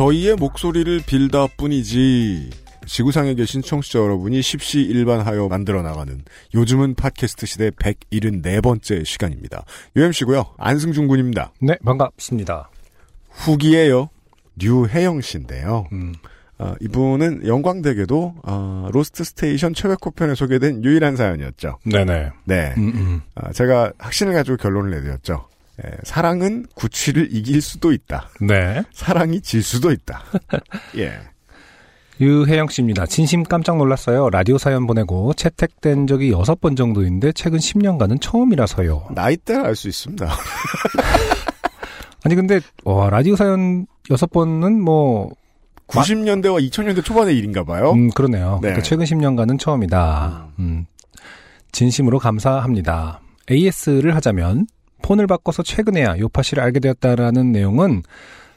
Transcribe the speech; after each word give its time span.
저희의 0.00 0.36
목소리를 0.36 1.02
빌렸다 1.04 1.46
뿐이지 1.58 2.48
지구상에 2.86 3.34
계신 3.34 3.60
청취자 3.60 3.98
여러분이 3.98 4.40
십시일반하여 4.40 5.48
만들어 5.48 5.82
나가는 5.82 6.22
요즘은 6.54 6.94
팟캐스트 6.94 7.44
시대 7.44 7.68
174번째 7.68 9.04
시간입니다. 9.04 9.66
UMC고요. 9.96 10.54
안승준 10.56 11.06
군입니다. 11.06 11.52
네, 11.60 11.76
반갑습니다. 11.84 12.70
후기예요. 13.28 14.08
류혜영 14.56 15.20
씨인데요. 15.20 15.86
음, 15.92 16.14
아, 16.56 16.76
이분은 16.80 17.46
영광되게도 17.46 18.36
아, 18.42 18.88
로스트 18.94 19.22
스테이션 19.22 19.74
최백호 19.74 20.12
편에 20.12 20.34
소개된 20.34 20.82
유일한 20.82 21.16
사연이었죠. 21.16 21.76
네네. 21.84 22.30
네. 22.46 22.72
음, 22.78 22.92
음. 22.94 23.20
아, 23.34 23.52
제가 23.52 23.92
확신을 23.98 24.32
가지고 24.32 24.56
결론을 24.56 24.92
내드렸죠. 24.92 25.49
예, 25.84 25.90
사랑은 26.02 26.66
구취를 26.74 27.28
이길 27.30 27.60
수도 27.60 27.92
있다. 27.92 28.28
네. 28.40 28.82
사랑이 28.92 29.40
질 29.40 29.62
수도 29.62 29.90
있다. 29.92 30.22
예. 30.98 31.12
유혜영 32.20 32.68
씨입니다. 32.68 33.06
진심 33.06 33.44
깜짝 33.44 33.78
놀랐어요. 33.78 34.28
라디오 34.28 34.58
사연 34.58 34.86
보내고 34.86 35.32
채택된 35.34 36.06
적이 36.06 36.32
여섯 36.32 36.60
번 36.60 36.76
정도인데 36.76 37.32
최근 37.32 37.58
10년간은 37.58 38.20
처음이라서요. 38.20 39.06
나이대를 39.14 39.64
알 39.64 39.74
수 39.74 39.88
있습니다. 39.88 40.28
아니 42.24 42.34
근데 42.34 42.60
와 42.84 43.08
라디오 43.08 43.36
사연 43.36 43.86
여섯 44.10 44.30
번은 44.30 44.82
뭐 44.82 45.30
90년대와 45.86 46.68
2000년대 46.70 47.02
초반의 47.02 47.36
일인가 47.38 47.64
봐요. 47.64 47.92
음, 47.92 48.10
그러네요. 48.10 48.56
네. 48.56 48.68
그러니까 48.68 48.82
최근 48.82 49.06
10년간은 49.06 49.58
처음이다. 49.58 50.48
음. 50.58 50.84
진심으로 51.72 52.18
감사합니다. 52.18 53.20
AS를 53.50 54.14
하자면 54.14 54.66
폰을 55.02 55.26
바꿔서 55.26 55.62
최근에야 55.62 56.18
요파씨를 56.18 56.62
알게 56.62 56.80
되었다라는 56.80 57.52
내용은 57.52 58.02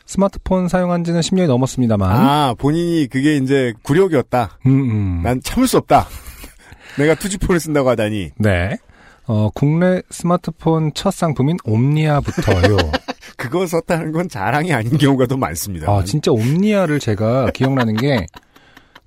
스마트폰 0.06 0.68
사용한 0.68 1.04
지는 1.04 1.22
10년이 1.22 1.48
넘었습니다만 1.48 2.12
아, 2.12 2.56
본인이 2.58 3.08
그게 3.08 3.38
이제 3.38 3.74
굴욕이었다. 3.84 4.60
음, 4.66 4.72
음. 4.72 5.22
난 5.24 5.42
참을 5.42 5.68
수 5.68 5.78
없다. 5.78 6.08
내가 6.98 7.16
투지폰을 7.16 7.60
쓴다고 7.60 7.90
하다니. 7.90 8.32
네. 8.38 8.78
어, 9.26 9.50
국내 9.54 10.02
스마트폰 10.10 10.92
첫 10.94 11.12
상품인 11.12 11.58
옴니아부터요. 11.64 12.78
그거 13.38 13.66
썼다는 13.66 14.12
건 14.12 14.28
자랑이 14.30 14.74
아닌 14.74 14.98
경우가 14.98 15.28
더 15.28 15.38
많습니다. 15.38 15.92
아, 15.92 16.04
진짜 16.04 16.32
옴니아를 16.32 17.00
제가 17.00 17.52
기억나는 17.52 17.96
게 17.96 18.26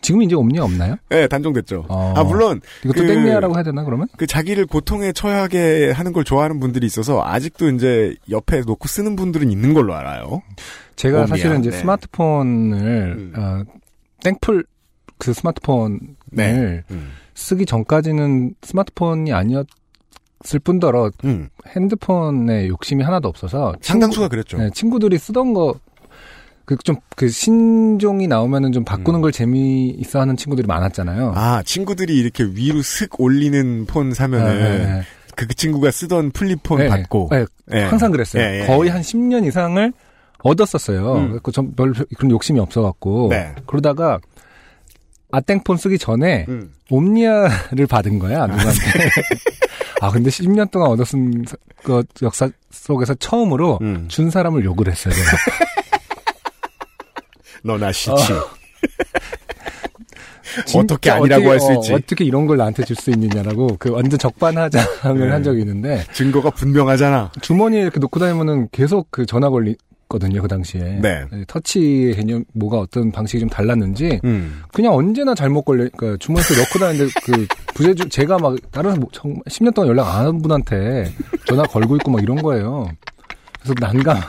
지금 0.07 0.23
이제 0.23 0.37
옴니아 0.37 0.63
없나요? 0.63 0.95
네, 1.09 1.27
단종됐죠. 1.27 1.87
어. 1.89 2.15
아, 2.17 2.23
물론 2.23 2.61
이것도 2.85 3.01
그- 3.03 3.07
땡니아라고 3.09 3.57
해야 3.57 3.65
되나 3.65 3.83
그러면? 3.83 4.07
그 4.17 4.25
자기를 4.29 4.67
고통에 4.67 5.11
처하게 5.11 5.91
하는 5.91 6.13
걸 6.13 6.23
좋아하는 6.23 6.61
분들이 6.61 6.87
있어서 6.87 7.25
아직도 7.25 7.71
이제 7.71 8.15
옆에 8.31 8.61
놓고 8.61 8.87
쓰는 8.87 9.17
분들은 9.17 9.51
있는 9.51 9.75
걸로 9.75 9.95
알아요. 9.97 10.43
제가 10.95 11.23
옴니아, 11.23 11.27
사실은 11.27 11.59
이제 11.59 11.71
네. 11.71 11.79
스마트폰을 11.79 13.17
음. 13.19 13.33
어, 13.37 13.63
땡풀 14.23 14.65
그 15.19 15.33
스마트폰을 15.33 15.99
네. 16.31 16.85
음. 16.93 17.11
쓰기 17.35 17.67
전까지는 17.67 18.55
스마트폰이 18.63 19.33
아니었을 19.33 20.61
뿐더러 20.63 21.11
음. 21.25 21.49
핸드폰에 21.75 22.69
욕심이 22.69 23.03
하나도 23.03 23.27
없어서 23.29 23.75
상당수가 23.81 24.29
그랬죠. 24.29 24.57
네, 24.59 24.71
친구들이 24.73 25.19
쓰던 25.19 25.53
거, 25.53 25.75
그, 26.67 26.77
좀, 26.79 26.97
그, 27.15 27.29
신종이 27.29 28.27
나오면은 28.27 28.73
좀 28.73 28.85
바꾸는 28.85 29.21
음. 29.21 29.23
걸 29.23 29.33
재미 29.33 29.89
있어 29.99 30.21
하는 30.21 30.37
친구들이 30.37 30.67
많았잖아요. 30.67 31.33
아, 31.37 31.63
친구들이 31.65 32.17
이렇게 32.19 32.45
위로 32.45 32.83
슥 32.83 33.21
올리는 33.21 33.87
폰 33.87 34.13
사면은 34.13 34.59
네, 34.59 34.79
네, 34.79 35.03
그 35.37 35.47
친구가 35.47 35.93
쓰던 35.93 36.33
플립폰 36.33 36.81
네. 36.81 36.89
받고 36.89 37.29
네, 37.31 37.45
예. 37.73 37.83
항상 37.85 38.11
그랬어요. 38.11 38.43
예, 38.43 38.63
예, 38.63 38.67
거의 38.67 38.89
예. 38.89 38.93
한 38.93 39.01
10년 39.01 39.47
이상을 39.47 39.93
얻었었어요. 40.43 41.15
음. 41.15 41.29
그래서 41.43 41.53
전별 41.53 41.93
그런 42.17 42.31
욕심이 42.31 42.59
없어갖고. 42.59 43.29
네. 43.31 43.55
그러다가, 43.67 44.19
아땡폰 45.31 45.77
쓰기 45.77 45.99
전에, 45.99 46.47
음. 46.49 46.73
옴니아를 46.91 47.87
받은 47.89 48.19
거야, 48.19 48.47
누구한테. 48.47 48.81
아, 50.01 50.11
근데 50.11 50.31
10년 50.31 50.71
동안 50.71 50.91
얻었은 50.91 51.45
그 51.83 52.03
역사 52.23 52.49
속에서 52.71 53.15
처음으로 53.15 53.79
음. 53.83 54.07
준 54.09 54.31
사람을 54.31 54.65
욕을 54.65 54.89
했어요. 54.89 55.15
너나 57.63 57.93
시치. 57.93 58.11
어. 58.33 58.47
어떻게 60.79 61.11
진짜 61.11 61.17
아니라고 61.17 61.51
할수 61.51 61.67
어, 61.67 61.73
있지. 61.75 61.93
어 61.93 61.99
떻게 62.07 62.25
이런 62.25 62.47
걸 62.47 62.57
나한테 62.57 62.85
줄 62.85 62.97
수 62.97 63.11
있느냐라고 63.11 63.77
그 63.79 63.91
완전 63.91 64.19
적반하장을 64.19 65.19
네. 65.27 65.29
한 65.31 65.43
적이 65.43 65.61
있는데 65.61 66.05
증거가 66.13 66.49
분명하잖아. 66.51 67.33
주머니에 67.43 67.83
이렇게 67.83 68.01
놓고 68.01 68.19
다니면은 68.21 68.69
계속 68.73 69.09
그 69.11 69.27
전화 69.27 69.51
걸리 69.51 69.77
거든요 70.09 70.41
그 70.41 70.49
당시에. 70.49 71.01
네. 71.03 71.25
터치 71.49 72.15
개념 72.17 72.45
뭐가 72.55 72.79
어떤 72.79 73.11
방식이 73.13 73.41
좀 73.41 73.49
달랐는지 73.51 74.21
음. 74.25 74.63
그냥 74.73 74.95
언제나 74.95 75.35
잘못 75.35 75.63
걸려. 75.65 75.89
그러니까 75.95 76.17
주머니에 76.21 76.57
넣고 76.59 76.79
다니는데 76.79 77.13
그 77.25 77.47
부재주 77.75 78.09
제가 78.09 78.39
막 78.39 78.57
다른 78.71 78.95
뭐 79.01 79.09
정말 79.13 79.41
10년 79.49 79.75
동안 79.75 79.91
연락 79.91 80.07
안 80.09 80.27
한 80.27 80.41
분한테 80.41 81.13
전화 81.47 81.65
걸고 81.65 81.97
있고 81.97 82.11
막 82.13 82.23
이런 82.23 82.41
거예요. 82.41 82.89
그래서 83.61 83.75
난감 83.81 84.21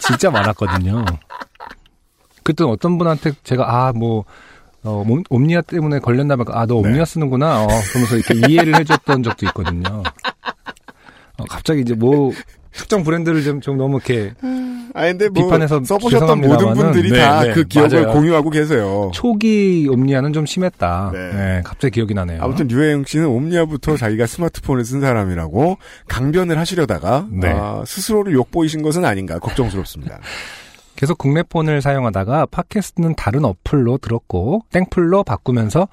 진짜 0.00 0.30
많았거든요. 0.30 1.04
그때 2.48 2.64
어떤 2.64 2.96
분한테 2.98 3.32
제가 3.44 3.64
아 3.88 3.92
뭐 3.92 4.24
어, 4.84 5.04
옴- 5.06 5.24
옴니아 5.28 5.60
때문에 5.62 5.98
걸렸나 5.98 6.36
봐. 6.36 6.44
아, 6.52 6.64
너 6.64 6.80
네. 6.80 6.88
옴니아 6.88 7.04
쓰는구나. 7.04 7.64
어, 7.64 7.66
그러면서 7.90 8.16
이렇게 8.16 8.34
이해를 8.48 8.78
해줬던 8.78 9.22
적도 9.24 9.44
있거든요. 9.46 10.02
어, 11.36 11.44
갑자기 11.48 11.80
이제 11.82 11.94
뭐, 11.94 12.32
특정 12.72 13.02
브랜드를 13.02 13.42
좀, 13.42 13.60
좀 13.60 13.76
너무 13.76 13.96
이렇게 13.96 14.32
아 14.94 15.02
근데 15.02 15.28
뭐 15.28 15.44
비판해서 15.44 15.82
써보셨던 15.84 16.40
모든 16.40 16.74
분들이 16.74 17.10
네, 17.10 17.18
다 17.20 17.42
네, 17.42 17.52
그 17.52 17.64
기억을 17.64 18.02
맞아요. 18.04 18.12
공유하고 18.14 18.50
계세요. 18.50 19.10
초기 19.12 19.88
옴니아는 19.90 20.32
좀 20.32 20.46
심했다. 20.46 21.10
네. 21.12 21.30
네. 21.32 21.60
갑자기 21.64 21.94
기억이 21.96 22.14
나네요. 22.14 22.40
아무튼 22.40 22.68
류혜영 22.68 23.04
씨는 23.04 23.26
옴니아부터 23.26 23.96
자기가 23.96 24.26
스마트폰을 24.26 24.84
쓴 24.84 25.00
사람이라고 25.00 25.76
강변을 26.08 26.56
하시려다가 26.56 27.26
네. 27.30 27.48
아, 27.50 27.82
스스로를 27.84 28.32
욕보이신 28.34 28.82
것은 28.82 29.04
아닌가 29.04 29.38
걱정스럽습니다. 29.40 30.20
계속 30.98 31.16
국내 31.16 31.44
폰을 31.44 31.80
사용하다가 31.80 32.46
팟캐스트는 32.46 33.14
다른 33.14 33.44
어플로 33.44 33.98
들었고 33.98 34.64
땡플로 34.72 35.22
바꾸면서 35.22 35.86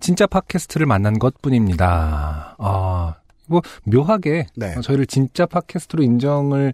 진짜 0.00 0.26
팟캐스트를 0.26 0.84
만난 0.84 1.20
것 1.20 1.40
뿐입니다. 1.40 2.56
아, 2.58 3.14
뭐 3.46 3.62
묘하게 3.84 4.46
네. 4.56 4.74
어, 4.76 4.80
저희를 4.80 5.06
진짜 5.06 5.46
팟캐스트로 5.46 6.02
인정을 6.02 6.72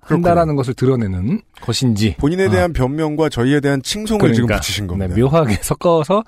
한다라는 0.00 0.56
것을 0.56 0.72
드러내는 0.72 1.42
것인지 1.60 2.16
본인에 2.16 2.46
아. 2.46 2.50
대한 2.50 2.72
변명과 2.72 3.28
저희에 3.28 3.60
대한 3.60 3.82
칭송을 3.82 4.32
지금 4.32 4.46
그러니까. 4.46 4.62
붙이신 4.62 4.86
네, 4.86 4.88
겁니다. 4.88 5.20
묘하게 5.20 5.56
섞어서 5.60 6.24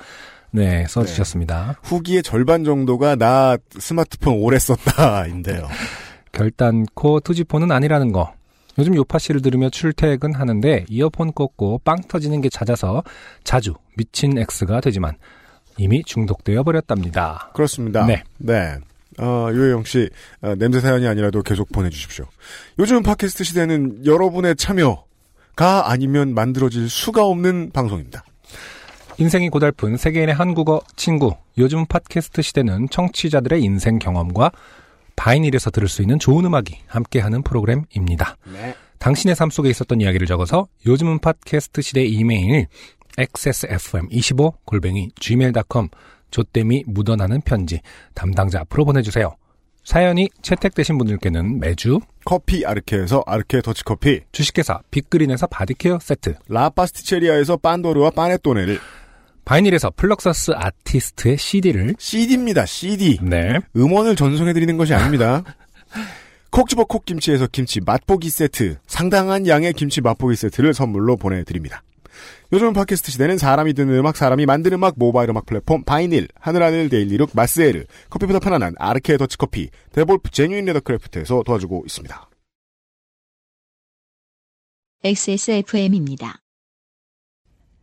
네 0.51 0.85
써주셨습니다. 0.89 1.77
후기의 1.85 2.23
절반 2.23 2.65
정도가 2.65 3.17
나 3.17 3.57
스마트폰 3.79 4.35
오래 4.35 4.59
썼다인데요. 4.59 5.69
결단코 6.33 7.21
투지폰은 7.21 7.73
아니라는 7.73 8.13
거. 8.13 8.35
요즘 8.79 8.95
요파씨를 8.95 9.43
들으며 9.43 9.71
출퇴근하는데 9.71 10.87
이어폰 10.89 11.33
꽂고 11.33 11.81
빵 11.85 12.01
터지는 12.09 12.41
게 12.41 12.49
잦아서 12.49 13.03
자주 13.45 13.75
미친 13.97 14.39
X가 14.39 14.81
되지만 14.81 15.17
이미 15.77 16.03
중독되어 16.05 16.63
버렸답니다. 16.63 17.51
그렇습니다. 17.55 18.07
네. 18.07 18.23
네. 18.39 18.77
어, 19.19 19.49
유혜영 19.53 19.85
씨, 19.85 20.09
어, 20.43 20.55
냄새 20.57 20.81
사연이 20.81 21.07
아니라도 21.09 21.43
계속 21.43 21.73
보내주십시오. 21.73 22.27
요즘 22.79 23.03
팟캐스트 23.03 23.43
시대는 23.43 24.07
여러분의 24.07 24.55
참여가 24.55 25.91
아니면 25.91 26.35
만들어질 26.35 26.89
수가 26.89 27.25
없는 27.25 27.71
방송입니다. 27.73 28.25
인생이 29.19 29.49
고달픈 29.49 29.97
세계인의 29.97 30.37
한국어 30.37 30.81
친구. 30.95 31.35
요즘 31.59 31.85
팟캐스트 31.87 32.43
시대는 32.43 32.89
청취자들의 32.91 33.61
인생 33.61 33.99
경험과 33.99 34.53
바이닐에서 35.19 35.71
들을 35.71 35.89
수 35.89 36.01
있는 36.01 36.19
좋은 36.19 36.45
음악이 36.45 36.79
함께하는 36.87 37.43
프로그램입니다. 37.43 38.37
네. 38.53 38.75
당신의 38.99 39.35
삶 39.37 39.51
속에 39.51 39.69
있었던 39.69 40.01
이야기를 40.01 40.27
적어서 40.27 40.69
요즘은 40.87 41.19
팟캐스트 41.19 41.83
시대 41.83 42.05
이메일 42.05 42.69
xsfm25 43.19 44.55
골뱅이 44.65 45.11
gmail.com 45.21 45.89
조땜이 46.31 46.85
묻어나는 46.87 47.41
편지 47.41 47.81
담당자 48.15 48.61
앞으로 48.61 48.85
보내주세요. 48.85 49.35
사연이 49.83 50.29
채택되신 50.43 50.99
분들께는 50.99 51.61
매주 51.61 51.99
커피 52.25 52.67
아르케에서 52.67 53.23
아르케 53.27 53.63
더치커피, 53.63 54.21
주식회사 54.33 54.83
빅그린에서 54.91 55.47
바디케어 55.47 55.99
세트, 56.01 56.35
라파스티체리아에서 56.49 57.57
빤도르와 57.57 58.11
빠네토네를, 58.11 58.79
바이닐에서 59.49 59.91
플럭서스 59.97 60.51
아티스트의 60.55 61.39
CD를 61.39 61.95
CD입니다, 61.99 62.67
CD. 62.67 63.19
네. 63.23 63.59
음원을 63.75 64.15
전송해 64.15 64.53
드리는 64.53 64.77
것이 64.77 64.93
아닙니다. 64.93 65.43
콕 66.51 66.69
집어 66.69 66.85
콕 66.85 67.07
김치에서 67.07 67.47
김치 67.51 67.81
맛보기 67.81 68.29
세트, 68.29 68.77
상당한 68.87 69.47
양의 69.47 69.73
김치 69.73 70.03
맛보기 70.03 70.37
세트를 70.37 70.75
선물로 70.75 71.17
보내 71.17 71.45
드립니다. 71.45 71.83
요즘 72.53 72.75
팟캐스트 72.75 73.11
시대는 73.11 73.39
사람이 73.39 73.73
듣는 73.73 73.95
음악, 73.95 74.19
사람이 74.19 74.45
만드는 74.45 74.77
음악, 74.77 74.95
모바일 74.99 75.31
음악 75.31 75.47
플랫폼, 75.47 75.83
바이닐, 75.83 76.29
하늘하늘 76.39 76.91
daily 76.91 77.11
look, 77.11 77.31
마스에르, 77.33 77.85
커피보다 78.11 78.41
편안한 78.41 78.75
아르케 78.77 79.17
더치커피, 79.17 79.71
데볼프 79.93 80.31
Genuine 80.31 80.67
Leathercraft에서 80.67 81.43
도와주고 81.47 81.85
있습니다. 81.87 82.29
XSFM입니다. 85.05 86.43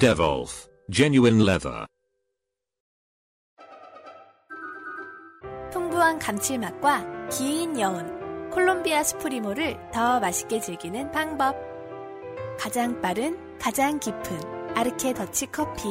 Devolf 0.00 0.66
Genuine 0.90 1.42
Leather. 1.42 1.84
풍부한 5.70 6.18
감칠맛과 6.18 7.28
긴 7.28 7.78
여운, 7.78 8.48
콜롬비아 8.48 9.02
수프리모를 9.02 9.76
더 9.92 10.18
맛있게 10.18 10.58
즐기는 10.58 11.10
방법. 11.10 11.54
가장 12.58 12.98
빠른, 13.02 13.58
가장 13.58 14.00
깊은 14.00 14.74
아르케 14.74 15.12
더치 15.12 15.48
커피. 15.52 15.90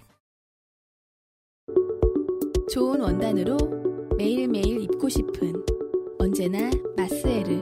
좋은 2.71 3.01
원단으로 3.01 3.57
매일매일 4.17 4.83
입고 4.83 5.09
싶은 5.09 5.53
언제나 6.17 6.69
마스에르. 6.95 7.60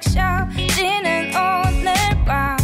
적셔지는 0.00 1.30
오늘 1.36 1.94
밤. 2.24 2.56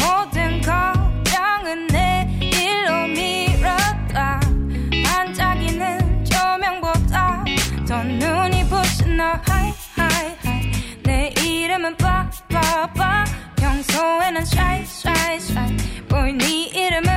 모든 0.00 0.60
걱정은 0.62 1.86
내일로 1.88 3.08
미뤘다. 3.08 4.40
반짝이는 5.04 6.24
조명보다 6.24 7.44
더 7.86 8.02
눈이 8.02 8.68
부신 8.68 9.16
너. 9.16 9.24
Hi 9.48 9.74
hi 9.98 10.36
hi. 10.46 10.72
내 11.02 11.34
이름은 11.42 11.96
빠빠빠. 11.96 13.24
평소에는 13.56 14.40
shy 14.42 14.80
shy 14.82 15.34
shy. 15.34 15.76
보이 16.08 16.32
네 16.32 16.66
이름은 16.68 17.11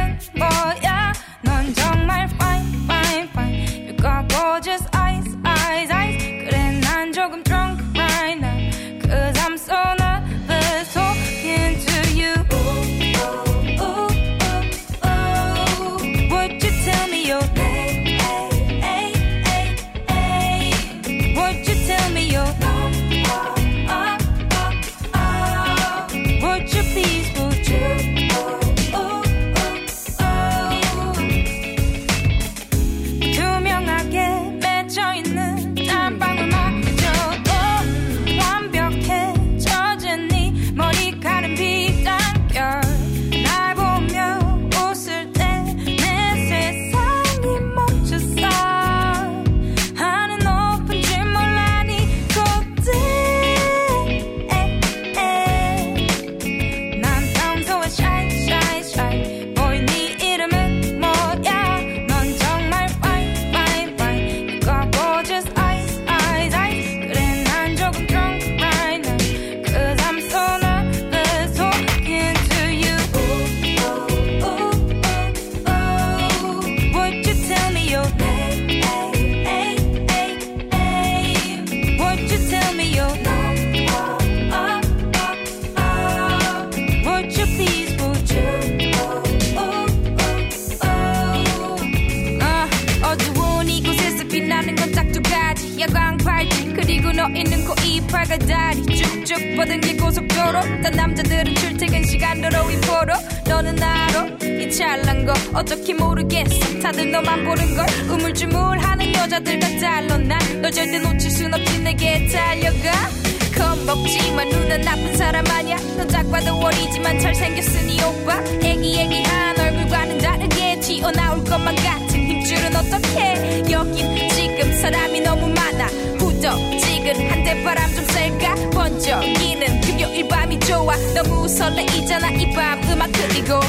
잘생겼으니 117.35 118.01
오빠 118.03 118.41
애기애기한 118.63 119.59
얼굴과는 119.59 120.17
다르게 120.19 120.79
튀어나올 120.79 121.43
것만 121.43 121.75
같은 121.75 122.09
힘줄은 122.09 122.73
어떡해 122.75 123.71
여긴 123.71 124.29
지금 124.29 124.73
사람이 124.73 125.19
너무 125.21 125.47
많아. 125.47 125.85
후덥지근한데 126.17 127.63
바람 127.63 127.93
좀 127.93 128.05
쐴까? 128.07 128.55
번쩍이는 128.71 129.81
금요일 129.81 130.27
밤이 130.29 130.59
좋아. 130.61 130.95
너무 131.13 131.47
설레이잖아 131.47 132.31
이 132.31 132.53
밤. 132.53 132.81
음악 132.89 133.11
그리고 133.11 133.59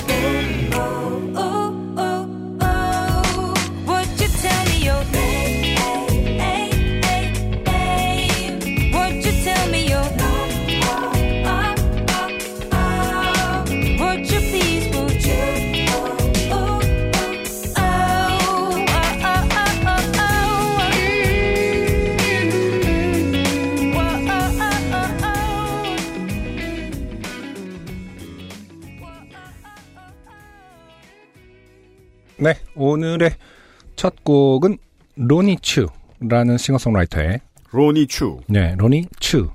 첫 34.07 34.23
곡은 34.23 34.79
로니 35.17 35.57
츄라는 35.57 36.59
싱어송라이터의 36.59 37.41
로니 37.73 38.07
추, 38.07 38.39
네, 38.47 38.77
로니 38.79 39.07
츄 39.19 39.51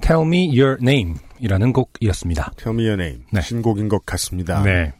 Tell 0.00 0.26
Me 0.26 0.48
Your 0.48 0.78
Name 0.82 1.14
이라는 1.38 1.72
곡이었습니다. 1.72 2.50
Tell 2.56 2.83
Me 2.83 2.96
Your 2.96 3.09
Name 3.09 3.22
네. 3.30 3.40
신곡인 3.40 3.88
것 3.88 4.04
같습니다. 4.04 4.60
네. 4.64 4.92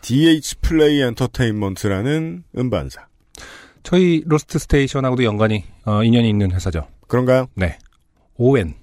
DH 0.00 0.58
플레이 0.60 1.00
엔터테인먼트라는 1.00 2.44
음반사 2.56 3.08
저희 3.82 4.22
Lost 4.26 4.60
Station하고도 4.60 5.24
연관이 5.24 5.64
어, 5.84 6.04
인연이 6.04 6.28
있는 6.28 6.52
회사죠. 6.52 6.86
그런가요? 7.08 7.48
네. 7.56 7.78
오웬. 8.36 8.74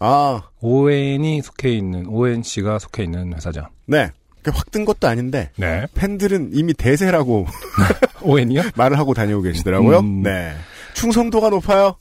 아, 0.00 0.42
오웬이 0.60 1.42
속해 1.42 1.70
있는 1.70 2.06
오웬 2.06 2.42
씨가 2.42 2.80
속해 2.80 3.04
있는 3.04 3.34
회사죠. 3.34 3.68
네. 3.86 4.10
확 4.50 4.70
뜬 4.70 4.84
것도 4.84 5.08
아닌데 5.08 5.50
네. 5.56 5.86
팬들은 5.94 6.50
이미 6.52 6.74
대세라고 6.74 7.46
오웬이요? 8.22 8.62
말을 8.76 8.98
하고 8.98 9.14
다니고 9.14 9.42
계시더라고요. 9.42 10.00
음. 10.00 10.22
네. 10.22 10.52
충성도가 10.94 11.50
높아요. 11.50 11.96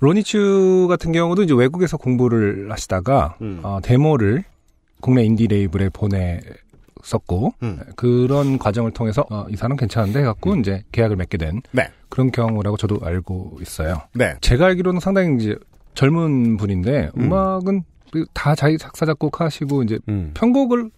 로니츄 0.00 0.86
같은 0.88 1.12
경우도 1.12 1.42
이제 1.42 1.54
외국에서 1.54 1.96
공부를 1.96 2.70
하시다가 2.70 3.36
음. 3.40 3.60
어, 3.62 3.80
데모를 3.82 4.44
국내 5.00 5.24
인디 5.24 5.46
레이블에 5.46 5.88
보냈었고 5.90 7.54
음. 7.62 7.80
그런 7.96 8.58
과정을 8.58 8.92
통해서 8.92 9.24
어, 9.30 9.46
이 9.50 9.56
사람 9.56 9.76
괜찮은데 9.76 10.20
해갖고 10.20 10.56
이제 10.56 10.82
계약을 10.92 11.16
맺게 11.16 11.38
된 11.38 11.62
네. 11.72 11.88
그런 12.08 12.30
경우라고 12.30 12.76
저도 12.76 12.98
알고 13.02 13.58
있어요. 13.60 14.02
네. 14.14 14.34
제가 14.40 14.66
알기로는 14.66 15.00
상당히 15.00 15.36
이제 15.42 15.56
젊은 15.94 16.56
분인데 16.56 17.10
음. 17.16 17.24
음. 17.24 17.32
악은 17.32 17.82
다 18.32 18.54
자기 18.54 18.78
작사 18.78 19.04
작곡 19.04 19.40
하시고 19.40 19.82
이제 19.82 19.98
음. 20.08 20.30
편곡을 20.34 20.90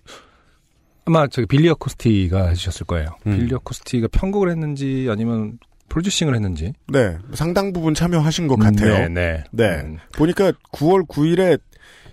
아마 1.10 1.26
저기 1.26 1.46
빌리 1.46 1.68
어쿠스티가 1.68 2.50
해주셨을 2.50 2.86
거예요. 2.86 3.08
음. 3.26 3.36
빌리 3.36 3.52
어쿠스티가 3.52 4.06
편곡을 4.12 4.48
했는지 4.48 5.08
아니면 5.10 5.58
프로듀싱을 5.88 6.36
했는지 6.36 6.72
네. 6.86 7.18
상당 7.34 7.72
부분 7.72 7.94
참여하신 7.94 8.46
것 8.46 8.56
같아요. 8.60 9.08
네, 9.08 9.08
네. 9.08 9.44
네. 9.50 9.80
음, 9.80 9.98
보니까 10.14 10.52
9월 10.72 11.08
9일에 11.08 11.60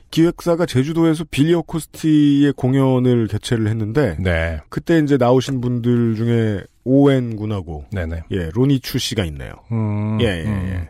기획사가 0.09 0.65
제주도에서 0.65 1.25
빌리 1.29 1.53
어쿠스티의 1.53 2.53
공연을 2.53 3.27
개최를 3.27 3.67
했는데 3.67 4.17
네, 4.19 4.61
그때 4.69 4.97
이제 4.97 5.17
나오신 5.17 5.61
분들 5.61 6.15
중에 6.15 6.63
오웬 6.83 7.35
군하고 7.35 7.85
네, 7.91 8.07
네. 8.07 8.23
예 8.31 8.49
로니 8.51 8.79
추 8.79 8.97
씨가 8.97 9.25
있네요. 9.25 9.51
음, 9.71 10.17
예, 10.21 10.25
예, 10.25 10.43
음. 10.45 10.69
예. 10.69 10.89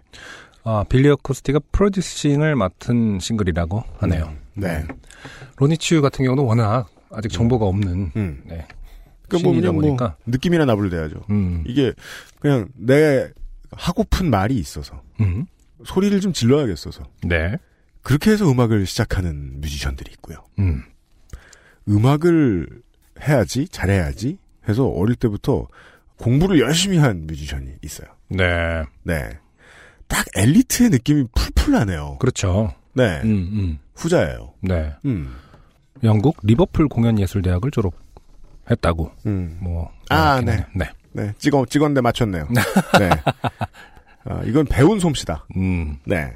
아, 0.64 0.86
빌리 0.88 1.10
어쿠스티가 1.10 1.60
프로듀싱을 1.74 2.56
맡은 2.56 3.20
싱글이라고 3.20 3.84
하네요. 3.98 4.32
네. 4.54 4.86
로니츄 5.58 6.02
같은 6.02 6.24
경우는 6.24 6.46
워낙 6.46 6.88
아직 7.12 7.30
정보가 7.30 7.66
없는 7.66 8.12
음. 8.16 8.42
네. 8.46 8.66
그 9.28 9.36
뭐, 9.36 9.54
신이다 9.54 9.72
그냥 9.72 9.74
뭐 9.76 9.82
보니까 9.84 10.18
느낌이나 10.26 10.66
나불대야죠. 10.66 11.26
음, 11.30 11.64
이게 11.68 11.94
그냥 12.40 12.70
내 12.76 13.30
하고픈 13.72 14.30
말이 14.30 14.56
있어서 14.56 15.02
음, 15.20 15.46
소리를 15.84 16.20
좀 16.22 16.34
질러야겠어서 16.34 17.04
네, 17.24 17.58
그렇게 18.02 18.32
해서 18.32 18.50
음악을 18.50 18.86
시작하는 18.86 19.60
뮤지션들이 19.60 20.12
있고요. 20.14 20.38
음, 20.60 20.84
음악을 21.90 22.82
해야지 23.22 23.68
잘해야지 23.68 24.38
해서 24.70 24.88
어릴 24.88 25.16
때부터 25.16 25.68
공부를 26.18 26.60
열심히 26.60 26.98
한 26.98 27.28
뮤지션이 27.28 27.74
있어요. 27.82 28.08
네, 28.30 28.84
네. 29.04 29.30
딱 30.08 30.26
엘리트의 30.36 30.90
느낌이 30.90 31.26
풀풀 31.36 31.74
나네요. 31.74 32.18
그렇죠. 32.20 32.74
네. 32.94 33.22
음, 33.24 33.50
음, 33.52 33.80
후자예요. 33.96 34.54
네. 34.62 34.94
음. 35.06 35.36
영국 36.04 36.38
리버풀 36.44 36.88
공연예술대학을 36.90 37.72
졸업했다고 37.72 39.12
음. 39.26 39.58
뭐 39.62 39.92
아, 40.10 40.42
네. 40.42 40.66
네, 40.74 40.90
네. 41.14 41.34
찍어, 41.38 41.66
찍었는데 41.70 42.02
맞췄네요. 42.02 42.48
네. 43.00 43.10
아, 44.26 44.42
이건 44.46 44.66
배운 44.66 45.00
솜씨다. 45.00 45.46
음, 45.56 45.98
네. 46.06 46.34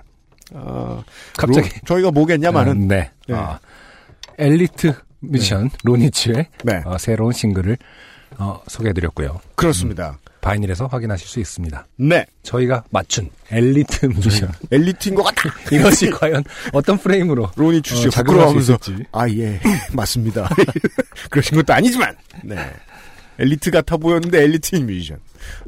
아, 0.53 1.03
갑자기 1.37 1.69
로- 1.69 1.75
저희가 1.85 2.11
뭐겠냐마는. 2.11 2.71
음, 2.83 2.87
네, 2.87 3.11
네. 3.27 3.35
아, 3.35 3.59
엘리트 4.37 4.93
뮤지션 5.19 5.69
로니츠의 5.83 6.47
네. 6.63 6.81
어, 6.85 6.97
새로운 6.97 7.31
싱글을 7.31 7.77
어, 8.37 8.61
소개해드렸고요. 8.67 9.39
그렇습니다. 9.55 10.17
바이닐에서 10.41 10.87
확인하실 10.87 11.27
수 11.27 11.39
있습니다. 11.39 11.87
네. 11.97 12.25
저희가 12.43 12.83
맞춘 12.89 13.29
엘리트 13.51 14.07
뮤지션 14.07 14.51
엘리트인 14.71 15.15
것 15.15 15.23
같다. 15.23 15.53
이것이 15.71 16.09
과연 16.09 16.43
어떤 16.73 16.97
프레임으로 16.97 17.49
로니 17.55 17.77
어, 17.77 17.81
작용할 17.81 18.11
수 18.11 18.17
부끄러워하면서. 18.17 18.77
아, 19.11 19.29
예. 19.29 19.59
맞습니다. 19.93 20.49
그러신 21.29 21.55
것도 21.57 21.73
아니지만. 21.73 22.15
네. 22.43 22.55
엘리트 23.39 23.71
같아 23.71 23.97
보였는데 23.97 24.41
엘리트인 24.43 24.85
뮤지션. 24.85 25.17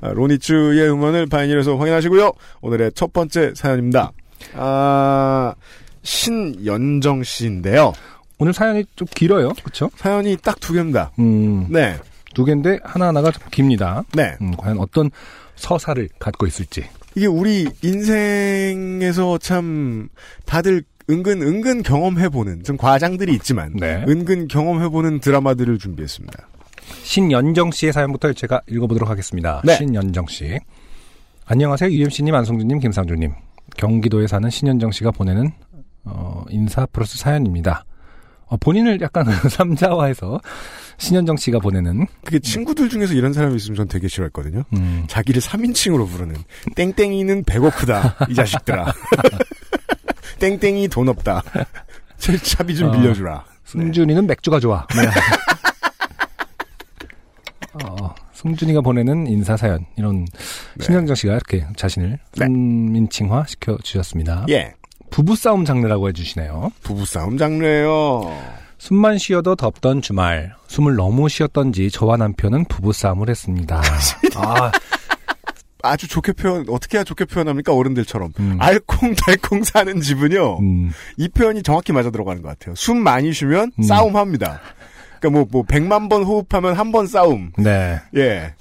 아, 0.02 0.10
로니츠의 0.10 0.92
음원을 0.92 1.28
바이닐에서 1.28 1.76
확인하시고요. 1.78 2.32
오늘의 2.62 2.92
첫 2.94 3.14
번째 3.14 3.54
사연입니다. 3.56 4.12
아, 4.56 5.54
신연정 6.04 7.24
씨인데요. 7.24 7.94
오늘 8.38 8.54
사연이 8.54 8.84
좀 8.96 9.08
길어요, 9.16 9.50
그렇죠? 9.64 9.90
사연이 9.96 10.36
딱 10.38 10.60
두 10.60 10.74
개입니다. 10.74 11.12
음, 11.20 11.68
네. 11.70 11.98
두 12.34 12.46
개인데 12.46 12.80
하나하나가 12.84 13.32
좀 13.32 13.44
깁니다. 13.52 14.04
네. 14.14 14.36
음, 14.42 14.56
과연 14.58 14.80
어떤 14.80 15.10
서사를 15.56 16.10
갖고 16.20 16.48
있을지. 16.48 16.84
이게 17.16 17.28
우리 17.28 17.68
인생에서 17.82 19.38
참 19.38 20.10
다들 20.46 20.84
은근 21.10 21.42
은근 21.42 21.84
경험해보는 21.84 22.64
좀 22.64 22.78
과장들이 22.78 23.34
있지만 23.36 23.74
네. 23.76 24.04
은근 24.08 24.48
경험해보는 24.48 25.20
드라마들을 25.20 25.78
준비했습니다. 25.78 26.48
신연정 27.04 27.72
씨의 27.72 27.94
사연부터 27.94 28.34
제가 28.34 28.62
읽어보도록 28.70 29.10
하겠습니다. 29.10 29.62
네. 29.64 29.76
신연정 29.76 30.28
씨. 30.28 30.60
안녕하세요. 31.46 31.92
UMC님, 31.92 32.34
안성준님, 32.34 32.80
김상준님. 32.80 33.34
경기도에 33.78 34.28
사는 34.28 34.50
신연정 34.50 34.92
씨가 34.92 35.12
보내는 35.12 35.52
어, 36.06 36.44
인사 36.50 36.86
플러스 36.86 37.18
사연입니다. 37.18 37.86
어, 38.54 38.58
본인을 38.58 39.02
약간 39.02 39.26
삼자화해서 39.50 40.40
신연정 40.98 41.38
씨가 41.38 41.58
보내는 41.60 42.06
그게 42.24 42.38
친구들 42.38 42.88
중에서 42.88 43.14
이런 43.14 43.34
사람이 43.34 43.56
있으면 43.56 43.76
전 43.76 43.88
되게 43.88 44.08
싫어했거든요. 44.08 44.64
음, 44.74 45.06
자기를 45.08 45.42
3인칭으로 45.42 46.08
부르는 46.08 46.36
땡땡이는 46.76 47.46
배고프다 47.46 48.28
이 48.30 48.36
자식들아. 48.36 48.94
땡땡이 50.40 50.88
돈 50.90 51.10
없다. 51.10 51.42
제 52.18 52.38
차비 52.38 52.76
좀 52.76 52.90
어. 52.90 52.92
빌려주라. 52.92 53.44
승준이는 53.66 54.28
맥주가 54.28 54.60
좋아. 54.60 54.86
네. 54.96 55.10
어, 57.84 58.14
승준이가 58.34 58.82
보내는 58.82 59.26
인사 59.28 59.58
사연 59.58 59.84
이런 59.98 60.26
네. 60.76 60.86
신현정 60.86 61.16
씨가 61.16 61.34
이렇게 61.34 61.66
자신을 61.76 62.20
네. 62.38 62.46
선민칭화 62.46 63.46
시켜 63.48 63.78
주셨습니다. 63.82 64.46
예. 64.50 64.76
부부 65.14 65.36
싸움 65.36 65.64
장르라고 65.64 66.10
해주시네요. 66.10 66.72
부부싸움 66.82 67.38
장르예요. 67.38 68.36
숨만 68.80 69.20
쉬어도 69.20 69.56
덥던 69.56 70.02
주말 70.02 70.56
숨을 70.68 70.96
너무 70.96 71.30
쉬었던지 71.30 71.92
저와 71.92 72.18
남편은 72.18 72.66
부부 72.66 72.94
싸움을 72.94 73.30
했습니다. 73.30 73.80
아, 74.36 74.72
아주 75.84 76.08
좋게 76.08 76.32
표현 76.34 76.66
어떻게 76.68 76.98
해야 76.98 77.04
좋게 77.04 77.26
표현합니까 77.26 77.76
어른들처럼 77.76 78.34
음. 78.40 78.58
알콩달콩 78.60 79.64
사는 79.64 80.02
집은요 80.02 80.58
음. 80.60 80.92
이 81.18 81.30
표현이 81.30 81.62
정확히 81.62 81.94
맞아 81.94 82.10
들어가는 82.10 82.42
것 82.42 82.50
같아요. 82.50 82.74
숨 82.76 82.98
많이 82.98 83.32
쉬면 83.34 83.72
음. 83.78 83.84
싸움합니다. 83.84 84.62
그러니까 85.20 85.30
뭐, 85.30 85.48
뭐, 85.52 85.64
100만 85.64 86.10
번 86.10 86.24
호흡하면 86.24 86.74
한 86.74 86.92
번 86.92 87.06
싸움. 87.08 87.52
네. 87.58 88.00
예. 88.18 88.56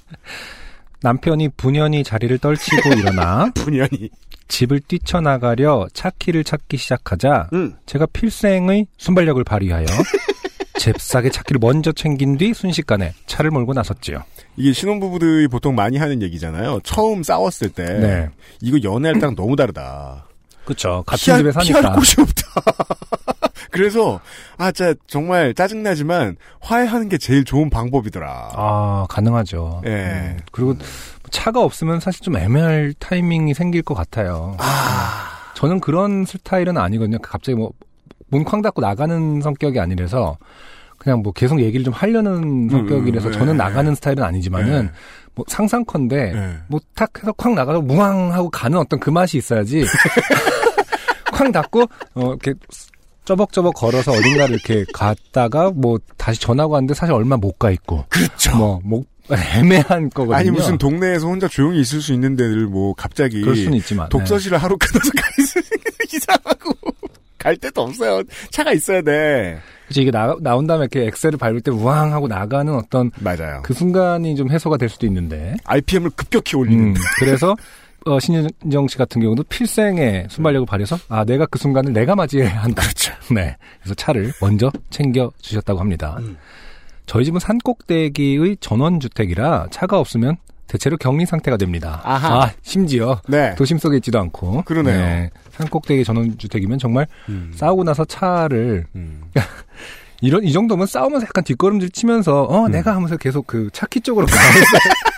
남편이 1.03 1.49
분연히 1.57 2.03
자리를 2.03 2.37
떨치고 2.39 2.93
일어나 2.97 3.51
분연히. 3.53 4.09
집을 4.47 4.79
뛰쳐나가려 4.81 5.87
차키를 5.93 6.43
찾기 6.43 6.77
시작하자 6.77 7.49
음. 7.53 7.73
제가 7.85 8.05
필생의 8.07 8.87
순발력을 8.97 9.43
발휘하여 9.43 9.85
잽싸게 10.79 11.29
차키를 11.29 11.59
먼저 11.61 11.91
챙긴 11.91 12.37
뒤 12.37 12.53
순식간에 12.53 13.13
차를 13.25 13.51
몰고 13.51 13.73
나섰지요. 13.73 14.23
이게 14.57 14.73
신혼부부들이 14.73 15.47
보통 15.47 15.75
많이 15.75 15.97
하는 15.97 16.21
얘기잖아요. 16.21 16.81
처음 16.83 17.23
싸웠을 17.23 17.69
때. 17.69 17.83
네. 17.85 18.29
이거 18.61 18.77
연애할 18.83 19.15
때랑 19.19 19.35
너무 19.35 19.55
다르다. 19.55 20.27
그쵸. 20.65 21.03
같은 21.05 21.23
피할, 21.25 21.39
집에 21.39 21.51
사니까. 21.51 21.79
피할 21.81 21.95
곳이 21.95 22.21
없다. 22.21 22.43
그래서, 23.71 24.19
아, 24.57 24.71
진짜 24.71 24.93
정말 25.07 25.53
짜증나지만, 25.55 26.35
화해하는 26.61 27.09
게 27.09 27.17
제일 27.17 27.43
좋은 27.43 27.69
방법이더라. 27.71 28.51
아, 28.53 29.05
가능하죠. 29.09 29.81
예. 29.87 29.89
음, 29.89 30.39
그리고 30.51 30.75
차가 31.31 31.61
없으면 31.61 31.99
사실 31.99 32.21
좀 32.21 32.37
애매할 32.37 32.93
타이밍이 32.99 33.55
생길 33.55 33.81
것 33.81 33.95
같아요. 33.95 34.55
아. 34.59 35.29
저는 35.55 35.79
그런 35.79 36.25
스타일은 36.25 36.77
아니거든요. 36.77 37.17
갑자기 37.19 37.55
뭐, 37.57 37.71
문쾅 38.27 38.61
닫고 38.61 38.81
나가는 38.81 39.41
성격이 39.41 39.79
아니라서, 39.79 40.37
그냥 40.99 41.21
뭐 41.21 41.33
계속 41.33 41.59
얘기를 41.59 41.83
좀 41.83 41.93
하려는 41.93 42.69
성격이라서 42.69 43.27
음, 43.27 43.33
저는 43.33 43.53
예. 43.53 43.57
나가는 43.57 43.95
스타일은 43.95 44.23
아니지만은, 44.23 44.85
예. 44.85 44.91
뭐 45.35 45.43
상상컨대, 45.47 46.15
예. 46.35 46.57
뭐탁 46.67 47.09
해서 47.19 47.31
쾅 47.33 47.55
나가서 47.55 47.81
무왕 47.81 48.31
하고 48.33 48.51
가는 48.51 48.77
어떤 48.77 48.99
그 48.99 49.09
맛이 49.09 49.37
있어야지, 49.37 49.83
쾅 51.33 51.51
닫고, 51.51 51.81
어, 52.15 52.27
이렇게 52.29 52.53
쩌벅쩌벅 53.25 53.73
걸어서 53.75 54.11
어딘가를 54.11 54.55
이렇게 54.55 54.85
갔다가 54.93 55.71
뭐 55.73 55.97
다시 56.17 56.39
전화고 56.41 56.73
왔는데 56.73 56.93
사실 56.93 57.13
얼마 57.13 57.37
못 57.37 57.57
가 57.57 57.71
있고, 57.71 58.05
그렇죠. 58.09 58.55
뭐, 58.57 58.81
뭐, 58.83 59.03
애매한 59.31 60.09
거거든요. 60.09 60.35
아니, 60.35 60.51
무슨 60.51 60.77
동네에서 60.77 61.27
혼자 61.27 61.47
조용히 61.47 61.79
있을 61.79 62.01
수 62.01 62.11
있는 62.13 62.35
데를 62.35 62.67
뭐, 62.67 62.93
갑자기. 62.93 63.39
그럴 63.41 63.55
수는 63.55 63.73
있지만. 63.77 64.07
네. 64.07 64.09
독서실을 64.09 64.57
하루 64.57 64.77
끊어서 64.77 65.09
가 65.15 65.23
이상하고. 66.13 66.73
갈 67.37 67.57
데도 67.57 67.81
없어요. 67.81 68.23
차가 68.51 68.71
있어야 68.71 69.01
돼. 69.01 69.59
그치, 69.87 70.01
이게 70.01 70.11
나, 70.11 70.33
나온 70.39 70.65
다음에 70.65 70.83
이렇게 70.91 71.07
엑셀을 71.07 71.37
밟을 71.37 71.59
때 71.61 71.71
우왕 71.71 72.13
하고 72.13 72.27
나가는 72.29 72.73
어떤 72.73 73.11
맞아요. 73.19 73.61
그 73.63 73.73
순간이 73.73 74.35
좀 74.37 74.49
해소가 74.49 74.77
될 74.77 74.87
수도 74.89 75.05
있는데. 75.07 75.55
RPM을 75.65 76.09
급격히 76.11 76.55
올리는. 76.55 76.87
음, 76.87 76.93
그래서, 77.19 77.55
어, 78.05 78.19
신인정 78.19 78.87
씨 78.87 78.97
같은 78.97 79.21
경우도 79.21 79.43
필생의 79.43 80.27
순발력을 80.29 80.65
발휘해서, 80.65 80.97
아, 81.09 81.23
내가 81.23 81.45
그 81.45 81.57
순간을 81.59 81.93
내가 81.93 82.15
맞이해야 82.15 82.63
한다. 82.63 82.81
그렇죠. 82.81 83.13
네. 83.33 83.55
그래서 83.79 83.95
차를 83.95 84.33
먼저 84.41 84.71
챙겨 84.89 85.31
주셨다고 85.41 85.79
합니다. 85.79 86.17
음. 86.19 86.37
저희 87.05 87.25
집은 87.25 87.39
산꼭대기의 87.39 88.57
전원주택이라 88.59 89.67
차가 89.71 89.99
없으면 89.99 90.37
대체로 90.67 90.97
격리 90.97 91.25
상태가 91.25 91.57
됩니다. 91.57 92.01
아하. 92.03 92.43
아, 92.43 92.51
심지어 92.61 93.21
네. 93.27 93.53
도심 93.55 93.77
속에 93.77 93.97
있지도 93.97 94.19
않고. 94.19 94.63
그러네요. 94.63 95.29
산꼭대기 95.51 96.03
전원주택이면 96.03 96.79
정말 96.79 97.05
음. 97.29 97.51
싸우고 97.53 97.83
나서 97.83 98.05
차를 98.05 98.85
음. 98.95 99.23
이런 100.21 100.43
이 100.45 100.53
정도면 100.53 100.87
싸우면서 100.87 101.25
약간 101.25 101.43
뒷걸음질 101.43 101.89
치면서 101.91 102.43
어 102.43 102.65
음. 102.65 102.71
내가 102.71 102.95
하면서 102.95 103.17
계속 103.17 103.45
그 103.45 103.69
차키 103.73 103.99
쪽으로 104.01 104.25
가면서 104.25 104.77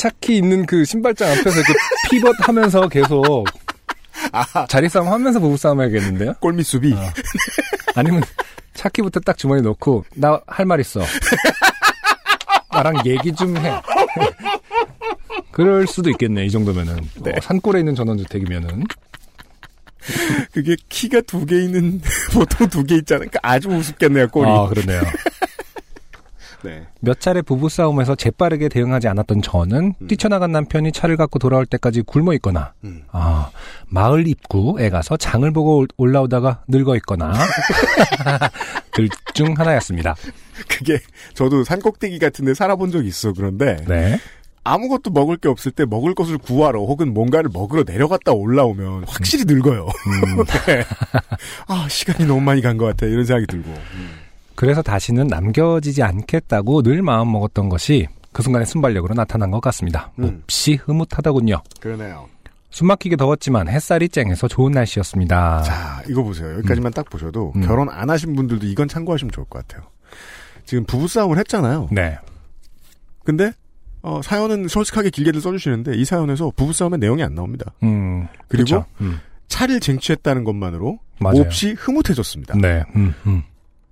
차키 0.00 0.34
있는 0.38 0.64
그 0.64 0.84
신발장 0.86 1.30
앞에서 1.30 1.50
이렇게 1.50 1.74
피벗 2.10 2.34
하면서 2.40 2.88
계속 2.88 3.44
자리 4.68 4.88
싸움 4.88 5.08
하면서 5.08 5.38
부부 5.38 5.58
싸움 5.58 5.80
해야겠는데요? 5.82 6.34
꼴미 6.40 6.62
수비. 6.62 6.94
어. 6.94 6.98
아니면 7.94 8.22
차키부터 8.74 9.20
딱 9.20 9.36
주머니 9.36 9.60
넣고 9.62 10.04
나 10.14 10.40
할 10.46 10.64
말 10.64 10.80
있어. 10.80 11.02
나랑 12.72 13.02
얘기 13.04 13.32
좀 13.34 13.56
해. 13.58 13.72
그럴 15.52 15.86
수도 15.86 16.08
있겠네 16.10 16.46
이 16.46 16.50
정도면은 16.50 16.96
네. 17.22 17.32
어, 17.32 17.40
산골에 17.42 17.80
있는 17.80 17.94
전원주택이면은 17.94 18.84
그게 20.52 20.76
키가 20.88 21.20
두 21.22 21.44
개 21.44 21.56
있는, 21.62 22.00
보통 22.32 22.68
두 22.68 22.84
개 22.84 22.94
있잖아요. 22.96 23.28
그러니까 23.28 23.40
아주 23.42 23.68
우습겠네요, 23.68 24.28
꼴이. 24.28 24.48
아 24.50 24.66
그러네요. 24.68 25.02
네. 26.62 26.86
몇 27.00 27.20
차례 27.20 27.42
부부싸움에서 27.42 28.14
재빠르게 28.14 28.68
대응하지 28.68 29.08
않았던 29.08 29.42
저는 29.42 29.94
음. 30.00 30.06
뛰쳐나간 30.08 30.52
남편이 30.52 30.92
차를 30.92 31.16
갖고 31.16 31.38
돌아올 31.38 31.66
때까지 31.66 32.02
굶어 32.02 32.34
있거나, 32.34 32.72
음. 32.84 33.02
아, 33.12 33.50
마을 33.86 34.26
입구에 34.28 34.90
가서 34.90 35.16
장을 35.16 35.50
보고 35.52 35.76
올- 35.78 35.88
올라오다가 35.96 36.62
늙어 36.68 36.96
있거나, 36.96 37.32
둘중 38.92 39.54
하나였습니다. 39.58 40.14
그게, 40.68 40.98
저도 41.34 41.64
산꼭대기 41.64 42.18
같은 42.18 42.44
데 42.44 42.54
살아본 42.54 42.90
적이 42.90 43.08
있어. 43.08 43.32
그런데, 43.32 43.76
네. 43.88 44.18
아무것도 44.62 45.10
먹을 45.10 45.38
게 45.38 45.48
없을 45.48 45.72
때 45.72 45.86
먹을 45.86 46.14
것을 46.14 46.36
구하러 46.36 46.80
혹은 46.80 47.14
뭔가를 47.14 47.48
먹으러 47.52 47.82
내려갔다 47.86 48.32
올라오면 48.32 49.04
확실히 49.08 49.44
늙어요. 49.46 49.86
음, 49.86 50.44
네. 50.66 50.84
아, 51.66 51.86
시간이 51.88 52.26
너무 52.28 52.42
많이 52.42 52.60
간 52.60 52.76
것 52.76 52.84
같아. 52.84 53.06
이런 53.06 53.24
생각이 53.24 53.46
들고. 53.46 53.72
그래서 54.60 54.82
다시는 54.82 55.28
남겨지지 55.28 56.02
않겠다고 56.02 56.82
늘 56.82 57.00
마음 57.00 57.32
먹었던 57.32 57.70
것이 57.70 58.06
그 58.30 58.42
순간의 58.42 58.66
순발력으로 58.66 59.14
나타난 59.14 59.50
것 59.50 59.58
같습니다. 59.62 60.12
음. 60.18 60.40
몹시 60.40 60.74
흐뭇하더군요. 60.74 61.62
그러네요. 61.80 62.28
숨막히게 62.68 63.16
더웠지만 63.16 63.68
햇살이 63.68 64.10
쨍해서 64.10 64.48
좋은 64.48 64.72
날씨였습니다. 64.72 65.62
자, 65.62 66.02
이거 66.10 66.22
보세요. 66.22 66.52
여기까지만 66.58 66.92
딱 66.92 67.08
보셔도 67.08 67.54
음. 67.56 67.62
결혼 67.62 67.88
안 67.88 68.10
하신 68.10 68.36
분들도 68.36 68.66
이건 68.66 68.86
참고하시면 68.86 69.32
좋을 69.32 69.46
것 69.46 69.66
같아요. 69.66 69.88
지금 70.66 70.84
부부싸움을 70.84 71.38
했잖아요. 71.38 71.88
네. 71.90 72.18
근데 73.24 73.52
어, 74.02 74.20
사연은 74.22 74.68
솔직하게 74.68 75.08
길게들 75.08 75.40
써주시는데 75.40 75.96
이 75.96 76.04
사연에서 76.04 76.52
부부싸움의 76.54 76.98
내용이 76.98 77.22
안 77.22 77.34
나옵니다. 77.34 77.72
음. 77.82 78.28
그리고 78.46 78.64
그쵸. 78.64 78.84
음. 79.00 79.20
차를 79.48 79.80
쟁취했다는 79.80 80.44
것만으로 80.44 80.98
맞아요. 81.18 81.44
몹시 81.44 81.72
흐뭇해졌습니다. 81.72 82.58
네. 82.58 82.84
음, 82.94 83.14
음. 83.26 83.42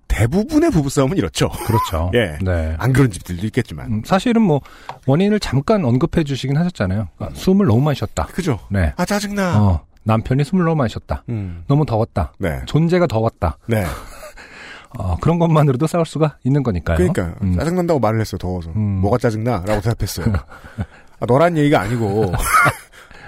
대부분의 0.09 0.71
부부싸움은 0.71 1.17
이렇죠. 1.17 1.49
그렇죠. 1.49 2.11
예. 2.17 2.39
네. 2.43 2.75
안 2.79 2.93
그런 2.93 3.11
집들도 3.11 3.47
있겠지만. 3.47 3.87
음, 3.87 4.03
사실은 4.05 4.43
뭐 4.43 4.61
원인을 5.07 5.39
잠깐 5.41 5.85
언급해 5.85 6.25
주시긴 6.25 6.57
하셨잖아요. 6.57 7.09
아, 7.19 7.29
숨을 7.33 7.67
너무 7.67 7.81
많이 7.83 7.97
쉬었다. 7.97 8.27
그죠? 8.27 8.59
네. 8.71 8.93
아, 8.97 9.05
짜증나. 9.05 9.63
어, 9.63 9.85
남편이 10.03 10.45
숨을 10.45 10.65
너무 10.65 10.77
많이 10.77 10.89
쉬었다. 10.91 11.23
음. 11.29 11.65
너무 11.69 11.87
더웠다. 11.87 12.33
네. 12.39 12.61
존재가 12.67 13.07
더웠다. 13.07 13.59
네. 13.67 13.85
어, 14.99 15.17
그런 15.21 15.39
것만으로도 15.39 15.87
싸울 15.87 16.07
수가 16.07 16.39
있는 16.45 16.63
거니까요. 16.63 16.97
그러니까 16.97 17.35
음. 17.43 17.57
짜증난다고 17.57 18.01
말을 18.01 18.21
했어요. 18.21 18.39
더워서. 18.39 18.71
음. 18.71 18.81
뭐가 19.01 19.19
짜증나? 19.19 19.65
라고 19.67 19.81
대답했어요. 19.83 20.33
아, 21.21 21.27
너란 21.27 21.57
얘기가 21.59 21.81
아니고 21.81 22.33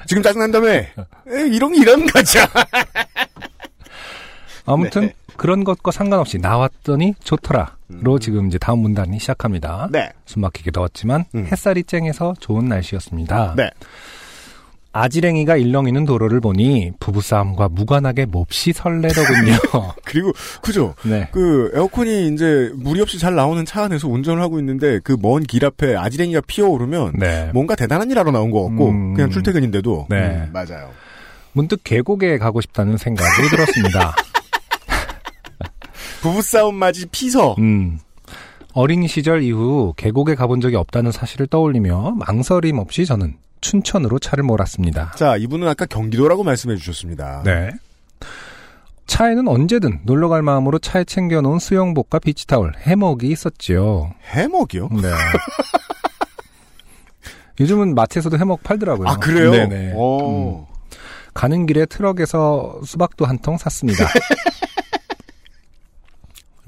지금 0.06 0.22
짜증난다며? 0.22 0.68
에, 0.68 0.88
이런 1.50 1.74
이런 1.74 2.06
거죠. 2.06 2.40
아무튼 4.64 5.02
네. 5.02 5.14
그런 5.40 5.64
것과 5.64 5.90
상관없이 5.90 6.36
나왔더니 6.36 7.14
좋더라로 7.24 8.18
지금 8.20 8.48
이제 8.48 8.58
다음 8.58 8.80
문단이 8.80 9.18
시작합니다. 9.18 9.86
음. 9.86 9.92
네. 9.92 10.10
숨막히게 10.26 10.70
더웠지만 10.70 11.24
음. 11.34 11.46
햇살이 11.50 11.82
쨍해서 11.82 12.34
좋은 12.40 12.66
날씨였습니다. 12.68 13.54
네. 13.56 13.70
아지랭이가 14.92 15.56
일렁이는 15.56 16.04
도로를 16.04 16.40
보니 16.40 16.92
부부싸움과 17.00 17.70
무관하게 17.70 18.26
몹시 18.26 18.74
설레더군요. 18.74 19.56
그리고 20.04 20.30
그죠? 20.60 20.94
네. 21.04 21.26
그 21.32 21.70
에어컨이 21.74 22.34
이제 22.34 22.70
무리 22.74 23.00
없이 23.00 23.18
잘 23.18 23.34
나오는 23.34 23.64
차 23.64 23.84
안에서 23.84 24.08
운전을 24.08 24.42
하고 24.42 24.58
있는데 24.58 24.98
그 24.98 25.16
먼 25.16 25.44
길 25.44 25.64
앞에 25.64 25.96
아지랭이가 25.96 26.42
피어오르면 26.46 27.14
네. 27.18 27.50
뭔가 27.54 27.76
대단한 27.76 28.10
일 28.10 28.18
하러 28.18 28.30
나온 28.30 28.50
것 28.50 28.68
같고 28.68 28.90
음. 28.90 29.14
그냥 29.14 29.30
출퇴근인데도 29.30 30.06
네. 30.10 30.16
음, 30.16 30.50
맞아요. 30.52 30.90
문득 31.54 31.80
계곡에 31.82 32.36
가고 32.36 32.60
싶다는 32.60 32.98
생각이 32.98 33.48
들었습니다. 33.48 34.14
부부싸움 36.22 36.74
맞이 36.76 37.06
피서 37.06 37.54
음. 37.58 37.98
어린 38.72 39.06
시절 39.06 39.42
이후 39.42 39.92
계곡에 39.96 40.34
가본 40.34 40.60
적이 40.60 40.76
없다는 40.76 41.12
사실을 41.12 41.46
떠올리며 41.46 42.12
망설임 42.16 42.78
없이 42.78 43.04
저는 43.04 43.36
춘천으로 43.60 44.18
차를 44.18 44.44
몰았습니다. 44.44 45.12
자 45.16 45.36
이분은 45.36 45.66
아까 45.68 45.86
경기도라고 45.86 46.44
말씀해 46.44 46.76
주셨습니다. 46.76 47.42
네. 47.44 47.70
차에는 49.06 49.48
언제든 49.48 50.00
놀러 50.04 50.28
갈 50.28 50.40
마음으로 50.42 50.78
차에 50.78 51.02
챙겨놓은 51.04 51.58
수영복과 51.58 52.20
비치타올, 52.20 52.74
해먹이 52.78 53.28
있었지요. 53.28 54.12
해먹이요? 54.30 54.88
네. 55.02 55.08
요즘은 57.58 57.94
마트에서도 57.96 58.38
해먹 58.38 58.62
팔더라고요. 58.62 59.08
아 59.08 59.16
그래요? 59.16 59.50
네네. 59.50 59.92
오. 59.94 60.60
음. 60.60 60.64
가는 61.34 61.66
길에 61.66 61.86
트럭에서 61.86 62.80
수박도 62.84 63.24
한 63.26 63.38
통 63.38 63.58
샀습니다. 63.58 64.06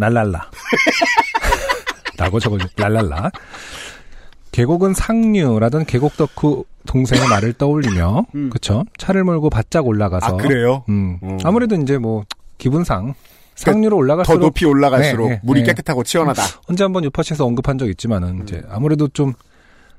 랄랄라. 0.02 0.50
라고 2.18 2.40
적어줘. 2.40 2.66
랄랄라. 2.76 3.30
계곡은 4.50 4.94
상류라던 4.94 5.86
계곡 5.86 6.16
덕후 6.16 6.64
동생의 6.86 7.28
말을 7.28 7.52
떠올리며 7.54 8.26
음. 8.34 8.50
그쵸 8.50 8.84
차를 8.98 9.24
몰고 9.24 9.48
바짝 9.48 9.86
올라가서 9.86 10.26
아 10.26 10.36
그래요? 10.36 10.84
음, 10.88 11.18
음. 11.22 11.38
아무래도 11.44 11.76
이제 11.76 11.96
뭐 11.96 12.24
기분상 12.58 13.14
상류로 13.54 13.96
올라갈수록 13.96 14.40
더 14.40 14.44
높이 14.46 14.66
올라갈수록 14.66 15.28
네, 15.28 15.34
네, 15.36 15.40
물이 15.44 15.60
네. 15.62 15.66
깨끗하고 15.68 16.02
치원하다. 16.02 16.42
언제 16.68 16.82
한번 16.84 17.04
유파시에서 17.04 17.46
언급한 17.46 17.78
적 17.78 17.88
있지만은 17.88 18.42
이제 18.42 18.62
아무래도 18.68 19.08
좀 19.08 19.32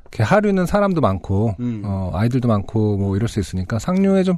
이렇게 0.04 0.24
하류는 0.24 0.66
사람도 0.66 1.02
많고 1.02 1.56
음. 1.60 1.82
어, 1.86 2.12
아이들도 2.13 2.48
많고 2.48 2.98
뭐 2.98 3.16
이럴 3.16 3.30
수 3.30 3.39
있으니까 3.39 3.80
상류에 3.80 4.24
좀 4.24 4.38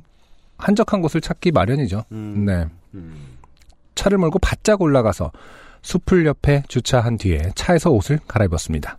한적한 0.57 1.01
곳을 1.01 1.19
찾기 1.19 1.51
마련이죠. 1.51 2.05
음. 2.11 2.45
네. 2.45 2.65
음. 3.95 4.05
차를 4.05 4.17
몰고 4.17 4.39
바짝 4.39 4.81
올라가서 4.81 5.31
숲을 5.81 6.25
옆에 6.25 6.63
주차한 6.67 7.17
뒤에 7.17 7.51
차에서 7.55 7.91
옷을 7.91 8.19
갈아입었습니다. 8.27 8.97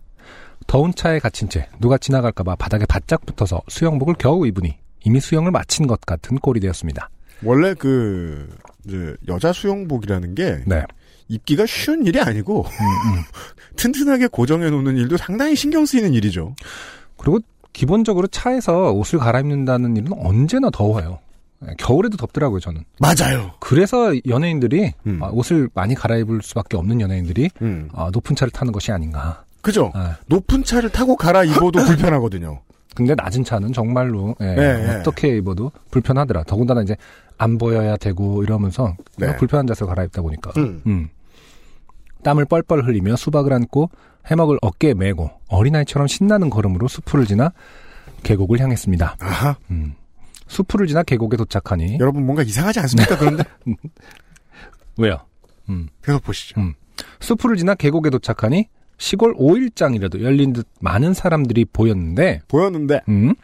더운 0.65 0.93
차에 0.93 1.19
갇힌 1.19 1.49
채 1.49 1.67
누가 1.79 1.97
지나갈까봐 1.97 2.55
바닥에 2.55 2.85
바짝 2.85 3.25
붙어서 3.25 3.61
수영복을 3.67 4.15
겨우 4.17 4.45
입으니 4.47 4.77
이미 5.03 5.19
수영을 5.19 5.51
마친 5.51 5.87
것 5.87 6.01
같은 6.01 6.37
꼴이 6.39 6.59
되었습니다. 6.59 7.09
원래 7.43 7.73
그 7.73 8.49
이제 8.85 9.15
여자 9.27 9.53
수영복이라는 9.53 10.35
게 10.35 10.63
네. 10.65 10.83
입기가 11.29 11.65
쉬운 11.65 12.05
일이 12.05 12.19
아니고 12.19 12.65
음, 12.65 13.23
튼튼하게 13.77 14.27
고정해 14.27 14.69
놓는 14.69 14.97
일도 14.97 15.17
상당히 15.17 15.55
신경 15.55 15.85
쓰이는 15.85 16.13
일이죠. 16.13 16.55
그리고 17.17 17.39
기본적으로 17.73 18.27
차에서 18.27 18.91
옷을 18.91 19.19
갈아입는다는 19.19 19.95
일은 19.97 20.13
언제나 20.13 20.69
더워요. 20.69 21.19
네, 21.59 21.73
겨울에도 21.77 22.17
덥더라고요, 22.17 22.59
저는. 22.59 22.83
맞아요. 22.99 23.53
그래서 23.59 24.13
연예인들이 24.27 24.93
음. 25.07 25.19
아, 25.23 25.27
옷을 25.27 25.69
많이 25.73 25.95
갈아입을 25.95 26.41
수밖에 26.43 26.77
없는 26.77 27.01
연예인들이 27.01 27.49
음. 27.61 27.89
아, 27.93 28.09
높은 28.13 28.35
차를 28.35 28.51
타는 28.51 28.71
것이 28.71 28.91
아닌가. 28.91 29.43
그죠? 29.61 29.91
아, 29.95 30.17
높은 30.27 30.63
차를 30.63 30.89
타고 30.91 31.15
갈아 31.15 31.43
입어도 31.43 31.79
불편하거든요. 31.85 32.61
근데 32.95 33.13
낮은 33.15 33.43
차는 33.43 33.73
정말로 33.73 34.35
예, 34.41 34.45
네, 34.55 34.85
네. 34.87 34.95
어떻게 34.95 35.37
입어도 35.37 35.71
불편하더라. 35.91 36.43
더군다나 36.43 36.81
이제 36.81 36.95
안 37.37 37.57
보여야 37.57 37.95
되고 37.97 38.43
이러면서 38.43 38.95
네. 39.17 39.35
불편한 39.35 39.67
자세로 39.67 39.87
갈아입다 39.87 40.21
보니까 40.23 40.51
음. 40.57 40.81
음. 40.87 41.09
땀을 42.23 42.45
뻘뻘 42.45 42.83
흘리며 42.85 43.15
수박을 43.15 43.53
안고 43.53 43.91
해먹을 44.25 44.57
어깨에 44.61 44.95
메고 44.95 45.29
어린아이처럼 45.47 46.07
신나는 46.07 46.49
걸음으로 46.49 46.87
수풀을 46.87 47.25
지나 47.25 47.51
계곡을 48.23 48.59
향했습니다. 48.59 49.17
아하. 49.19 49.55
음. 49.69 49.93
수풀을 50.47 50.87
지나 50.87 51.03
계곡에 51.03 51.37
도착하니 51.37 51.97
여러분 51.99 52.25
뭔가 52.25 52.43
이상하지 52.43 52.79
않습니까? 52.79 53.17
그런데 53.17 53.43
왜요? 54.97 55.19
음. 55.69 55.87
계속 56.03 56.23
보시죠. 56.23 56.59
음. 56.59 56.73
수풀을 57.19 57.57
지나 57.57 57.75
계곡에 57.75 58.09
도착하니 58.09 58.69
시골 58.97 59.35
5일장이라도 59.35 60.21
열린 60.21 60.53
듯 60.53 60.67
많은 60.79 61.13
사람들이 61.13 61.65
보였는데 61.65 62.41
보였는데 62.47 63.01
음? 63.09 63.35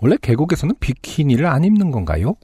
원래 0.00 0.16
계곡에서는 0.20 0.74
비키니를 0.78 1.46
안 1.46 1.64
입는 1.64 1.90
건가요? 1.90 2.34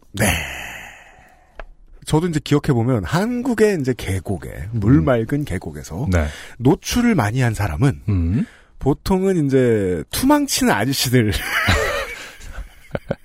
저도 2.06 2.26
이제 2.28 2.40
기억해 2.42 2.72
보면 2.72 3.04
한국의 3.04 3.78
이제 3.80 3.94
계곡에 3.96 4.68
물 4.72 5.00
맑은 5.00 5.44
계곡에서 5.44 6.08
네. 6.10 6.26
노출을 6.58 7.14
많이 7.14 7.40
한 7.40 7.54
사람은 7.54 8.02
음. 8.08 8.46
보통은 8.78 9.46
이제 9.46 10.02
투망치는 10.10 10.72
아저씨들 10.72 11.32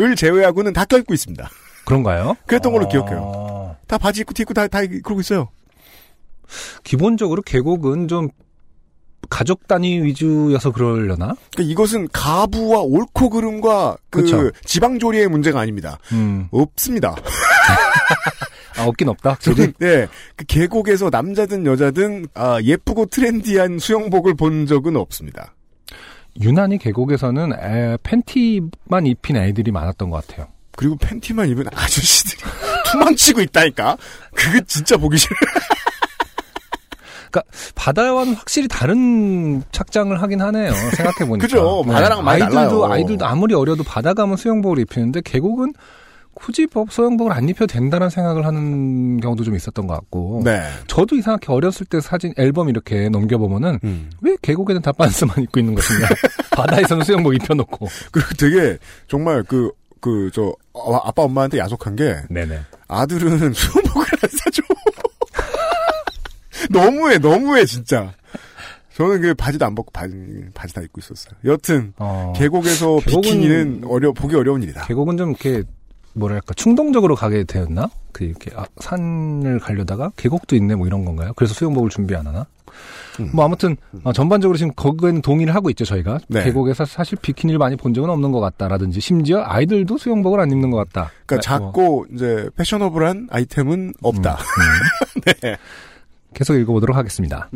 을 0.00 0.16
제외하고는 0.16 0.72
다 0.72 0.84
껴입고 0.84 1.14
있습니다. 1.14 1.48
그런가요? 1.84 2.36
그랬던 2.46 2.72
걸로 2.72 2.86
아. 2.86 2.88
기억해요. 2.88 3.76
다 3.86 3.98
바지 3.98 4.20
입고 4.20 4.34
티 4.34 4.42
입고 4.42 4.54
다, 4.54 4.68
다 4.68 4.80
그러고 4.86 5.20
있어요. 5.20 5.48
기본적으로 6.84 7.42
계곡은 7.42 8.08
좀 8.08 8.28
가족 9.28 9.68
단위 9.68 10.02
위주여서 10.02 10.72
그러려나? 10.72 11.36
그러니까 11.52 11.72
이것은 11.72 12.08
가부와 12.12 12.80
옳고 12.80 13.30
그름과 13.30 13.96
그 14.10 14.22
그쵸. 14.22 14.50
지방조리의 14.64 15.28
문제가 15.28 15.60
아닙니다. 15.60 15.98
음. 16.12 16.48
없습니다. 16.50 17.14
아, 18.78 18.84
없긴 18.86 19.08
없다. 19.08 19.36
저는 19.40 19.74
네, 19.78 20.06
그 20.36 20.44
계곡에서 20.46 21.10
남자든 21.10 21.66
여자든 21.66 22.26
아, 22.34 22.58
예쁘고 22.62 23.06
트렌디한 23.06 23.78
수영복을 23.78 24.34
본 24.34 24.66
적은 24.66 24.96
없습니다. 24.96 25.54
유난히 26.40 26.78
계곡에서는 26.78 27.52
에, 27.54 27.96
팬티만 28.02 29.06
입힌 29.06 29.36
애들이 29.36 29.70
많았던 29.72 30.10
것 30.10 30.26
같아요. 30.26 30.48
그리고 30.76 30.96
팬티만 30.96 31.48
입은 31.48 31.64
아저씨들이 31.74 32.42
투망치고 32.92 33.40
있다니까. 33.42 33.96
그게 34.34 34.60
진짜 34.66 34.96
보기 34.96 35.16
싫어. 35.18 35.34
바다와는 37.74 38.34
확실히 38.34 38.66
다른 38.66 39.62
착장을 39.70 40.20
하긴 40.20 40.40
하네요. 40.40 40.72
생각해 40.72 41.28
보니까. 41.28 41.38
그죠. 41.46 41.84
바다랑 41.86 42.24
많이 42.24 42.42
아이들도 42.42 42.80
달라요. 42.82 42.92
아이들도 42.92 43.24
아무리 43.24 43.54
어려도 43.54 43.84
바다 43.84 44.14
가면 44.14 44.36
수영복을 44.36 44.78
입히는데 44.80 45.20
계곡은 45.24 45.74
굳이 46.34 46.66
법 46.66 46.92
수영복을 46.92 47.32
안 47.32 47.48
입혀도 47.48 47.66
된다는 47.66 48.08
생각을 48.08 48.46
하는 48.46 49.20
경우도 49.20 49.44
좀 49.44 49.56
있었던 49.56 49.86
것 49.86 49.94
같고. 49.94 50.42
네. 50.44 50.62
저도 50.86 51.16
이상하게 51.16 51.52
어렸을 51.52 51.86
때 51.86 52.00
사진 52.00 52.32
앨범 52.36 52.68
이렇게 52.68 53.08
넘겨보면은 53.08 53.78
음. 53.84 54.10
왜 54.22 54.36
계곡에는 54.40 54.80
다 54.82 54.92
반스만 54.92 55.42
입고 55.42 55.60
있는 55.60 55.74
것이냐. 55.74 56.06
바다에서는 56.52 57.04
수영복 57.04 57.34
입혀놓고. 57.34 57.88
그리고 58.12 58.28
되게 58.38 58.78
정말 59.08 59.42
그 59.42 59.70
그 60.00 60.30
저 60.32 60.54
아빠 61.04 61.22
엄마한테 61.22 61.58
야속한 61.58 61.94
게 61.96 62.16
네네. 62.30 62.58
아들은 62.88 63.52
수영복을 63.52 64.06
안 64.22 64.30
사줘. 64.30 64.62
너무해, 66.70 67.18
너무해 67.18 67.64
진짜. 67.64 68.12
저는 68.94 69.20
그 69.22 69.34
바지도 69.34 69.64
안 69.64 69.74
벗고 69.74 69.90
바지, 69.92 70.14
바지 70.52 70.74
다 70.74 70.80
입고 70.82 71.00
있었어요. 71.00 71.34
여튼 71.44 71.92
어, 71.96 72.32
계곡에서 72.36 73.00
비키니는 73.06 73.84
어려 73.86 74.12
보기 74.12 74.34
어려운 74.36 74.62
일이다. 74.62 74.86
계곡은 74.86 75.16
좀 75.16 75.30
이렇게 75.30 75.62
뭐랄까 76.14 76.54
충동적으로 76.54 77.14
가게 77.14 77.44
되었나? 77.44 77.88
그 78.12 78.24
이렇게 78.24 78.50
아, 78.56 78.64
산을 78.78 79.60
가려다가 79.60 80.10
계곡도 80.16 80.56
있네 80.56 80.74
뭐 80.74 80.86
이런 80.86 81.04
건가요? 81.04 81.32
그래서 81.36 81.54
수영복을 81.54 81.90
준비 81.90 82.14
안 82.14 82.26
하나? 82.26 82.46
음. 83.20 83.30
뭐 83.34 83.44
아무튼 83.44 83.76
어, 84.04 84.12
전반적으로 84.12 84.56
지금 84.56 84.72
거기에는 84.74 85.22
동의를 85.22 85.54
하고 85.54 85.70
있죠 85.70 85.84
저희가 85.84 86.20
네. 86.28 86.44
계곡에서 86.44 86.84
사실 86.84 87.18
비키니를 87.20 87.58
많이 87.58 87.76
본 87.76 87.94
적은 87.94 88.08
없는 88.10 88.32
것 88.32 88.40
같다라든지 88.40 89.00
심지어 89.00 89.42
아이들도 89.44 89.98
수영복을 89.98 90.40
안 90.40 90.50
입는 90.50 90.70
것 90.70 90.76
같다. 90.78 91.10
그러니까 91.26 91.50
네, 91.50 91.58
뭐, 91.58 91.72
작고 91.72 92.06
이제 92.14 92.48
패셔너블한 92.56 93.28
아이템은 93.30 93.94
없다. 94.02 94.38
네. 95.42 95.56
계속 96.34 96.54
읽어보도록 96.54 96.96
하겠습니다. 96.96 97.48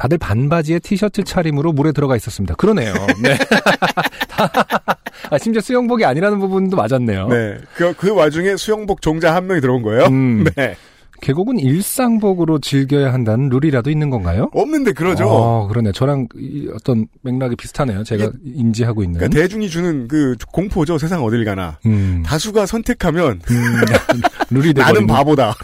음. 0.00 0.02
다들 0.02 0.16
반바지에 0.16 0.78
티셔츠 0.78 1.22
차림으로 1.22 1.72
물에 1.72 1.92
들어가 1.92 2.16
있었습니다. 2.16 2.54
그러네요. 2.54 2.94
네. 3.22 3.36
아, 5.30 5.38
심지어 5.38 5.60
수영복이 5.60 6.04
아니라는 6.06 6.38
부분도 6.38 6.76
맞았네요. 6.76 7.28
네. 7.28 7.58
그, 7.74 7.92
그 7.94 8.14
와중에 8.14 8.56
수영복 8.56 9.02
종자 9.02 9.34
한 9.34 9.46
명이 9.46 9.60
들어온 9.60 9.82
거예요. 9.82 10.06
음. 10.06 10.44
네. 10.56 10.74
계곡은 11.20 11.58
일상복으로 11.58 12.60
즐겨야 12.60 13.12
한다는 13.12 13.50
룰이라도 13.50 13.90
있는 13.90 14.08
건가요? 14.08 14.48
없는데 14.54 14.92
그러죠. 14.92 15.28
어, 15.28 15.68
그러네. 15.68 15.92
저랑 15.92 16.28
이 16.38 16.66
어떤 16.74 17.08
맥락이 17.20 17.56
비슷하네요. 17.56 18.04
제가 18.04 18.30
인지하고 18.42 19.02
있는. 19.02 19.18
그러니까 19.18 19.38
대중이 19.38 19.68
주는 19.68 20.08
그 20.08 20.34
공포죠. 20.50 20.96
세상 20.96 21.22
어딜 21.22 21.44
가나. 21.44 21.78
음, 21.84 22.22
다수가 22.24 22.64
선택하면 22.64 23.42
음, 23.50 23.64
룰이 24.48 24.72
나는 24.72 24.94
돼버리는. 24.94 25.06
바보다. 25.08 25.54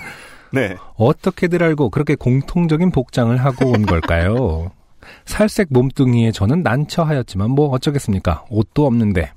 네. 0.56 0.76
어떻게들 0.96 1.62
알고 1.62 1.90
그렇게 1.90 2.14
공통적인 2.14 2.90
복장을 2.90 3.36
하고 3.36 3.70
온 3.70 3.86
걸까요? 3.86 4.70
살색 5.24 5.68
몸뚱이에 5.70 6.32
저는 6.32 6.62
난처하였지만 6.62 7.50
뭐 7.50 7.68
어쩌겠습니까? 7.68 8.44
옷도 8.50 8.86
없는데. 8.86 9.32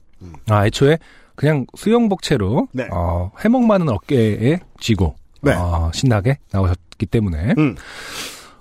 아, 0.49 0.65
애초에 0.65 0.97
그냥 1.35 1.65
수영복 1.75 2.21
채로 2.21 2.67
네. 2.73 2.87
어, 2.91 3.31
해먹 3.39 3.63
많은 3.63 3.87
어깨에 3.87 4.59
쥐고 4.79 5.15
네. 5.41 5.53
어, 5.53 5.89
신나게 5.93 6.37
나오셨기 6.51 7.05
때문에 7.05 7.53
음. 7.57 7.75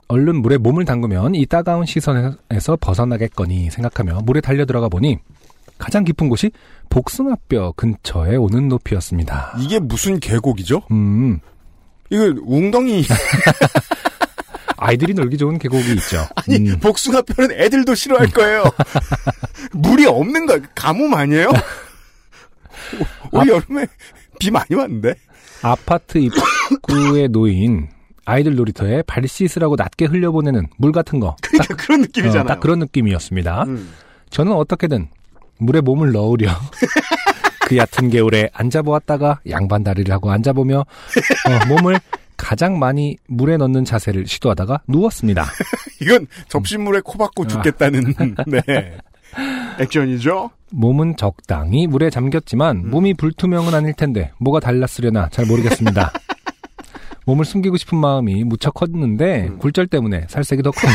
얼른 0.07 0.37
물에 0.37 0.59
몸을 0.59 0.85
담그면 0.85 1.35
이 1.35 1.45
따가운 1.47 1.87
시선에서 1.87 2.77
벗어나겠거니 2.81 3.71
생각하며 3.71 4.21
물에 4.25 4.41
달려 4.41 4.65
들어가 4.65 4.89
보니 4.89 5.19
가장 5.77 6.05
깊은 6.05 6.29
곳이 6.29 6.51
복숭아뼈 6.89 7.73
근처에 7.77 8.37
오는 8.37 8.69
높이였습니다. 8.69 9.55
이게 9.59 9.79
무슨 9.79 10.19
계곡이죠? 10.19 10.83
음, 10.91 11.41
이거 12.11 12.35
웅덩이 12.45 13.05
아이들이 14.79 15.13
놀기 15.13 15.37
좋은 15.37 15.59
계곡이 15.59 15.93
있죠. 15.95 16.27
아니 16.37 16.71
음, 16.71 16.79
복숭아 16.79 17.23
뼈는 17.23 17.53
애들도 17.53 17.95
싫어할 17.95 18.29
거예요. 18.29 18.65
물이 19.73 20.07
없는 20.07 20.47
거 20.47 20.61
가뭄 20.75 21.13
아니에요? 21.15 21.51
올 23.33 23.49
여름에 23.49 23.87
비 24.39 24.51
많이 24.51 24.75
왔는데. 24.75 25.15
아파트 25.63 26.19
입구에 26.19 27.27
놓인 27.33 27.89
아이들 28.25 28.55
놀이터에 28.55 29.03
발 29.03 29.27
씻으라고 29.27 29.75
낮게 29.77 30.05
흘려보내는 30.05 30.69
물 30.77 30.93
같은 30.93 31.19
거. 31.19 31.37
그러니까 31.43 31.75
그런 31.75 32.01
느낌이잖아요. 32.03 32.45
어, 32.45 32.47
딱 32.47 32.61
그런 32.61 32.79
느낌이었습니다. 32.79 33.65
음. 33.65 33.93
저는 34.31 34.53
어떻게든 34.53 35.09
물에 35.59 35.81
몸을 35.81 36.13
넣으려 36.13 36.51
그 37.69 37.77
얕은 37.77 38.09
개울에 38.09 38.49
앉아보았다가 38.55 39.41
양반 39.51 39.85
다리를 39.85 40.11
하고 40.11 40.31
앉아보며 40.31 40.79
어, 40.79 41.67
몸을 41.69 42.01
가장 42.39 42.79
많이 42.79 43.19
물에 43.27 43.59
넣는 43.59 43.85
자세를 43.85 44.27
시도하다가 44.27 44.81
누웠습니다. 44.89 45.45
이건 46.01 46.27
접시물에 46.49 47.03
코 47.05 47.19
박고 47.19 47.47
죽겠다는 47.47 48.15
네. 48.49 48.97
액션이죠. 49.81 50.49
몸은 50.71 51.19
적당히 51.19 51.87
물에 51.87 52.09
잠겼지만 52.09 52.89
몸이 52.89 53.13
불투명은 53.13 53.75
아닐 53.75 53.93
텐데 53.93 54.33
뭐가 54.39 54.61
달랐으려나 54.61 55.29
잘 55.29 55.45
모르겠습니다. 55.45 56.11
몸을 57.27 57.45
숨기고 57.45 57.77
싶은 57.77 57.99
마음이 57.99 58.45
무척 58.45 58.73
컸는데 58.73 59.51
굴절 59.59 59.89
때문에 59.89 60.25
살색이 60.31 60.63
더 60.63 60.71
커. 60.71 60.89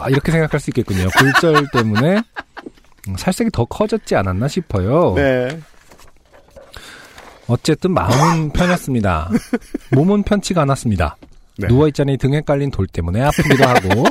아, 0.00 0.08
이렇게 0.08 0.32
생각할 0.32 0.60
수 0.60 0.70
있겠군요. 0.70 1.08
굴절 1.18 1.66
때문에 1.74 2.16
음, 2.16 2.45
살색이 3.16 3.50
더 3.52 3.64
커졌지 3.64 4.16
않았나 4.16 4.48
싶어요. 4.48 5.14
네. 5.14 5.58
어쨌든 7.46 7.92
마음은 7.92 8.50
편했습니다. 8.54 9.30
몸은 9.92 10.24
편치가 10.24 10.62
않았습니다. 10.62 11.16
네. 11.58 11.68
누워있자니 11.68 12.18
등에 12.18 12.40
깔린 12.42 12.70
돌 12.70 12.86
때문에 12.86 13.22
아프기도 13.22 13.64
하고 13.64 14.04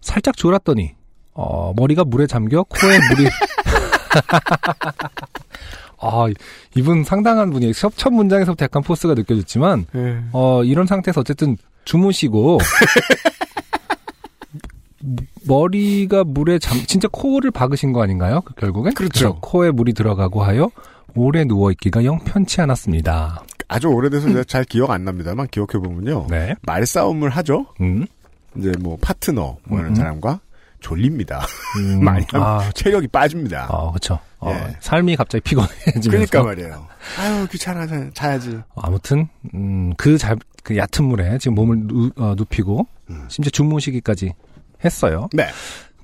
살짝 0.00 0.36
졸았더니 0.36 0.94
어, 1.34 1.72
머리가 1.76 2.04
물에 2.04 2.26
잠겨 2.26 2.62
코에 2.64 2.98
물이 3.10 3.28
아 6.00 6.26
이분 6.76 7.02
상당한 7.04 7.50
분이에요. 7.50 7.72
첫, 7.72 7.92
첫 7.96 8.10
문장에서부터 8.12 8.64
약간 8.64 8.82
포스가 8.82 9.14
느껴졌지만 9.14 9.86
네. 9.92 10.20
어, 10.32 10.62
이런 10.64 10.86
상태에서 10.86 11.20
어쨌든 11.22 11.56
주무시고 11.84 12.58
머리가 15.48 16.24
물에 16.24 16.58
잠 16.58 16.78
진짜 16.86 17.08
코를 17.10 17.50
박으신 17.50 17.92
거 17.92 18.02
아닌가요? 18.02 18.42
그 18.42 18.54
결국엔 18.54 18.94
그렇죠. 18.94 19.36
코에 19.40 19.70
물이 19.70 19.94
들어가고 19.94 20.42
하여 20.42 20.70
오래 21.14 21.44
누워 21.44 21.70
있기가 21.72 22.04
영 22.04 22.18
편치 22.24 22.60
않았습니다. 22.60 23.42
아주 23.66 23.88
오래돼서 23.88 24.28
제가 24.28 24.44
잘 24.44 24.64
기억 24.64 24.90
안 24.90 25.04
납니다만 25.04 25.48
기억해 25.48 25.72
보면요. 25.82 26.26
네. 26.30 26.54
말싸움을 26.62 27.30
하죠. 27.30 27.66
음. 27.80 28.06
이제 28.56 28.72
뭐 28.80 28.96
파트너 29.00 29.56
뭐 29.64 29.78
이런 29.78 29.92
음. 29.92 29.94
사람과 29.94 30.40
졸립니다. 30.80 31.44
음, 31.78 32.02
많이 32.04 32.24
아, 32.34 32.70
체력이 32.74 33.08
빠집니다. 33.08 33.66
어, 33.68 33.90
그쵸. 33.92 34.18
어, 34.38 34.50
예. 34.52 34.76
삶이 34.80 35.16
갑자기 35.16 35.42
피곤해지면서. 35.42 36.10
그러니까 36.10 36.42
말이에요. 36.44 36.86
아유 37.18 37.46
귀찮아 37.50 37.86
자- 37.88 38.08
자야지. 38.14 38.58
아무튼, 38.76 39.26
음, 39.54 39.92
그 39.96 40.16
잘, 40.16 40.36
그 40.62 40.76
얕은 40.76 41.04
물에 41.04 41.38
지금 41.38 41.56
몸을 41.56 41.78
누, 41.88 42.10
어, 42.16 42.34
눕히고, 42.36 42.86
음. 43.10 43.24
심지어 43.28 43.50
주무시기까지 43.50 44.32
했어요. 44.84 45.28
네. 45.32 45.48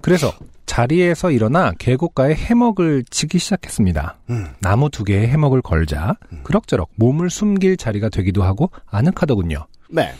그래서 0.00 0.32
자리에서 0.66 1.30
일어나 1.30 1.72
계곡가에 1.78 2.34
해먹을 2.34 3.04
치기 3.10 3.38
시작했습니다. 3.38 4.16
음. 4.30 4.48
나무 4.60 4.90
두 4.90 5.04
개에 5.04 5.26
해먹을 5.28 5.62
걸자, 5.62 6.16
그럭저럭 6.42 6.90
몸을 6.96 7.30
숨길 7.30 7.76
자리가 7.76 8.08
되기도 8.08 8.42
하고 8.42 8.70
아늑하더군요. 8.90 9.66
네. 9.90 10.12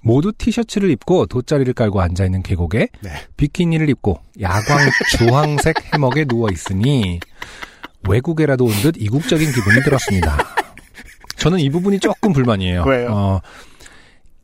모두 0.00 0.32
티셔츠를 0.32 0.90
입고 0.90 1.26
돗자리를 1.26 1.72
깔고 1.74 2.00
앉아있는 2.00 2.42
계곡에 2.42 2.88
네. 3.00 3.10
비키니를 3.36 3.88
입고 3.90 4.20
야광 4.40 4.78
주황색 5.18 5.92
해먹에 5.94 6.24
누워 6.26 6.48
있으니 6.50 7.18
외국에라도 8.08 8.64
온 8.64 8.70
듯 8.82 8.94
이국적인 8.98 9.50
기분이 9.52 9.82
들었습니다. 9.82 10.38
저는 11.36 11.58
이 11.58 11.70
부분이 11.70 11.98
조금 12.00 12.32
불만이에요. 12.32 12.84
왜요? 12.84 13.08
어, 13.12 13.40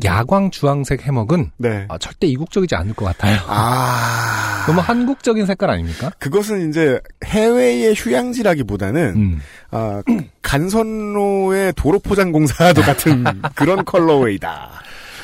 야광 0.05 0.51
주황색 0.51 1.03
해먹은 1.07 1.51
네. 1.59 1.87
어, 1.89 1.99
절대 1.99 2.27
이국적이지 2.27 2.75
않을 2.75 2.95
것 2.95 3.05
같아요. 3.05 3.39
아. 3.47 4.65
너무 4.67 4.81
한국적인 4.81 5.45
색깔 5.47 5.71
아닙니까? 5.71 6.11
그것은 6.19 6.69
이제 6.71 7.01
해외의 7.25 7.95
휴양지라기보다는 7.95 9.03
음. 9.17 9.41
아, 9.71 10.03
간선로의 10.43 11.73
도로 11.77 11.99
포장 11.99 12.33
공사도 12.33 12.81
같은 12.83 13.25
그런 13.55 13.85
컬러웨이다. 13.85 14.71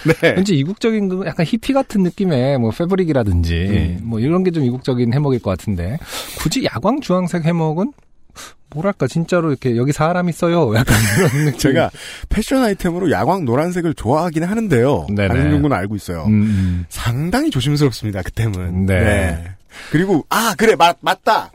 네. 0.05 0.31
왠지 0.37 0.55
이국적인 0.57 1.09
그 1.09 1.25
약간 1.27 1.45
히피 1.47 1.73
같은 1.73 2.03
느낌의 2.03 2.59
뭐 2.59 2.71
패브릭이라든지 2.71 3.99
뭐 4.03 4.21
이런 4.21 4.45
게 4.45 4.51
좀 4.51 4.65
이국적인 4.65 5.13
해먹일 5.13 5.41
것 5.41 5.51
같은데 5.51 5.99
굳이 6.39 6.65
야광 6.65 7.01
주황색 7.01 7.45
해먹은 7.45 7.93
뭐랄까 8.75 9.07
진짜로 9.07 9.51
이렇게 9.51 9.77
여기 9.77 9.93
사람 9.93 10.29
있어요 10.29 10.73
약간 10.77 10.97
이런 11.17 11.45
느낌. 11.47 11.59
제가 11.59 11.91
패션 12.29 12.63
아이템으로 12.63 13.11
야광 13.11 13.45
노란색을 13.45 13.95
좋아하긴 13.95 14.45
하는데요. 14.45 15.07
안승준 15.19 15.63
군 15.63 15.73
알고 15.73 15.97
있어요. 15.97 16.25
음, 16.27 16.43
음. 16.43 16.85
상당히 16.89 17.51
조심스럽습니다. 17.51 18.23
그 18.23 18.31
템은. 18.33 18.87
네. 18.87 19.55
그리고 19.91 20.25
아 20.29 20.55
그래 20.57 20.75
맞 20.77 20.97
맞다. 21.01 21.51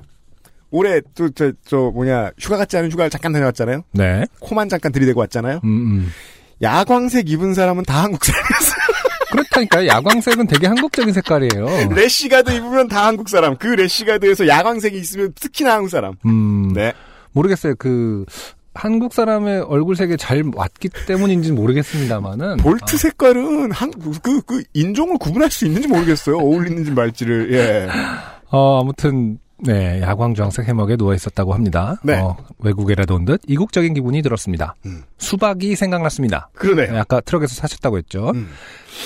올해 0.71 1.02
또저 1.13 1.52
저 1.65 1.91
뭐냐 1.93 2.32
휴가 2.39 2.58
같지 2.58 2.78
않은 2.78 2.91
휴가를 2.91 3.10
잠깐 3.12 3.32
다녀왔잖아요. 3.32 3.84
네. 3.91 4.26
코만 4.39 4.69
잠깐 4.69 4.91
들이대고 4.91 5.19
왔잖아요. 5.19 5.62
음, 5.63 5.69
음. 5.69 6.12
야광색 6.62 7.30
입은 7.30 7.54
사람은 7.54 7.84
다 7.84 8.04
한국 8.04 8.23
사람이었어요. 8.26 8.83
그렇다니까요. 9.34 9.88
야광색은 9.88 10.48
되게 10.48 10.67
한국적인 10.67 11.13
색깔이에요. 11.13 11.89
래시가드 11.96 12.52
입으면 12.52 12.88
다 12.88 13.08
한국 13.08 13.30
사람. 13.30 13.58
그 13.58 13.67
래시가드에서 13.67 14.48
야광색이 14.48 14.98
있으면 14.98 15.34
특히나 15.39 15.74
한국 15.74 15.89
사람. 15.89 16.13
음, 16.26 16.72
네. 16.74 16.93
모르겠어요. 17.34 17.76
그 17.78 18.26
한국 18.76 19.13
사람의 19.13 19.62
얼굴색에 19.62 20.17
잘 20.17 20.43
맞기 20.56 20.89
때문인지는 21.08 21.56
모르겠습니다만은 21.56 22.58
볼트 22.58 22.98
색깔은 22.98 23.72
한, 23.72 23.91
그, 23.91 24.41
그, 24.41 24.63
인종을 24.74 25.17
구분할 25.19 25.52
수 25.52 25.65
있는지 25.65 25.88
모르겠어요. 25.88 26.38
어울리는지 26.38 26.91
말지를, 26.91 27.54
예. 27.54 27.88
어, 28.50 28.82
아무튼 28.82 29.38
네 29.60 30.02
야광 30.02 30.34
주황색 30.34 30.67
해먹에 30.67 30.98
누워 30.98 31.13
있었다고 31.13 31.54
합니다. 31.54 31.96
네. 32.04 32.19
어, 32.19 32.36
외국에라도 32.60 33.15
온 33.15 33.26
듯 33.26 33.39
이국적인 33.48 33.93
기분이 33.93 34.22
들었습니다. 34.22 34.76
음. 34.86 35.04
수박이 35.19 35.76
생각났습니다. 35.76 36.50
그러네요. 36.56 36.91
네, 36.93 37.00
아까 37.00 37.22
트럭에서 37.22 37.54
사셨다고 37.56 37.98
했죠. 38.00 38.32
음. 38.36 38.50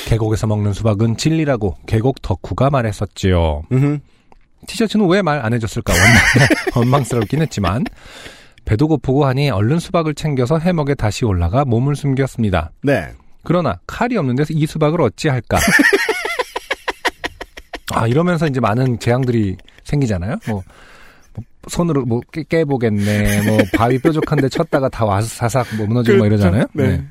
계곡에서 0.07 0.47
먹는 0.47 0.73
수박은 0.73 1.17
진리라고 1.17 1.75
계곡 1.87 2.21
덕후가 2.21 2.69
말했었지요. 2.69 3.63
티셔츠는 4.67 5.07
왜 5.07 5.21
말 5.21 5.39
안 5.45 5.53
해줬을까 5.53 5.93
원망, 5.93 6.15
원망스럽긴 6.75 7.41
했지만 7.41 7.83
배도 8.65 8.87
고프고 8.87 9.25
하니 9.25 9.49
얼른 9.49 9.79
수박을 9.79 10.13
챙겨서 10.15 10.57
해먹에 10.57 10.95
다시 10.95 11.23
올라가 11.25 11.63
몸을 11.63 11.95
숨겼습니다. 11.95 12.71
네. 12.83 13.07
그러나 13.43 13.79
칼이 13.87 14.17
없는 14.17 14.35
데서 14.35 14.53
이 14.53 14.65
수박을 14.65 14.99
어찌할까? 15.01 15.57
아 17.93 18.07
이러면서 18.07 18.47
이제 18.47 18.59
많은 18.59 18.99
재앙들이 18.99 19.55
생기잖아요. 19.85 20.35
뭐, 20.47 20.63
뭐 21.33 21.43
손으로 21.69 22.05
뭐 22.05 22.19
깨, 22.31 22.43
깨보겠네. 22.43 23.43
뭐 23.47 23.57
바위 23.75 23.97
뾰족한데 23.99 24.49
쳤다가 24.49 24.89
다 24.89 25.05
와서 25.05 25.27
사삭 25.27 25.67
뭐 25.77 25.87
무너지고 25.87 26.17
막 26.19 26.25
이러잖아요. 26.25 26.65
네. 26.73 27.05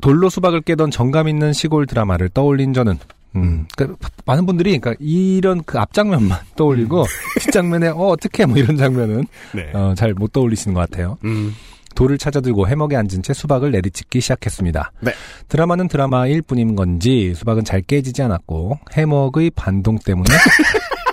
돌로 0.00 0.28
수박을 0.28 0.60
깨던 0.62 0.90
정감 0.90 1.28
있는 1.28 1.52
시골 1.52 1.86
드라마를 1.86 2.28
떠올린 2.28 2.72
저는 2.72 2.98
음, 3.34 3.66
그러니까 3.76 4.08
많은 4.24 4.46
분들이 4.46 4.78
그러니까 4.78 4.94
이런 4.98 5.62
그 5.64 5.78
앞장면만 5.78 6.38
떠올리고 6.56 7.04
뒷장면에 7.40 7.88
어 7.88 8.08
어떻게 8.08 8.46
뭐 8.46 8.56
이런 8.56 8.76
장면은 8.76 9.26
네. 9.52 9.70
어, 9.74 9.94
잘 9.96 10.14
못 10.14 10.32
떠올리시는 10.32 10.74
것 10.74 10.80
같아요. 10.88 11.18
음. 11.24 11.54
돌을 11.94 12.18
찾아들고 12.18 12.68
해먹에 12.68 12.94
앉은 12.94 13.22
채 13.22 13.32
수박을 13.32 13.70
내리찍기 13.70 14.20
시작했습니다. 14.20 14.92
네. 15.00 15.12
드라마는 15.48 15.88
드라마일 15.88 16.42
뿐인 16.42 16.76
건지 16.76 17.32
수박은 17.34 17.64
잘 17.64 17.80
깨지지 17.80 18.22
않았고 18.22 18.78
해먹의 18.92 19.50
반동 19.56 19.98
때문에 20.04 20.28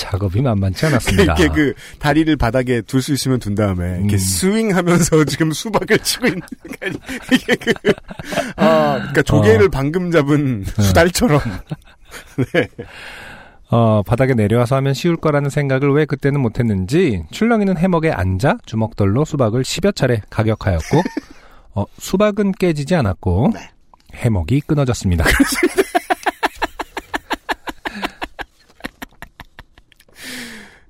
작업이 0.00 0.40
만만치 0.40 0.86
않았습니다. 0.86 1.22
이렇게 1.34 1.48
그, 1.48 1.74
다리를 1.98 2.34
바닥에 2.36 2.80
둘 2.80 3.02
수 3.02 3.12
있으면 3.12 3.38
둔 3.38 3.54
다음에, 3.54 3.98
이렇게 3.98 4.16
음. 4.16 4.18
스윙 4.18 4.76
하면서 4.76 5.24
지금 5.24 5.52
수박을 5.52 5.98
치고 5.98 6.26
있는, 6.26 6.42
이게 7.32 7.54
그, 7.56 7.72
아, 8.56 8.98
그니까 9.02 9.22
조개를 9.22 9.66
어. 9.66 9.68
방금 9.70 10.10
잡은 10.10 10.64
수달처럼. 10.78 11.40
네. 12.52 12.68
어, 13.70 14.02
바닥에 14.02 14.34
내려와서 14.34 14.76
하면 14.76 14.94
쉬울 14.94 15.16
거라는 15.16 15.48
생각을 15.48 15.92
왜 15.92 16.04
그때는 16.04 16.40
못했는지 16.40 17.22
출렁이는 17.30 17.76
해먹에 17.76 18.10
앉아 18.10 18.58
주먹돌로 18.66 19.24
수박을 19.24 19.62
10여 19.62 19.94
차례 19.94 20.20
가격하였고 20.28 21.02
어, 21.76 21.84
수박은 21.98 22.52
깨지지 22.52 22.96
않았고 22.96 23.52
네. 23.54 23.70
해먹이 24.14 24.62
끊어졌습니다. 24.62 25.24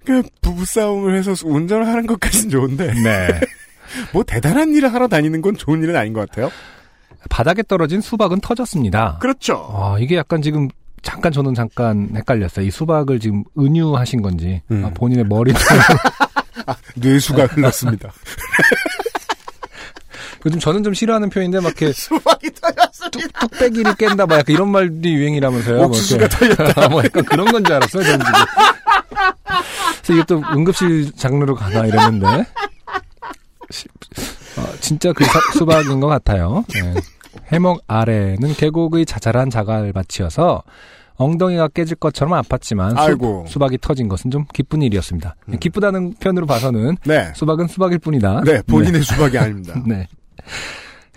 그, 0.04 0.22
부부싸움을 0.42 1.16
해서 1.16 1.34
운전을 1.44 1.86
하는 1.86 2.06
것까진 2.06 2.50
좋은데, 2.50 2.92
네. 3.02 3.40
뭐 4.12 4.22
대단한 4.24 4.72
일을 4.74 4.92
하러 4.92 5.08
다니는 5.08 5.40
건 5.42 5.56
좋은 5.56 5.82
일은 5.82 5.96
아닌 5.96 6.12
것 6.12 6.28
같아요. 6.28 6.50
바닥에 7.28 7.62
떨어진 7.62 8.00
수박은 8.00 8.40
터졌습니다. 8.40 9.18
그렇죠. 9.20 9.68
아, 9.74 9.96
이게 9.98 10.16
약간 10.16 10.40
지금 10.42 10.68
잠깐 11.02 11.32
저는 11.32 11.54
잠깐 11.54 12.10
헷갈렸어요. 12.14 12.66
이 12.66 12.70
수박을 12.70 13.20
지금 13.20 13.42
은유하신 13.58 14.22
건지 14.22 14.62
음. 14.70 14.84
아, 14.86 14.90
본인의 14.90 15.24
머리 15.26 15.52
뇌수가 16.96 17.46
흘렀습니다. 17.46 18.12
요즘 20.46 20.58
저는 20.58 20.82
좀 20.82 20.94
싫어하는 20.94 21.28
표현인데 21.28 21.58
막 21.60 21.66
이렇게 21.68 21.92
수박이 21.92 22.50
터졌습니다. 22.52 23.10
뚝, 23.10 23.32
뚝배기를 23.50 23.94
깬다 23.96 24.26
막 24.26 24.38
약간 24.38 24.54
이런 24.54 24.70
말이 24.70 24.88
유행이라면서요. 25.04 25.76
뭐 25.76 25.86
옥수수가 25.86 26.24
이렇게. 26.46 26.88
뭐 26.88 27.02
약간 27.04 27.24
그런 27.24 27.52
건 27.52 27.62
줄 27.64 27.74
알았어요. 27.74 28.02
저는 28.02 28.18
지금. 28.18 28.32
그래서 30.04 30.24
또 30.24 30.42
응급실 30.54 31.12
장르로 31.16 31.54
가나 31.54 31.87
이랬는데 31.87 32.46
시- 33.70 33.87
어, 34.59 34.62
진짜 34.80 35.12
그 35.12 35.24
사- 35.24 35.40
수박인 35.52 36.00
것 36.00 36.06
같아요. 36.09 36.64
네. 36.74 36.94
해먹 37.52 37.80
아래는 37.87 38.54
계곡의 38.54 39.06
자잘한 39.06 39.50
자갈밭이어서 39.50 40.62
엉덩이가 41.16 41.68
깨질 41.68 41.96
것처럼 41.96 42.40
아팠지만 42.42 42.90
수, 42.92 42.96
아이고. 42.98 43.44
수 43.46 43.59
박이 43.59 43.78
터진 43.78 44.09
것은 44.09 44.30
좀 44.30 44.46
기쁜 44.54 44.83
일이었습니다. 44.83 45.37
음. 45.48 45.59
기쁘다는 45.59 46.14
편으로 46.18 46.46
봐서는 46.46 46.96
네. 47.04 47.30
수박은 47.35 47.68
수박일 47.68 47.98
뿐이다. 47.98 48.40
네, 48.44 48.62
본인의 48.62 49.02
수박이 49.02 49.37
아닙니다. 49.38 49.74
네. 49.87 50.06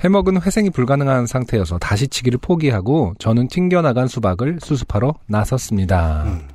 해먹은 0.02 0.42
회생이 0.42 0.70
불가능한 0.72 1.26
상태여서 1.28 1.78
다시 1.78 2.08
치기를 2.10 2.38
포기하고 2.42 3.14
저는 3.20 3.48
튕겨나간 3.48 4.08
수박을 4.10 4.60
수습하러 4.62 5.14
나섰습니다. 5.28 6.24
음. 6.26 6.48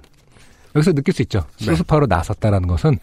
여기서 0.74 0.92
느낄 0.92 1.14
수 1.14 1.22
있죠. 1.22 1.44
네. 1.58 1.66
수습하러 1.66 2.06
나섰다라는 2.06 2.68
것은 2.68 2.98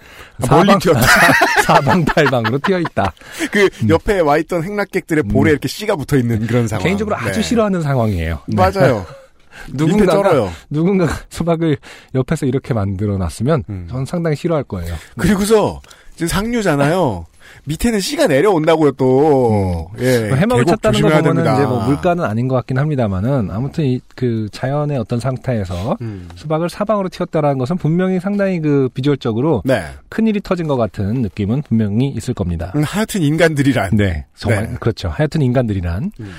아, 0.48 0.56
멀리 0.56 0.78
튀었다. 0.80 1.02
사방팔방으로 1.66 2.60
튀어 2.60 2.80
있다. 2.80 3.14
그 3.52 3.70
옆에 3.90 4.20
와 4.20 4.38
있던 4.38 4.64
행락객들의 4.64 5.24
볼에 5.24 5.52
이렇게 5.52 5.68
씨가 5.68 5.96
붙어 5.96 6.18
있는 6.18 6.46
그런 6.48 6.68
상황. 6.68 6.82
음. 6.82 6.84
개인적으로 6.84 7.16
아주 7.16 7.42
네. 7.42 7.42
싫어하는 7.42 7.82
상황이에요. 7.82 8.40
네. 8.48 8.56
맞아요. 8.56 9.06
누군가. 9.72 10.52
누군가 10.70 11.08
수박을 11.30 11.78
옆에서 12.14 12.46
이렇게 12.46 12.74
만들어 12.74 13.18
놨으면 13.18 13.64
음. 13.70 13.88
저는 13.90 14.06
상당히 14.06 14.36
싫어할 14.36 14.64
거예요. 14.64 14.94
그리고서 15.18 15.82
지금 16.16 16.28
상류잖아요. 16.28 17.26
밑에는 17.66 18.00
씨가 18.00 18.28
내려온다고요 18.28 18.92
또. 18.92 19.90
예. 20.00 20.30
음. 20.30 20.38
해먹을 20.38 20.66
쳤다는 20.66 21.02
거 21.02 21.08
보면은 21.08 21.24
됩니다. 21.24 21.54
이제 21.56 21.66
뭐 21.66 21.86
물가는 21.86 22.24
아닌 22.24 22.48
것 22.48 22.56
같긴 22.56 22.78
합니다만은 22.78 23.50
아무튼 23.52 23.86
이 23.86 24.00
그 24.16 24.48
자연의 24.52 24.98
어떤 24.98 25.20
상태에서 25.20 25.98
음. 26.02 26.28
수박을 26.36 26.70
사방으로 26.70 27.10
튀었다라는 27.10 27.58
것은 27.58 27.78
분명히 27.78 28.20
상당히 28.20 28.60
그 28.60 28.90
비주얼적으로 28.94 29.62
네. 29.66 29.84
큰 30.10 30.28
일이 30.28 30.40
터진 30.42 30.68
것 30.68 30.78
같은 30.78 31.22
느낌은 31.22 31.62
분명히 31.64 32.08
있을 32.08 32.34
겁니다. 32.34 32.72
음, 32.76 32.84
하여튼 32.84 33.22
인간들이란. 33.22 33.92
네, 33.96 34.26
정말 34.36 34.70
네. 34.72 34.78
그렇죠. 34.80 35.10
하여튼 35.10 35.42
인간들이란 35.42 36.12
음. 36.20 36.32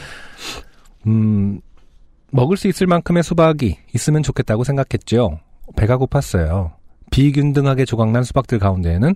음 1.07 1.61
먹을 2.31 2.57
수 2.57 2.67
있을 2.67 2.87
만큼의 2.87 3.23
수박이 3.23 3.77
있으면 3.95 4.23
좋겠다고 4.23 4.65
생각했죠. 4.65 5.39
배가 5.77 5.99
고팠어요. 5.99 6.73
비균등하게 7.11 7.85
조각난 7.85 8.25
수박들 8.25 8.59
가운데에는 8.59 9.15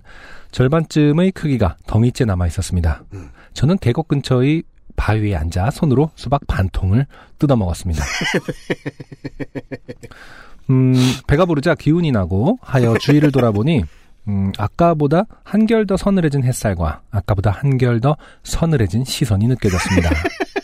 절반쯤의 0.51 1.31
크기가 1.31 1.75
덩이째 1.87 2.25
남아 2.25 2.47
있었습니다. 2.47 3.03
음. 3.13 3.29
저는 3.53 3.77
계곡 3.77 4.07
근처의 4.07 4.63
바위에 4.95 5.35
앉아 5.35 5.71
손으로 5.71 6.11
수박 6.15 6.45
반 6.47 6.69
통을 6.69 7.05
뜯어 7.39 7.55
먹었습니다. 7.55 8.03
음, 10.69 10.93
배가 11.27 11.45
부르자 11.45 11.75
기운이 11.75 12.11
나고 12.11 12.59
하여 12.61 12.97
주위를 12.97 13.31
돌아보니 13.31 13.83
음, 14.27 14.51
아까보다 14.57 15.23
한결 15.43 15.87
더 15.87 15.97
서늘해진 15.97 16.43
햇살과 16.43 17.01
아까보다 17.09 17.51
한결 17.51 17.99
더 17.99 18.15
서늘해진 18.43 19.03
시선이 19.03 19.47
느껴졌습니다. 19.47 20.11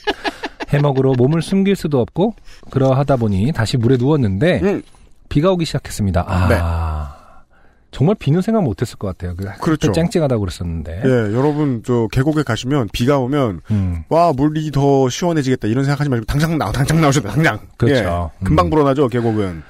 해먹으로 0.70 1.14
몸을 1.14 1.42
숨길 1.42 1.76
수도 1.76 2.00
없고 2.02 2.36
그러하다 2.70 3.16
보니 3.16 3.54
다시 3.54 3.78
물에 3.78 3.98
누웠는데 3.98 4.60
음. 4.62 4.84
비가 5.30 5.52
오기 5.52 5.66
시작했습니다. 5.66 6.26
아 6.28 6.48
네. 6.48 6.56
정말 7.92 8.16
비는 8.20 8.42
생각 8.42 8.64
못했을 8.64 8.98
것 8.98 9.08
같아요. 9.08 9.36
그 9.36 9.46
그렇죠. 9.60 9.92
쨍쨍하다고 9.92 10.40
그랬었는데. 10.42 11.02
예, 11.04 11.10
여러분 11.34 11.82
저 11.86 12.08
계곡에 12.12 12.44
가시면 12.44 12.90
비가 12.92 13.18
오면 13.20 13.62
음, 13.72 14.04
와 14.10 14.34
물이 14.34 14.72
더 14.72 15.10
시원해지겠다 15.10 15.68
이런 15.68 15.84
생각하지 15.86 16.10
말고 16.10 16.26
당장 16.26 16.58
나와 16.58 16.72
당장 16.72 17.02
나오셔도 17.02 17.30
당장. 17.30 17.60
그렇죠. 17.78 18.32
예, 18.42 18.46
금방 18.46 18.68
음. 18.68 18.70
불어나죠 18.70 19.08
계곡은. 19.08 19.64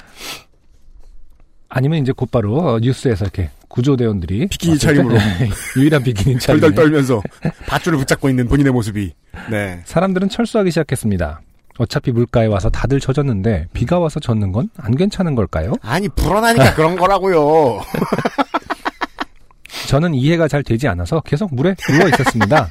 아니면 1.70 2.00
이제 2.00 2.12
곧바로 2.12 2.58
어, 2.58 2.80
뉴스에서 2.80 3.26
이렇게 3.26 3.50
구조대원들이 3.68 4.48
비키니 4.48 4.78
차림으로. 4.80 5.18
유일한 5.78 6.02
비키니 6.04 6.40
차림. 6.40 6.62
덜덜 6.62 6.76
떨면서 6.76 7.22
밧줄을 7.68 7.98
붙잡고 8.00 8.30
있는 8.30 8.48
본인의 8.48 8.72
모습이. 8.72 9.14
네. 9.52 9.82
사람들은 9.86 10.30
철수하기 10.30 10.72
시작했습니다. 10.72 11.42
어차피 11.80 12.12
물가에 12.12 12.48
와서 12.48 12.70
다들 12.70 13.00
젖었는데 13.00 13.68
비가 13.74 14.00
와서 14.00 14.20
젖는 14.20 14.52
건 14.52 14.70
안 14.78 14.96
괜찮은 14.96 15.36
걸까요? 15.36 15.74
아니 15.82 16.08
불어나니까 16.10 16.74
그런 16.76 16.96
거라고요. 16.96 17.82
저는 19.88 20.14
이해가 20.16 20.48
잘 20.48 20.64
되지 20.64 20.88
않아서 20.88 21.22
계속 21.22 21.54
물에 21.54 21.76
누워 21.76 22.08
있었습니다. 22.10 22.68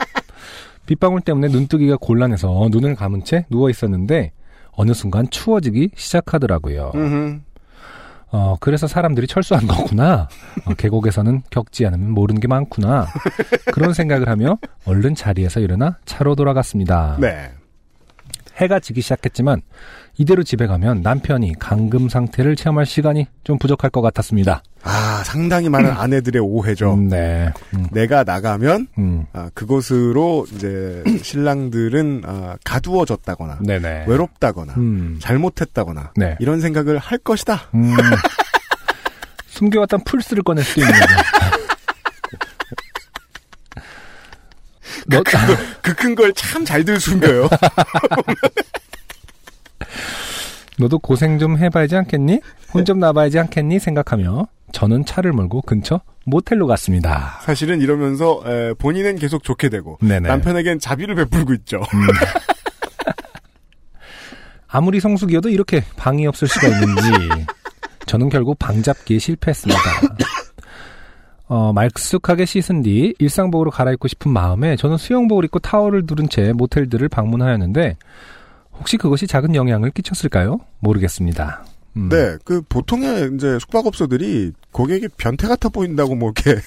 빗방울 0.87 1.21
때문에 1.23 1.49
눈뜨기가 1.49 1.97
곤란해서 2.01 2.69
눈을 2.71 2.95
감은 2.95 3.25
채 3.25 3.45
누워 3.51 3.71
있었는데 3.71 4.33
어느 4.73 4.93
순간 4.93 5.29
추워지기 5.31 5.91
시작하더라고요. 5.97 6.93
음흠. 6.95 7.41
어, 8.33 8.57
그래서 8.61 8.87
사람들이 8.87 9.27
철수한 9.27 9.67
거구나. 9.67 10.29
어, 10.67 10.75
계곡에서는 10.75 11.43
겪지 11.51 11.87
않으면 11.87 12.11
모르는 12.11 12.41
게 12.41 12.49
많구나. 12.49 13.07
그런 13.73 13.95
생각을 13.95 14.29
하며 14.29 14.59
얼른 14.85 15.15
자리에서 15.15 15.61
일어나 15.61 15.97
차로 16.05 16.35
돌아갔습니다. 16.35 17.17
네. 17.21 17.51
해가 18.57 18.81
지기 18.81 19.01
시작했지만 19.01 19.63
이대로 20.19 20.43
집에 20.43 20.67
가면 20.67 21.03
남편이 21.03 21.55
감금 21.59 22.09
상태를 22.09 22.57
체험할 22.57 22.87
시간이 22.87 23.27
좀 23.45 23.59
부족할 23.59 23.91
것 23.91 24.01
같았습니다. 24.01 24.63
아 24.83 25.23
상당히 25.25 25.69
많은 25.69 25.91
아내들의 25.97 26.41
오해죠. 26.41 26.95
음, 26.95 27.09
네. 27.09 27.53
음, 27.75 27.87
내가 27.93 28.25
나가면 28.25 28.87
음. 28.99 29.27
아, 29.33 29.51
그곳으로 29.55 30.47
이제 30.55 31.03
신랑들은 31.23 32.23
아, 32.25 32.57
가두어졌다거나 32.65 33.59
네네. 33.61 34.05
외롭다거나 34.07 34.75
음, 34.77 35.19
잘못했다거나 35.21 36.13
네. 36.17 36.37
이런 36.41 36.61
생각을 36.61 36.99
할 36.99 37.19
것이다. 37.19 37.63
음, 37.75 37.95
숨겨왔던 39.49 40.05
풀스를 40.05 40.43
꺼낼 40.43 40.65
수도 40.65 40.83
있는 40.83 40.93
거죠. 40.93 41.15
그 45.09 45.95
큰 45.95 46.15
걸 46.15 46.33
참 46.37 46.65
잘들 46.65 46.99
숨겨요. 47.01 47.49
너도 50.79 50.99
고생 50.99 51.39
좀 51.39 51.57
해봐야지 51.59 51.97
않겠니? 51.97 52.41
혼 52.75 52.85
좀 52.85 52.99
나봐야지 52.99 53.39
않겠니? 53.39 53.79
생각하며 53.79 54.47
저는 54.73 55.05
차를 55.07 55.33
몰고 55.33 55.63
근처 55.63 56.01
모텔로 56.27 56.67
갔습니다. 56.67 57.39
사실은 57.43 57.81
이러면서 57.81 58.43
에, 58.45 58.75
본인은 58.75 59.17
계속 59.17 59.43
좋게 59.45 59.69
되고 59.71 59.97
네네. 60.03 60.29
남편에겐 60.29 60.79
자비를 60.81 61.15
베풀고 61.15 61.55
있죠. 61.55 61.81
아무리 64.69 65.01
성수기여도 65.01 65.49
이렇게 65.49 65.83
방이 65.97 66.27
없을 66.27 66.49
수가 66.49 66.69
있는지 66.69 67.03
저는 68.07 68.29
결국 68.29 68.59
방 68.59 68.83
잡기에 68.83 69.19
실패했습니다. 69.19 69.81
어, 71.49 71.73
말쑥하게 71.73 72.45
씻은 72.45 72.83
뒤 72.83 73.15
일상복으로 73.19 73.71
갈아입고 73.71 74.09
싶은 74.09 74.33
마음에 74.33 74.77
저는 74.77 74.97
수영복을 74.97 75.45
입고 75.45 75.61
타월을 75.61 76.07
두른 76.07 76.29
채 76.29 76.53
모텔들을 76.53 77.09
방문하였는데 77.09 77.97
혹시 78.79 78.97
그것이 78.97 79.27
작은 79.27 79.55
영향을 79.55 79.91
끼쳤을까요? 79.91 80.59
모르겠습니다. 80.81 81.65
음, 81.97 82.09
네, 82.11 82.37
그 82.45 82.61
보통의 82.69 83.31
이제 83.35 83.59
숙박업소들이 83.59 84.53
고객이 84.73 85.09
변태 85.17 85.49
같아 85.49 85.69
보인다고 85.69 86.15
뭐 86.15 86.33
이렇게 86.37 86.61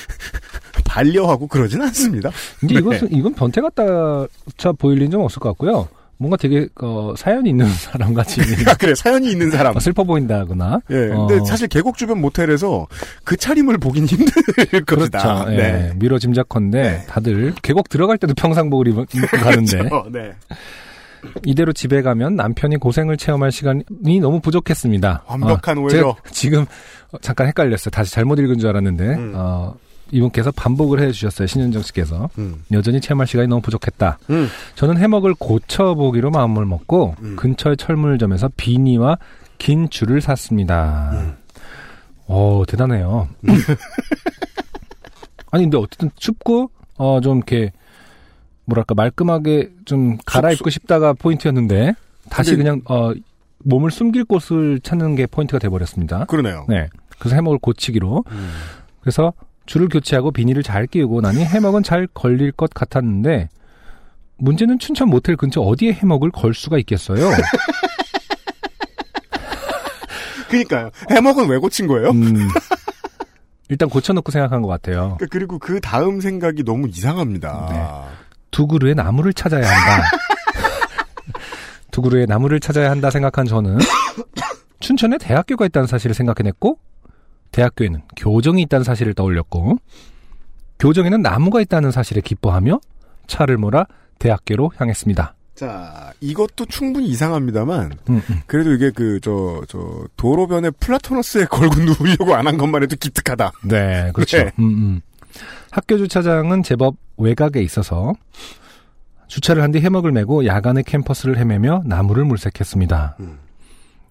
반려하고 0.84 1.46
그러진 1.46 1.80
않습니다. 1.82 2.30
이제 2.62 2.74
네. 2.74 2.80
이것은 2.80 3.12
이건 3.12 3.34
변태 3.34 3.60
같다 3.60 4.26
차 4.56 4.72
보일 4.72 4.98
일은 4.98 5.10
좀 5.10 5.22
없을 5.22 5.40
것 5.40 5.50
같고요. 5.50 5.88
뭔가 6.18 6.36
되게 6.36 6.68
어, 6.80 7.14
사연이 7.16 7.50
있는 7.50 7.66
사람 7.76 8.14
같이 8.14 8.40
아, 8.66 8.74
그래 8.74 8.94
사연이 8.94 9.30
있는 9.30 9.50
사람. 9.50 9.76
어, 9.76 9.80
슬퍼 9.80 10.04
보인다거나. 10.04 10.80
예, 10.90 11.08
근데 11.08 11.38
어. 11.38 11.44
사실 11.44 11.68
계곡 11.68 11.96
주변 11.96 12.20
모텔에서 12.20 12.86
그 13.24 13.36
차림을 13.36 13.78
보긴 13.78 14.06
힘들 14.08 14.84
것이다. 14.84 15.44
그렇죠. 15.44 15.52
예, 15.52 15.56
네. 15.56 15.92
미뤄 15.96 16.18
짐작컨대 16.18 16.80
네. 16.82 17.06
다들 17.06 17.54
계곡 17.62 17.88
들어갈 17.88 18.18
때도 18.18 18.34
평상복을 18.34 18.88
입, 18.88 18.98
입고 19.14 19.36
가는데 19.36 19.78
그렇죠. 19.78 20.08
네. 20.10 20.32
이대로 21.44 21.72
집에 21.72 22.02
가면 22.02 22.36
남편이 22.36 22.76
고생을 22.76 23.16
체험할 23.16 23.50
시간이 23.50 24.20
너무 24.20 24.40
부족했습니다. 24.40 25.24
완벽한 25.26 25.78
어. 25.78 25.88
제가 25.88 26.14
지금 26.30 26.62
어, 27.12 27.18
잠깐 27.20 27.48
헷갈렸어요. 27.48 27.90
다시 27.90 28.12
잘못 28.12 28.38
읽은 28.38 28.58
줄 28.58 28.68
알았는데 28.68 29.04
음. 29.04 29.32
어, 29.34 29.74
이분께서 30.10 30.50
반복을 30.52 31.00
해주셨어요. 31.00 31.46
신현정 31.46 31.82
씨께서 31.82 32.28
음. 32.38 32.62
여전히 32.72 33.00
체험할 33.00 33.26
시간이 33.26 33.48
너무 33.48 33.60
부족했다. 33.62 34.18
음. 34.30 34.48
저는 34.74 34.98
해먹을 34.98 35.34
고쳐보기로 35.34 36.30
마음을 36.30 36.64
먹고 36.64 37.16
음. 37.22 37.36
근처의 37.36 37.76
철물점에서 37.76 38.50
비니와 38.56 39.18
긴 39.58 39.88
줄을 39.90 40.20
샀습니다. 40.20 41.10
음. 41.14 41.34
오 42.28 42.64
대단해요. 42.66 43.28
아니 45.50 45.64
근데 45.64 45.76
어쨌든 45.78 46.10
춥고 46.16 46.70
어 46.98 47.20
좀 47.20 47.38
이렇게 47.38 47.72
뭐랄까 48.64 48.94
말끔하게 48.94 49.70
좀 49.84 50.16
갈아입고 50.26 50.70
싶다가 50.70 51.12
포인트였는데 51.12 51.94
다시 52.30 52.56
그냥 52.56 52.80
어 52.86 53.12
몸을 53.58 53.90
숨길 53.90 54.24
곳을 54.24 54.80
찾는 54.80 55.14
게 55.14 55.26
포인트가 55.26 55.58
돼버렸습니다. 55.58 56.24
그러네요. 56.24 56.66
네. 56.68 56.88
그래서 57.18 57.36
해먹을 57.36 57.58
고치기로 57.58 58.24
음. 58.30 58.50
그래서 59.00 59.32
줄을 59.66 59.88
교체하고 59.88 60.30
비닐을 60.30 60.62
잘 60.62 60.86
끼우고 60.86 61.20
나니 61.20 61.44
해먹은 61.44 61.82
잘 61.82 62.06
걸릴 62.14 62.52
것 62.52 62.70
같았는데 62.70 63.48
문제는 64.38 64.78
춘천 64.78 65.08
모텔 65.08 65.36
근처 65.36 65.60
어디에 65.60 65.92
해먹을 65.92 66.30
걸 66.30 66.54
수가 66.54 66.78
있겠어요? 66.78 67.30
그니까요. 70.48 70.90
해먹은 71.10 71.48
왜 71.48 71.58
고친 71.58 71.86
거예요? 71.88 72.10
음, 72.10 72.48
일단 73.68 73.88
고쳐놓고 73.88 74.30
생각한 74.30 74.62
것 74.62 74.68
같아요. 74.68 75.16
그러니까 75.18 75.26
그리고 75.30 75.58
그 75.58 75.80
다음 75.80 76.20
생각이 76.20 76.62
너무 76.62 76.88
이상합니다. 76.88 77.68
네. 77.70 77.84
두 78.50 78.66
그루의 78.66 78.94
나무를 78.94 79.32
찾아야 79.32 79.66
한다. 79.68 80.04
두 81.90 82.00
그루의 82.02 82.26
나무를 82.26 82.60
찾아야 82.60 82.90
한다 82.90 83.10
생각한 83.10 83.46
저는 83.46 83.78
춘천에 84.80 85.18
대학교가 85.18 85.66
있다는 85.66 85.86
사실을 85.86 86.14
생각해냈고 86.14 86.78
대학교에는 87.56 88.02
교정이 88.16 88.60
있다는 88.62 88.84
사실을 88.84 89.14
떠올렸고 89.14 89.78
교정에는 90.78 91.22
나무가 91.22 91.60
있다는 91.62 91.90
사실에 91.90 92.20
기뻐하며 92.20 92.80
차를 93.26 93.56
몰아 93.56 93.86
대학교로 94.18 94.72
향했습니다. 94.76 95.34
자, 95.54 96.12
이것도 96.20 96.66
충분히 96.66 97.08
이상합니다만, 97.08 97.92
음, 98.10 98.20
음. 98.28 98.40
그래도 98.46 98.72
이게 98.72 98.90
그, 98.90 99.18
저, 99.22 99.62
저, 99.68 100.04
도로변에 100.18 100.68
플라토너스에 100.70 101.46
걸고 101.50 101.76
누우려고 101.80 102.34
안 102.34 102.46
한 102.46 102.58
것만 102.58 102.82
해도 102.82 102.94
기특하다. 103.00 103.52
네, 103.64 104.10
그렇죠. 104.12 104.36
네. 104.36 104.52
음, 104.58 104.64
음. 104.64 105.00
학교 105.70 105.96
주차장은 105.96 106.62
제법 106.62 106.96
외곽에 107.16 107.62
있어서 107.62 108.12
주차를 109.28 109.62
한 109.62 109.72
뒤 109.72 109.80
해먹을 109.80 110.12
메고 110.12 110.44
야간에 110.44 110.82
캠퍼스를 110.82 111.38
헤매며 111.38 111.82
나무를 111.86 112.26
물색했습니다. 112.26 113.16
음. 113.20 113.38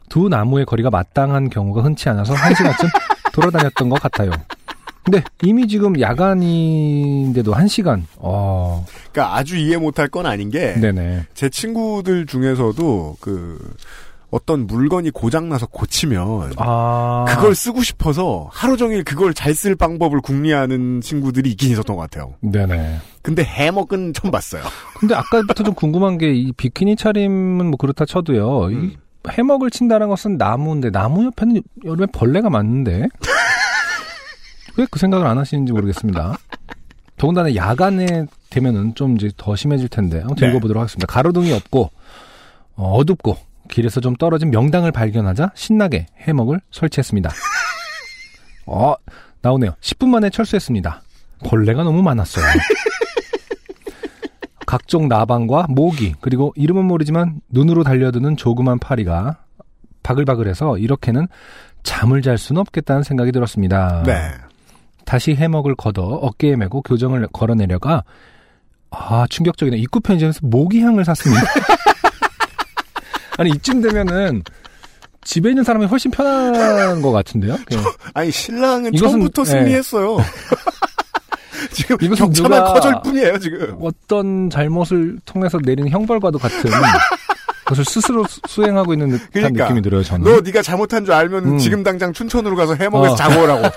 두 0.10 0.30
나무의 0.30 0.66
거리가 0.66 0.90
마땅한 0.90 1.52
경우가 1.52 1.84
흔치 1.84 2.10
않아서 2.10 2.34
한 2.34 2.56
시간쯤 2.56 2.90
돌아다녔던 3.36 3.90
것 3.90 4.02
같아요. 4.02 4.32
근데 5.04 5.22
이미 5.44 5.68
지금 5.68 6.00
야간인데도 6.00 7.54
한 7.54 7.68
시간. 7.68 8.08
어, 8.18 8.86
그러니까 9.12 9.36
아주 9.38 9.56
이해 9.58 9.78
못할 9.78 10.08
건 10.08 10.26
아닌 10.26 10.50
게, 10.50 10.74
네네. 10.80 11.26
제 11.36 11.50
친구들 11.50 12.26
중에서도 12.26 13.18
그, 13.20 13.60
어떤 14.32 14.66
물건이 14.66 15.12
고장나서 15.12 15.68
고치면, 15.68 16.54
아, 16.58 17.26
그걸 17.30 17.54
쓰고 17.56 17.84
싶어서 17.84 18.50
하루 18.52 18.76
종일 18.78 19.04
그걸 19.04 19.34
잘 19.34 19.54
쓸 19.54 19.76
방법을 19.76 20.20
궁리하는 20.22 21.02
친구들이 21.02 21.52
있긴 21.52 21.72
있었던 21.72 21.96
것 21.96 22.02
같아요. 22.02 22.34
네네. 22.42 22.98
근데 23.22 23.44
해먹은 23.44 24.14
처음 24.14 24.32
봤어요. 24.32 24.64
근데 25.00 25.14
아까부터 25.16 25.64
좀 25.64 25.74
궁금한 25.76 26.18
게 26.18 26.34
이 26.34 26.52
비키니 26.52 26.96
차림은 26.96 27.66
뭐 27.68 27.78
그렇다 27.78 28.06
쳐도요. 28.06 28.72
이 28.72 28.74
음. 28.74 28.96
해먹을 29.30 29.70
친다는 29.72 30.08
것은 30.10 30.38
나무인데 30.38 30.92
나무 30.92 31.26
옆에는 31.26 31.62
여름에 31.84 32.08
벌레가 32.08 32.50
많은데 32.50 33.08
왜 34.78 34.86
그 34.92 35.00
생각을 35.00 35.26
안 35.26 35.38
하시는지 35.38 35.72
모르겠습니다. 35.72 36.38
더군다나 37.18 37.56
야간에 37.56 38.26
되면은 38.50 38.96
좀 38.96 39.16
이제 39.16 39.32
더 39.38 39.56
심해질 39.56 39.88
텐데 39.88 40.22
아무튼 40.22 40.48
네. 40.48 40.52
읽어보도록 40.52 40.82
하겠습니다. 40.82 41.08
가로등이 41.08 41.54
없고 41.54 41.92
어, 42.76 42.92
어둡고 42.98 43.38
길에서 43.70 44.02
좀 44.02 44.16
떨어진 44.16 44.52
명당을 44.52 44.92
발견하자 44.92 45.52
신나게 45.56 46.08
해먹을 46.20 46.60
설치했습니다. 46.72 47.32
어 48.68 48.96
나오네요. 49.42 49.76
10분 49.82 50.08
만에 50.10 50.30
철수했습니다. 50.30 51.02
벌레가 51.46 51.84
너무 51.84 52.02
많았어요. 52.02 52.46
각종 54.76 55.08
나방과 55.08 55.68
모기 55.70 56.14
그리고 56.20 56.52
이름은 56.58 56.84
모르지만 56.84 57.40
눈으로 57.48 57.86
달려드는 57.86 58.36
조그만 58.36 58.78
파리가 58.78 59.38
바글바글해서 60.04 60.80
이렇게는 60.80 61.30
잠을 61.84 62.22
잘 62.22 62.38
수는 62.38 62.60
없겠다는 62.60 63.04
생각이 63.04 63.32
들었습니다. 63.32 64.04
네. 64.06 64.34
다시 65.06 65.34
해먹을 65.34 65.76
걷어 65.76 66.02
어깨에 66.02 66.58
메고 66.58 66.82
교정을 66.82 67.26
걸어내려가 67.32 68.04
아 68.92 69.26
충격적이네 69.30 69.78
입구 69.78 70.02
편의점에서 70.02 70.42
모기향을 70.44 71.06
샀습니다. 71.06 71.44
아니 73.40 73.52
이쯤 73.52 73.82
되면은 73.82 74.44
집에 75.24 75.52
있는 75.52 75.64
사람이 75.64 75.86
훨씬 75.86 76.12
편한 76.12 77.02
것 77.02 77.14
같은데요? 77.14 77.54
예. 77.54 77.78
아니, 78.14 78.30
신랑은 78.30 78.92
처음부터 78.94 79.44
네. 79.44 79.52
승리했어요. 79.52 80.18
지금 81.72 81.98
격차만 81.98 82.64
커질 82.66 82.94
뿐이에요, 83.04 83.40
지금. 83.40 83.76
어떤 83.82 84.50
잘못을 84.50 85.18
통해서 85.26 85.58
내리는 85.64 85.90
형벌과도 85.90 86.38
같은 86.40 86.70
것을 87.66 87.84
스스로 87.86 88.26
수- 88.28 88.40
수행하고 88.48 88.94
있는 88.94 89.10
듯한 89.12 89.30
그러니까. 89.34 89.64
느낌이 89.66 89.82
들어요, 89.82 90.04
저는. 90.04 90.24
너 90.32 90.42
네가 90.42 90.62
잘못한 90.62 91.04
줄 91.06 91.14
알면 91.14 91.46
음. 91.46 91.58
지금 91.58 91.84
당장 91.84 92.14
춘천으로 92.14 92.56
가서 92.56 92.76
해먹에서 92.76 93.14
어. 93.14 93.16
자고 93.16 93.42
오라고. 93.44 93.64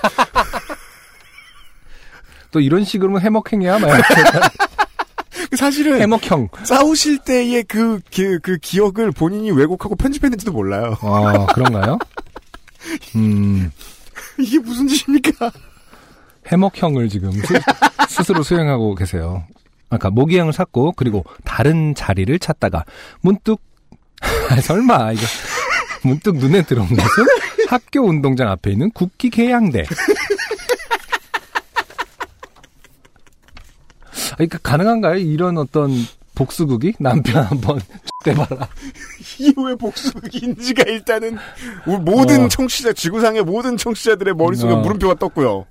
또 2.51 2.59
이런 2.59 2.83
식으로는 2.83 3.21
해먹행이야? 3.21 3.79
막 3.79 3.89
사실은 5.55 5.99
해먹형. 6.01 6.49
싸우실 6.63 7.19
때의 7.19 7.63
그, 7.63 7.99
그, 8.13 8.39
그 8.41 8.57
기억을 8.57 9.11
본인이 9.11 9.51
왜곡하고 9.51 9.95
편집했는지도 9.95 10.51
몰라요. 10.51 10.95
아, 11.01 11.45
그런가요? 11.53 11.97
음, 13.15 13.71
이게 14.39 14.57
무슨 14.59 14.87
짓입니까? 14.87 15.51
해먹형을 16.51 17.09
지금 17.09 17.31
스, 18.09 18.23
스로 18.23 18.43
수행하고 18.43 18.95
계세요. 18.95 19.43
아까 19.89 20.09
모기향을 20.09 20.53
샀고, 20.53 20.93
그리고 20.93 21.23
다른 21.43 21.95
자리를 21.95 22.37
찾다가, 22.39 22.85
문득, 23.21 23.59
아, 24.49 24.61
설마, 24.61 25.13
이거, 25.13 25.21
문득 26.03 26.37
눈에 26.37 26.61
들어온 26.63 26.87
것은 26.87 27.25
학교 27.67 28.01
운동장 28.01 28.49
앞에 28.49 28.71
있는 28.71 28.91
국기 28.91 29.29
개양대. 29.29 29.83
아, 34.31 34.35
그러니까 34.35 34.57
가능한가요? 34.59 35.15
이런 35.17 35.57
어떤 35.57 35.91
복수극이? 36.35 36.93
남편 36.99 37.43
한번 37.43 37.81
떼봐라. 38.23 38.69
이게 39.39 39.53
왜 39.57 39.75
복수인지가 39.75 40.83
일단은 40.83 41.37
우리 41.85 41.97
모든 41.97 42.45
어. 42.45 42.47
청취자, 42.47 42.93
지구상의 42.93 43.43
모든 43.43 43.75
청취자들의 43.75 44.35
머릿속에 44.35 44.73
어. 44.73 44.77
물음표가 44.77 45.15
떴고요. 45.15 45.65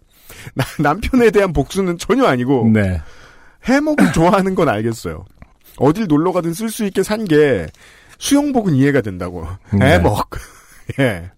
나- 0.54 0.64
남편에 0.80 1.30
대한 1.30 1.52
복수는 1.52 1.98
전혀 1.98 2.24
아니고 2.26 2.68
네. 2.72 3.00
해먹을 3.64 4.12
좋아하는 4.12 4.54
건 4.54 4.68
알겠어요. 4.68 5.24
어딜 5.78 6.06
놀러 6.06 6.32
가든 6.32 6.52
쓸 6.54 6.70
수 6.70 6.84
있게 6.84 7.02
산 7.02 7.24
게 7.24 7.66
수영복은 8.18 8.74
이해가 8.74 9.00
된다고. 9.00 9.46
네. 9.72 9.92
해먹. 9.94 10.28
예. 10.98 11.30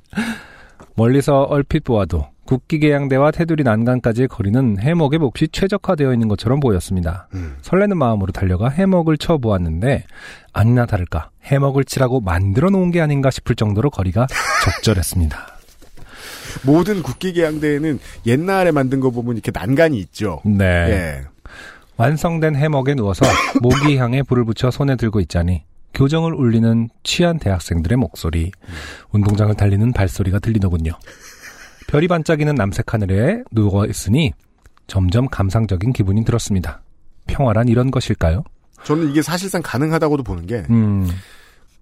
멀리서 0.94 1.42
얼핏 1.42 1.84
보아도 1.84 2.26
국기계양대와 2.46 3.30
테두리 3.30 3.62
난간까지의 3.62 4.26
거리는 4.28 4.78
해먹의 4.80 5.18
몫이 5.20 5.46
최적화되어 5.52 6.12
있는 6.12 6.26
것처럼 6.28 6.58
보였습니다. 6.58 7.28
음. 7.34 7.56
설레는 7.62 7.96
마음으로 7.96 8.32
달려가 8.32 8.68
해먹을 8.68 9.18
쳐보았는데 9.18 10.04
아니나 10.52 10.86
다를까 10.86 11.30
해먹을 11.44 11.84
치라고 11.84 12.20
만들어 12.20 12.70
놓은 12.70 12.90
게 12.90 13.00
아닌가 13.00 13.30
싶을 13.30 13.54
정도로 13.54 13.90
거리가 13.90 14.26
적절했습니다. 14.64 15.38
모든 16.62 17.02
국기계양대에는 17.02 17.98
옛날에 18.26 18.70
만든 18.70 19.00
거 19.00 19.10
보면 19.10 19.36
이렇게 19.36 19.50
난간이 19.52 19.98
있죠. 19.98 20.40
네. 20.44 20.64
예. 20.64 21.20
완성된 21.96 22.56
해먹에 22.56 22.94
누워서 22.94 23.26
모기 23.60 23.96
향에 23.98 24.22
불을 24.22 24.44
붙여 24.44 24.70
손에 24.70 24.96
들고 24.96 25.20
있자니 25.20 25.64
교정을 25.92 26.32
울리는 26.32 26.88
취한 27.02 27.38
대학생들의 27.38 27.98
목소리, 27.98 28.52
운동장을 29.10 29.54
달리는 29.54 29.92
발소리가 29.92 30.38
들리더군요. 30.38 30.92
별이 31.88 32.08
반짝이는 32.08 32.54
남색 32.54 32.94
하늘에 32.94 33.42
누워 33.50 33.84
있으니 33.84 34.32
점점 34.86 35.28
감상적인 35.28 35.92
기분이 35.92 36.24
들었습니다. 36.24 36.82
평화란 37.26 37.68
이런 37.68 37.90
것일까요? 37.90 38.44
저는 38.84 39.10
이게 39.10 39.22
사실상 39.22 39.60
가능하다고도 39.62 40.22
보는 40.22 40.46
게 40.46 40.64
음, 40.70 41.08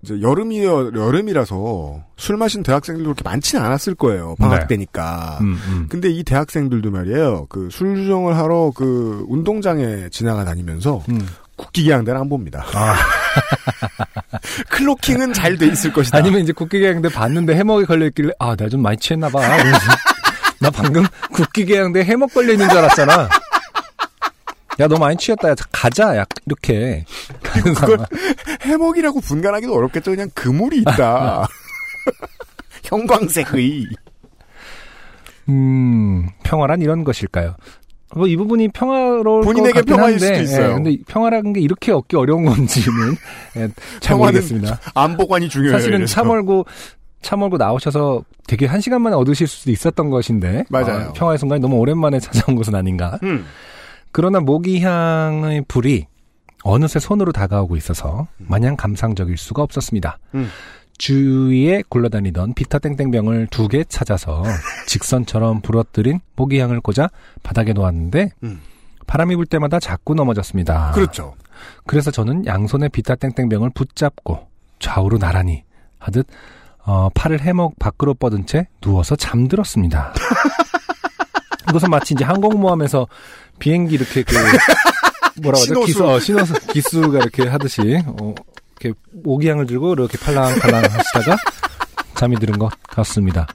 이제 0.03 0.21
여름이 0.23 0.65
여름이라서 0.65 2.01
술 2.17 2.37
마신 2.37 2.63
대학생들도 2.63 3.15
그렇게 3.15 3.23
많지는 3.29 3.65
않았을 3.65 3.95
거예요. 3.97 4.37
방학 4.39 4.61
네. 4.61 4.67
때니까. 4.69 5.39
음, 5.41 5.61
음. 5.69 5.87
근데 5.89 6.09
이 6.09 6.23
대학생들도 6.23 6.91
말이에요. 6.91 7.47
그 7.49 7.69
술주정을 7.73 8.37
하러 8.37 8.71
그 8.75 9.25
운동장에 9.29 10.09
지나가 10.11 10.45
다니면서 10.45 11.03
음. 11.09 11.27
국기계양대를 11.57 12.21
안 12.21 12.29
봅니다. 12.29 12.65
아, 12.73 12.95
클로킹은 14.71 15.33
잘 15.33 15.59
돼 15.59 15.67
있을 15.67 15.93
것이다. 15.93 16.17
아니면 16.19 16.43
이제 16.43 16.53
국기계양대 16.53 17.09
봤는데 17.09 17.57
해먹이 17.57 17.85
걸려있길래 17.87 18.33
아, 18.39 18.55
내가 18.55 18.69
좀 18.69 18.83
많이 18.83 18.97
취했나 18.99 19.29
봐. 19.29 19.41
나 20.61 20.71
방금 20.71 21.05
국기계양대 21.33 22.05
해먹 22.05 22.33
걸려 22.33 22.53
있는 22.53 22.69
줄 22.69 22.79
알았잖아. 22.79 23.29
야, 24.81 24.87
너 24.89 24.97
많이 24.97 25.17
취했다. 25.17 25.49
야, 25.51 25.55
가자. 25.73 26.17
약 26.17 26.29
이렇게 26.47 27.05
가는 27.43 27.75
그걸. 27.75 27.99
해먹이라고 28.63 29.21
분간하기도 29.21 29.75
어렵겠죠. 29.75 30.13
그냥 30.13 30.29
그물이 30.35 30.79
있다. 30.79 31.47
형광색의. 32.85 33.87
음, 35.49 36.29
평화란 36.45 36.81
이런 36.83 37.05
것일까요? 37.05 37.57
뭐 38.17 38.27
이 38.27 38.37
부분이 38.37 38.69
평화로울 38.69 39.43
본인에게 39.43 39.83
평화일 39.83 40.15
한데, 40.15 40.27
수도 40.27 40.41
있어요. 40.43 40.71
예, 40.71 40.75
근데 40.75 40.91
이 40.93 41.03
평화라는 41.05 41.53
게 41.53 41.61
이렇게 41.61 41.93
얻기 41.93 42.17
어려운 42.17 42.45
건지는 42.47 43.15
예, 43.57 43.69
잘 44.01 44.17
모르겠습니다. 44.17 44.79
안보관이 44.95 45.49
중요해요. 45.51 45.77
사실은 45.77 45.99
이래서. 45.99 46.15
차 47.21 47.37
몰고 47.37 47.57
나오셔서 47.59 48.23
되게 48.47 48.65
한 48.67 48.81
시간 48.81 49.03
만에 49.03 49.15
얻으실 49.17 49.47
수도 49.47 49.71
있었던 49.73 50.09
것인데 50.09 50.65
맞아요. 50.71 51.09
아, 51.09 51.13
평화의 51.13 51.39
순간이 51.39 51.61
너무 51.61 51.77
오랜만에 51.77 52.19
찾아온 52.21 52.57
것은 52.57 52.75
아닌가. 52.75 53.19
음. 53.25 53.45
그러나 54.19 54.41
모기향의 54.41 55.67
불이 55.69 56.07
어느새 56.65 56.99
손으로 56.99 57.31
다가오고 57.31 57.77
있어서 57.77 58.27
마냥 58.37 58.75
감상적일 58.75 59.37
수가 59.37 59.63
없었습니다. 59.63 60.19
음. 60.35 60.49
주위에 60.99 61.85
굴러다니던 61.89 62.55
비타 62.55 62.81
땡땡병을 62.81 63.47
두 63.47 63.69
개 63.69 63.85
찾아서 63.85 64.43
직선처럼 64.89 65.61
부러뜨린 65.61 66.19
모기향을 66.35 66.81
꽂아 66.81 67.11
바닥에 67.45 67.73
놓았는데 67.73 68.31
음. 68.43 68.61
바람이 69.07 69.37
불 69.37 69.47
때마다 69.47 69.79
자꾸 69.79 70.17
넘어졌습니다. 70.17 70.91
그렇죠. 70.97 71.37
그래서 71.87 72.11
저는 72.11 72.45
양손에 72.45 72.89
비타 72.89 73.15
땡땡병을 73.15 73.71
붙잡고 73.71 74.49
좌우로 74.81 75.19
나란히 75.21 75.63
하듯 76.01 76.27
어, 76.85 77.09
팔을 77.15 77.41
해먹 77.41 77.79
밖으로 77.79 78.15
뻗은 78.15 78.47
채 78.47 78.67
누워서 78.81 79.15
잠들었습니다. 79.15 80.13
이것은 81.69 81.91
마치 81.91 82.15
이제 82.15 82.25
항공모함에서 82.25 83.07
비행기 83.59 83.95
이렇게 83.95 84.23
그 84.23 84.35
뭐라고 85.43 85.63
하죠? 85.63 85.81
기수, 85.85 86.05
어, 86.07 86.19
신호수 86.21 86.55
기수가 86.73 87.19
이렇게 87.19 87.47
하듯이 87.47 88.03
어, 88.07 88.35
이렇게 88.81 88.99
모기향을 89.13 89.67
들고 89.67 89.93
이렇게 89.95 90.19
팔랑팔랑 90.19 90.85
하시다가 90.85 91.37
잠이 92.15 92.37
드는 92.39 92.59
것 92.59 92.71
같습니다. 92.89 93.47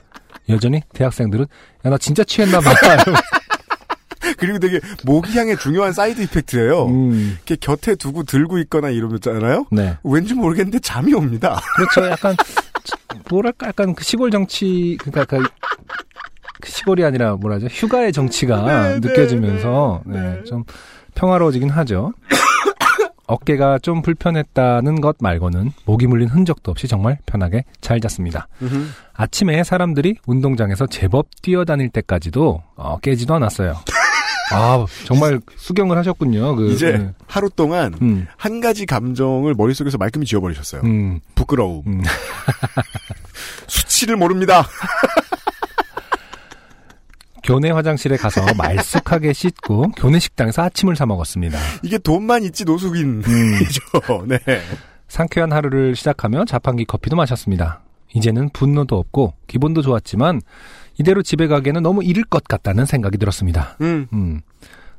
여전히 0.50 0.82
대학생들은 0.94 1.46
야 1.86 1.90
나 1.90 1.98
진짜 1.98 2.24
취했나 2.24 2.60
봐. 2.60 2.72
그리고 4.38 4.58
되게 4.60 4.80
모기향의 5.04 5.58
중요한 5.58 5.92
side 5.92 6.22
effect예요. 6.22 6.86
음, 6.88 7.38
이렇게 7.46 7.56
곁에 7.60 7.96
두고 7.96 8.24
들고 8.24 8.58
있거나 8.60 8.90
이러잖아요. 8.90 9.66
네. 9.72 9.98
왠지 10.04 10.34
모르겠는데 10.34 10.80
잠이 10.80 11.14
옵니다. 11.14 11.62
그렇죠. 11.76 12.10
약간 12.10 12.36
뭐랄까 13.30 13.68
약간 13.68 13.94
그 13.94 14.04
시골 14.04 14.32
정취 14.32 14.98
그러니까 15.02 15.26
그, 15.26 15.44
그 15.44 15.50
시골이 16.66 17.04
아니라 17.04 17.36
뭐라죠 17.36 17.68
휴가의 17.68 18.12
정취가 18.12 18.62
네, 18.62 19.00
느껴지면서 19.00 20.02
네, 20.06 20.20
네. 20.20 20.32
네, 20.38 20.44
좀 20.44 20.64
평화로워지긴 21.16 21.70
하죠. 21.70 22.14
어깨가 23.26 23.80
좀 23.80 24.02
불편했다는 24.02 25.00
것 25.00 25.16
말고는 25.20 25.72
목이 25.86 26.08
물린 26.08 26.28
흔적도 26.28 26.72
없이 26.72 26.88
정말 26.88 27.18
편하게 27.26 27.64
잘 27.80 28.00
잤습니다. 28.02 28.48
아침에 29.14 29.64
사람들이 29.64 30.18
운동장에서 30.26 30.88
제법 30.88 31.28
뛰어다닐 31.42 31.90
때까지도 31.90 32.62
어, 32.76 32.98
깨지도 33.00 33.34
않았어요. 33.36 33.76
아 34.52 34.86
정말 35.06 35.40
수경을 35.56 35.98
하셨군요. 35.98 36.56
그, 36.56 36.72
이제 36.72 36.98
네. 36.98 37.10
하루 37.28 37.50
동안 37.50 37.96
음, 38.02 38.28
한 38.38 38.60
가지 38.60 38.86
감정을 38.86 39.56
머릿속에서 39.56 39.98
말끔히 39.98 40.26
지워버리셨어요. 40.26 40.82
음, 40.84 41.22
부끄러움. 41.34 41.84
음. 41.88 42.04
수치를 43.68 44.18
모릅니다. 44.18 44.68
교내 47.44 47.70
화장실에 47.72 48.18
가서 48.18 48.42
말쑥하게 48.58 49.34
씻고 49.34 49.92
교내 49.98 50.20
식당에서 50.20 50.64
아침을 50.64 50.96
사 50.96 51.06
먹었습니다. 51.06 51.58
이게 51.84 51.98
돈만 51.98 52.44
있지 52.44 52.64
노숙인이죠. 52.66 53.28
음. 53.28 54.28
네. 54.28 54.40
상쾌한 55.08 55.52
하루를 55.52 55.96
시작하며 55.96 56.46
자판기 56.46 56.86
커피도 56.86 57.16
마셨습니다. 57.16 57.82
이제는 58.16 58.50
분노도 58.52 58.98
없고 58.98 59.34
기분도 59.48 59.82
좋았지만 59.82 60.42
이대로 61.00 61.22
집에 61.22 61.48
가기에는 61.48 61.82
너무 61.82 62.04
이를 62.04 62.24
것 62.24 62.44
같다는 62.44 62.86
생각이 62.86 63.18
들었습니다. 63.18 63.78
음. 63.82 64.08
음. 64.14 64.42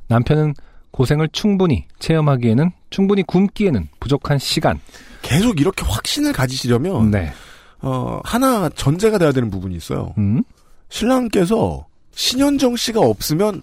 남편은 0.07 0.53
고생을 0.91 1.29
충분히 1.31 1.85
체험하기에는 1.99 2.71
충분히 2.89 3.23
굶기에는 3.23 3.89
부족한 3.99 4.37
시간. 4.37 4.79
계속 5.21 5.59
이렇게 5.59 5.83
확신을 5.83 6.31
가지시려면 6.31 7.11
네. 7.11 7.33
어, 7.81 8.21
하나 8.23 8.69
전제가 8.69 9.17
돼야 9.17 9.31
되는 9.31 9.49
부분이 9.49 9.75
있어요. 9.75 10.13
음. 10.17 10.43
신랑께서 10.89 11.87
신현정 12.15 12.75
씨가 12.75 12.99
없으면 13.01 13.61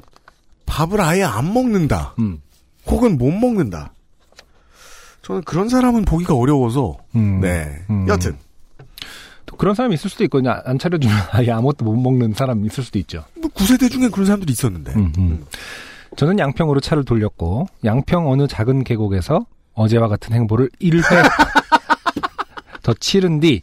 밥을 0.66 1.00
아예 1.00 1.22
안 1.24 1.52
먹는다. 1.52 2.14
음. 2.18 2.40
혹은 2.86 3.18
못 3.18 3.30
먹는다. 3.30 3.92
저는 5.22 5.42
그런 5.42 5.68
사람은 5.68 6.04
보기가 6.04 6.34
어려워서 6.34 6.98
음. 7.16 7.40
네. 7.40 7.84
음. 7.90 8.06
여튼 8.08 8.36
또 9.46 9.56
그런 9.56 9.74
사람이 9.74 9.94
있을 9.94 10.10
수도 10.10 10.26
그냥 10.28 10.60
안 10.64 10.78
차려주면 10.78 11.16
아예 11.30 11.50
아무것도 11.50 11.84
못 11.84 11.96
먹는 11.96 12.34
사람 12.34 12.64
있을 12.64 12.84
수도 12.84 12.98
있죠. 12.98 13.24
뭐 13.40 13.50
구세대 13.52 13.88
중에 13.88 14.08
그런 14.08 14.26
사람들이 14.26 14.52
있었는데 14.52 14.92
음, 14.94 15.12
음. 15.18 15.44
저는 16.16 16.38
양평으로 16.38 16.80
차를 16.80 17.04
돌렸고 17.04 17.68
양평 17.84 18.30
어느 18.30 18.46
작은 18.46 18.84
계곡에서 18.84 19.46
어제와 19.74 20.08
같은 20.08 20.34
행보를 20.34 20.68
1회 20.80 21.02
더 22.82 22.92
치른 22.94 23.40
뒤 23.40 23.62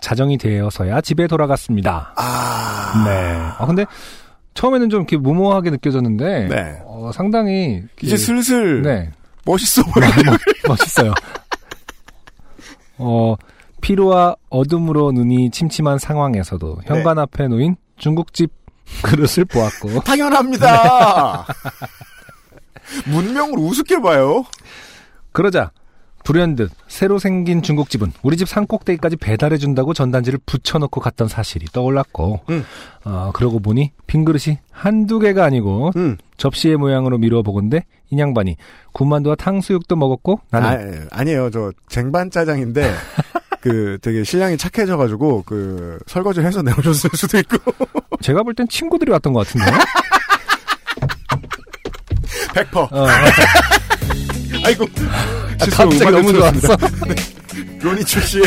자정이 0.00 0.38
되어서야 0.38 1.00
집에 1.00 1.26
돌아갔습니다. 1.26 2.12
아 2.16 3.04
네. 3.06 3.36
아 3.58 3.66
근데 3.66 3.84
처음에는 4.54 4.90
좀 4.90 5.00
이렇게 5.00 5.16
무모하게 5.16 5.70
느껴졌는데 5.70 6.48
네. 6.48 6.78
어, 6.84 7.10
상당히 7.12 7.82
이제 8.02 8.16
슬슬 8.16 8.82
네 8.82 9.10
멋있어 9.44 9.82
보여요. 9.84 10.10
멋있어요. 10.68 11.14
어 12.98 13.34
피로와 13.80 14.36
어둠으로 14.50 15.12
눈이 15.12 15.50
침침한 15.50 15.98
상황에서도 15.98 16.80
현관 16.84 17.18
앞에 17.18 17.48
놓인 17.48 17.76
중국집 17.96 18.52
그릇을 19.02 19.44
보았고 19.44 20.00
당연합니다. 20.04 21.46
문명을 23.06 23.58
우습게 23.58 24.00
봐요. 24.00 24.44
그러자 25.32 25.70
불현듯 26.30 26.70
새로 26.86 27.18
생긴 27.18 27.60
중국집은 27.60 28.12
우리 28.22 28.36
집 28.36 28.48
산꼭대기까지 28.48 29.16
배달해준다고 29.16 29.94
전단지를 29.94 30.38
붙여놓고 30.46 31.00
갔던 31.00 31.26
사실이 31.26 31.66
떠올랐고 31.72 32.42
음. 32.50 32.64
어, 33.04 33.32
그러고 33.34 33.58
보니 33.58 33.90
빈 34.06 34.24
그릇이 34.24 34.58
한두 34.70 35.18
개가 35.18 35.44
아니고 35.44 35.90
음. 35.96 36.18
접시의 36.36 36.76
모양으로 36.76 37.18
미루어 37.18 37.42
보건대 37.42 37.84
인양반이 38.10 38.56
군만두와 38.92 39.34
탕수육도 39.34 39.96
먹었고 39.96 40.40
나는 40.52 41.08
아, 41.10 41.18
아니에요. 41.18 41.50
저 41.50 41.72
쟁반 41.88 42.30
짜장인데 42.30 42.94
그 43.60 43.98
되게 44.00 44.22
신랑이 44.22 44.56
착해져가지고 44.56 45.42
그 45.44 45.98
설거지를 46.06 46.46
해서 46.46 46.62
내어줬을 46.62 47.10
수도 47.14 47.38
있고 47.38 47.56
제가 48.22 48.44
볼 48.44 48.54
땐 48.54 48.68
친구들이 48.68 49.10
왔던 49.10 49.32
것 49.32 49.48
같은데 49.48 49.66
100%. 52.54 52.76
어, 52.94 53.06
아이고 54.64 54.84
아, 54.84 55.49
실수로 55.64 55.88
갑자기 55.90 56.10
음악을 56.10 56.22
너무. 56.38 56.60
좋았어 56.60 56.76
로니추 57.82 58.20
씨. 58.20 58.40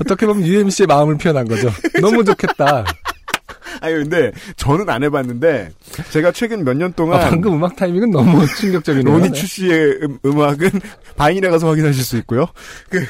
어떻게 0.00 0.26
보면 0.26 0.46
UMC의 0.46 0.86
마음을 0.86 1.16
표현한 1.18 1.46
거죠 1.46 1.70
너무 2.00 2.24
좋겠다 2.24 2.84
아니 3.80 3.94
근데 3.94 4.32
저는 4.56 4.88
안 4.90 5.02
해봤는데 5.02 5.70
제가 6.10 6.32
최근 6.32 6.64
몇년 6.64 6.90
아, 6.90 6.94
동안 6.96 7.20
방금 7.20 7.54
음악 7.54 7.76
타이밍은 7.76 8.10
너무 8.10 8.46
충격적이네요 8.58 9.14
로니추 9.16 9.46
씨의 9.46 9.98
음, 10.02 10.18
음악은 10.24 10.70
바인에 11.16 11.48
가서 11.48 11.68
확인하실 11.68 12.02
수 12.04 12.16
있고요. 12.18 12.46
그, 12.90 13.04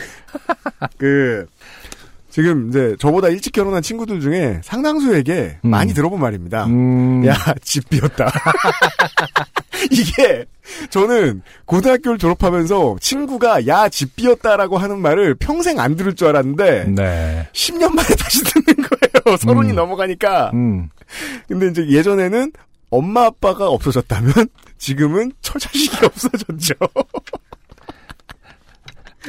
그, 0.99 1.47
지금 2.31 2.69
이제 2.69 2.97
저보다 2.99 3.29
일찍 3.29 3.53
결혼한 3.53 3.83
친구들 3.83 4.21
중에 4.21 4.61
상당수에게 4.63 5.59
음. 5.65 5.71
많이 5.71 5.93
들어본 5.93 6.21
말입니다. 6.21 6.67
음, 6.67 7.27
야, 7.27 7.35
집 7.63 7.89
비었다. 7.91 8.31
이게 9.91 10.47
저는 10.91 11.43
고등학교를 11.65 12.19
졸업하면서 12.19 12.97
친구가 13.01 13.67
야, 13.67 13.89
집 13.89 14.15
비었다라고 14.15 14.79
하는 14.79 15.01
말을 15.01 15.35
평생 15.35 15.81
안 15.81 15.97
들을 15.97 16.15
줄 16.15 16.29
알았는데 16.29 16.85
네 16.85 17.49
10년 17.53 17.93
만에 17.95 18.09
다시 18.17 18.45
듣는 18.45 18.89
거예요. 18.89 19.37
서른이 19.39 19.71
음. 19.71 19.77
넘어가니까. 19.77 20.51
음. 20.55 20.89
근데 21.49 21.69
이제 21.69 21.89
예전에는 21.89 22.53
엄마 22.91 23.27
아빠가 23.27 23.69
없어졌다면 23.69 24.33
지금은 24.79 25.33
처자식이 25.43 26.07
없어졌죠. 26.07 26.75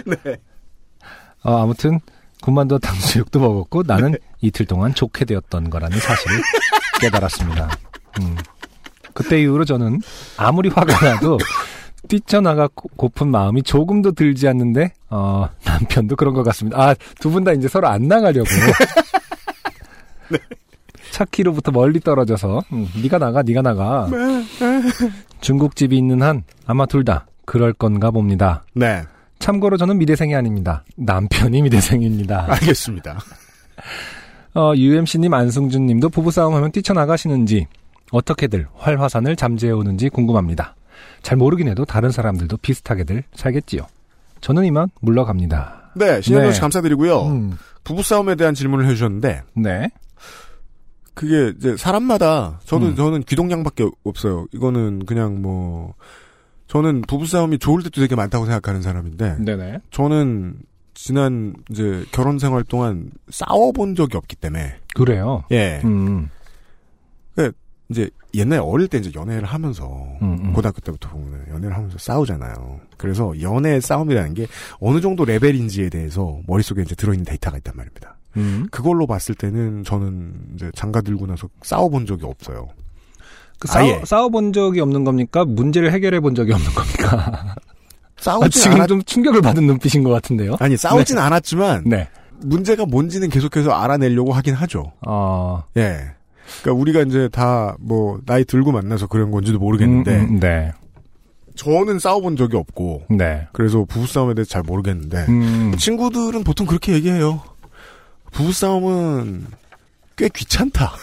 네. 0.05 0.37
어, 1.43 1.63
아무튼 1.63 1.99
군만두 2.41 2.79
탕수육도 2.79 3.39
먹었고 3.39 3.83
나는 3.85 4.15
이틀 4.41 4.65
동안 4.65 4.93
좋게 4.93 5.25
되었던 5.25 5.69
거라는 5.69 5.99
사실을 5.99 6.41
깨달았습니다. 6.99 7.69
음. 8.21 8.35
그때 9.13 9.41
이후로 9.41 9.65
저는 9.65 9.99
아무리 10.37 10.69
화가 10.69 11.05
나도 11.05 11.37
뛰쳐나가 12.07 12.67
고- 12.73 12.89
고픈 12.95 13.27
마음이 13.29 13.61
조금도 13.63 14.13
들지 14.13 14.47
않는데 14.47 14.93
어, 15.09 15.47
남편도 15.65 16.15
그런 16.15 16.33
것 16.33 16.43
같습니다. 16.43 16.77
아 16.81 16.95
두 17.19 17.29
분 17.29 17.43
다 17.43 17.51
이제 17.53 17.67
서로 17.67 17.87
안 17.87 18.07
나가려고 18.07 18.47
차키로부터 21.11 21.71
멀리 21.71 21.99
떨어져서 21.99 22.63
음, 22.71 22.87
네가 23.03 23.17
나가 23.17 23.41
네가 23.43 23.61
나가 23.61 24.07
중국집이 25.41 25.95
있는 25.97 26.21
한 26.21 26.43
아마 26.65 26.85
둘 26.85 27.03
다 27.03 27.27
그럴 27.45 27.73
건가 27.73 28.11
봅니다. 28.11 28.63
네. 28.73 29.03
참고로 29.41 29.75
저는 29.75 29.97
미대생이 29.97 30.33
아닙니다. 30.35 30.83
남편이 30.95 31.63
미대생입니다. 31.63 32.45
알겠습니다. 32.53 33.19
어, 34.53 34.73
UMC님, 34.75 35.33
안승준님도 35.33 36.09
부부싸움 36.09 36.53
하면 36.55 36.71
뛰쳐나가시는지, 36.71 37.67
어떻게들 38.11 38.67
활화산을 38.75 39.35
잠재우는지 39.35 40.09
궁금합니다. 40.09 40.75
잘 41.21 41.37
모르긴 41.37 41.67
해도 41.69 41.85
다른 41.85 42.11
사람들도 42.11 42.57
비슷하게들 42.57 43.23
살겠지요. 43.33 43.87
저는 44.41 44.65
이만 44.65 44.89
물러갑니다. 45.01 45.91
네, 45.95 46.21
신현정 46.21 46.49
네. 46.49 46.53
씨 46.53 46.61
감사드리고요. 46.61 47.21
음, 47.23 47.57
부부싸움에 47.83 48.35
대한 48.35 48.53
질문을 48.53 48.85
해주셨는데, 48.87 49.43
네. 49.55 49.89
그게 51.13 51.53
이제 51.57 51.75
사람마다, 51.77 52.59
저도, 52.65 52.87
음. 52.87 52.95
저는 52.95 53.23
귀동냥밖에 53.23 53.89
없어요. 54.03 54.45
이거는 54.53 55.05
그냥 55.05 55.41
뭐, 55.41 55.93
저는 56.71 57.01
부부싸움이 57.01 57.59
좋을 57.59 57.83
때도 57.83 57.99
되게 57.99 58.15
많다고 58.15 58.45
생각하는 58.45 58.81
사람인데, 58.81 59.39
네네. 59.43 59.79
저는 59.91 60.55
지난 60.93 61.53
이제 61.69 62.05
결혼 62.13 62.39
생활 62.39 62.63
동안 62.63 63.11
싸워본 63.29 63.95
적이 63.95 64.15
없기 64.15 64.37
때문에 64.37 64.77
그래요. 64.93 65.43
예 65.51 65.81
음, 65.83 66.29
이제 67.89 68.09
옛날에 68.33 68.61
어릴 68.61 68.87
때 68.87 68.97
이제 68.99 69.11
연애를 69.13 69.43
하면서 69.43 69.85
음, 70.21 70.37
음. 70.41 70.53
고등학교 70.53 70.79
때부터 70.79 71.09
보면 71.09 71.45
연애를 71.49 71.75
하면서 71.75 71.97
싸우잖아요. 71.97 72.79
그래서 72.95 73.33
연애 73.41 73.81
싸움이라는 73.81 74.33
게 74.33 74.47
어느 74.79 75.01
정도 75.01 75.25
레벨인지에 75.25 75.89
대해서 75.89 76.39
머릿속에 76.47 76.83
이제 76.83 76.95
들어있는 76.95 77.25
데이터가 77.25 77.57
있단 77.57 77.75
말입니다. 77.75 78.17
음. 78.37 78.67
그걸로 78.71 79.05
봤을 79.07 79.35
때는 79.35 79.83
저는 79.83 80.33
이제 80.55 80.71
장가 80.73 81.01
들고 81.01 81.27
나서 81.27 81.49
싸워본 81.63 82.05
적이 82.05 82.25
없어요. 82.27 82.69
그 83.61 83.67
싸워. 83.67 84.03
싸워본 84.05 84.53
적이 84.53 84.79
없는 84.81 85.03
겁니까? 85.03 85.45
문제를 85.45 85.91
해결해 85.93 86.19
본 86.19 86.33
적이 86.33 86.53
없는 86.53 86.71
겁니까? 86.73 87.15
아, 87.15 87.55
싸우진 88.17 88.49
지금 88.61 88.77
않았, 88.77 88.87
좀 88.87 89.03
충격을 89.03 89.41
받은 89.41 89.65
눈빛인 89.67 90.03
것 90.03 90.09
같은데요? 90.09 90.55
아니 90.59 90.75
싸우진 90.77 91.19
않았지만 91.19 91.83
네. 91.85 92.09
문제가 92.39 92.85
뭔지는 92.87 93.29
계속해서 93.29 93.71
알아내려고 93.71 94.33
하긴 94.33 94.55
하죠. 94.55 94.91
어, 95.07 95.63
예. 95.77 95.99
그러니까 96.63 96.81
우리가 96.81 97.01
이제 97.01 97.29
다 97.31 97.75
뭐 97.79 98.19
나이 98.25 98.43
들고 98.43 98.71
만나서 98.71 99.05
그런 99.07 99.29
건지도 99.29 99.59
모르겠는데 99.59 100.15
음, 100.17 100.29
음, 100.35 100.39
네. 100.39 100.71
저는 101.55 101.99
싸워본 101.99 102.37
적이 102.37 102.57
없고 102.57 103.03
네. 103.09 103.47
그래서 103.53 103.85
부부싸움에 103.85 104.33
대해서 104.33 104.49
잘 104.49 104.63
모르겠는데 104.63 105.25
음, 105.29 105.75
친구들은 105.77 106.43
보통 106.43 106.65
그렇게 106.65 106.93
얘기해요. 106.93 107.41
부부싸움은 108.31 109.45
꽤 110.17 110.29
귀찮다. 110.29 110.93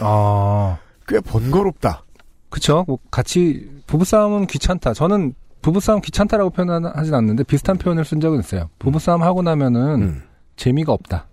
아, 0.00 0.78
꽤 1.08 1.20
번거롭다. 1.20 2.02
그쵸. 2.48 2.84
뭐, 2.86 2.98
같이, 3.10 3.68
부부싸움은 3.86 4.46
귀찮다. 4.46 4.94
저는 4.94 5.34
부부싸움 5.62 6.00
귀찮다라고 6.00 6.50
표현하진 6.50 7.14
않는데 7.14 7.42
비슷한 7.44 7.76
표현을 7.76 8.04
쓴 8.04 8.20
적은 8.20 8.38
있어요. 8.40 8.68
부부싸움 8.78 9.22
하고 9.22 9.42
나면은 9.42 10.02
음. 10.02 10.22
재미가 10.56 10.92
없다. 10.92 11.26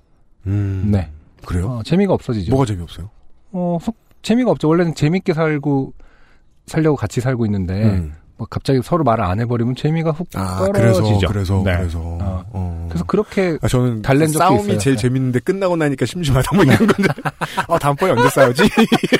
음. 0.47 0.89
네. 0.91 1.09
그래요? 1.45 1.68
어, 1.70 1.84
재미가 1.84 2.14
없어지죠. 2.14 2.51
뭐가 2.51 2.66
재미없어요? 2.66 3.09
어, 3.51 3.78
속- 3.82 3.95
재미가 4.22 4.51
없죠. 4.51 4.68
원래는 4.70 4.95
재밌게 4.95 5.34
살고, 5.34 5.93
살려고 6.66 6.95
같이 6.95 7.22
살고 7.22 7.45
있는데, 7.45 7.84
음. 7.84 8.14
뭐 8.44 8.48
갑자기 8.50 8.82
서로 8.84 9.04
말을 9.06 9.24
안 9.24 9.39
해버리면 9.39 9.76
재미가 9.76 10.12
훅 10.12 10.28
아, 10.36 10.58
떨어지죠. 10.74 11.28
그래서, 11.28 11.28
그래서, 11.28 11.64
네. 11.64 11.78
그래서. 11.78 12.00
어. 12.00 12.44
어. 12.52 12.86
그래서 12.89 13.06
그렇게 13.06 13.58
아, 13.62 13.68
저는 13.68 14.02
달랜 14.02 14.28
적도 14.28 14.39
싸움이 14.39 14.62
있어요. 14.64 14.78
제일 14.80 14.96
네. 14.98 15.02
재밌는데 15.02 15.39
끝나고 15.39 15.76
나니까 15.78 16.06
심심하다 16.06 16.56
뭐 16.56 16.64
이런 16.66 16.78
건데. 16.78 17.08
아, 17.68 17.80
다음번에 17.80 18.12
언제 18.12 18.30
싸우지? 18.30 18.64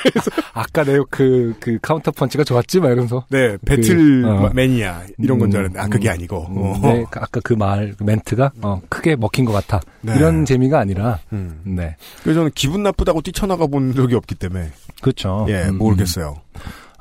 아까 0.52 0.84
내 0.84 0.98
그, 1.10 1.54
그 1.58 1.78
카운터 1.80 2.10
펀치가 2.10 2.44
좋았지? 2.44 2.80
막 2.80 2.88
이러면서. 2.88 3.24
네, 3.30 3.56
배틀 3.64 4.24
어. 4.26 4.50
매니아 4.52 5.02
이런 5.18 5.38
건줄 5.38 5.60
음, 5.60 5.60
알았는데 5.60 5.80
아 5.80 5.88
그게 5.88 6.08
음, 6.08 6.12
아니고. 6.12 6.46
음, 6.50 6.56
어. 6.58 6.78
네, 6.82 7.04
그 7.10 7.20
아까 7.20 7.40
그 7.42 7.54
말, 7.54 7.94
그 7.96 8.04
멘트가, 8.04 8.52
어, 8.60 8.80
크게 8.88 9.16
먹힌 9.16 9.44
것 9.46 9.52
같아. 9.52 9.80
네. 10.02 10.14
이런 10.16 10.44
재미가 10.44 10.78
아니라, 10.78 11.18
음. 11.32 11.60
네. 11.64 11.96
그래서 12.22 12.40
저는 12.40 12.50
기분 12.54 12.82
나쁘다고 12.82 13.22
뛰쳐나가 13.22 13.66
본 13.66 13.94
적이 13.94 14.16
없기 14.16 14.34
때문에 14.34 14.70
그렇죠. 15.00 15.46
예 15.48 15.64
음, 15.68 15.78
모르겠어요. 15.78 16.36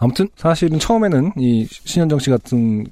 음. 0.04 0.06
아무튼, 0.06 0.28
사실은 0.36 0.80
처음에는 0.80 1.34
이 1.38 1.66
신현정 1.70 2.20
씨 2.20 2.30
같은 2.30 2.86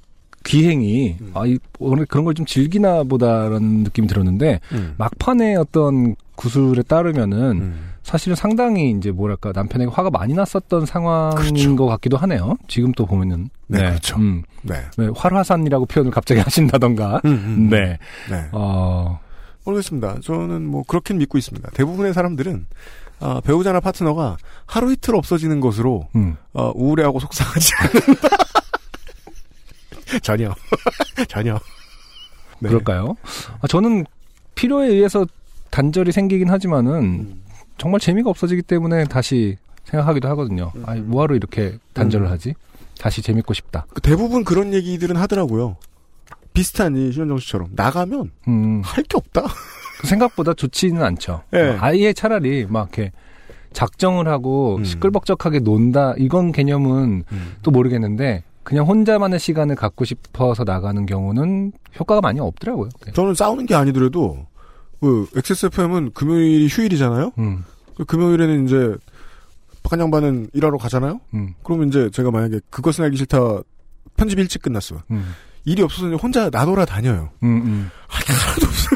기행이, 0.44 1.18
음. 1.22 1.32
아, 1.36 1.46
이, 1.46 1.60
오늘 1.80 2.06
그런 2.06 2.26
걸 2.26 2.34
좀 2.34 2.46
즐기나 2.46 3.04
보다라는 3.04 3.84
느낌이 3.84 4.08
들었는데, 4.08 4.60
음. 4.72 4.96
막판에 4.98 5.56
어떤 5.56 6.16
구술에 6.36 6.82
따르면은, 6.84 7.40
음. 7.62 7.88
사실은 8.04 8.36
상당히 8.36 8.90
이제 8.98 9.12
뭐랄까 9.12 9.52
남편에게 9.54 9.92
화가 9.94 10.10
많이 10.10 10.34
났었던 10.34 10.88
상황인 10.88 11.36
그렇죠. 11.38 11.76
것 11.76 11.86
같기도 11.86 12.18
하네요. 12.18 12.56
지금 12.68 12.92
또 12.94 13.06
보면은 13.06 13.50
네, 13.68 13.78
그렇죠. 13.78 14.18
음, 14.18 14.42
네. 14.64 14.74
네, 14.98 15.08
활화산이라고 15.16 15.86
표현을 15.86 16.12
갑자기 16.12 16.42
하신다던가. 16.42 17.22
음, 17.26 17.30
음. 17.32 17.70
네. 17.70 18.00
네. 18.28 18.46
어, 18.54 19.20
모르겠습니다. 19.66 20.18
저는 20.24 20.66
뭐 20.66 20.84
그렇게 20.88 21.14
믿고 21.14 21.38
있습니다. 21.38 21.70
대부분의 21.76 22.16
사람들은 22.16 22.66
아, 23.22 23.40
배우자나 23.44 23.80
파트너가 23.80 24.38
하루 24.66 24.92
이틀 24.92 25.16
없어지는 25.16 25.60
것으로 25.62 26.08
음. 26.16 26.36
어, 26.54 26.72
우울해하고 26.76 27.20
속상하지 27.20 27.74
않는다. 27.80 28.30
전혀. 30.22 30.54
전혀. 31.30 31.60
네. 32.60 32.70
그럴까요? 32.70 33.16
아, 33.62 33.68
저는 33.68 34.06
필요에 34.56 34.88
의해서 34.88 35.26
단절이 35.70 36.12
생기긴 36.12 36.50
하지만은 36.50 36.94
음. 36.94 37.42
정말 37.78 38.00
재미가 38.00 38.30
없어지기 38.30 38.64
때문에 38.64 39.06
다시 39.06 39.58
생각하기도 39.86 40.28
하거든요. 40.30 40.72
음. 40.76 40.84
아, 40.86 40.96
뭐하러 40.96 41.36
이렇게 41.36 41.78
단절을 41.94 42.30
하지? 42.30 42.56
다시 43.00 43.22
재밌고 43.22 43.54
싶다. 43.54 43.86
그 43.94 44.02
대부분 44.02 44.44
그런 44.44 44.74
얘기들은 44.74 45.16
하더라고요. 45.16 45.78
비슷한 46.54 46.96
이 46.96 47.12
신현정 47.12 47.40
씨처럼 47.40 47.70
나가면 47.72 48.32
음, 48.48 48.82
할게 48.84 49.18
없다. 49.18 49.44
그 50.02 50.08
생각보다 50.08 50.56
좋지는 50.56 51.04
않죠. 51.04 51.44
예. 51.54 51.60
어, 51.60 51.78
아예 51.80 52.12
차라리 52.12 52.66
막 52.68 52.90
이렇게 52.98 53.12
작정을 53.72 54.28
하고 54.28 54.78
음. 54.78 54.84
시끌벅적하게 54.84 55.60
논다 55.60 56.16
이건 56.18 56.52
개념은 56.52 57.24
또 57.62 57.70
모르겠는데 57.70 58.44
그냥 58.64 58.86
혼자만의 58.86 59.40
시간을 59.40 59.76
갖고 59.76 60.04
싶어서 60.04 60.64
나가는 60.64 61.06
경우는 61.06 61.72
효과가 62.00 62.22
많이 62.22 62.40
없더라고요. 62.40 62.90
네. 63.06 63.12
저는 63.14 63.36
싸우는 63.36 63.68
게 63.68 63.76
아니더라도 63.76 64.48
그 65.00 65.28
XSFM은 65.36 66.12
금요일이 66.14 66.68
휴일이잖아요. 66.68 67.32
음, 67.38 67.64
그 67.96 68.06
금요일에는 68.06 68.66
이제 68.66 68.96
박한 69.84 70.00
양반은 70.00 70.50
일하러 70.54 70.78
가잖아요. 70.78 71.22
음, 71.36 71.54
그러면 71.64 71.90
이제 71.90 72.10
제가 72.12 72.32
만약에 72.32 72.60
그것은 72.70 73.04
알기 73.06 73.18
싫다 73.18 73.62
편집 74.18 74.40
일찍 74.40 74.64
끝났어. 74.64 75.02
음, 75.12 75.34
일이 75.66 75.82
없어서 75.84 76.16
혼자 76.16 76.50
나돌아 76.50 76.86
다녀요. 76.86 77.30
음, 77.44 77.62
음. 77.64 77.90
하나도 78.08 78.68
없어. 78.68 78.90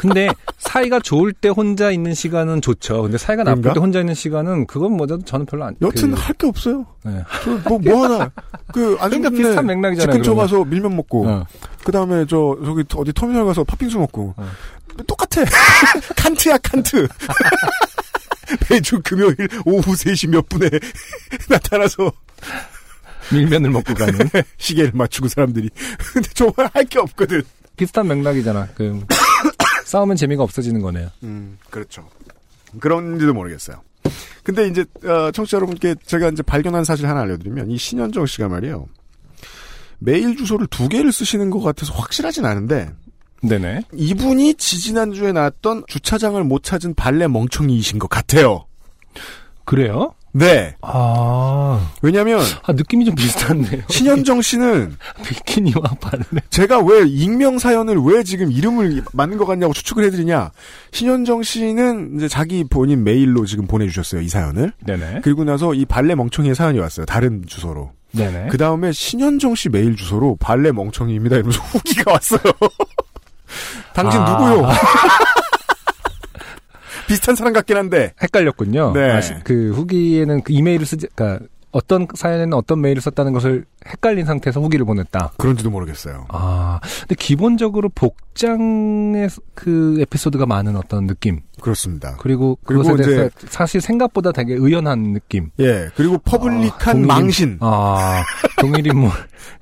근데 0.00 0.28
사이가 0.58 1.00
좋을 1.00 1.32
때 1.34 1.48
혼자 1.50 1.90
있는 1.90 2.14
시간은 2.14 2.62
좋죠. 2.62 3.02
근데 3.02 3.18
사이가 3.18 3.44
나쁠 3.44 3.60
그런가? 3.60 3.74
때 3.74 3.80
혼자 3.80 4.00
있는 4.00 4.14
시간은 4.14 4.66
그건 4.66 4.92
뭐 4.96 5.06
저는 5.06 5.44
별로 5.44 5.64
안. 5.64 5.76
여튼 5.82 6.12
그, 6.12 6.20
할게 6.20 6.46
없어요. 6.46 6.86
네. 7.04 7.22
뭐, 7.68 7.78
뭐 7.78 8.04
하나. 8.04 8.30
그, 8.72 8.72
그러니까 8.96 9.04
안중근네 9.04 9.36
비슷한 9.36 9.66
맥락이잖아요. 9.66 10.12
집 10.12 10.18
근처. 10.18 10.34
가서 10.34 10.64
밀면 10.64 10.96
먹고, 10.96 11.26
어. 11.28 11.44
그 11.84 11.92
다음에 11.92 12.24
저, 12.26 12.56
저기 12.64 12.82
어디 12.96 13.12
터미널 13.12 13.44
가서 13.44 13.62
팥빙수 13.64 13.98
먹고, 13.98 14.32
어. 14.38 14.48
똑같아. 15.06 15.44
칸트야, 16.16 16.56
칸트. 16.58 17.06
매주 18.70 19.00
금요일 19.04 19.36
오후 19.64 19.92
3시 19.92 20.28
몇 20.30 20.48
분에 20.48 20.68
나타나서 21.48 22.10
밀면을 23.32 23.70
먹고 23.70 23.94
가는 23.94 24.18
시계를 24.58 24.90
맞추고 24.94 25.28
사람들이. 25.28 25.68
근데 26.12 26.28
정말 26.34 26.68
할 26.72 26.84
게 26.84 26.98
없거든. 26.98 27.42
비슷한 27.76 28.08
맥락이잖아. 28.08 28.68
그 28.74 29.00
싸우면 29.90 30.16
재미가 30.16 30.44
없어지는 30.44 30.80
거네요. 30.80 31.08
음, 31.24 31.58
그렇죠. 31.68 32.08
그런지도 32.78 33.34
모르겠어요. 33.34 33.82
근데 34.44 34.68
이제, 34.68 34.84
어, 35.04 35.32
청취자 35.32 35.56
여러분께 35.56 35.96
제가 36.06 36.28
이제 36.28 36.42
발견한 36.42 36.84
사실 36.84 37.08
하나 37.08 37.22
알려드리면, 37.22 37.70
이 37.70 37.76
신현정 37.76 38.26
씨가 38.26 38.48
말이에요. 38.48 38.86
메일 39.98 40.36
주소를 40.36 40.68
두 40.68 40.88
개를 40.88 41.12
쓰시는 41.12 41.50
것 41.50 41.60
같아서 41.60 41.92
확실하진 41.92 42.44
않은데, 42.44 42.90
네네. 43.42 43.82
이분이 43.92 44.54
지지난주에 44.54 45.32
나왔던 45.32 45.84
주차장을 45.88 46.42
못 46.44 46.62
찾은 46.62 46.94
발레 46.94 47.26
멍청이이신 47.26 47.98
것 47.98 48.08
같아요. 48.08 48.66
그래요? 49.70 50.14
네. 50.32 50.74
아, 50.82 51.92
왜냐면, 52.02 52.40
아 52.64 52.72
느낌이 52.72 53.04
좀 53.04 53.14
비슷한데요. 53.14 53.82
신현정 53.90 54.42
씨는 54.42 54.96
비키니와 55.24 55.80
발레. 56.00 56.24
제가 56.50 56.80
왜 56.80 57.06
익명 57.06 57.60
사연을 57.60 57.96
왜 58.02 58.24
지금 58.24 58.50
이름을 58.50 59.04
맞는 59.12 59.38
것 59.38 59.46
같냐고 59.46 59.72
추측을 59.72 60.02
해드리냐. 60.06 60.50
신현정 60.90 61.44
씨는 61.44 62.16
이제 62.16 62.26
자기 62.26 62.64
본인 62.64 63.04
메일로 63.04 63.46
지금 63.46 63.68
보내주셨어요, 63.68 64.22
이 64.22 64.28
사연을. 64.28 64.72
네네. 64.84 65.20
그리고 65.22 65.44
나서 65.44 65.72
이 65.72 65.84
발레 65.84 66.16
멍청이의 66.16 66.56
사연이 66.56 66.80
왔어요. 66.80 67.06
다른 67.06 67.44
주소로. 67.46 67.92
네네. 68.10 68.48
그 68.50 68.58
다음에 68.58 68.90
신현정 68.90 69.54
씨 69.54 69.68
메일 69.68 69.94
주소로 69.94 70.36
발레 70.40 70.72
멍청이입니다. 70.72 71.36
이러면서 71.36 71.60
후기가 71.70 72.10
왔어요. 72.10 72.40
당신 73.94 74.20
아. 74.20 74.32
누구요? 74.32 74.68
비슷한 77.10 77.34
사람 77.36 77.52
같긴 77.52 77.76
한데. 77.76 78.12
헷갈렸군요. 78.22 78.92
네. 78.94 79.10
아, 79.10 79.20
시- 79.20 79.34
그 79.44 79.72
후기에는 79.74 80.42
그 80.42 80.52
이메일을 80.52 80.86
쓰지, 80.86 81.06
그러니까 81.14 81.44
어떤 81.72 82.08
사연에는 82.12 82.52
어떤 82.54 82.80
메일을 82.80 83.00
썼다는 83.00 83.32
것을 83.32 83.64
헷갈린 83.86 84.26
상태에서 84.26 84.60
후기를 84.60 84.84
보냈다. 84.84 85.34
그런지도 85.36 85.70
모르겠어요. 85.70 86.26
아, 86.28 86.80
근데 87.02 87.14
기본적으로 87.14 87.88
복장의 87.90 89.28
그 89.54 89.98
에피소드가 90.00 90.46
많은 90.46 90.74
어떤 90.74 91.06
느낌. 91.06 91.40
그렇습니다. 91.60 92.16
그리고 92.18 92.58
그리고 92.64 92.82
그것에 92.82 93.02
이제- 93.02 93.14
대해서 93.14 93.30
사실 93.48 93.80
생각보다 93.80 94.32
되게 94.32 94.54
의연한 94.54 95.12
느낌. 95.12 95.50
예. 95.60 95.88
그리고 95.94 96.18
public한 96.18 96.94
동일인- 97.02 97.06
망신. 97.06 97.58
아, 97.60 98.24
동일인물일 98.58 99.12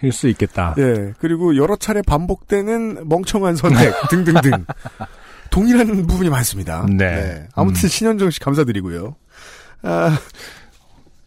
수 0.13 0.29
있겠다. 0.29 0.75
예. 0.79 1.13
그리고 1.19 1.57
여러 1.57 1.77
차례 1.77 2.01
반복되는 2.01 3.07
멍청한 3.07 3.57
선택 3.57 3.93
등등등. 4.09 4.65
동일한 5.51 6.07
부분이 6.07 6.29
많습니다. 6.31 6.87
네. 6.87 7.49
아무튼 7.55 7.85
음. 7.85 7.89
신현정 7.89 8.31
씨 8.31 8.41
감사드리고요. 8.41 9.17
아, 9.83 10.19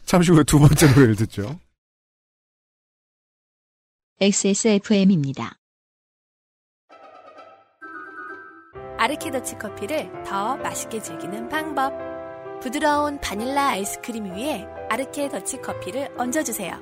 잠시 0.06 0.32
후에 0.32 0.44
두 0.44 0.60
번째 0.60 0.88
노래를 0.88 1.16
듣죠. 1.16 1.60
XSFM입니다. 4.20 5.58
아르케더치 8.98 9.56
커피를 9.58 10.12
더 10.24 10.58
맛있게 10.58 11.02
즐기는 11.02 11.50
방법. 11.50 11.92
부드러운 12.62 13.20
바닐라 13.20 13.70
아이스크림 13.70 14.36
위에 14.36 14.68
아르케 14.90 15.30
더치 15.30 15.62
커피를 15.62 16.14
얹어주세요. 16.16 16.80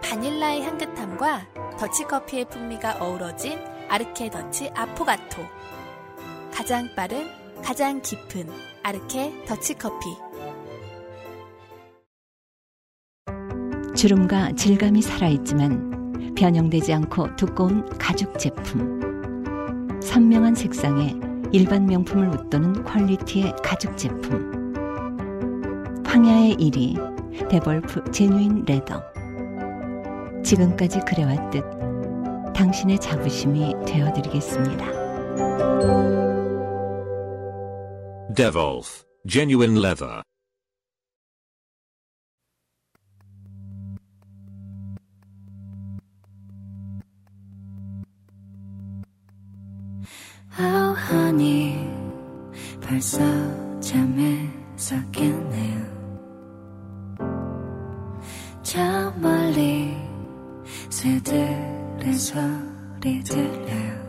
바닐라의 0.00 0.62
향긋함과 0.62 1.48
더치 1.80 2.04
커피의 2.04 2.44
풍미가 2.48 2.98
어우러진 3.00 3.58
아르케 3.88 4.30
더치 4.30 4.70
아포가토. 4.74 5.42
가장 6.56 6.88
빠른, 6.96 7.26
가장 7.62 8.00
깊은 8.00 8.48
아르케 8.82 9.44
더치 9.46 9.74
커피. 9.74 10.06
주름과 13.94 14.52
질감이 14.52 15.02
살아있지만 15.02 16.32
변형되지 16.34 16.94
않고 16.94 17.36
두꺼운 17.36 17.86
가죽 17.98 18.38
제품. 18.38 20.00
선명한 20.02 20.54
색상에 20.54 21.14
일반 21.52 21.84
명품을 21.84 22.30
웃도는 22.30 22.84
퀄리티의 22.84 23.54
가죽 23.62 23.94
제품. 23.98 24.72
황야의 26.06 26.54
1위 26.54 27.48
데볼프 27.50 28.10
제뉴인 28.12 28.64
레더. 28.66 29.02
지금까지 30.42 31.00
그래왔듯 31.00 31.62
당신의 32.54 32.98
자부심이 32.98 33.74
되어드리겠습니다. 33.86 36.15
Devolf, 38.33 39.03
genuine 39.25 39.75
leather. 39.75 40.23
Oh 50.59 50.95
honey 51.09 51.77
벌써 52.81 53.19
잠에 53.79 54.49
섰겠네요 54.75 55.79
저 58.61 59.11
멀리 59.17 59.95
새들의 60.89 62.13
소리 62.13 63.23
들려요 63.23 64.04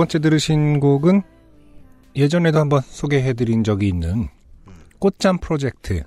번째 0.00 0.18
들으신 0.18 0.80
곡은 0.80 1.20
예전에도 2.16 2.58
한번 2.58 2.80
소개해드린 2.80 3.64
적이 3.64 3.88
있는 3.88 4.28
꽃잠 4.98 5.36
프로젝트, 5.38 6.02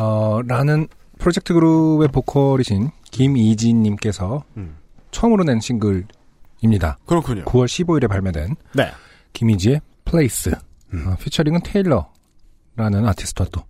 어, 0.00 0.40
라는 0.44 0.88
프로젝트 1.20 1.54
그룹의 1.54 2.08
보컬이신 2.08 2.90
김이지님께서 3.12 4.42
음. 4.56 4.76
처음으로 5.12 5.44
낸 5.44 5.60
싱글입니다. 5.60 6.98
그렇군요. 7.06 7.44
9월 7.44 7.66
15일에 7.66 8.08
발매된 8.08 8.56
네. 8.74 8.90
김이지의 9.34 9.80
Place. 10.04 10.50
음. 10.92 11.04
어, 11.06 11.14
피처링은 11.20 11.60
테일러라는 11.62 13.06
아티스트와 13.06 13.48
또 13.52 13.62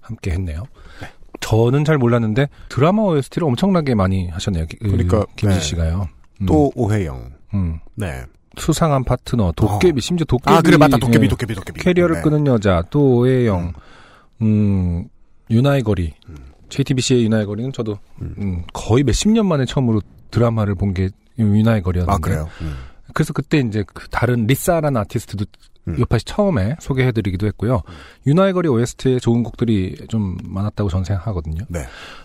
함께 0.00 0.32
했네요. 0.32 0.64
저는 1.38 1.84
잘 1.84 1.96
몰랐는데 1.96 2.48
드라마 2.68 3.02
OST를 3.02 3.46
엄청나게 3.46 3.94
많이 3.94 4.28
하셨네요. 4.28 4.66
기- 4.66 4.76
그 4.78 4.88
그러니까, 4.90 5.24
김지 5.36 5.54
네. 5.56 5.60
씨가요. 5.60 6.08
음, 6.40 6.46
또 6.46 6.72
오해영. 6.74 7.30
음. 7.54 7.78
네. 7.94 8.24
수상한 8.58 9.04
파트너, 9.04 9.52
도깨비, 9.56 10.00
심지어 10.00 10.24
도깨비. 10.24 10.52
아 10.54 10.60
그래 10.60 10.76
맞다 10.76 10.96
도깨비 10.98 11.24
예, 11.24 11.28
도깨비 11.28 11.54
도깨비. 11.54 11.80
캐리어를 11.80 12.16
네. 12.16 12.22
끄는 12.22 12.46
여자, 12.46 12.82
또 12.90 13.18
오해영, 13.18 13.72
음, 14.42 15.04
유나의 15.50 15.82
거리. 15.82 16.14
JTBC의 16.68 17.24
유나의 17.24 17.46
거리는 17.46 17.72
저도 17.72 17.98
음. 18.22 18.34
음, 18.38 18.62
거의 18.72 19.02
몇십 19.04 19.30
년 19.30 19.46
만에 19.46 19.64
처음으로 19.64 20.00
드라마를 20.30 20.74
본 20.76 20.94
게 20.94 21.10
유나의 21.38 21.82
거리였는데. 21.82 22.12
아 22.14 22.18
그래요. 22.18 22.48
음. 22.60 22.76
그래서 23.12 23.32
그때 23.32 23.58
이제 23.58 23.82
그 23.92 24.08
다른 24.08 24.46
리사라는 24.46 25.00
아티스트도 25.00 25.44
음. 25.88 25.96
요파시 25.98 26.24
처음에 26.26 26.76
소개해드리기도 26.80 27.46
했고요. 27.48 27.82
유나의 28.26 28.52
거리 28.52 28.68
OST에 28.68 29.18
좋은 29.18 29.42
곡들이 29.42 29.96
좀 30.08 30.36
많았다고 30.44 30.90
저는 30.90 31.04
생각하거든요. 31.04 31.64
네. 31.68 31.80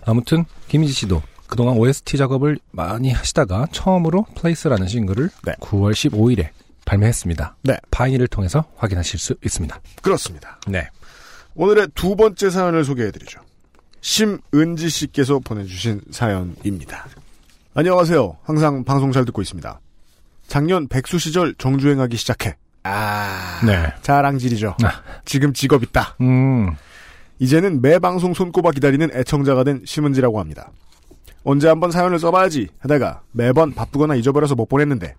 아무튼 0.06 0.46
김희지 0.68 0.94
씨도 0.94 1.22
그동안 1.48 1.78
OST 1.78 2.18
작업을 2.18 2.60
많이 2.72 3.12
하시다가 3.12 3.68
처음으로 3.72 4.26
플레이스라는 4.36 4.88
싱글을 4.88 5.30
네. 5.43 5.54
9월 5.60 5.91
15일에 5.93 6.50
발매했습니다. 6.86 7.58
네. 7.64 7.78
바이닐을 7.91 8.28
통해서 8.28 8.66
확인하실 8.78 9.20
수 9.20 9.36
있습니다. 9.43 9.80
그렇습니다. 10.02 10.60
네. 10.68 10.88
오늘의 11.56 11.89
두 11.96 12.16
번째 12.16 12.50
사연을 12.50 12.84
소개해드리죠. 12.84 13.39
심은지 14.02 14.89
씨께서 14.89 15.39
보내주신 15.39 16.02
사연입니다. 16.12 17.08
안녕하세요. 17.74 18.38
항상 18.43 18.84
방송 18.84 19.12
잘 19.12 19.26
듣고 19.26 19.41
있습니다. 19.41 19.80
작년 20.48 20.88
백수 20.88 21.18
시절 21.18 21.56
정주행하기 21.56 22.16
시작해. 22.18 22.56
아, 22.84 23.60
네. 23.66 23.91
자랑질이죠. 24.04 24.78
아. 24.84 25.02
지금 25.26 25.54
직업 25.54 25.82
있다. 25.82 26.16
음, 26.22 26.70
이제는 27.39 27.82
매 27.82 27.98
방송 27.98 28.34
손꼽아 28.34 28.72
기다리는 28.72 29.10
애청자가 29.12 29.64
된 29.64 29.82
심은지라고 29.86 30.39
합니다. 30.39 30.70
언제 31.46 31.68
한번 31.70 31.91
사연을 31.91 32.20
써봐야지 32.20 32.68
하다가 32.80 33.22
매번 33.32 33.74
바쁘거나 33.74 34.16
잊어버려서 34.16 34.56
못 34.56 34.68
보냈는데 34.68 35.16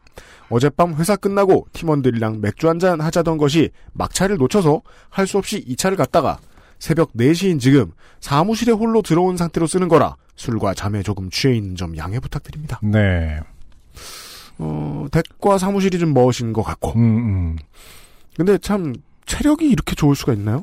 어젯밤 0.51 0.95
회사 0.95 1.17
끝나고 1.17 1.69
팀원들이랑 1.73 2.41
맥주 2.41 2.69
한잔 2.69 3.01
하자던 3.01 3.39
것이 3.39 3.71
막차를 3.95 4.37
놓쳐서 4.37 4.83
할 5.09 5.27
수 5.27 5.39
없이 5.39 5.65
이 5.67 5.77
차를 5.77 5.97
갔다가 5.97 6.39
새벽 6.79 7.13
4시인 7.15 7.59
지금 7.59 7.93
사무실에 8.21 8.73
홀로 8.73 9.03
들어온 9.03 9.37
상태로 9.37 9.67
쓰는 9.67 9.89
거라 9.89 10.17
술과 10.35 10.75
잠에 10.75 11.03
조금 11.03 11.31
취해 11.31 11.55
있는 11.55 11.75
점 11.77 11.97
양해 11.97 12.21
부탁드립니다. 12.21 12.79
네. 12.83 13.41
어, 14.59 15.07
댁과 15.11 15.59
사무실이 15.59 15.99
좀 15.99 16.13
멋인 16.13 16.53
것 16.53 16.63
같고. 16.63 16.93
음, 16.97 17.01
음. 17.01 17.57
근데 18.37 18.59
참 18.59 18.95
체력이 19.27 19.69
이렇게 19.69 19.95
좋을 19.95 20.15
수가 20.15 20.33
있나요? 20.35 20.63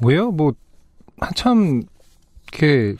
왜요? 0.00 0.30
뭐, 0.30 0.52
한참, 1.20 1.82
이렇게, 2.52 2.94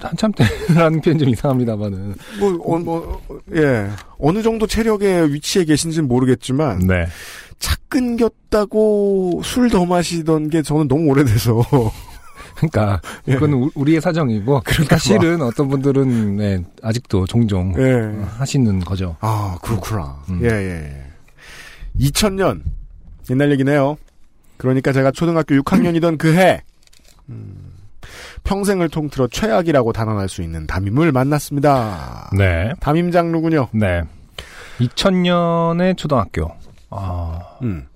한참 0.00 0.32
때라는 0.32 1.00
표현 1.00 1.18
좀 1.18 1.28
이상합니다만은. 1.30 2.14
뭐, 2.38 2.54
어, 2.64 2.78
뭐, 2.78 3.20
어, 3.28 3.38
예. 3.54 3.88
어느 4.18 4.42
정도 4.42 4.66
체력의 4.66 5.32
위치에 5.32 5.64
계신지는 5.64 6.06
모르겠지만, 6.08 6.80
네. 6.80 7.06
차 7.58 7.74
끊겼다고 7.88 9.40
술 9.44 9.70
더 9.70 9.84
마시던 9.86 10.50
게 10.50 10.62
저는 10.62 10.88
너무 10.88 11.10
오래돼서. 11.10 11.62
그러니까, 12.56 13.00
예. 13.28 13.34
그건 13.34 13.52
우- 13.54 13.70
우리의 13.74 14.00
사정이고, 14.00 14.62
사실은 14.88 15.42
어떤 15.42 15.68
분들은, 15.68 16.36
네, 16.36 16.62
아직도 16.82 17.26
종종 17.26 17.74
예. 17.78 18.26
하시는 18.38 18.80
거죠. 18.80 19.16
아, 19.20 19.58
그렇구나. 19.62 20.22
음. 20.30 20.40
예, 20.42 20.48
예. 20.48 21.02
2000년. 21.98 22.60
옛날 23.30 23.50
얘기네요. 23.52 23.96
그러니까 24.56 24.92
제가 24.92 25.10
초등학교 25.10 25.54
6학년이던 25.56 26.16
그 26.18 26.32
해, 26.34 26.62
음, 27.28 27.65
평생을 28.46 28.88
통틀어 28.88 29.26
최악이라고 29.28 29.92
단언할 29.92 30.28
수 30.28 30.42
있는 30.42 30.66
담임을 30.66 31.12
만났습니다. 31.12 32.30
네. 32.36 32.72
담임 32.80 33.10
장르군요. 33.10 33.68
네. 33.72 34.02
2000년에 34.78 35.96
초등학교. 35.96 36.50
아, 36.90 37.40
음. 37.62 37.86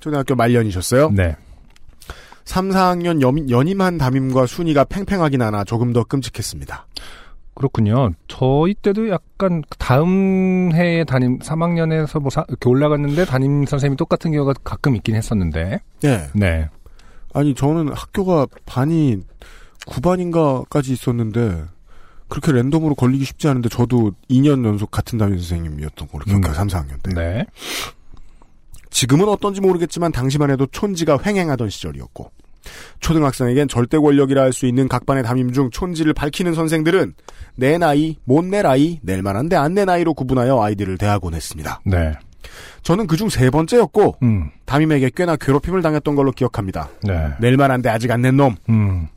초등학교 0.00 0.34
말년이셨어요? 0.34 1.10
네. 1.10 1.36
3, 2.44 2.70
4학년 2.70 3.20
연, 3.22 3.50
연임한 3.50 3.98
담임과 3.98 4.46
순위가 4.46 4.84
팽팽하긴 4.84 5.42
하나 5.42 5.64
조금 5.64 5.92
더 5.92 6.04
끔찍했습니다. 6.04 6.86
그렇군요. 7.54 8.10
저희 8.28 8.74
때도 8.74 9.08
약간 9.08 9.62
다음 9.78 10.70
해에 10.74 11.04
담임 11.04 11.38
3학년에서 11.38 12.20
뭐 12.20 12.30
사- 12.30 12.44
이렇게 12.48 12.68
올라갔는데 12.68 13.24
담임 13.24 13.64
선생님이 13.64 13.96
똑같은 13.96 14.30
경우가 14.30 14.54
가끔 14.62 14.94
있긴 14.94 15.16
했었는데. 15.16 15.80
예. 16.04 16.28
네. 16.34 16.68
아니, 17.34 17.54
저는 17.54 17.92
학교가 17.92 18.46
반이 18.64 19.18
9반인가까지 19.86 20.90
있었는데, 20.90 21.64
그렇게 22.28 22.52
랜덤으로 22.52 22.94
걸리기 22.94 23.24
쉽지 23.24 23.48
않은데, 23.48 23.68
저도 23.68 24.12
2년 24.30 24.64
연속 24.64 24.90
같은 24.90 25.18
담임 25.18 25.38
선생님이었던 25.38 26.08
걸로 26.08 26.24
기억해요, 26.24 26.50
음. 26.50 26.54
3, 26.54 26.68
4학년 26.68 27.02
때. 27.02 27.14
네. 27.14 27.46
지금은 28.90 29.28
어떤지 29.28 29.60
모르겠지만, 29.60 30.12
당시만 30.12 30.50
해도 30.50 30.66
촌지가 30.66 31.18
횡행하던 31.24 31.70
시절이었고, 31.70 32.30
초등학생에겐 32.98 33.68
절대 33.68 33.96
권력이라 33.96 34.42
할 34.42 34.52
수 34.52 34.66
있는 34.66 34.88
각 34.88 35.06
반의 35.06 35.22
담임 35.22 35.52
중 35.52 35.70
촌지를 35.70 36.14
밝히는 36.14 36.54
선생들은, 36.54 37.14
내 37.54 37.78
나이, 37.78 38.16
못낼 38.24 38.66
아이, 38.66 38.98
낼 39.02 39.22
만한데 39.22 39.54
안 39.54 39.74
내 39.74 39.84
나이로 39.84 40.14
구분하여 40.14 40.60
아이들을 40.60 40.98
대하곤 40.98 41.34
했습니다. 41.34 41.80
네. 41.84 42.12
저는 42.82 43.06
그중 43.06 43.28
세 43.28 43.50
번째였고, 43.50 44.16
음. 44.22 44.50
담임에게 44.64 45.10
꽤나 45.14 45.36
괴롭힘을 45.36 45.82
당했던 45.82 46.16
걸로 46.16 46.32
기억합니다. 46.32 46.88
네. 47.04 47.30
낼 47.40 47.56
만한데 47.56 47.88
아직 47.88 48.10
안 48.10 48.22
낸 48.22 48.36
놈. 48.36 48.56
음. 48.68 49.08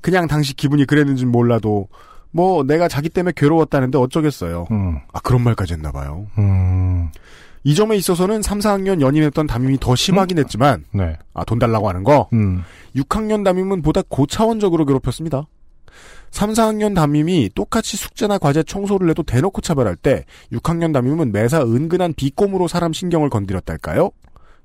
그냥 0.00 0.26
당시 0.26 0.54
기분이 0.54 0.84
그랬는진 0.84 1.28
몰라도 1.28 1.88
뭐 2.30 2.62
내가 2.62 2.88
자기 2.88 3.08
때문에 3.08 3.32
괴로웠다는데 3.36 3.98
어쩌겠어요. 3.98 4.66
음. 4.70 4.98
아 5.12 5.20
그런 5.20 5.42
말까지 5.42 5.74
했나 5.74 5.92
봐요. 5.92 6.26
음. 6.38 7.10
이 7.64 7.74
점에 7.74 7.96
있어서는 7.96 8.42
3, 8.42 8.60
4학년 8.60 9.00
연임했던 9.00 9.46
담임이 9.46 9.78
더 9.80 9.94
심하긴 9.94 10.38
했지만 10.38 10.84
네. 10.92 11.16
아돈 11.34 11.58
달라고 11.58 11.88
하는 11.88 12.04
거 12.04 12.28
음. 12.32 12.62
6학년 12.94 13.44
담임은 13.44 13.82
보다 13.82 14.02
고차원적으로 14.08 14.86
괴롭혔습니다. 14.86 15.46
3, 16.30 16.52
4학년 16.52 16.94
담임이 16.94 17.50
똑같이 17.54 17.96
숙제나 17.96 18.38
과제 18.38 18.62
청소를 18.62 19.08
해도 19.10 19.22
대놓고 19.22 19.60
차별할 19.60 19.96
때 19.96 20.24
6학년 20.52 20.92
담임은 20.92 21.32
매사 21.32 21.62
은근한 21.62 22.14
비꼼으로 22.14 22.68
사람 22.68 22.92
신경을 22.92 23.30
건드렸달까요? 23.30 24.10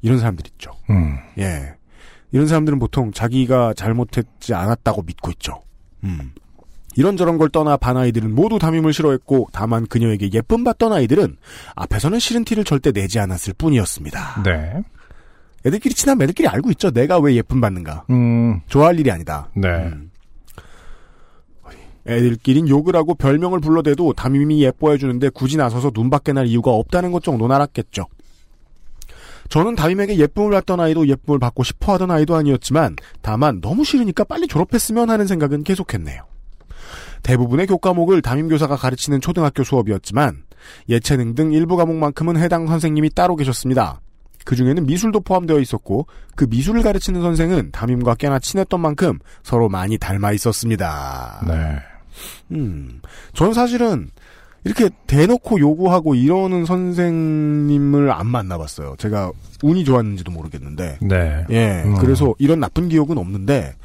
이런 0.01 0.19
사람들 0.19 0.45
있죠. 0.51 0.71
음. 0.89 1.17
예. 1.39 1.73
이런 2.33 2.47
사람들은 2.47 2.79
보통 2.79 3.11
자기가 3.11 3.73
잘못했지 3.75 4.53
않았다고 4.53 5.03
믿고 5.03 5.31
있죠. 5.31 5.61
음. 6.03 6.33
이런저런 6.95 7.37
걸 7.37 7.49
떠나 7.49 7.77
반 7.77 7.95
아이들은 7.95 8.33
모두 8.33 8.59
담임을 8.59 8.91
싫어했고 8.91 9.49
다만 9.53 9.85
그녀에게 9.87 10.29
예쁨 10.33 10.63
받던 10.63 10.91
아이들은 10.93 11.37
앞에서는 11.75 12.19
싫은 12.19 12.43
티를 12.43 12.63
절대 12.63 12.91
내지 12.91 13.19
않았을 13.19 13.53
뿐이었습니다. 13.57 14.43
네. 14.43 14.83
애들끼리 15.65 15.93
친한 15.93 16.21
애들끼리 16.21 16.47
알고 16.47 16.71
있죠. 16.71 16.91
내가 16.91 17.19
왜 17.19 17.35
예쁨 17.35 17.61
받는가. 17.61 18.05
음. 18.09 18.61
좋아할 18.67 18.99
일이 18.99 19.09
아니다. 19.11 19.49
네. 19.55 19.67
음. 19.67 20.11
애들끼린 22.05 22.67
욕을 22.67 22.95
하고 22.95 23.13
별명을 23.13 23.59
불러대도 23.61 24.13
담임이 24.13 24.61
예뻐해 24.61 24.97
주는데 24.97 25.29
굳이 25.29 25.55
나서서 25.55 25.91
눈 25.91 26.09
밖에 26.09 26.33
날 26.33 26.47
이유가 26.47 26.71
없다는 26.71 27.11
것 27.11 27.23
정도는 27.23 27.55
알았겠죠. 27.55 28.07
저는 29.49 29.75
담임에게 29.75 30.17
예쁨을 30.17 30.51
받던 30.51 30.79
아이도 30.79 31.07
예쁨을 31.07 31.39
받고 31.39 31.63
싶어 31.63 31.93
하던 31.93 32.11
아이도 32.11 32.35
아니었지만 32.35 32.95
다만 33.21 33.61
너무 33.61 33.83
싫으니까 33.83 34.23
빨리 34.23 34.47
졸업했으면 34.47 35.09
하는 35.09 35.27
생각은 35.27 35.63
계속했네요. 35.63 36.23
대부분의 37.23 37.67
교과목을 37.67 38.21
담임교사가 38.21 38.75
가르치는 38.75 39.21
초등학교 39.21 39.63
수업이었지만 39.63 40.43
예체능 40.89 41.35
등 41.35 41.51
일부 41.53 41.77
과목만큼은 41.77 42.37
해당 42.37 42.67
선생님이 42.67 43.11
따로 43.11 43.35
계셨습니다. 43.35 44.01
그 44.45 44.55
중에는 44.55 44.85
미술도 44.85 45.21
포함되어 45.21 45.59
있었고 45.59 46.07
그 46.35 46.45
미술을 46.49 46.81
가르치는 46.81 47.21
선생은 47.21 47.71
담임과 47.71 48.15
꽤나 48.15 48.39
친했던 48.39 48.79
만큼 48.79 49.19
서로 49.41 49.69
많이 49.69 49.97
닮아 49.97 50.33
있었습니다. 50.33 51.45
네. 51.47 51.79
음, 52.51 53.01
저는 53.33 53.53
사실은 53.53 54.09
이렇게 54.65 54.89
대놓고 55.07 55.59
요구하고 55.59 56.15
이러는 56.15 56.65
선생님을 56.65 58.11
안 58.11 58.27
만나봤어요. 58.27 58.95
제가 58.97 59.31
운이 59.61 59.83
좋았는지도 59.83 60.31
모르겠는데. 60.31 60.99
네. 61.01 61.45
예, 61.49 61.83
음. 61.85 61.95
그래서 61.99 62.33
이런 62.39 62.59
나쁜 62.59 62.87
기억은 62.89 63.17
없는데 63.17 63.75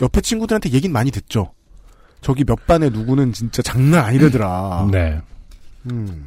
옆에 0.00 0.20
친구들한테 0.20 0.70
얘기는 0.70 0.92
많이 0.92 1.10
듣죠. 1.10 1.50
저기 2.20 2.44
몇 2.44 2.66
반에 2.66 2.90
누구는 2.90 3.32
진짜 3.32 3.62
장난 3.62 4.04
아니더라. 4.04 4.88
네. 4.90 5.20
음, 5.90 6.26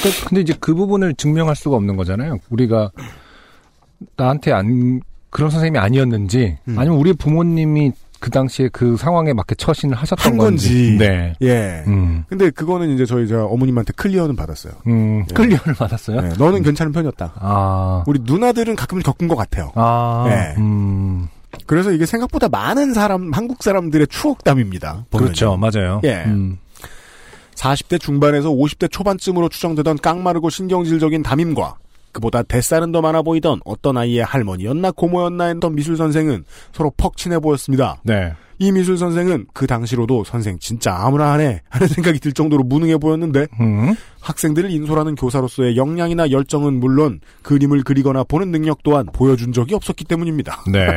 그러니까 0.00 0.28
근데 0.28 0.40
이제 0.40 0.54
그 0.58 0.74
부분을 0.74 1.14
증명할 1.14 1.56
수가 1.56 1.76
없는 1.76 1.96
거잖아요. 1.96 2.38
우리가 2.50 2.92
나한테 4.16 4.52
안 4.52 5.00
그런 5.30 5.50
선생님이 5.50 5.78
아니었는지 5.78 6.58
음. 6.68 6.78
아니면 6.78 6.98
우리 6.98 7.12
부모님이 7.12 7.92
그 8.24 8.30
당시에 8.30 8.70
그 8.72 8.96
상황에 8.96 9.34
맞게 9.34 9.54
처신을 9.56 9.98
하셨던 9.98 10.32
한 10.32 10.38
건지. 10.38 10.68
건지. 10.68 10.96
네. 10.98 11.34
예. 11.42 11.84
음. 11.86 12.24
근데 12.26 12.48
그거는 12.48 12.88
이제 12.94 13.04
저희 13.04 13.28
저 13.28 13.44
어머님한테 13.44 13.92
클리어는 13.96 14.34
받았어요. 14.34 14.72
음. 14.86 15.26
예. 15.28 15.34
클리어를 15.34 15.74
받았어요? 15.74 16.16
예, 16.24 16.28
너는 16.38 16.62
괜찮은 16.62 16.92
편이었다. 16.92 17.34
아. 17.36 18.02
우리 18.06 18.20
누나들은 18.22 18.76
가끔 18.76 19.00
겪은 19.00 19.28
것 19.28 19.36
같아요. 19.36 19.72
아. 19.74 20.24
예. 20.28 20.58
음. 20.58 21.28
그래서 21.66 21.92
이게 21.92 22.06
생각보다 22.06 22.48
많은 22.48 22.94
사람, 22.94 23.30
한국 23.34 23.62
사람들의 23.62 24.06
추억담입니다. 24.06 25.04
보면요. 25.10 25.26
그렇죠. 25.26 25.58
맞아요. 25.58 26.00
예. 26.04 26.22
음. 26.24 26.56
40대 27.56 28.00
중반에서 28.00 28.48
50대 28.48 28.90
초반쯤으로 28.90 29.50
추정되던 29.50 29.98
깡마르고 29.98 30.48
신경질적인 30.48 31.22
담임과 31.22 31.76
그보다 32.14 32.42
대살은 32.42 32.92
더 32.92 33.02
많아 33.02 33.22
보이던 33.22 33.60
어떤 33.64 33.98
아이의 33.98 34.24
할머니였나 34.24 34.92
고모였나 34.92 35.46
했던 35.46 35.74
미술 35.74 35.96
선생은 35.98 36.44
서로 36.72 36.90
퍽 36.96 37.18
친해 37.18 37.38
보였습니다. 37.38 38.00
네. 38.04 38.32
이 38.58 38.70
미술 38.70 38.96
선생은 38.96 39.46
그 39.52 39.66
당시로도 39.66 40.24
선생 40.24 40.58
진짜 40.60 40.94
아무나 40.96 41.32
하네 41.32 41.62
하는 41.68 41.88
생각이 41.88 42.20
들 42.20 42.32
정도로 42.32 42.62
무능해 42.62 42.98
보였는데 42.98 43.48
음. 43.60 43.94
학생들을 44.20 44.70
인솔하는 44.70 45.16
교사로서의 45.16 45.76
역량이나 45.76 46.30
열정은 46.30 46.74
물론 46.78 47.20
그림을 47.42 47.82
그리거나 47.82 48.22
보는 48.24 48.52
능력 48.52 48.82
또한 48.84 49.06
보여준 49.12 49.52
적이 49.52 49.74
없었기 49.74 50.04
때문입니다. 50.04 50.62
네. 50.72 50.88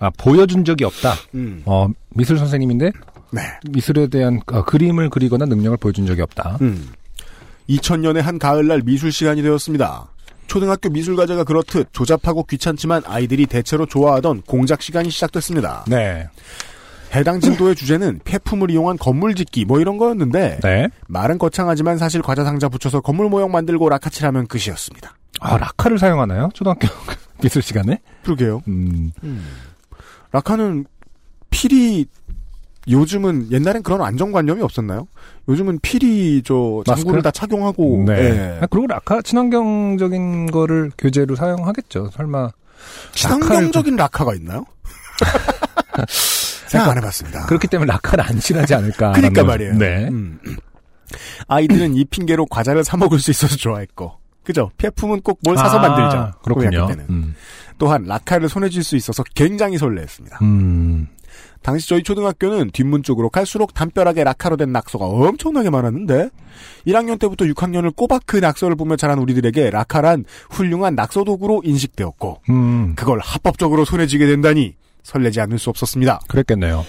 아, 0.00 0.10
보여준 0.18 0.64
적이 0.64 0.84
없다. 0.84 1.14
음. 1.34 1.62
어, 1.66 1.88
미술 2.10 2.38
선생님인데 2.38 2.92
네. 3.32 3.40
미술에 3.68 4.06
대한 4.06 4.40
어, 4.46 4.62
그림을 4.64 5.10
그리거나 5.10 5.46
능력을 5.46 5.76
보여준 5.78 6.06
적이 6.06 6.22
없다. 6.22 6.58
음. 6.60 6.90
2000년의 7.68 8.20
한 8.20 8.38
가을날 8.38 8.82
미술 8.84 9.10
시간이 9.10 9.42
되었습니다. 9.42 10.11
초등학교 10.46 10.90
미술 10.90 11.16
과제가 11.16 11.44
그렇듯 11.44 11.88
조잡하고 11.92 12.44
귀찮지만 12.44 13.02
아이들이 13.06 13.46
대체로 13.46 13.86
좋아하던 13.86 14.42
공작 14.42 14.82
시간이 14.82 15.10
시작됐습니다. 15.10 15.84
네. 15.88 16.28
해당 17.14 17.40
진도의 17.40 17.74
주제는 17.74 18.20
폐품을 18.24 18.70
이용한 18.70 18.96
건물 18.98 19.34
짓기 19.34 19.64
뭐 19.66 19.80
이런 19.80 19.98
거였는데 19.98 20.60
네. 20.62 20.88
말은 21.08 21.38
거창하지만 21.38 21.98
사실 21.98 22.22
과자 22.22 22.44
상자 22.44 22.68
붙여서 22.68 23.00
건물 23.00 23.28
모형 23.28 23.50
만들고 23.52 23.88
라카칠하면 23.88 24.46
끝이었습니다. 24.46 25.14
아, 25.40 25.58
라카를 25.58 25.98
사용하나요? 25.98 26.50
초등학교 26.54 26.88
미술 27.42 27.60
시간에? 27.62 28.00
그러게요. 28.24 28.62
음. 28.68 29.12
라카는 30.32 30.86
필이 31.50 32.06
요즘은 32.88 33.52
옛날엔 33.52 33.82
그런 33.82 34.02
안정관념이 34.02 34.60
없었나요? 34.62 35.06
요즘은 35.48 35.78
필히 35.82 36.42
저 36.44 36.82
장구를? 36.86 37.22
다 37.22 37.30
착용하고 37.30 38.04
네. 38.06 38.12
예. 38.60 38.60
그리고 38.70 38.86
라카 38.88 39.22
친환경적인 39.22 40.50
거를 40.50 40.90
교재로 40.98 41.36
사용하겠죠. 41.36 42.10
설마 42.12 42.50
친환경적인 43.12 43.96
라카가 43.96 44.34
있나요? 44.34 44.64
생각 46.68 46.90
안 46.90 46.96
해봤습니다. 46.98 47.46
그렇기 47.46 47.68
때문에 47.68 47.92
라카를 47.92 48.24
안 48.24 48.40
칠하지 48.40 48.74
않을까. 48.74 49.12
그러니까 49.12 49.44
말이에요. 49.44 49.74
네. 49.74 50.08
음. 50.08 50.38
아이들은 51.46 51.94
이 51.96 52.04
핑계로 52.06 52.46
과자를 52.46 52.84
사 52.84 52.96
먹을 52.96 53.18
수 53.18 53.30
있어서 53.30 53.54
좋아했고, 53.56 54.12
그죠? 54.42 54.70
폐품은 54.78 55.20
꼭 55.20 55.38
뭘 55.44 55.56
사서 55.56 55.78
아, 55.78 55.88
만들죠. 55.88 56.32
그렇군요. 56.42 56.86
때는. 56.86 57.04
음. 57.10 57.34
또한 57.78 58.04
라카를 58.04 58.48
손에 58.48 58.68
쥘 58.70 58.82
수 58.82 58.96
있어서 58.96 59.22
굉장히 59.34 59.76
설레했습니다. 59.76 60.38
음. 60.42 61.06
당시 61.62 61.88
저희 61.88 62.02
초등학교는 62.02 62.70
뒷문 62.72 63.02
쪽으로 63.02 63.30
갈수록 63.30 63.72
담벼락에 63.72 64.24
라카로 64.24 64.56
된 64.56 64.72
낙서가 64.72 65.06
엄청나게 65.06 65.70
많았는데 65.70 66.30
1학년 66.86 67.18
때부터 67.18 67.44
6학년을 67.46 67.94
꼬박 67.94 68.22
그 68.26 68.36
낙서를 68.36 68.76
보며 68.76 68.96
자란 68.96 69.18
우리들에게 69.18 69.70
라카란 69.70 70.24
훌륭한 70.50 70.94
낙서 70.94 71.24
도구로 71.24 71.62
인식되었고 71.64 72.40
음. 72.50 72.94
그걸 72.96 73.20
합법적으로 73.20 73.84
손에 73.84 74.06
쥐게 74.06 74.26
된다니 74.26 74.74
설레지 75.02 75.40
않을 75.40 75.58
수 75.58 75.70
없었습니다. 75.70 76.20
그랬겠네요. 76.28 76.84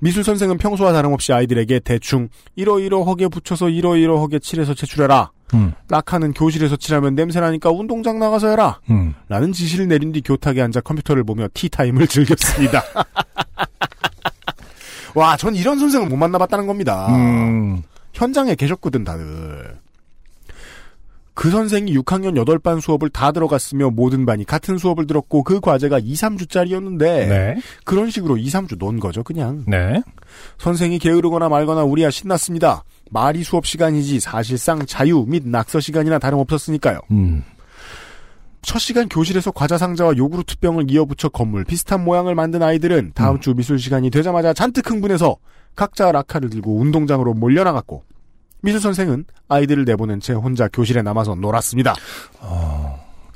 미술 0.00 0.24
선생은 0.24 0.58
평소와 0.58 0.92
다름없이 0.92 1.32
아이들에게 1.32 1.80
대충 1.80 2.28
이러이러하게 2.56 3.28
붙여서 3.28 3.70
이러이러하게 3.70 4.38
칠해서 4.40 4.74
제출해라. 4.74 5.30
음. 5.54 5.72
라카는 5.88 6.32
교실에서 6.32 6.76
칠하면 6.76 7.14
냄새나니까 7.14 7.70
운동장 7.70 8.18
나가서 8.18 8.48
해라. 8.48 8.80
음. 8.90 9.14
라는 9.28 9.52
지시를 9.52 9.88
내린 9.88 10.12
뒤 10.12 10.20
교탁에 10.20 10.60
앉아 10.60 10.80
컴퓨터를 10.80 11.24
보며 11.24 11.46
티타임을 11.54 12.06
즐겼습니다. 12.08 12.82
와, 15.14 15.36
전 15.36 15.54
이런 15.54 15.78
선생을 15.78 16.08
못 16.08 16.16
만나봤다는 16.16 16.66
겁니다. 16.66 17.06
음. 17.14 17.82
현장에 18.12 18.54
계셨거든, 18.54 19.04
다들. 19.04 19.78
그 21.34 21.50
선생이 21.50 21.92
6학년 21.98 22.36
8반 22.44 22.80
수업을 22.80 23.10
다 23.10 23.32
들어갔으며 23.32 23.90
모든 23.90 24.24
반이 24.24 24.44
같은 24.44 24.78
수업을 24.78 25.06
들었고 25.08 25.42
그 25.42 25.60
과제가 25.60 25.98
2, 25.98 26.14
3주짜리였는데 26.14 26.98
네. 26.98 27.56
그런 27.84 28.08
식으로 28.10 28.36
2, 28.36 28.46
3주 28.46 28.78
논 28.78 29.00
거죠, 29.00 29.24
그냥. 29.24 29.64
네. 29.66 30.00
선생이 30.58 31.00
게으르거나 31.00 31.48
말거나 31.48 31.82
우리야 31.82 32.10
신났습니다. 32.10 32.84
말이 33.10 33.42
수업 33.42 33.66
시간이지 33.66 34.20
사실상 34.20 34.86
자유 34.86 35.24
및 35.26 35.46
낙서 35.46 35.80
시간이나 35.80 36.20
다름없었으니까요. 36.20 37.00
음. 37.10 37.42
첫 38.64 38.78
시간 38.78 39.08
교실에서 39.08 39.50
과자 39.50 39.78
상자와 39.78 40.16
요구르트 40.16 40.58
병을 40.58 40.90
이어붙여 40.90 41.28
건물 41.28 41.64
비슷한 41.64 42.04
모양을 42.04 42.34
만든 42.34 42.62
아이들은 42.62 43.12
다음 43.14 43.40
주 43.40 43.54
미술 43.54 43.78
시간이 43.78 44.10
되자마자 44.10 44.52
잔뜩 44.52 44.90
흥분해서 44.90 45.36
각자 45.76 46.10
라카를 46.12 46.50
들고 46.50 46.78
운동장으로 46.78 47.34
몰려나갔고 47.34 48.04
미술 48.62 48.80
선생은 48.80 49.26
아이들을 49.48 49.84
내보낸 49.84 50.20
채 50.20 50.32
혼자 50.32 50.68
교실에 50.68 51.02
남아서 51.02 51.34
놀았습니다. 51.34 51.94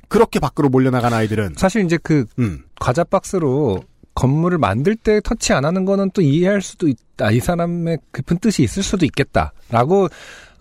그렇게 0.09 0.41
밖으로 0.41 0.71
몰려나간 0.71 1.13
아이들은 1.13 1.55
사실 1.57 1.85
이제 1.85 1.99
그 2.03 2.25
음, 2.39 2.65
과자 2.81 3.05
박스로 3.05 3.83
건물을 4.15 4.59
만들 4.59 4.97
때 4.97 5.21
터치 5.23 5.53
안 5.53 5.65
하는 5.65 5.85
거는 5.85 6.11
또 6.13 6.23
이해할 6.23 6.63
수도 6.63 6.89
있다. 6.89 7.31
이 7.31 7.41
사람의 7.41 7.99
깊은 8.15 8.39
뜻이 8.39 8.63
있을 8.63 8.83
수도 8.83 9.05
있겠다라고 9.05 10.09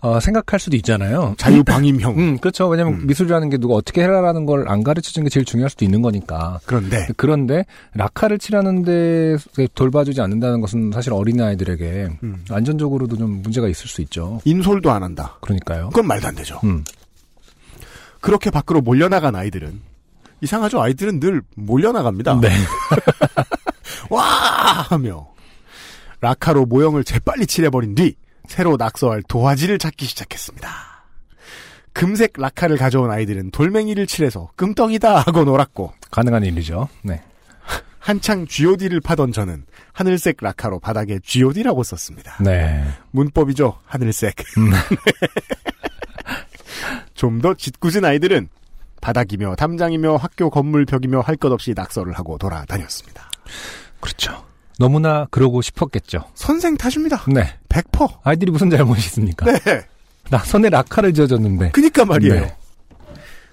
어, 0.00 0.20
생각할 0.20 0.60
수도 0.60 0.76
있잖아요. 0.76 1.34
자유방임형. 1.38 2.18
음, 2.18 2.38
그렇죠. 2.38 2.68
왜냐면 2.68 2.94
음. 2.94 3.06
미술이라는 3.08 3.50
게 3.50 3.58
누가 3.58 3.74
어떻게 3.74 4.02
해라라는 4.02 4.46
걸 4.46 4.68
안 4.68 4.82
가르쳐 4.84 5.10
주는 5.10 5.24
게 5.24 5.30
제일 5.30 5.44
중요할 5.44 5.70
수도 5.70 5.84
있는 5.84 6.02
거니까. 6.02 6.60
그런데 6.66 7.08
그런데 7.16 7.64
라카를 7.94 8.38
칠하는데 8.38 9.36
돌봐주지 9.74 10.20
않는다는 10.20 10.60
것은 10.60 10.92
사실 10.92 11.12
어린 11.12 11.40
아이들에게 11.40 12.08
음, 12.22 12.44
안전적으로도 12.50 13.16
좀 13.16 13.42
문제가 13.42 13.66
있을 13.68 13.88
수 13.88 14.00
있죠. 14.02 14.40
인솔도 14.44 14.90
안 14.90 15.02
한다. 15.02 15.36
그러니까요. 15.40 15.88
그건 15.88 16.06
말도 16.06 16.28
안 16.28 16.34
되죠. 16.36 16.60
음. 16.64 16.84
그렇게 18.20 18.50
밖으로 18.50 18.80
몰려나간 18.82 19.34
아이들은 19.34 19.80
이상하죠. 20.42 20.80
아이들은 20.80 21.18
늘 21.18 21.42
몰려나갑니다. 21.56 22.40
네. 22.40 22.50
와 24.10 24.22
하며 24.22 25.26
라카로 26.20 26.66
모형을 26.66 27.04
재빨리 27.04 27.46
칠해버린 27.46 27.94
뒤 27.94 28.14
새로 28.48 28.76
낙서할 28.76 29.22
도화지를 29.22 29.78
찾기 29.78 30.06
시작했습니다. 30.06 30.68
금색 31.92 32.32
라카를 32.36 32.76
가져온 32.76 33.10
아이들은 33.10 33.50
돌멩이를 33.50 34.06
칠해서 34.06 34.50
끔덩이다 34.56 35.18
하고 35.20 35.44
놀았고 35.44 35.92
가능한 36.10 36.44
일이죠. 36.44 36.88
네. 37.02 37.22
한창 37.98 38.46
GOD를 38.46 39.00
파던 39.00 39.32
저는 39.32 39.66
하늘색 39.92 40.36
라카로 40.40 40.80
바닥에 40.80 41.18
GOD라고 41.22 41.82
썼습니다. 41.82 42.36
네. 42.42 42.84
문법이죠. 43.10 43.78
하늘색. 43.84 44.36
음. 44.58 44.70
좀더 47.14 47.54
짓궂은 47.54 48.04
아이들은 48.04 48.48
바닥이며 49.00 49.56
담장이며 49.56 50.16
학교 50.16 50.50
건물 50.50 50.86
벽이며 50.86 51.20
할 51.20 51.36
것 51.36 51.52
없이 51.52 51.74
낙서를 51.76 52.14
하고 52.14 52.38
돌아다녔습니다. 52.38 53.28
그렇죠. 54.00 54.44
너무나 54.78 55.26
그러고 55.30 55.60
싶었겠죠. 55.60 56.24
선생 56.34 56.76
탓입니다. 56.76 57.24
네. 57.28 57.54
100%. 57.68 58.18
아이들이 58.22 58.50
무슨 58.52 58.70
잘못이 58.70 59.06
있습니까? 59.06 59.46
네. 59.52 59.82
나 60.30 60.38
손에 60.38 60.70
라카를 60.70 61.12
지어줬는데. 61.14 61.70
그니까 61.72 62.04
말이에요. 62.04 62.34
네. 62.40 62.56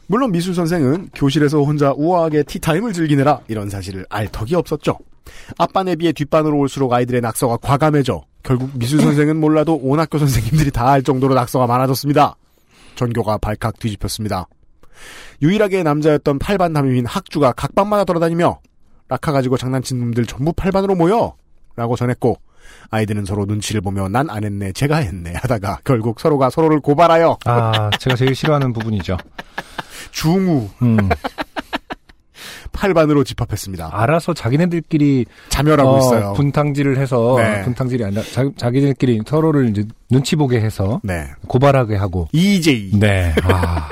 물론 0.07 0.31
미술 0.31 0.53
선생은 0.53 1.09
교실에서 1.15 1.63
혼자 1.63 1.91
우아하게 1.95 2.43
티타임을 2.43 2.93
즐기느라 2.93 3.39
이런 3.47 3.69
사실을 3.71 4.05
알 4.09 4.27
턱이 4.27 4.53
없었죠. 4.53 4.99
앞반에 5.57 5.95
비해 5.95 6.11
뒷반으로 6.11 6.57
올수록 6.59 6.93
아이들의 6.93 7.21
낙서가 7.21 7.57
과감해져 7.57 8.23
결국 8.43 8.69
미술 8.77 9.01
선생은 9.01 9.37
몰라도 9.39 9.73
온 9.81 9.99
학교 9.99 10.19
선생님들이 10.19 10.69
다 10.69 10.89
알 10.89 11.01
정도로 11.01 11.33
낙서가 11.33 11.65
많아졌습니다. 11.65 12.35
전교가 12.93 13.39
발칵 13.39 13.79
뒤집혔습니다. 13.79 14.47
유일하게 15.41 15.81
남자였던 15.81 16.37
8반 16.37 16.73
담임인 16.75 17.07
학주가 17.07 17.51
각 17.53 17.73
반마다 17.73 18.03
돌아다니며 18.05 18.59
라카 19.07 19.31
가지고 19.31 19.57
장난친 19.57 19.99
놈들 19.99 20.25
전부 20.25 20.51
8반으로 20.53 20.95
모여 20.95 21.35
라고 21.75 21.95
전했고 21.95 22.37
아이들은 22.89 23.25
서로 23.25 23.45
눈치를 23.45 23.81
보며 23.81 24.07
난 24.09 24.29
안 24.29 24.43
했네 24.43 24.71
제가 24.71 24.97
했네 24.97 25.33
하다가 25.35 25.79
결국 25.83 26.19
서로가 26.19 26.49
서로를 26.49 26.79
고발하여 26.79 27.37
아, 27.45 27.89
제가 27.99 28.15
제일 28.15 28.33
싫어하는 28.33 28.73
부분이죠. 28.73 29.17
중우 30.11 30.69
음. 30.81 30.97
8반으로 32.71 33.25
집합했습니다. 33.25 33.89
알아서 33.93 34.33
자기네들끼리 34.33 35.25
자멸하고 35.49 35.89
어, 35.91 35.97
있어요. 35.99 36.33
분탕질을 36.33 36.97
해서 36.97 37.35
네. 37.37 37.61
분탕질이 37.63 38.03
아니라 38.03 38.21
자, 38.23 38.49
자기들끼리 38.57 39.21
서로를 39.25 39.69
이제 39.69 39.85
눈치 40.09 40.35
보게 40.35 40.59
해서 40.59 40.99
네. 41.03 41.27
고발하게 41.47 41.95
하고. 41.95 42.27
EJ. 42.33 42.91
네. 42.99 43.33
아. 43.43 43.89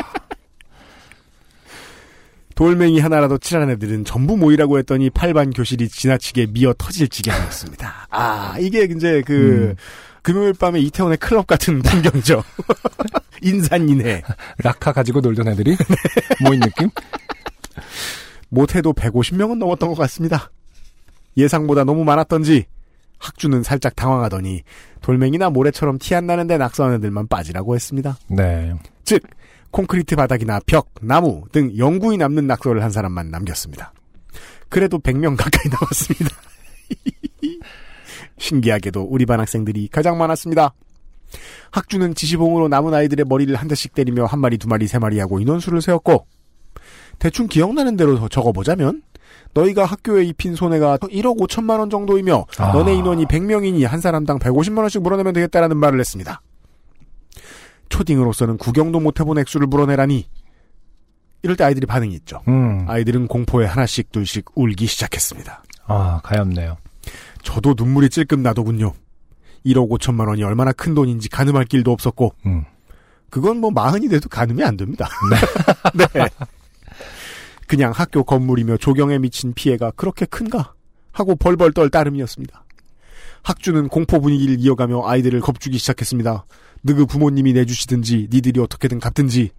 돌멩이 2.56 3.00
하나라도 3.00 3.38
칠한 3.38 3.70
애들은 3.72 4.06
전부 4.06 4.38
모이라고 4.38 4.78
했더니 4.80 5.10
8반 5.10 5.56
교실이 5.56 5.90
지나치게 5.90 6.48
미어 6.52 6.74
터질 6.78 7.08
지경이었습니다. 7.08 8.08
아, 8.10 8.56
이게 8.60 8.84
이제 8.84 9.24
그, 9.26 9.72
음. 9.72 9.76
금요일 10.22 10.54
밤에 10.54 10.80
이태원의 10.80 11.18
클럽 11.18 11.48
같은 11.48 11.82
풍경이죠. 11.82 12.44
인산인해. 13.42 14.24
라카 14.60 14.94
가지고 14.94 15.20
놀던 15.20 15.50
애들이 15.50 15.76
모인 16.42 16.62
느낌? 16.62 16.90
못해도 18.50 18.94
150명은 18.94 19.58
넘었던 19.58 19.90
것 19.90 19.96
같습니다. 19.96 20.52
예상보다 21.36 21.84
너무 21.84 22.04
많았던지 22.04 22.66
학주는 23.18 23.64
살짝 23.64 23.96
당황하더니 23.96 24.62
돌멩이나 25.02 25.50
모래처럼 25.50 25.98
티 25.98 26.14
안 26.14 26.28
나는데 26.28 26.58
낙서하는 26.58 26.98
애들만 26.98 27.28
빠지라고 27.28 27.76
했습니다. 27.76 28.18
네. 28.28 28.74
즉 29.04 29.24
콘크리트 29.74 30.16
바닥이나 30.16 30.60
벽, 30.68 30.92
나무 31.02 31.44
등 31.52 31.76
영구히 31.78 32.16
남는 32.18 32.46
낙서를 32.46 32.84
한 32.84 32.92
사람만 32.92 33.32
남겼습니다. 33.32 33.92
그래도 34.70 35.00
100명 35.00 35.36
가까이 35.36 35.66
남았습니다. 35.74 36.30
신기하게도 38.38 39.02
우리 39.02 39.26
반 39.26 39.40
학생들이 39.40 39.88
가장 39.88 40.18
많았습니다. 40.20 40.74
학주는 41.72 42.14
지시봉으로 42.14 42.68
남은 42.68 42.94
아이들의 42.94 43.26
머리를 43.28 43.56
한 43.56 43.68
대씩 43.68 43.96
때리며 43.96 44.26
한 44.26 44.40
마리, 44.40 44.60
두 44.60 44.68
마리, 44.68 44.88
세 44.88 45.00
마리 45.00 45.20
하고 45.20 45.40
인원수를 45.40 45.82
세웠고 45.82 46.28
대충 47.18 47.48
기억나는 47.48 47.98
대로 47.98 48.30
적어보자면 48.30 49.02
너희가 49.56 49.86
학교에 49.86 50.24
입힌 50.24 50.56
손해가 50.56 50.98
1억 50.98 51.40
5천만 51.40 51.80
원 51.80 51.90
정도이며 51.90 52.46
아. 52.58 52.74
너네 52.74 52.94
인원이 52.94 53.26
100명이니 53.26 53.88
한 53.88 54.00
사람당 54.00 54.38
150만 54.38 54.80
원씩 54.80 55.02
물어내면 55.02 55.34
되겠다라는 55.34 55.78
말을 55.78 56.00
했습니다. 56.00 56.42
초딩으로서는 57.94 58.58
구경도 58.58 59.00
못 59.00 59.20
해본 59.20 59.38
액수를 59.38 59.68
물어내라니 59.68 60.28
이럴 61.44 61.56
때 61.56 61.64
아이들이 61.64 61.86
반응이 61.86 62.16
있죠. 62.16 62.42
음. 62.48 62.86
아이들은 62.88 63.28
공포에 63.28 63.68
하나씩 63.68 64.12
둘씩 64.12 64.46
울기 64.56 64.88
시작했습니다. 64.88 65.64
아, 65.86 66.20
가엾네요. 66.24 66.78
저도 67.44 67.76
눈물이 67.78 68.10
찔끔 68.10 68.42
나더군요. 68.42 68.94
1억 69.66 69.90
5천만 69.90 70.28
원이 70.28 70.44
얼마나 70.44 70.72
큰 70.72 70.96
돈인지 70.96 71.30
가늠할 71.30 71.66
길도 71.66 71.92
없었고 71.92 72.34
음. 72.48 72.66
그건 73.30 73.58
뭐 73.58 73.70
마흔이 73.70 74.10
돼도 74.10 74.28
가늠이 74.28 74.64
안 74.64 74.76
됩니다. 74.76 75.08
네. 75.94 76.06
그냥 77.68 77.92
학교 77.94 78.24
건물이며 78.24 78.78
조경에 78.78 79.20
미친 79.20 79.54
피해가 79.54 79.92
그렇게 79.92 80.26
큰가 80.26 80.74
하고 81.12 81.36
벌벌 81.36 81.74
떨 81.74 81.90
따름이었습니다. 81.90 82.64
학주는 83.44 83.88
공포 83.90 84.20
분위기를 84.20 84.56
이어가며 84.60 85.04
아이들을 85.06 85.42
겁주기 85.42 85.78
시작했습니다. 85.78 86.46
느그 86.84 87.06
부모님이 87.06 87.54
내주시든지 87.54 88.30
니들이 88.32 88.60
어떻게든 88.60 89.00
갚든지 89.00 89.52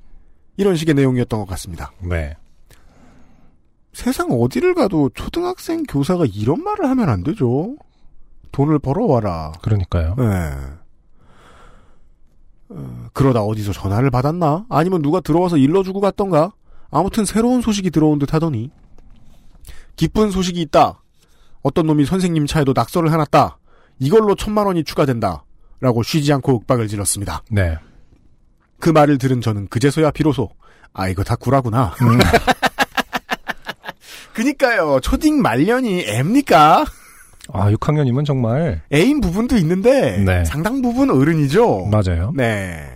이런 0.57 0.77
식의 0.77 0.95
내용이었던 0.95 1.41
것 1.41 1.47
같습니다. 1.47 1.93
네. 2.03 2.37
세상 3.93 4.31
어디를 4.31 4.75
가도 4.75 5.11
초등학생 5.15 5.85
교사가 5.85 6.27
이런 6.27 6.63
말을 6.63 6.89
하면 6.91 7.09
안 7.09 7.23
되죠. 7.23 7.77
돈을 8.53 8.79
벌어와라. 8.79 9.53
그러니까요. 9.63 10.17
네. 10.19 10.25
어, 12.71 13.07
그러다 13.13 13.43
어디서 13.43 13.73
전화를 13.73 14.11
받았나? 14.11 14.67
아니면 14.69 15.03
누가 15.03 15.21
들어와서 15.21 15.57
일러주고 15.57 16.01
갔던가? 16.01 16.53
아무튼 16.91 17.25
새로운 17.25 17.61
소식이 17.61 17.91
들어온 17.91 18.19
듯 18.19 18.35
하더니 18.35 18.71
기쁜 19.97 20.31
소식이 20.31 20.61
있다. 20.63 21.03
어떤 21.63 21.87
놈이 21.87 22.05
선생님 22.05 22.47
차에도 22.47 22.73
낙서를 22.75 23.13
해놨다. 23.13 23.59
이걸로 24.01 24.35
천만 24.35 24.67
원이 24.67 24.85
추가된다. 24.85 25.44
라고 25.81 26.03
쉬지 26.03 26.33
않고 26.33 26.61
윽박을 26.63 26.89
질렀습니다. 26.89 27.43
네. 27.51 27.77
그 28.81 28.91
말을 28.91 29.19
들은 29.19 29.41
저는 29.41 29.69
그제서야 29.69 30.11
비로소 30.11 30.51
아 30.93 31.09
이거 31.09 31.23
다 31.23 31.37
구라구나. 31.37 31.95
음. 32.03 32.19
그니까요. 34.35 34.99
초딩 35.01 35.41
말년이 35.41 36.07
애입니까? 36.09 36.85
아, 37.53 37.71
6학년이면 37.71 38.25
정말 38.25 38.83
애인 38.93 39.21
부분도 39.21 39.57
있는데 39.59 40.19
네. 40.19 40.45
상당 40.45 40.83
부분 40.83 41.11
어른이죠. 41.11 41.87
맞아요. 41.87 42.33
네. 42.35 42.91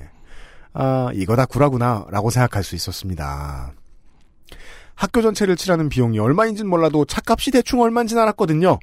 아, 0.72 1.08
이거 1.14 1.36
다 1.36 1.44
구라구나, 1.44 2.06
라고 2.10 2.30
생각할 2.30 2.62
수 2.62 2.74
있었습니다. 2.74 3.72
학교 4.94 5.22
전체를 5.22 5.56
치라는 5.56 5.88
비용이 5.88 6.18
얼마인진 6.18 6.68
몰라도 6.68 7.04
차값이 7.04 7.50
대충 7.50 7.80
얼마인진 7.80 8.18
알았거든요. 8.18 8.78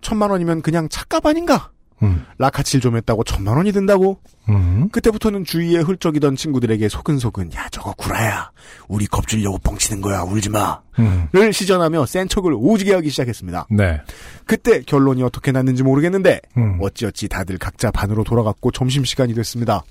천만 0.00 0.30
원이면 0.30 0.62
그냥 0.62 0.88
차값 0.88 1.24
아닌가? 1.26 1.70
음. 2.02 2.24
라카칠 2.38 2.80
좀 2.80 2.96
했다고 2.96 3.24
천만 3.24 3.56
원이 3.56 3.72
든다고? 3.72 4.18
음. 4.48 4.88
그때부터는 4.90 5.44
주위에 5.44 5.78
훌쩍이던 5.78 6.36
친구들에게 6.36 6.88
소근소근, 6.88 7.52
야, 7.54 7.68
저거 7.70 7.92
구라야. 7.92 8.50
우리 8.88 9.06
겁주려고 9.06 9.58
뻥치는 9.58 10.00
거야, 10.00 10.22
울지 10.22 10.50
마. 10.50 10.80
음. 10.98 11.28
를 11.32 11.52
시전하며 11.52 12.06
센 12.06 12.28
척을 12.28 12.52
오지게 12.54 12.92
하기 12.94 13.10
시작했습니다. 13.10 13.66
네. 13.70 14.00
그때 14.46 14.82
결론이 14.82 15.22
어떻게 15.22 15.52
났는지 15.52 15.82
모르겠는데, 15.82 16.40
음. 16.56 16.78
어찌어찌 16.80 17.28
다들 17.28 17.58
각자 17.58 17.90
반으로 17.90 18.24
돌아갔고 18.24 18.72
점심시간이 18.72 19.34
됐습니다. 19.34 19.84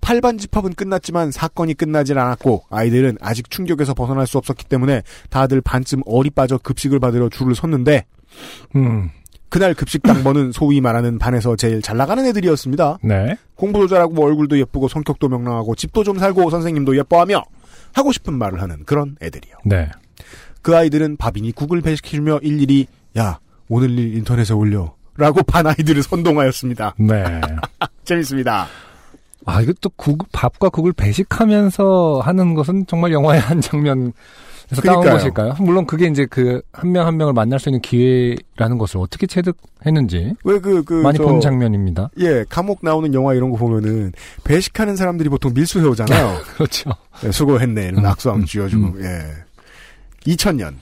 8반 0.00 0.38
집합은 0.38 0.74
끝났지만 0.74 1.30
사건이 1.30 1.74
끝나질 1.74 2.18
않았고 2.18 2.64
아이들은 2.70 3.18
아직 3.20 3.50
충격에서 3.50 3.94
벗어날 3.94 4.26
수 4.26 4.38
없었기 4.38 4.64
때문에 4.64 5.02
다들 5.28 5.60
반쯤 5.60 6.02
얼이 6.06 6.30
빠져 6.30 6.58
급식을 6.58 7.00
받으러 7.00 7.28
줄을 7.28 7.54
섰는데 7.54 8.06
음. 8.76 9.10
그날 9.50 9.74
급식 9.74 10.02
당번은 10.02 10.52
소위 10.54 10.80
말하는 10.80 11.18
반에서 11.18 11.56
제일 11.56 11.82
잘 11.82 11.96
나가는 11.96 12.24
애들이었습니다. 12.24 12.98
네. 13.02 13.36
공부도 13.56 13.88
잘하고 13.88 14.24
얼굴도 14.24 14.58
예쁘고 14.58 14.88
성격도 14.88 15.28
명랑하고 15.28 15.74
집도 15.74 16.02
좀 16.04 16.18
살고 16.18 16.48
선생님도 16.48 16.96
예뻐하며 16.96 17.42
하고 17.92 18.12
싶은 18.12 18.32
말을 18.38 18.62
하는 18.62 18.84
그런 18.84 19.16
애들이요. 19.20 19.54
네. 19.66 19.90
그 20.62 20.76
아이들은 20.76 21.16
밥이니 21.16 21.52
국을 21.52 21.80
배시키며 21.80 22.38
일일이 22.42 22.86
야 23.18 23.40
오늘 23.68 23.90
일 23.98 24.16
인터넷에 24.16 24.54
올려 24.54 24.94
라고 25.16 25.42
반 25.42 25.66
아이들을 25.66 26.02
선동하였습니다. 26.02 26.94
네. 26.98 27.40
재밌습니다. 28.04 28.68
아, 29.46 29.64
또 29.80 29.90
국, 29.96 30.26
밥과 30.32 30.68
국을 30.68 30.92
배식하면서 30.92 32.20
하는 32.22 32.54
것은 32.54 32.86
정말 32.86 33.12
영화의 33.12 33.40
한 33.40 33.60
장면 33.60 34.12
따온 34.76 35.00
그러니까요. 35.02 35.12
것일까요? 35.14 35.54
물론 35.60 35.86
그게 35.86 36.06
이제 36.06 36.26
그 36.26 36.62
한 36.72 36.92
명 36.92 37.06
한 37.06 37.16
명을 37.16 37.32
만날 37.32 37.58
수 37.58 37.68
있는 37.68 37.80
기회라는 37.80 38.78
것을 38.78 38.98
어떻게 38.98 39.26
체득했는지 39.26 40.34
왜 40.44 40.58
그, 40.60 40.82
그, 40.84 40.94
많이 40.94 41.18
저, 41.18 41.24
본 41.24 41.40
장면입니다. 41.40 42.10
예, 42.18 42.44
감옥 42.48 42.80
나오는 42.82 43.12
영화 43.14 43.34
이런 43.34 43.50
거 43.50 43.56
보면은, 43.56 44.12
배식하는 44.44 44.96
사람들이 44.96 45.28
보통 45.28 45.52
밀수 45.54 45.80
해오잖아요. 45.80 46.38
그렇죠. 46.54 46.90
예, 47.24 47.32
수고했네. 47.32 47.82
이런 47.88 47.98
음, 47.98 48.02
낙수함 48.02 48.40
음, 48.40 48.44
쥐어주고, 48.44 48.86
음. 48.86 49.02
예. 49.02 50.30
2000년, 50.32 50.74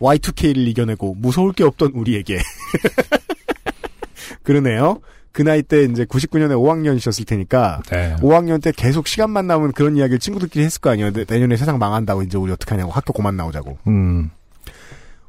Y2K를 0.00 0.66
이겨내고 0.68 1.14
무서울 1.18 1.52
게 1.52 1.64
없던 1.64 1.92
우리에게. 1.94 2.38
그러네요. 4.42 5.00
그 5.32 5.42
나이 5.42 5.62
때 5.62 5.84
이제 5.84 6.04
99년에 6.04 6.52
5학년이셨을 6.56 7.26
테니까, 7.26 7.82
네. 7.90 8.16
5학년 8.20 8.60
때 8.62 8.72
계속 8.76 9.06
시간만 9.06 9.46
남으면 9.46 9.72
그런 9.72 9.96
이야기를 9.96 10.18
친구들끼리 10.18 10.64
했을 10.64 10.80
거 10.80 10.90
아니에요. 10.90 11.12
내- 11.12 11.24
내년에 11.28 11.56
세상 11.56 11.78
망한다고 11.78 12.22
이제 12.22 12.36
우리 12.36 12.50
어떡하냐고 12.52 12.90
학교 12.90 13.12
그만 13.12 13.36
나오자고. 13.36 13.78
음. 13.86 14.30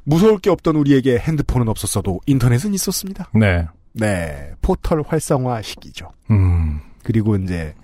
무서울 0.04 0.38
게 0.38 0.50
없던 0.50 0.74
우리에게 0.76 1.18
핸드폰은 1.18 1.68
없었어도 1.68 2.20
인터넷은 2.26 2.74
있었습니다. 2.74 3.30
네. 3.34 3.66
네. 3.92 4.50
포털 4.60 5.02
활성화 5.06 5.62
시기죠. 5.62 6.10
음. 6.30 6.80
그리고 7.04 7.36
이제 7.36 7.74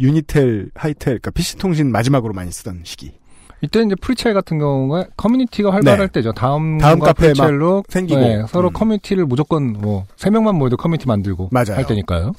유니텔, 0.00 0.70
하이텔, 0.74 1.18
그러니까 1.20 1.30
PC통신 1.32 1.92
마지막으로 1.92 2.32
많이 2.32 2.50
쓰던 2.50 2.80
시기. 2.84 3.14
이때 3.60 3.82
이제 3.82 3.94
프리첼 4.00 4.34
같은 4.34 4.58
경우가 4.58 5.06
커뮤니티가 5.16 5.72
활발할 5.72 6.08
네. 6.08 6.12
때죠. 6.12 6.32
다음 6.32 6.78
다음 6.78 6.98
카페에 7.00 7.30
막 7.30 7.34
프리첼로 7.46 7.84
생기고. 7.88 8.20
네, 8.20 8.44
서로 8.48 8.68
음. 8.68 8.72
커뮤니티를 8.72 9.26
무조건 9.26 9.72
뭐 9.72 10.06
세 10.16 10.30
명만 10.30 10.54
모여도 10.56 10.76
커뮤니티 10.76 11.06
만들고 11.08 11.48
맞아요. 11.52 11.74
할 11.76 11.86
때니까요. 11.86 12.32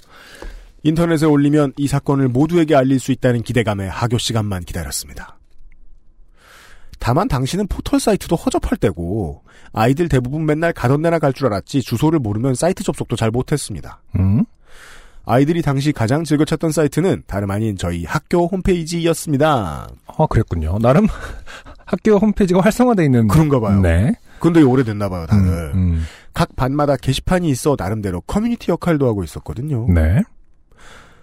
인터넷에 0.83 1.25
올리면 1.25 1.73
이 1.77 1.87
사건을 1.87 2.29
모두에게 2.29 2.73
알릴 2.75 2.99
수 2.99 3.11
있다는 3.11 3.41
기대감에 3.41 3.87
하교 3.87 4.17
시간만 4.17 4.63
기다렸습니다. 4.63 5.37
다만 6.99 7.27
당시는 7.27 7.67
포털 7.67 7.99
사이트도 7.99 8.35
허접할 8.35 8.77
때고 8.77 9.43
아이들 9.71 10.09
대부분 10.09 10.45
맨날 10.45 10.73
가던 10.73 11.01
데나 11.01 11.19
갈 11.19 11.33
줄 11.33 11.47
알았지 11.47 11.81
주소를 11.81 12.19
모르면 12.19 12.55
사이트 12.55 12.83
접속도 12.83 13.15
잘 13.15 13.29
못했습니다. 13.31 14.01
음. 14.17 14.43
아이들이 15.25 15.61
당시 15.61 15.91
가장 15.91 16.23
즐겨 16.23 16.45
찾던 16.45 16.71
사이트는 16.71 17.23
다름 17.27 17.51
아닌 17.51 17.77
저희 17.77 18.03
학교 18.05 18.47
홈페이지였습니다. 18.47 19.87
아, 20.07 20.25
그랬군요. 20.27 20.79
나름 20.79 21.07
학교 21.85 22.17
홈페이지가 22.17 22.61
활성화돼 22.61 23.05
있는 23.05 23.27
그런가 23.27 23.59
봐요. 23.59 23.79
네. 23.81 24.13
근데 24.39 24.61
오래됐나 24.61 25.09
봐요, 25.09 25.25
다들. 25.27 25.47
음, 25.47 25.71
음. 25.75 26.05
각 26.33 26.55
반마다 26.55 26.95
게시판이 26.95 27.49
있어 27.49 27.75
나름대로 27.77 28.21
커뮤니티 28.21 28.71
역할도 28.71 29.07
하고 29.07 29.23
있었거든요. 29.23 29.87
네. 29.89 30.21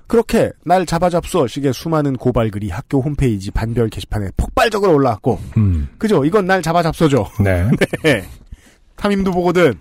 그렇게 0.06 0.52
날 0.64 0.84
잡아잡숴 0.86 1.48
식의 1.48 1.72
수많은 1.72 2.16
고발글이 2.16 2.70
학교 2.70 3.00
홈페이지 3.00 3.50
반별 3.50 3.88
게시판에 3.88 4.30
폭발적으로 4.36 4.94
올라왔고 4.94 5.40
음. 5.56 5.88
그죠? 5.98 6.24
이건 6.24 6.46
날 6.46 6.62
잡아잡숴죠. 6.62 7.42
네. 7.42 7.68
네. 8.04 8.24
담임도 8.96 9.32
보거든. 9.32 9.74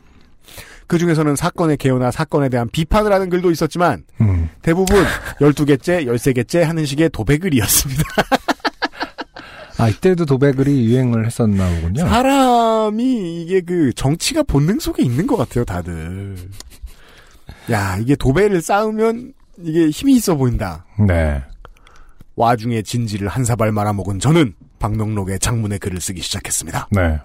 그 0.87 0.97
중에서는 0.97 1.35
사건의 1.35 1.77
개요나 1.77 2.11
사건에 2.11 2.49
대한 2.49 2.69
비판을 2.69 3.11
하는 3.11 3.29
글도 3.29 3.51
있었지만 3.51 4.03
음. 4.21 4.49
대부분 4.61 5.03
12개째, 5.39 6.05
13개째 6.05 6.61
하는 6.61 6.85
식의 6.85 7.09
도배글이었습니다. 7.09 8.03
아, 9.77 9.89
이때도 9.89 10.25
도배글이 10.25 10.85
유행을 10.85 11.25
했었나 11.25 11.69
보군요. 11.75 12.07
사람이 12.07 13.41
이게 13.41 13.61
그 13.61 13.91
정치가 13.93 14.41
본능 14.43 14.79
속에 14.79 15.03
있는 15.03 15.27
것 15.27 15.35
같아요, 15.35 15.65
다들. 15.65 16.37
야, 17.71 17.97
이게 17.99 18.15
도배를 18.15 18.61
쌓으면 18.61 19.33
이게 19.61 19.89
힘이 19.89 20.15
있어 20.15 20.35
보인다. 20.35 20.85
네. 21.07 21.43
와중에 22.35 22.81
진지를 22.81 23.27
한 23.27 23.43
사발 23.43 23.71
말아먹은 23.71 24.19
저는 24.19 24.53
방명록에 24.79 25.37
장문의 25.39 25.79
글을 25.79 25.99
쓰기 25.99 26.21
시작했습니다. 26.21 26.89
네. 26.91 27.19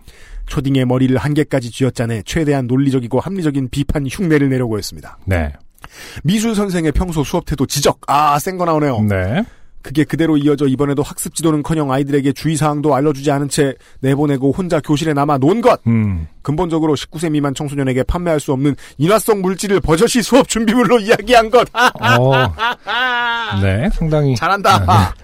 초딩의 0.51 0.85
머리를 0.85 1.17
한 1.17 1.33
개까지 1.33 1.71
쥐어짜내 1.71 2.25
최대한 2.27 2.67
논리적이고 2.67 3.21
합리적인 3.21 3.69
비판 3.71 4.05
흉내를 4.07 4.51
내려고 4.51 4.77
했습니다. 4.77 5.17
네. 5.25 5.53
미술 6.25 6.55
선생의 6.55 6.93
평소 6.93 7.23
수업 7.25 7.47
태도 7.47 7.65
지적, 7.67 8.01
아, 8.09 8.39
센 8.39 8.59
거 8.59 8.65
나오네요. 8.65 9.01
네. 9.09 9.45
그게 9.83 10.05
그대로 10.05 10.37
이어져 10.37 10.67
이번에도 10.67 11.03
학습 11.03 11.35
지도는커녕 11.35 11.91
아이들에게 11.91 12.33
주의사항도 12.33 12.95
알려주지 12.95 13.31
않은 13.31 13.49
채 13.49 13.75
내보내고 14.01 14.53
혼자 14.53 14.79
교실에 14.81 15.15
남아 15.15 15.39
논 15.39 15.63
것! 15.63 15.81
음. 15.87 16.27
근본적으로 16.43 16.95
19세 16.97 17.31
미만 17.31 17.55
청소년에게 17.55 18.03
판매할 18.03 18.41
수 18.41 18.53
없는 18.53 18.75
인화성 18.99 19.41
물질을 19.41 19.81
버젓이 19.81 20.21
수업 20.21 20.49
준비물로 20.49 20.99
이야기한 21.01 21.49
것! 21.49 21.67
어. 21.73 22.53
네. 23.63 23.89
상당히 23.95 24.35
잘한다! 24.37 24.85
아, 24.87 25.15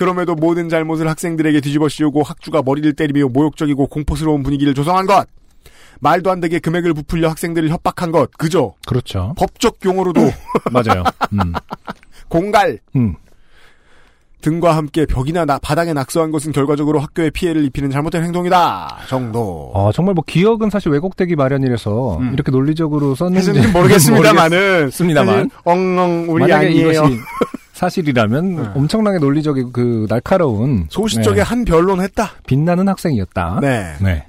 그럼에도 0.00 0.34
모든 0.34 0.70
잘못을 0.70 1.06
학생들에게 1.08 1.60
뒤집어 1.60 1.86
씌우고 1.86 2.22
학주가 2.22 2.62
머리를 2.64 2.90
때리며 2.94 3.28
모욕적이고 3.28 3.86
공포스러운 3.88 4.42
분위기를 4.42 4.72
조성한 4.72 5.04
것! 5.04 5.26
말도 6.00 6.30
안 6.30 6.40
되게 6.40 6.58
금액을 6.58 6.94
부풀려 6.94 7.28
학생들을 7.28 7.68
협박한 7.68 8.10
것, 8.10 8.30
그죠? 8.38 8.72
그렇죠. 8.88 9.34
법적 9.36 9.76
용어로도 9.84 10.22
맞아요. 10.72 11.04
음. 11.34 11.52
공갈! 12.28 12.78
음. 12.96 13.14
등과 14.40 14.74
함께 14.74 15.04
벽이나 15.04 15.44
나- 15.44 15.58
바닥에 15.58 15.92
낙서한 15.92 16.30
것은 16.30 16.52
결과적으로 16.52 16.98
학교에 17.00 17.28
피해를 17.28 17.62
입히는 17.66 17.90
잘못된 17.90 18.24
행동이다. 18.24 19.00
정도. 19.06 19.70
어, 19.74 19.90
정말 19.92 20.14
뭐 20.14 20.24
기억은 20.26 20.70
사실 20.70 20.90
왜곡되기 20.92 21.36
마련이라서 21.36 22.16
음. 22.20 22.32
이렇게 22.32 22.50
논리적으로 22.50 23.14
썼는지 23.14 23.52
모르겠습니다만은. 23.70 24.56
모르겠습니다만. 24.80 25.34
사실 25.34 25.50
엉엉 25.64 26.26
우리 26.30 26.50
아니에요. 26.50 26.90
이것이 26.90 27.18
사실이라면 27.72 28.56
네. 28.56 28.70
엄청나게 28.74 29.18
논리적이고 29.18 29.72
그 29.72 30.06
날카로운 30.08 30.86
소시적에 30.90 31.36
네, 31.36 31.42
한 31.42 31.64
변론 31.64 32.00
했다. 32.00 32.32
빛나는 32.46 32.88
학생이었다. 32.88 33.58
네. 33.60 33.96
네. 34.00 34.26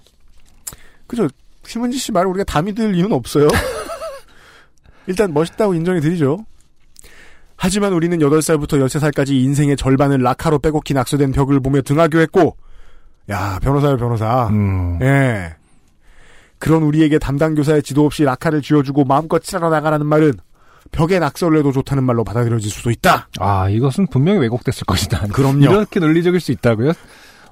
그죠. 1.07 1.27
심은지 1.65 1.97
씨 1.97 2.11
말을 2.11 2.29
우리가 2.29 2.43
다 2.45 2.61
믿을 2.61 2.95
이유는 2.95 3.13
없어요. 3.13 3.47
일단 5.07 5.33
멋있다고 5.33 5.73
인정해 5.73 5.99
드리죠. 5.99 6.45
하지만 7.55 7.93
우리는 7.93 8.17
8살부터 8.17 8.83
13살까지 8.87 9.31
인생의 9.31 9.77
절반을 9.77 10.21
라카로 10.21 10.59
빼곡히 10.59 10.95
낙서된 10.95 11.31
벽을 11.31 11.59
보며 11.59 11.81
등하교했고, 11.81 12.57
야, 13.29 13.59
변호사요, 13.61 13.97
변호사. 13.97 14.47
음. 14.47 14.97
예. 15.01 15.53
그런 16.57 16.81
우리에게 16.83 17.19
담당 17.19 17.53
교사의 17.53 17.83
지도 17.83 18.05
없이 18.05 18.23
라카를 18.23 18.61
쥐어주고 18.61 19.03
마음껏 19.03 19.39
칠하러 19.43 19.69
나가라는 19.69 20.05
말은 20.07 20.33
벽에 20.91 21.19
낙서를 21.19 21.59
해도 21.59 21.71
좋다는 21.71 22.03
말로 22.03 22.23
받아들여질 22.23 22.69
수도 22.69 22.91
있다. 22.91 23.29
아, 23.39 23.69
이것은 23.69 24.07
분명히 24.07 24.39
왜곡됐을 24.39 24.85
것이다. 24.85 25.27
그럼요. 25.33 25.61
이렇게 25.61 25.99
논리적일 25.99 26.39
수 26.39 26.51
있다고요? 26.51 26.93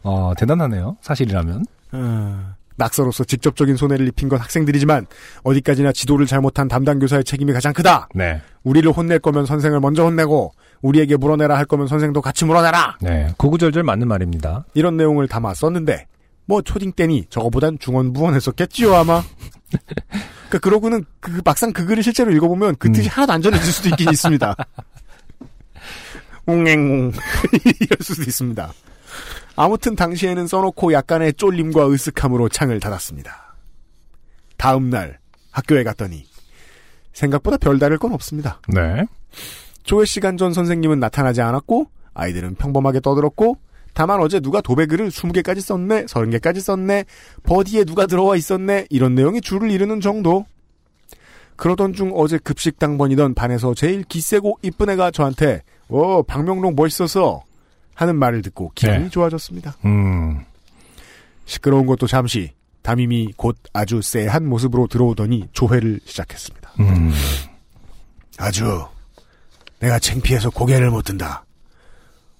어, 0.03 0.33
대단하네요. 0.37 0.97
사실이라면. 1.01 1.65
어, 1.91 2.53
낙서로서 2.75 3.25
직접적인 3.25 3.75
손해를 3.75 4.07
입힌 4.07 4.29
건 4.29 4.39
학생들이지만 4.39 5.05
어디까지나 5.43 5.91
지도를 5.91 6.25
잘못한 6.25 6.67
담당 6.67 6.99
교사의 6.99 7.23
책임이 7.23 7.51
가장 7.53 7.73
크다. 7.73 8.07
네. 8.15 8.41
우리를 8.63 8.89
혼낼 8.91 9.19
거면 9.19 9.45
선생을 9.45 9.79
먼저 9.79 10.03
혼내고 10.03 10.53
우리에게 10.81 11.17
물어내라 11.17 11.57
할 11.57 11.65
거면 11.65 11.87
선생도 11.87 12.21
같이 12.21 12.45
물어내라. 12.45 12.97
네. 13.01 13.33
구구절절 13.37 13.83
맞는 13.83 14.07
말입니다. 14.07 14.65
이런 14.73 14.95
내용을 14.97 15.27
담아 15.27 15.53
썼는데 15.53 16.07
뭐 16.45 16.61
초딩 16.61 16.93
때니 16.93 17.25
저거보단 17.29 17.77
중원부원했었겠지요 17.79 18.95
아마. 18.95 19.21
그러니까 20.49 20.59
그러고는 20.59 21.05
그 21.19 21.41
막상 21.45 21.71
그 21.71 21.85
글을 21.85 22.01
실제로 22.01 22.31
읽어보면 22.31 22.77
그 22.79 22.91
뜻이 22.91 23.07
하나도 23.07 23.33
안 23.33 23.41
전해질 23.41 23.71
수도 23.71 23.89
있긴 23.89 24.09
있습니다. 24.09 24.55
웅앵웅 26.47 27.11
이럴 27.79 27.97
수도 28.01 28.23
있습니다. 28.23 28.73
아무튼 29.55 29.95
당시에는 29.95 30.47
써놓고 30.47 30.93
약간의 30.93 31.33
쫄림과 31.33 31.87
으쓱함으로 31.87 32.51
창을 32.51 32.79
닫았습니다. 32.79 33.55
다음 34.57 34.89
날 34.89 35.19
학교에 35.51 35.83
갔더니 35.83 36.25
생각보다 37.13 37.57
별다를 37.57 37.97
건 37.97 38.13
없습니다. 38.13 38.59
네. 38.69 39.05
조회 39.83 40.05
시간 40.05 40.37
전 40.37 40.53
선생님은 40.53 40.99
나타나지 40.99 41.41
않았고 41.41 41.89
아이들은 42.13 42.55
평범하게 42.55 43.01
떠들었고 43.01 43.57
다만 43.99 44.21
어제 44.21 44.39
누가 44.39 44.61
도배글을 44.61 45.09
20개까지 45.09 45.59
썼네 45.59 46.05
30개까지 46.05 46.61
썼네 46.61 47.03
버디에 47.43 47.83
누가 47.83 48.05
들어와 48.05 48.37
있었네 48.37 48.87
이런 48.89 49.13
내용이 49.13 49.41
줄을 49.41 49.71
이루는 49.71 49.99
정도 49.99 50.45
그러던 51.57 51.91
중 51.91 52.13
어제 52.15 52.37
급식 52.37 52.79
당 52.79 52.97
번이던 52.97 53.33
반에서 53.33 53.73
제일 53.73 54.03
기세고 54.03 54.59
이쁜 54.61 54.89
애가 54.89 55.11
저한테 55.11 55.63
어 55.89 56.21
박명록 56.21 56.75
멋있어서 56.75 57.43
하는 57.93 58.15
말을 58.15 58.41
듣고 58.41 58.71
기분이 58.73 58.99
네. 58.99 59.09
좋아졌습니다 59.09 59.75
음. 59.83 60.45
시끄러운 61.43 61.85
것도 61.85 62.07
잠시 62.07 62.53
담임이 62.83 63.33
곧 63.35 63.57
아주 63.73 64.01
쎄한 64.01 64.47
모습으로 64.47 64.87
들어오더니 64.87 65.49
조회를 65.51 65.99
시작했습니다 66.05 66.71
음. 66.79 67.11
아주 68.37 68.85
내가 69.79 69.99
창피해서 69.99 70.51
고개를 70.51 70.89
못 70.89 71.03
든다. 71.03 71.43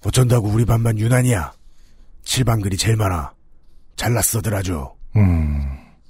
어쩐다고 0.04 0.48
우리 0.48 0.64
반만 0.64 0.98
유난이야. 0.98 1.52
칠반글이 2.24 2.76
제일 2.76 2.96
많아. 2.96 3.32
잘났어들 3.96 4.54
아주. 4.54 4.88
음. 5.16 5.62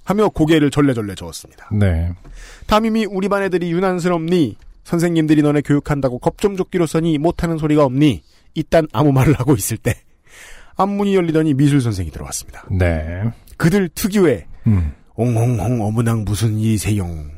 하며 0.04 0.28
고개를 0.28 0.70
절레절레 0.70 1.14
저었습니다. 1.14 1.70
네. 1.72 2.12
담임이 2.66 3.06
우리 3.06 3.28
반 3.28 3.42
애들이 3.42 3.70
유난스럽니? 3.72 4.56
선생님들이 4.84 5.42
너네 5.42 5.60
교육한다고 5.60 6.18
겁좀 6.18 6.56
줬기로 6.56 6.86
써니 6.86 7.18
못하는 7.18 7.58
소리가 7.58 7.84
없니? 7.84 8.22
이딴 8.54 8.88
아무 8.92 9.12
말을 9.12 9.34
하고 9.34 9.54
있을 9.54 9.76
때 9.76 9.94
앞문이 10.76 11.14
열리더니 11.14 11.54
미술 11.54 11.80
선생이 11.80 12.10
들어왔습니다. 12.10 12.64
네. 12.70 13.22
그들 13.56 13.88
특유의 13.90 14.46
음. 14.66 14.92
옹홍홍 15.14 15.82
어머낭 15.82 16.24
무슨 16.24 16.56
이세용을 16.58 17.30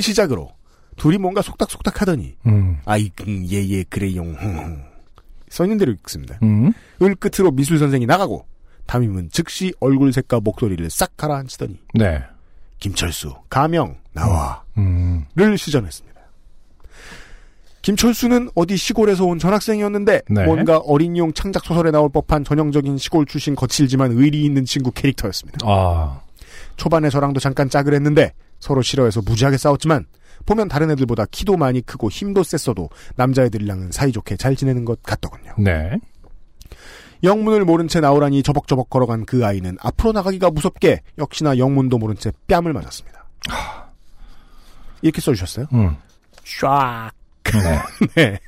시작으로 0.00 0.48
둘이 0.96 1.18
뭔가 1.18 1.42
속닥속닥 1.42 2.00
하더니 2.00 2.36
음. 2.46 2.78
아이 2.84 3.10
음, 3.26 3.46
예예 3.48 3.84
그래용 3.88 4.34
흥흥. 4.34 4.87
써 5.50 5.64
있는 5.64 5.78
대로 5.78 5.92
읽습니다. 5.92 6.38
음. 6.42 6.72
을 7.02 7.14
끝으로 7.14 7.50
미술 7.50 7.78
선생이 7.78 8.06
나가고 8.06 8.46
담임은 8.86 9.28
즉시 9.30 9.72
얼굴 9.80 10.12
색과 10.12 10.40
목소리를 10.40 10.88
싹 10.90 11.16
가라앉히더니 11.16 11.78
네. 11.94 12.22
김철수 12.78 13.34
가명 13.48 13.96
나와를 14.12 14.56
음. 14.78 15.26
시전했습니다. 15.56 16.18
김철수는 17.82 18.50
어디 18.54 18.76
시골에서 18.76 19.24
온 19.24 19.38
전학생이었는데 19.38 20.22
네. 20.28 20.44
뭔가 20.44 20.78
어린이용 20.78 21.32
창작 21.32 21.64
소설에 21.64 21.90
나올 21.90 22.10
법한 22.10 22.44
전형적인 22.44 22.98
시골 22.98 23.24
출신 23.24 23.54
거칠지만 23.54 24.12
의리 24.12 24.44
있는 24.44 24.64
친구 24.64 24.90
캐릭터였습니다. 24.90 25.58
아. 25.64 26.20
초반에 26.76 27.08
저랑도 27.08 27.40
잠깐 27.40 27.70
짝을 27.70 27.94
했는데 27.94 28.32
서로 28.60 28.82
싫어해서 28.82 29.22
무지하게 29.22 29.56
싸웠지만 29.56 30.06
보면 30.48 30.68
다른 30.68 30.90
애들보다 30.90 31.26
키도 31.26 31.58
많이 31.58 31.82
크고 31.82 32.08
힘도 32.08 32.42
셌어도 32.42 32.88
남자애들이랑은 33.16 33.92
사이좋게 33.92 34.38
잘 34.38 34.56
지내는 34.56 34.86
것 34.86 35.02
같더군요. 35.02 35.52
네. 35.58 35.98
영문을 37.22 37.66
모른 37.66 37.86
채 37.86 38.00
나오라니 38.00 38.42
저벅저벅 38.42 38.88
걸어간 38.88 39.26
그 39.26 39.44
아이는 39.44 39.76
앞으로 39.80 40.12
나가기가 40.12 40.50
무섭게 40.50 41.02
역시나 41.18 41.58
영문도 41.58 41.98
모른 41.98 42.16
채 42.16 42.32
뺨을 42.46 42.72
맞았습니다. 42.72 43.26
이렇게 45.02 45.20
써주셨어요. 45.20 45.66
음. 45.74 45.96
쫙. 46.60 47.10
네. 47.44 48.06
네. 48.16 48.38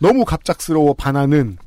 너무 0.00 0.24
갑작스러워 0.24 0.94
반하는 0.94 1.58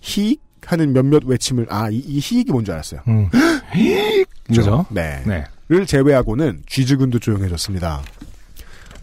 히익 0.00 0.42
하는 0.66 0.92
몇몇 0.92 1.24
외침을 1.24 1.68
아, 1.70 1.88
이, 1.88 1.96
이 1.96 2.18
히익이 2.22 2.52
뭔지 2.52 2.70
알았어요. 2.70 3.00
음. 3.08 3.30
그죠? 4.46 4.84
네. 4.90 5.22
네. 5.24 5.44
를 5.68 5.84
제외하고는 5.84 6.62
쥐즈근도 6.66 7.18
조용해졌습니다. 7.18 8.00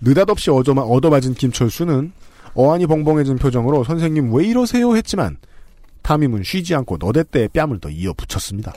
느닷없이 0.03 0.51
얻어맞은 0.51 1.33
김철수는 1.35 2.11
어안이 2.55 2.85
벙벙해진 2.87 3.37
표정으로 3.37 3.83
선생님 3.83 4.33
왜 4.33 4.45
이러세요 4.45 4.95
했지만 4.95 5.37
담임은 6.01 6.43
쉬지 6.43 6.75
않고 6.75 6.97
너댓대에 6.97 7.47
뺨을 7.47 7.79
더 7.79 7.89
이어 7.89 8.13
붙였습니다. 8.13 8.73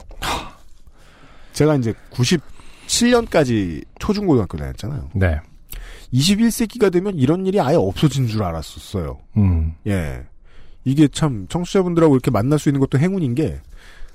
제가 1.51 1.75
이제 1.75 1.93
97년까지 2.11 3.83
초중고등학교 3.99 4.57
다녔잖아요. 4.57 5.09
네. 5.15 5.39
21세기가 6.13 6.91
되면 6.91 7.15
이런 7.15 7.45
일이 7.45 7.59
아예 7.59 7.75
없어진 7.75 8.27
줄 8.27 8.43
알았었어요. 8.43 9.19
음. 9.35 9.73
예. 9.87 10.23
이게 10.85 11.07
참 11.09 11.47
청취자분들하고 11.49 12.15
이렇게 12.15 12.31
만날 12.31 12.59
수 12.59 12.69
있는 12.69 12.79
것도 12.79 12.97
행운인 12.97 13.35
게 13.35 13.59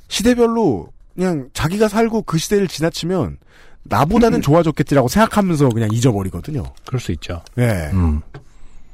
시대별로 0.08 0.88
그냥 1.14 1.50
자기가 1.52 1.88
살고 1.88 2.22
그 2.22 2.38
시대를 2.38 2.66
지나치면 2.68 3.36
나보다는 3.84 4.40
좋아졌겠지라고 4.42 5.08
생각하면서 5.08 5.70
그냥 5.70 5.90
잊어버리거든요. 5.92 6.62
그럴 6.86 7.00
수 7.00 7.12
있죠. 7.12 7.42
예. 7.58 7.90
음. 7.92 8.20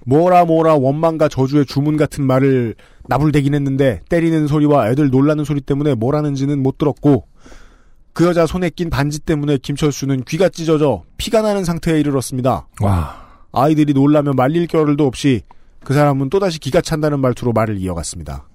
뭐라 0.07 0.47
뭐라 0.47 0.75
원망과 0.75 1.29
저주의 1.29 1.67
주문 1.67 1.97
같은 1.97 2.25
말을 2.27 2.75
나불대긴 3.09 3.55
했는데 3.55 4.01
때리는 4.09 4.47
소리와 4.47 4.91
애들 4.91 5.11
놀라는 5.11 5.45
소리 5.45 5.61
때문에 5.61 5.95
뭐라는지는 5.95 6.63
못 6.63 6.79
들었고 6.79 7.27
그 8.15 8.27
여자 8.27 8.47
손에 8.47 8.71
낀 8.71 8.91
반지 8.91 9.19
때문에 9.19 9.59
김철수는 9.59 10.25
귀가 10.25 10.49
찢어져 10.49 11.05
피가 11.19 11.43
나는 11.43 11.65
상태에 11.65 12.01
이르렀습니다. 12.01 12.67
와. 12.81 13.29
아이들이 13.53 13.93
놀라며 13.93 14.33
말릴 14.33 14.67
겨를도 14.67 15.07
없이 15.07 15.43
그 15.85 15.95
사람은 15.95 16.31
또다시 16.31 16.59
기가 16.59 16.81
찬다는 16.81 17.21
말투로 17.21 17.53
말을 17.53 17.79
이어갔습니다. 17.79 18.49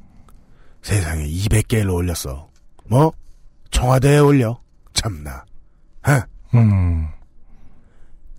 세상에 0.82 1.26
200개를 1.26 1.94
올렸어. 1.94 2.50
뭐? 2.86 3.14
청와대에 3.72 4.20
올려? 4.20 4.60
참나. 4.94 5.46
하. 6.04 6.26
음. 6.54 7.08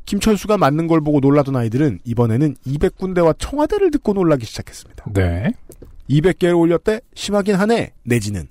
김철수가 0.07 0.59
맞는 0.59 0.86
걸 0.86 1.01
보고 1.01 1.20
놀라던 1.20 1.57
아이들은 1.57 2.01
이번에는 2.05 2.57
200군데와 2.66 3.35
청와대를 3.39 3.91
듣고 3.91 4.12
놀라기 4.12 4.45
시작했습니다. 4.47 5.05
네. 5.15 5.53
200개를 6.11 6.59
올렸대? 6.59 7.01
심하긴 7.15 7.55
하네. 7.55 7.93
내지는 8.05 8.47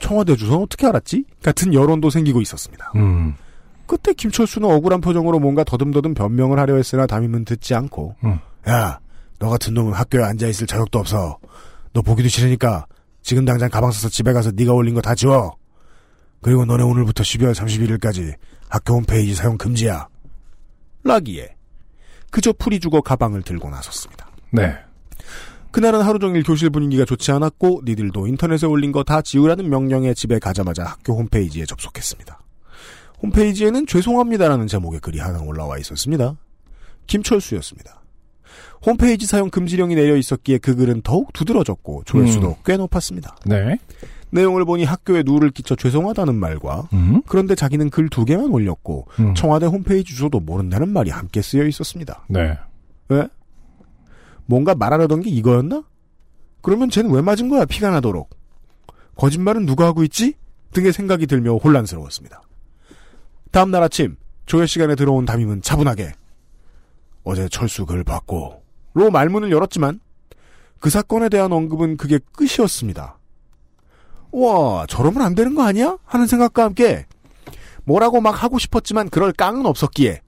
청와대 0.00 0.34
주소는 0.36 0.62
어떻게 0.62 0.86
알았지? 0.86 1.24
같은 1.42 1.74
여론도 1.74 2.08
생기고 2.08 2.40
있었습니다. 2.40 2.92
음. 2.96 3.34
그때 3.86 4.14
김철수는 4.14 4.68
억울한 4.70 5.02
표정으로 5.02 5.38
뭔가 5.38 5.62
더듬더듬 5.62 6.14
변명을 6.14 6.58
하려 6.58 6.76
했으나 6.76 7.06
담임은 7.06 7.44
듣지 7.44 7.74
않고 7.74 8.16
음. 8.24 8.38
야, 8.66 8.98
너 9.38 9.50
같은 9.50 9.74
놈은 9.74 9.92
학교에 9.92 10.24
앉아 10.24 10.46
있을 10.48 10.66
자격도 10.66 10.98
없어. 10.98 11.38
너 11.92 12.00
보기도 12.00 12.30
싫으니까 12.30 12.86
지금 13.20 13.44
당장 13.44 13.68
가방 13.68 13.90
써서 13.90 14.08
집에 14.08 14.32
가서 14.32 14.50
네가 14.54 14.72
올린 14.72 14.94
거 14.94 15.02
다 15.02 15.14
지워. 15.14 15.56
그리고 16.44 16.66
너네 16.66 16.82
오늘부터 16.82 17.22
12월 17.22 17.54
31일까지 17.54 18.34
학교 18.68 18.96
홈페이지 18.96 19.34
사용 19.34 19.56
금지야. 19.56 20.08
라기에 21.02 21.56
그저 22.30 22.52
풀이 22.52 22.80
죽어 22.80 23.00
가방을 23.00 23.40
들고 23.40 23.70
나섰습니다. 23.70 24.28
네. 24.50 24.76
그날은 25.70 26.02
하루 26.02 26.18
종일 26.18 26.42
교실 26.42 26.68
분위기가 26.68 27.06
좋지 27.06 27.32
않았고 27.32 27.80
니들도 27.86 28.26
인터넷에 28.26 28.66
올린 28.66 28.92
거 28.92 29.02
다 29.04 29.22
지우라는 29.22 29.70
명령에 29.70 30.12
집에 30.12 30.38
가자마자 30.38 30.84
학교 30.84 31.16
홈페이지에 31.16 31.64
접속했습니다. 31.64 32.38
홈페이지에는 33.22 33.86
죄송합니다라는 33.86 34.66
제목의 34.66 35.00
글이 35.00 35.20
하나 35.20 35.40
올라와 35.40 35.78
있었습니다. 35.78 36.36
김철수였습니다. 37.06 38.02
홈페이지 38.84 39.24
사용 39.24 39.48
금지령이 39.48 39.94
내려 39.94 40.14
있었기에 40.14 40.58
그 40.58 40.74
글은 40.74 41.00
더욱 41.00 41.32
두드러졌고 41.32 42.02
조회수도 42.04 42.48
음. 42.48 42.54
꽤 42.66 42.76
높았습니다. 42.76 43.34
네. 43.46 43.78
내용을 44.34 44.64
보니 44.64 44.84
학교에 44.84 45.22
누를 45.24 45.50
끼쳐 45.50 45.76
죄송하다는 45.76 46.34
말과 46.34 46.88
음? 46.92 47.22
그런데 47.26 47.54
자기는 47.54 47.88
글 47.90 48.08
두 48.08 48.24
개만 48.24 48.50
올렸고 48.50 49.06
음. 49.20 49.34
청와대 49.34 49.66
홈페이지 49.66 50.12
주소도 50.12 50.40
모른다는 50.40 50.88
말이 50.88 51.10
함께 51.10 51.40
쓰여 51.40 51.66
있었습니다. 51.66 52.24
네. 52.28 52.58
왜? 53.08 53.28
뭔가 54.46 54.74
말하려던 54.74 55.22
게 55.22 55.30
이거였나? 55.30 55.84
그러면 56.62 56.90
쟤는 56.90 57.10
왜 57.12 57.22
맞은 57.22 57.48
거야 57.48 57.64
피가 57.64 57.90
나도록. 57.90 58.30
거짓말은 59.16 59.66
누가 59.66 59.86
하고 59.86 60.02
있지? 60.02 60.34
등의 60.72 60.92
생각이 60.92 61.26
들며 61.26 61.56
혼란스러웠습니다. 61.56 62.42
다음 63.52 63.70
날 63.70 63.82
아침 63.84 64.16
조회 64.46 64.66
시간에 64.66 64.96
들어온 64.96 65.24
담임은 65.24 65.62
차분하게 65.62 66.12
어제 67.22 67.48
철수 67.48 67.86
글 67.86 68.02
받고 68.02 68.62
로 68.94 69.10
말문을 69.10 69.50
열었지만 69.52 70.00
그 70.80 70.90
사건에 70.90 71.28
대한 71.28 71.52
언급은 71.52 71.96
그게 71.96 72.18
끝이었습니다. 72.32 73.16
와 74.34 74.84
저러면 74.88 75.22
안 75.22 75.34
되는 75.34 75.54
거 75.54 75.62
아니야? 75.62 75.96
하는 76.04 76.26
생각과 76.26 76.64
함께 76.64 77.06
뭐라고 77.84 78.20
막 78.20 78.42
하고 78.42 78.58
싶었지만 78.58 79.08
그럴 79.08 79.32
깡은 79.32 79.64
없었기에 79.66 80.20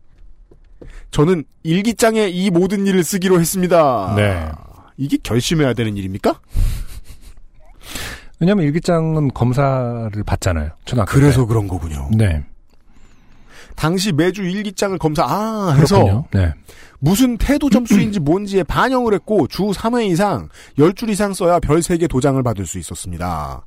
저는 1.11 1.45
일기장에 1.63 2.29
이 2.29 2.51
모든 2.51 2.87
일을 2.87 3.03
쓰기로 3.03 3.41
했습니다. 3.41 4.15
네. 4.17 4.49
이게 4.97 5.17
결심해야 5.23 5.75
되는 5.75 5.97
일입니까? 5.97 6.41
왜냐면 8.39 8.65
일기장은 8.67 9.33
검사를 9.33 10.11
받잖아요. 10.25 10.71
초등학교 10.85 11.13
그래서 11.13 11.43
때. 11.43 11.47
그런 11.49 11.69
거군요. 11.69 12.09
네. 12.17 12.45
당시 13.75 14.13
매주 14.13 14.43
일기장을 14.43 14.97
검사 14.99 15.25
아 15.25 15.73
해서 15.77 15.97
그렇군요. 15.97 16.25
네. 16.33 16.53
무슨 16.99 17.37
태도 17.37 17.71
점수인지 17.71 18.21
뭔지에 18.21 18.63
반영을 18.63 19.15
했고 19.15 19.47
주 19.47 19.65
3회 19.65 20.09
이상 20.11 20.49
10줄 20.79 21.11
이상 21.11 21.33
써야 21.35 21.59
별 21.59 21.81
3개 21.81 22.09
도장을 22.09 22.43
받을 22.43 22.67
수 22.67 22.79
있었습니다. 22.79 23.65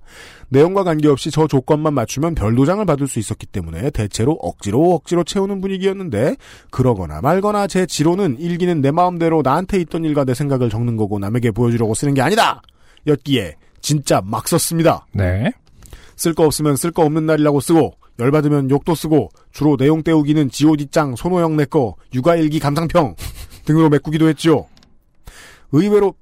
내용과 0.50 0.84
관계없이 0.84 1.32
저 1.32 1.48
조건만 1.48 1.94
맞추면 1.94 2.36
별 2.36 2.56
도장을 2.56 2.84
받을 2.86 3.08
수 3.08 3.20
있었기 3.20 3.46
때문에 3.46 3.92
대체로 3.92 4.34
억지로 4.42 4.94
억지로 4.94 5.24
채우는 5.24 5.62
분위기였는데 5.62 6.36
그러거나 6.72 7.22
말거나 7.22 7.68
제 7.68 7.86
지로는 7.86 8.38
일기는 8.40 8.82
내 8.82 8.92
마음대로 8.92 9.42
나한테 9.44 9.80
있던 9.82 10.06
일과 10.06 10.26
내 10.26 10.34
생각을 10.34 10.70
적는 10.70 10.98
거고 10.98 11.20
남에게 11.20 11.52
보여주려고 11.52 11.94
쓰는 11.94 12.14
게 12.14 12.22
아니다. 12.22 12.62
였기에 13.08 13.56
진짜 13.82 14.22
막 14.24 14.48
썼습니다. 14.48 15.06
네. 15.14 15.52
쓸 16.16 16.34
거 16.34 16.44
없으면 16.44 16.76
쓸 16.76 16.92
거 16.92 17.04
없는 17.04 17.26
날이라고 17.26 17.62
쓰고 17.62 17.94
열받으면 18.20 18.70
욕도 18.70 18.96
쓰고 18.96 19.30
주로 19.52 19.78
내용 19.78 20.04
때우기는 20.04 20.52
지오디짱 20.52 21.16
손호영 21.16 21.56
내거 21.58 21.96
육아일기 22.14 22.60
감상평 22.60 23.16
등으로 23.66 23.90
메꾸기도 23.90 24.28
했죠. 24.28 24.68
의외로 25.72 26.14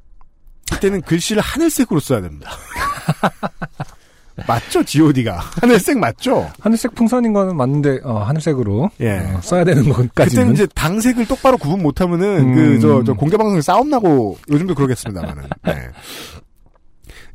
이때는 0.74 1.02
글씨를 1.02 1.42
하늘색으로 1.42 2.00
써야 2.00 2.22
됩니다. 2.22 2.52
맞죠 4.48 4.84
지오디가 4.84 5.40
하늘색 5.62 5.98
맞죠? 5.98 6.52
하늘색 6.60 6.94
풍선인 6.94 7.34
거는 7.34 7.58
맞는데 7.58 8.02
어, 8.04 8.20
하늘색으로 8.20 8.92
예. 9.00 9.18
어, 9.18 9.42
써야 9.42 9.64
되는 9.64 9.82
그때는 9.82 10.08
것까지는 10.10 10.54
이제 10.54 10.68
당색을 10.76 11.26
똑바로 11.28 11.58
구분 11.58 11.82
못하면은 11.82 12.40
음. 12.40 12.54
그저 12.54 13.04
저 13.04 13.14
공개 13.14 13.36
방송 13.36 13.60
싸움 13.62 13.90
나고 13.90 14.38
요즘도 14.52 14.76
그러겠습니다만은. 14.76 15.44
네. 15.66 15.74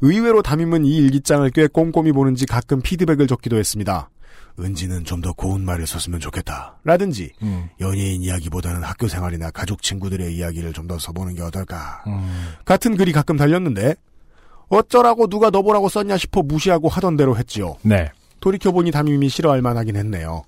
의외로 0.00 0.42
담임은 0.42 0.84
이 0.84 0.96
일기장을 0.96 1.48
꽤 1.50 1.66
꼼꼼히 1.66 2.12
보는지 2.12 2.46
가끔 2.46 2.80
피드백을 2.82 3.26
적기도 3.26 3.56
했습니다. 3.56 4.10
은지는 4.60 5.04
좀 5.04 5.22
더 5.22 5.32
고운 5.32 5.64
말을 5.64 5.86
썼으면 5.86 6.20
좋겠다. 6.20 6.78
라든지 6.84 7.32
음. 7.42 7.68
연예인 7.80 8.22
이야기보다는 8.22 8.82
학교 8.82 9.08
생활이나 9.08 9.50
가족 9.50 9.82
친구들의 9.82 10.34
이야기를 10.36 10.72
좀 10.72 10.86
더 10.88 10.98
써보는 10.98 11.34
게 11.34 11.42
어떨까. 11.42 12.02
음. 12.06 12.54
같은 12.64 12.96
글이 12.96 13.12
가끔 13.12 13.36
달렸는데 13.36 13.94
어쩌라고 14.68 15.26
누가 15.28 15.50
너보라고 15.50 15.88
썼냐 15.88 16.16
싶어 16.16 16.42
무시하고 16.42 16.88
하던 16.88 17.16
대로 17.16 17.36
했지요. 17.36 17.76
네. 17.82 18.10
돌이켜보니 18.40 18.90
담임이 18.90 19.28
싫어할 19.28 19.62
만하긴 19.62 19.96
했네요. 19.96 20.42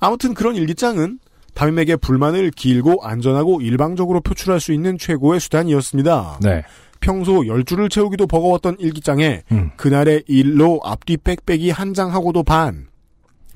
아무튼 0.00 0.34
그런 0.34 0.56
일기장은 0.56 1.18
담임에게 1.54 1.96
불만을 1.96 2.50
길고 2.50 3.04
안전하고 3.04 3.60
일방적으로 3.60 4.20
표출할 4.22 4.58
수 4.60 4.72
있는 4.72 4.98
최고의 4.98 5.38
수단이었습니다. 5.38 6.38
네. 6.42 6.62
평소 7.02 7.40
10줄을 7.40 7.90
채우기도 7.90 8.26
버거웠던 8.26 8.76
일기장에 8.78 9.42
음. 9.52 9.70
그날의 9.76 10.24
일로 10.26 10.80
앞뒤 10.84 11.18
빽빽이 11.18 11.70
한 11.70 11.92
장하고도 11.92 12.44
반, 12.44 12.86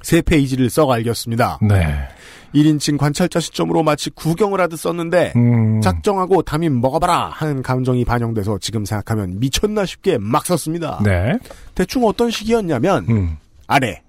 세 0.02 0.20
페이지를 0.20 0.68
써 0.68 0.84
갈겼습니다. 0.84 1.58
네. 1.62 2.08
1인칭 2.54 2.98
관찰자 2.98 3.40
시점으로 3.40 3.82
마치 3.82 4.10
구경을 4.10 4.60
하듯 4.60 4.78
썼는데 4.78 5.32
음. 5.36 5.80
작정하고 5.80 6.42
담임 6.42 6.80
먹어봐라 6.80 7.30
하는 7.30 7.62
감정이 7.62 8.04
반영돼서 8.04 8.58
지금 8.58 8.84
생각하면 8.84 9.38
미쳤나 9.38 9.84
싶게 9.84 10.18
막 10.18 10.44
썼습니다. 10.46 11.00
네. 11.04 11.38
대충 11.74 12.04
어떤 12.04 12.30
식이었냐면 12.30 13.06
음. 13.08 13.36
아래 13.66 14.02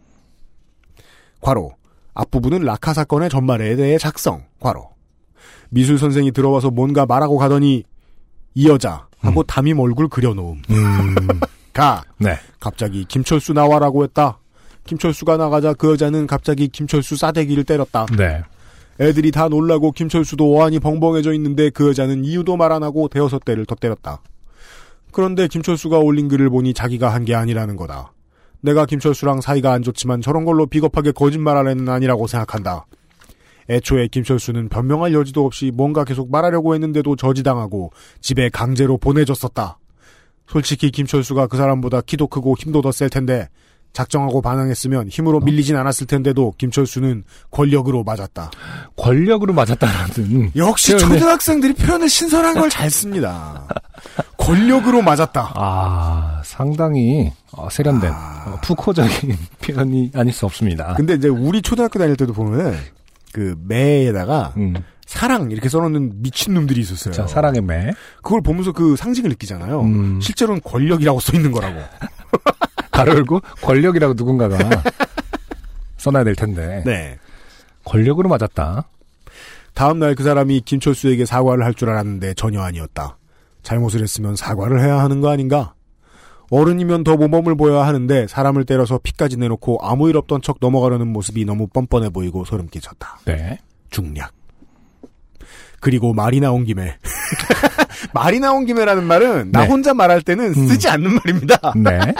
괄호 1.41 1.73
앞부분은 2.13 2.61
라카 2.61 2.93
사건의 2.93 3.29
전말에 3.29 3.75
대해 3.75 3.97
작성 3.97 4.43
괄호 4.59 4.89
미술 5.69 5.99
선생이 5.99 6.31
들어와서 6.31 6.71
뭔가 6.71 7.05
말하고 7.05 7.37
가더니 7.37 7.83
이 8.57 8.67
여자 8.67 9.05
하고 9.19 9.43
담임 9.43 9.79
얼굴 9.79 10.07
그려놓음 10.09 10.63
음. 10.71 11.15
가 11.73 12.03
네. 12.17 12.39
갑자기 12.59 13.05
김철수 13.05 13.53
나와라고 13.53 14.03
했다 14.03 14.39
김철수가 14.85 15.37
나가자 15.37 15.73
그 15.75 15.91
여자는 15.91 16.25
갑자기 16.25 16.67
김철수 16.67 17.17
싸대기를 17.17 17.65
때렸다 17.65 18.07
네. 18.17 18.41
애들이 18.99 19.29
다 19.29 19.47
놀라고 19.47 19.91
김철수도 19.91 20.57
어안이 20.57 20.79
벙벙해져 20.79 21.33
있는데 21.33 21.69
그 21.69 21.89
여자는 21.89 22.25
이유도 22.25 22.57
말 22.57 22.71
안 22.71 22.81
하고 22.81 23.07
대여섯 23.07 23.45
대를 23.45 23.67
더 23.67 23.75
때렸다. 23.75 24.21
그런데 25.11 25.47
김철수가 25.47 25.99
올린 25.99 26.27
글을 26.27 26.49
보니 26.49 26.73
자기가 26.73 27.13
한 27.13 27.23
게 27.23 27.35
아니라는 27.35 27.75
거다. 27.75 28.11
내가 28.61 28.87
김철수랑 28.87 29.41
사이가 29.41 29.71
안 29.71 29.83
좋지만 29.83 30.21
저런 30.21 30.45
걸로 30.45 30.65
비겁하게 30.65 31.11
거짓말할 31.11 31.67
애는 31.67 31.87
아니라고 31.89 32.25
생각한다. 32.25 32.87
애초에 33.69 34.07
김철수는 34.07 34.69
변명할 34.69 35.13
여지도 35.13 35.45
없이 35.45 35.71
뭔가 35.73 36.03
계속 36.03 36.31
말하려고 36.31 36.73
했는데도 36.73 37.15
저지당하고 37.15 37.91
집에 38.21 38.49
강제로 38.49 38.97
보내줬었다. 38.97 39.77
솔직히 40.47 40.91
김철수가 40.91 41.47
그 41.47 41.57
사람보다 41.57 42.01
키도 42.01 42.27
크고 42.27 42.55
힘도 42.57 42.81
더 42.81 42.91
셀 42.91 43.09
텐데 43.09 43.49
작정하고 43.93 44.41
반항했으면 44.41 45.07
힘으로 45.09 45.39
밀리진 45.39 45.75
않았을 45.75 46.05
텐데도 46.07 46.53
김철수는 46.57 47.23
권력으로 47.51 48.03
맞았다. 48.03 48.51
권력으로 48.95 49.53
맞았다라는. 49.53 50.51
역시 50.55 50.93
표현을- 50.95 50.99
초등학생들이 50.99 51.73
표현을 51.73 52.07
신선한 52.07 52.53
걸 52.59 52.69
잘 52.69 52.91
씁니다. 52.91 53.67
권력으로 54.37 55.01
맞았다. 55.01 55.51
아, 55.55 56.41
상당히 56.45 57.31
어, 57.51 57.69
세련된 57.69 58.11
어, 58.11 58.59
푸코적인 58.61 59.35
표현이 59.63 60.11
아닐 60.13 60.31
수 60.31 60.45
없습니다. 60.45 60.93
근데 60.95 61.15
이제 61.15 61.27
우리 61.27 61.61
초등학교 61.61 61.97
다닐 61.97 62.15
때도 62.15 62.33
보면은 62.33 62.77
그 63.37 63.55
매에다가 63.67 64.55
음. 64.57 64.73
사랑 65.05 65.51
이렇게 65.51 65.69
써놓는 65.69 66.23
미친 66.23 66.55
놈들이 66.55 66.81
있었어요. 66.81 67.13
자, 67.13 67.27
사랑의 67.27 67.61
매. 67.61 67.93
그걸 68.23 68.41
보면서 68.41 68.71
그 68.71 68.95
상징을 68.95 69.29
느끼잖아요. 69.29 69.81
음. 69.81 70.19
실제로는 70.19 70.61
권력이라고 70.63 71.19
써 71.19 71.33
있는 71.33 71.51
거라고. 71.51 71.79
가로 72.91 73.13
열고 73.13 73.41
권력이라고 73.61 74.15
누군가가 74.15 74.57
써놔야 75.97 76.23
될 76.23 76.33
텐데. 76.35 76.81
네. 76.83 77.19
권력으로 77.85 78.27
맞았다. 78.27 78.87
다음 79.75 79.99
날 79.99 80.15
그 80.15 80.23
사람이 80.23 80.61
김철수에게 80.61 81.25
사과를 81.25 81.63
할 81.63 81.75
줄 81.75 81.91
알았는데 81.91 82.33
전혀 82.33 82.61
아니었다. 82.61 83.17
잘못을 83.61 84.01
했으면 84.01 84.35
사과를 84.35 84.81
해야 84.81 84.97
하는 84.99 85.21
거 85.21 85.29
아닌가? 85.29 85.75
어른이면 86.49 87.03
더 87.03 87.17
모범을 87.17 87.55
보여야 87.55 87.85
하는데 87.85 88.27
사람을 88.27 88.65
때려서 88.65 88.99
피까지 88.99 89.37
내놓고 89.37 89.79
아무 89.81 90.09
일 90.09 90.17
없던 90.17 90.41
척 90.41 90.57
넘어가려는 90.61 91.07
모습이 91.07 91.45
너무 91.45 91.67
뻔뻔해 91.67 92.09
보이고 92.09 92.45
소름 92.45 92.67
끼쳤다. 92.67 93.19
네. 93.25 93.59
중략. 93.89 94.31
그리고 95.79 96.13
말이 96.13 96.39
나온 96.39 96.63
김에 96.63 96.97
말이 98.13 98.39
나온 98.39 98.65
김에라는 98.65 99.03
말은 99.03 99.51
나 99.51 99.61
네. 99.61 99.67
혼자 99.67 99.93
말할 99.93 100.21
때는 100.21 100.53
쓰지 100.53 100.87
않는 100.89 101.15
말입니다. 101.15 101.73
네. 101.75 101.99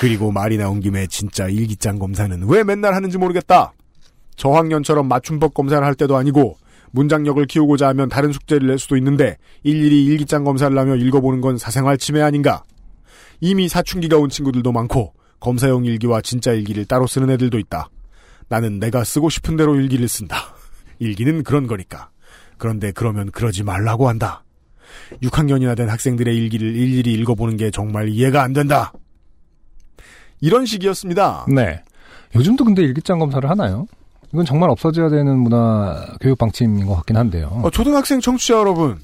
그리고 0.00 0.30
말이 0.30 0.56
나온 0.56 0.80
김에 0.80 1.06
진짜 1.08 1.48
일기장 1.48 1.98
검사는 1.98 2.40
왜 2.46 2.62
맨날 2.62 2.94
하는지 2.94 3.18
모르겠다. 3.18 3.72
저학년처럼 4.36 5.08
맞춤법 5.08 5.54
검사를 5.54 5.84
할 5.84 5.96
때도 5.96 6.16
아니고 6.16 6.56
문장력을 6.92 7.44
키우고자 7.46 7.88
하면 7.88 8.08
다른 8.08 8.32
숙제를 8.32 8.68
낼 8.68 8.78
수도 8.78 8.96
있는데 8.96 9.36
일일이 9.62 10.04
일기장 10.04 10.44
검사를 10.44 10.76
하며 10.76 10.96
읽어보는 10.96 11.40
건 11.40 11.58
사생활 11.58 11.98
침해 11.98 12.22
아닌가. 12.22 12.62
이미 13.40 13.68
사춘기가 13.68 14.18
온 14.18 14.28
친구들도 14.28 14.72
많고 14.72 15.14
검사용 15.40 15.84
일기와 15.84 16.20
진짜 16.20 16.52
일기를 16.52 16.84
따로 16.84 17.06
쓰는 17.06 17.30
애들도 17.30 17.58
있다. 17.58 17.88
나는 18.48 18.78
내가 18.78 19.04
쓰고 19.04 19.28
싶은 19.30 19.56
대로 19.56 19.76
일기를 19.76 20.08
쓴다. 20.08 20.54
일기는 20.98 21.42
그런 21.44 21.66
거니까. 21.66 22.10
그런데 22.56 22.90
그러면 22.92 23.30
그러지 23.30 23.62
말라고 23.62 24.08
한다. 24.08 24.42
6학년이나 25.22 25.76
된 25.76 25.88
학생들의 25.88 26.34
일기를 26.36 26.74
일일이 26.74 27.12
읽어보는 27.12 27.56
게 27.56 27.70
정말 27.70 28.08
이해가 28.08 28.42
안 28.42 28.52
된다. 28.52 28.92
이런 30.40 30.66
식이었습니다. 30.66 31.46
네. 31.54 31.82
요즘도 32.34 32.64
근데 32.64 32.82
일기장 32.82 33.18
검사를 33.18 33.48
하나요? 33.48 33.86
이건 34.32 34.44
정말 34.44 34.70
없어져야 34.70 35.08
되는 35.08 35.38
문화 35.38 36.06
교육 36.20 36.38
방침인 36.38 36.86
것 36.86 36.94
같긴 36.96 37.16
한데요. 37.16 37.60
어, 37.62 37.70
초등학생 37.70 38.20
청취자 38.20 38.54
여러분, 38.54 38.98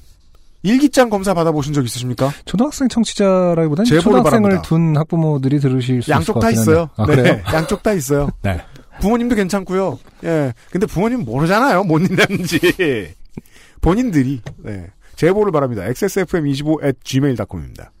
일기장 0.61 1.09
검사 1.09 1.33
받아보신 1.33 1.73
적 1.73 1.83
있으십니까? 1.85 2.31
초등학생 2.45 2.87
청취자라기보다는 2.87 3.85
초등학생을 3.85 4.23
바랍니다. 4.23 4.61
둔 4.63 4.97
학부모들이 4.97 5.59
들으실 5.59 6.01
수 6.01 6.09
있을 6.09 6.15
양쪽 6.15 6.33
것다 6.33 6.51
있어요. 6.51 6.89
아, 6.95 7.05
네, 7.05 7.15
그래요? 7.15 7.41
양쪽 7.53 7.83
다 7.83 7.93
있어요. 7.93 8.29
네. 8.41 8.59
부모님도 8.99 9.35
괜찮고요. 9.35 9.99
예. 10.23 10.53
근데 10.71 10.87
부모님 10.87 11.25
모르잖아요. 11.25 11.83
뭔 11.83 12.05
일이었는지. 12.05 13.13
본인들이 13.81 14.41
네. 14.57 14.87
제보를 15.15 15.51
바랍니다. 15.51 15.83
xsfm25 15.83 16.83
at 16.83 16.97
gmail.com입니다. 17.03 17.91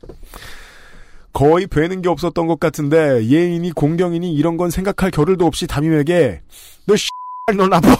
거의 1.35 1.67
뵈는 1.67 2.01
게 2.01 2.07
없었던 2.07 2.47
것 2.47 2.61
같은데 2.61 3.27
예인이 3.27 3.69
공경이니 3.71 4.33
이런 4.33 4.55
건 4.55 4.69
생각할 4.69 5.11
겨를도 5.11 5.45
없이 5.45 5.67
담임에게 5.67 6.41
너 6.85 6.95
씨, 6.95 7.09
너 7.57 7.67
나빠. 7.67 7.89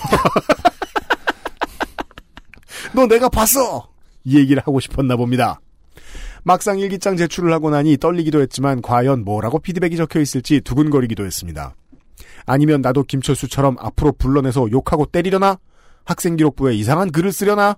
너 2.95 3.05
내가 3.05 3.27
봤어. 3.27 3.89
이 4.23 4.39
얘기를 4.39 4.63
하고 4.65 4.79
싶었나 4.79 5.17
봅니다. 5.17 5.59
막상 6.43 6.79
일기장 6.79 7.17
제출을 7.17 7.51
하고 7.51 7.69
나니 7.69 7.97
떨리기도 7.97 8.39
했지만 8.39 8.81
과연 8.81 9.25
뭐라고 9.25 9.59
피드백이 9.59 9.97
적혀 9.97 10.21
있을지 10.21 10.61
두근거리기도 10.61 11.25
했습니다. 11.25 11.75
아니면 12.45 12.79
나도 12.79 13.03
김철수처럼 13.03 13.75
앞으로 13.79 14.13
불러내서 14.13 14.71
욕하고 14.71 15.07
때리려나? 15.07 15.59
학생기록부에 16.05 16.73
이상한 16.73 17.11
글을 17.11 17.33
쓰려나? 17.33 17.75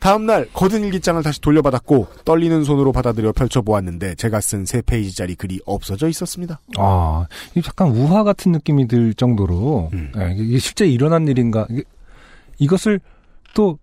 다음날 0.00 0.48
거든 0.52 0.82
일기장을 0.84 1.22
다시 1.22 1.40
돌려받았고 1.40 2.08
떨리는 2.24 2.64
손으로 2.64 2.90
받아들여 2.92 3.32
펼쳐보았는데 3.32 4.14
제가 4.16 4.40
쓴 4.40 4.64
세 4.64 4.80
페이지짜리 4.82 5.34
글이 5.34 5.60
없어져 5.66 6.08
있었습니다. 6.08 6.58
아, 6.78 7.26
이게 7.54 7.62
약간 7.68 7.88
우화 7.88 8.24
같은 8.24 8.50
느낌이 8.52 8.88
들 8.88 9.14
정도로 9.14 9.90
음. 9.92 10.10
예, 10.18 10.34
이게 10.36 10.58
실제 10.58 10.86
일어난 10.86 11.28
일인가 11.28 11.66
이게- 11.70 11.84
이것을 12.58 13.00
또 13.54 13.78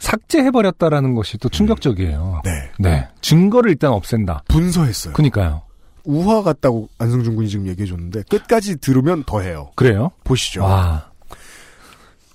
삭제해버렸다라는 0.00 1.14
것이 1.14 1.38
또 1.38 1.48
충격적이에요. 1.48 2.40
네. 2.44 2.50
네. 2.78 3.08
증거를 3.20 3.70
일단 3.70 3.92
없앤다. 3.92 4.44
분서했어요. 4.48 5.12
그니까요. 5.12 5.62
우화 6.04 6.42
같다고 6.42 6.88
안승준 6.98 7.36
군이 7.36 7.48
지금 7.48 7.68
얘기해줬는데 7.68 8.22
끝까지 8.28 8.78
들으면 8.80 9.22
더해요. 9.24 9.70
그래요? 9.76 10.10
보시죠. 10.24 10.62
와. 10.62 11.11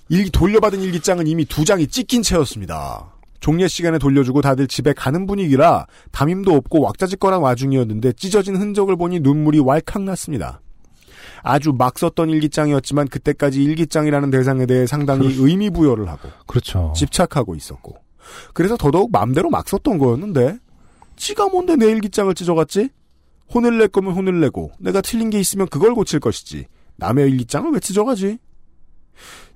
일기 0.09 0.31
돌려받은 0.31 0.81
일기장은 0.81 1.27
이미 1.27 1.45
두 1.45 1.65
장이 1.65 1.87
찢긴 1.87 2.21
채였습니다. 2.21 3.13
종례 3.39 3.67
시간에 3.67 3.99
돌려주고 3.99 4.41
다들 4.41 4.67
집에 4.67 4.93
가는 4.93 5.27
분위기라 5.27 5.85
담임도 6.11 6.53
없고 6.55 6.81
왁자지껄한 6.81 7.41
와중이었는데 7.41 8.13
찢어진 8.13 8.55
흔적을 8.55 8.95
보니 8.95 9.19
눈물이 9.19 9.59
왈칵 9.59 10.03
났습니다. 10.03 10.61
아주 11.43 11.71
막 11.71 11.99
썼던 11.99 12.29
일기장이었지만 12.29 13.07
그때까지 13.09 13.63
일기장이라는 13.63 14.31
대상에 14.31 14.65
대해 14.65 14.87
상당히 14.87 15.27
의미 15.37 15.69
부여를 15.69 16.07
하고 16.09 16.29
그렇죠. 16.47 16.93
집착하고 16.95 17.55
있었고 17.55 17.95
그래서 18.53 18.75
더더욱 18.75 19.11
맘대로 19.11 19.49
막 19.49 19.67
썼던 19.67 19.97
거였는데 19.97 20.57
지가 21.15 21.49
뭔데 21.49 21.75
내 21.75 21.87
일기장을 21.87 22.33
찢어갔지? 22.33 22.89
혼을 23.53 23.77
낼 23.77 23.87
거면 23.87 24.13
혼을 24.13 24.39
내고 24.39 24.71
내가 24.79 25.01
틀린 25.01 25.29
게 25.29 25.39
있으면 25.39 25.67
그걸 25.67 25.93
고칠 25.93 26.19
것이지 26.19 26.65
남의 26.97 27.29
일기장을 27.29 27.71
왜 27.71 27.79
찢어가지? 27.79 28.39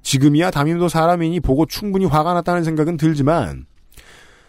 지금이야 0.02 0.52
담임도 0.52 0.90
사람이니 0.90 1.40
보고 1.42 1.66
충분히 1.66 2.06
화가 2.06 2.34
났다는 2.34 2.64
생각은 2.64 2.98
들지만 2.98 3.66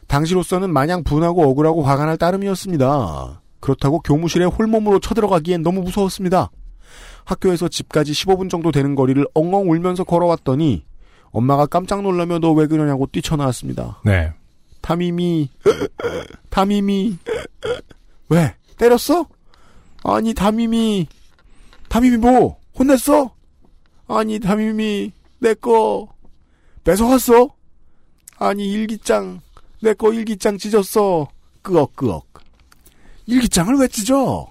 당시로서는 0.06 0.72
마냥 0.72 1.05
분하고 1.05 1.43
억울하고 1.48 1.82
화가 1.82 2.06
날 2.06 2.16
따름이었습니다. 2.16 3.43
그렇다고 3.60 4.01
교무실에 4.01 4.44
홀몸으로 4.44 4.98
쳐들어가기엔 5.01 5.62
너무 5.62 5.82
무서웠습니다. 5.82 6.51
학교에서 7.24 7.68
집까지 7.68 8.12
15분 8.12 8.51
정도 8.51 8.72
되는 8.72 8.94
거리를 8.94 9.24
엉엉 9.34 9.70
울면서 9.70 10.05
걸어왔더니 10.05 10.84
엄마가 11.30 11.66
깜짝 11.66 12.02
놀라며 12.02 12.39
너 12.40 12.52
왜 12.52 12.66
그러냐고 12.66 13.06
뛰쳐나왔습니다. 13.06 14.01
네. 14.05 14.32
담임이 14.82 15.48
담임이 16.51 17.18
왜 18.28 18.55
때렸어? 18.76 19.26
아니 20.05 20.34
담임이 20.34 21.06
담임이 21.89 22.16
뭐 22.16 22.59
혼냈어? 22.78 23.30
아니 24.09 24.39
담임이 24.39 25.12
내 25.41 25.55
거 25.55 26.09
뺏어갔어? 26.85 27.49
아니 28.39 28.70
일기장 28.73 29.41
내 29.81 29.95
거 29.95 30.12
일기장 30.12 30.59
찢었어 30.59 31.29
끄억끄억 31.62 32.27
일기장을 33.27 33.74
왜 33.77 33.89
찢어? 33.89 34.49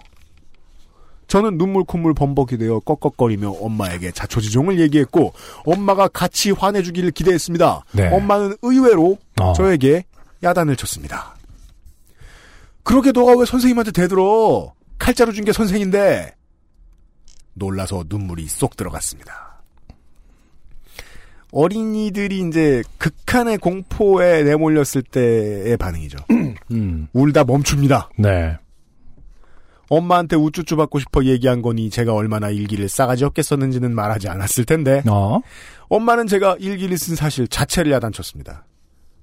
저는 1.28 1.58
눈물 1.58 1.84
콧물 1.86 2.14
범벅이 2.14 2.58
되어 2.58 2.80
꺽꺽거리며 2.80 3.52
엄마에게 3.52 4.12
자초지종을 4.12 4.80
얘기했고 4.82 5.34
엄마가 5.66 6.10
같이 6.10 6.52
화내주기를 6.52 7.12
기대했습니다. 7.12 7.86
네. 7.94 8.08
엄마는 8.14 8.58
의외로 8.62 9.18
어. 9.40 9.54
저에게 9.54 10.04
야단을 10.44 10.76
쳤습니다. 10.76 11.36
그렇게 12.84 13.14
너가 13.14 13.38
왜 13.38 13.46
선생님한테 13.46 13.92
대들어? 13.92 14.74
칼자루 15.00 15.32
준 15.34 15.46
게 15.46 15.54
선생인데. 15.54 16.36
놀라서 17.54 18.04
눈물이 18.08 18.48
쏙 18.48 18.76
들어갔습니다. 18.76 19.52
어린이들이 21.52 22.48
이제 22.48 22.82
극한의 22.98 23.58
공포에 23.58 24.44
내몰렸을 24.44 25.04
때의 25.04 25.76
반응이죠. 25.78 26.18
음. 26.72 27.08
울다 27.14 27.44
멈춥니다. 27.44 28.10
네. 28.18 28.58
엄마한테 29.90 30.38
우쭈쭈 30.38 30.78
받고 30.78 31.00
싶어 31.00 31.26
얘기한 31.26 31.62
거니 31.62 31.90
제가 31.90 32.14
얼마나 32.14 32.50
일기를 32.50 32.88
싸가지 32.88 33.26
없게 33.26 33.42
썼는지는 33.42 33.94
말하지 33.94 34.30
않았을 34.30 34.64
텐데 34.64 35.04
어. 35.10 35.42
엄마는 35.90 36.28
제가 36.28 36.56
일기를 36.60 36.98
쓴 36.98 37.16
사실 37.18 37.46
자체를 37.50 37.92
야단쳤습니다. 37.92 38.66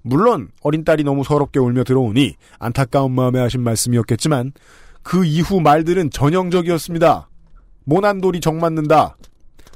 물론 0.03 0.49
어린 0.61 0.85
딸이 0.85 1.05
너무 1.05 1.25
서럽게 1.25 1.59
울며 1.59 1.85
들어오니 1.85 2.35
안타까운 2.59 3.13
마음에 3.13 3.41
하신 3.41 3.63
말씀이었겠지만 3.63 4.53
그 5.03 5.25
이후 5.25 5.61
말들은 5.61 6.11
전형적이었습니다. 6.11 7.28
모난돌이 7.89 8.41
정 8.41 8.59
맞는다. 8.59 9.17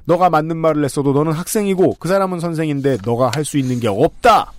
너가 0.05 0.28
맞는 0.28 0.56
말을 0.56 0.84
했어도 0.84 1.12
너는 1.12 1.32
학생이고 1.32 1.97
그 1.98 2.09
사람은 2.09 2.40
선생인데 2.40 2.98
너가 3.05 3.30
할 3.34 3.44
수 3.44 3.56
있는 3.59 3.80
게 3.80 3.89
없다. 3.89 4.52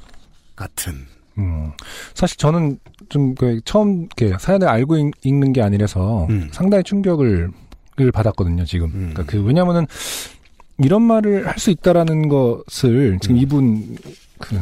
같은. 0.55 0.93
음. 1.37 1.71
사실 2.13 2.37
저는 2.37 2.79
좀 3.09 3.35
그 3.35 3.59
처음 3.65 4.07
이렇게 4.17 4.35
사연을 4.39 4.67
알고 4.67 4.97
읽, 4.97 5.11
는게 5.25 5.61
아니라서 5.61 6.27
음. 6.29 6.49
상당히 6.51 6.83
충격을 6.83 7.49
을 7.99 8.11
받았거든요, 8.11 8.65
지금. 8.65 8.87
음. 8.87 9.11
그러니까 9.13 9.23
그 9.25 9.39
왜냐면은 9.43 9.85
이런 10.79 11.03
말을 11.03 11.47
할 11.47 11.59
수 11.59 11.69
있다라는 11.69 12.27
것을 12.27 13.19
지금 13.21 13.35
음. 13.35 13.41
이분 13.41 13.97
그 14.39 14.59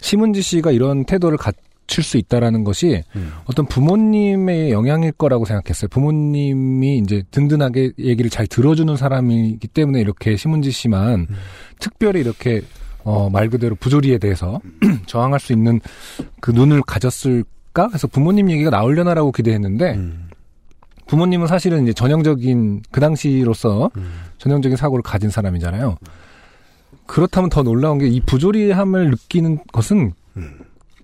심은지 0.00 0.42
씨가 0.42 0.72
이런 0.72 1.04
태도를 1.04 1.38
갖 1.38 1.54
출수 1.86 2.16
있다라는 2.18 2.64
것이 2.64 3.02
음. 3.16 3.32
어떤 3.44 3.66
부모님의 3.66 4.70
영향일 4.70 5.12
거라고 5.12 5.44
생각했어요. 5.44 5.88
부모님이 5.88 6.98
이제 6.98 7.22
든든하게 7.30 7.92
얘기를 7.98 8.30
잘 8.30 8.46
들어주는 8.46 8.96
사람이기 8.96 9.68
때문에 9.68 10.00
이렇게 10.00 10.36
심은지 10.36 10.70
씨만 10.70 11.20
음. 11.20 11.36
특별히 11.78 12.20
이렇게 12.20 12.62
어, 13.04 13.28
말 13.30 13.48
그대로 13.48 13.74
부조리에 13.74 14.18
대해서 14.18 14.60
저항할 15.06 15.40
수 15.40 15.52
있는 15.52 15.80
그 16.40 16.50
눈을 16.52 16.82
가졌을까? 16.82 17.88
그래서 17.88 18.06
부모님 18.06 18.50
얘기가 18.50 18.70
나오려나라고 18.70 19.32
기대했는데 19.32 19.94
음. 19.94 20.28
부모님은 21.06 21.46
사실은 21.46 21.82
이제 21.82 21.92
전형적인 21.92 22.82
그 22.90 23.00
당시로서 23.00 23.90
음. 23.96 24.12
전형적인 24.38 24.76
사고를 24.76 25.02
가진 25.02 25.30
사람이잖아요. 25.30 25.98
그렇다면 27.06 27.50
더 27.50 27.62
놀라운 27.62 27.98
게 27.98 28.06
이 28.06 28.20
부조리함을 28.20 29.10
느끼는 29.10 29.58
것은 29.72 30.12
음. 30.36 30.58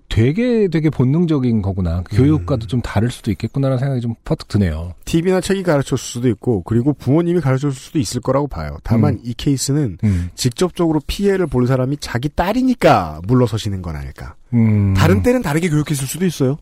되게 0.09 0.67
되게 0.67 0.89
본능적인 0.89 1.61
거구나. 1.61 2.01
그 2.03 2.17
교육과도 2.17 2.67
좀 2.67 2.81
다를 2.81 3.11
수도 3.11 3.31
있겠구나라는 3.31 3.77
생각이 3.77 4.01
좀 4.01 4.15
퍼뜩 4.25 4.47
드네요. 4.47 4.93
TV나 5.05 5.39
책이 5.39 5.63
가르쳤을 5.63 5.97
수도 5.97 6.27
있고 6.29 6.63
그리고 6.63 6.93
부모님이 6.93 7.39
가르쳤을 7.39 7.79
수도 7.79 7.99
있을 7.99 8.19
거라고 8.19 8.47
봐요. 8.47 8.77
다만 8.83 9.13
음. 9.13 9.19
이 9.23 9.33
케이스는 9.35 9.99
음. 10.03 10.29
직접적으로 10.35 10.99
피해를 11.05 11.45
볼 11.47 11.67
사람이 11.67 11.97
자기 11.99 12.27
딸이니까 12.29 13.21
물러서시는 13.27 13.81
건 13.81 13.95
아닐까. 13.95 14.35
음. 14.53 14.93
다른 14.95 15.21
때는 15.21 15.43
다르게 15.43 15.69
교육했을 15.69 16.07
수도 16.07 16.25
있어요. 16.25 16.57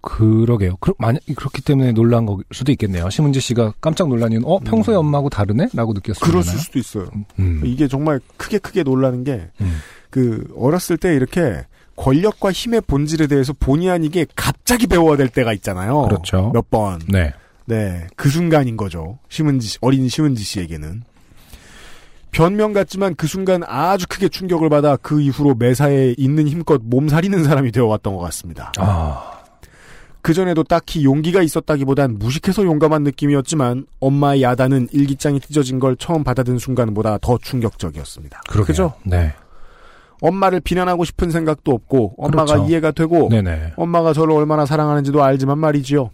그러게요. 0.00 0.76
그, 0.80 0.92
만약 0.98 1.20
그렇기 1.34 1.62
때문에 1.62 1.92
놀란 1.92 2.26
걸 2.26 2.38
수도 2.52 2.70
있겠네요. 2.72 3.10
심은지 3.10 3.40
씨가 3.40 3.74
깜짝 3.80 4.08
놀란 4.08 4.30
이유는 4.30 4.46
어 4.46 4.58
평소에 4.60 4.94
엄마하고 4.94 5.30
다르네?라고 5.30 5.92
느꼈어요. 5.94 6.30
그랬을 6.30 6.58
수도 6.58 6.78
있어요. 6.78 7.08
음. 7.40 7.62
이게 7.64 7.88
정말 7.88 8.20
크게 8.36 8.58
크게 8.58 8.82
놀라는 8.84 9.24
게 9.24 9.48
음. 9.60 9.78
그 10.10 10.52
어렸을 10.56 10.96
때 10.96 11.14
이렇게 11.14 11.64
권력과 11.96 12.52
힘의 12.52 12.82
본질에 12.82 13.26
대해서 13.26 13.52
본의 13.58 13.90
아니게 13.90 14.26
갑자기 14.36 14.86
배워야 14.86 15.16
될 15.16 15.28
때가 15.28 15.52
있잖아요. 15.54 16.02
그렇죠. 16.02 16.50
몇 16.52 16.70
번. 16.70 17.00
네. 17.08 17.32
네, 17.66 18.06
그 18.14 18.28
순간인 18.28 18.76
거죠. 18.76 19.18
심은지 19.28 19.66
씨, 19.66 19.78
어린 19.80 20.08
심은지 20.08 20.44
씨에게는. 20.44 21.02
변명 22.30 22.72
같지만 22.72 23.14
그 23.14 23.26
순간 23.26 23.62
아주 23.66 24.06
크게 24.08 24.28
충격을 24.28 24.68
받아 24.68 24.96
그 24.96 25.20
이후로 25.20 25.54
매사에 25.54 26.14
있는 26.18 26.46
힘껏 26.46 26.80
몸살이는 26.84 27.44
사람이 27.44 27.72
되어왔던 27.72 28.14
것 28.14 28.20
같습니다. 28.20 28.72
아. 28.78 29.32
그전에도 30.20 30.64
딱히 30.64 31.04
용기가 31.04 31.40
있었다기보단 31.40 32.18
무식해서 32.18 32.64
용감한 32.64 33.04
느낌이었지만 33.04 33.86
엄마의 34.00 34.42
야단은 34.42 34.88
일기장이 34.92 35.40
찢어진 35.40 35.78
걸 35.78 35.96
처음 35.96 36.24
받아든 36.24 36.58
순간보다 36.58 37.18
더 37.18 37.38
충격적이었습니다. 37.38 38.42
그러게요. 38.48 38.66
그죠? 38.66 38.92
네. 39.04 39.32
엄마를 40.20 40.60
비난하고 40.60 41.04
싶은 41.04 41.30
생각도 41.30 41.72
없고 41.72 42.14
엄마가 42.18 42.54
그렇죠. 42.54 42.68
이해가 42.68 42.90
되고 42.92 43.28
네네. 43.28 43.74
엄마가 43.76 44.12
저를 44.12 44.34
얼마나 44.34 44.66
사랑하는지도 44.66 45.22
알지만 45.22 45.58
말이지요. 45.58 46.10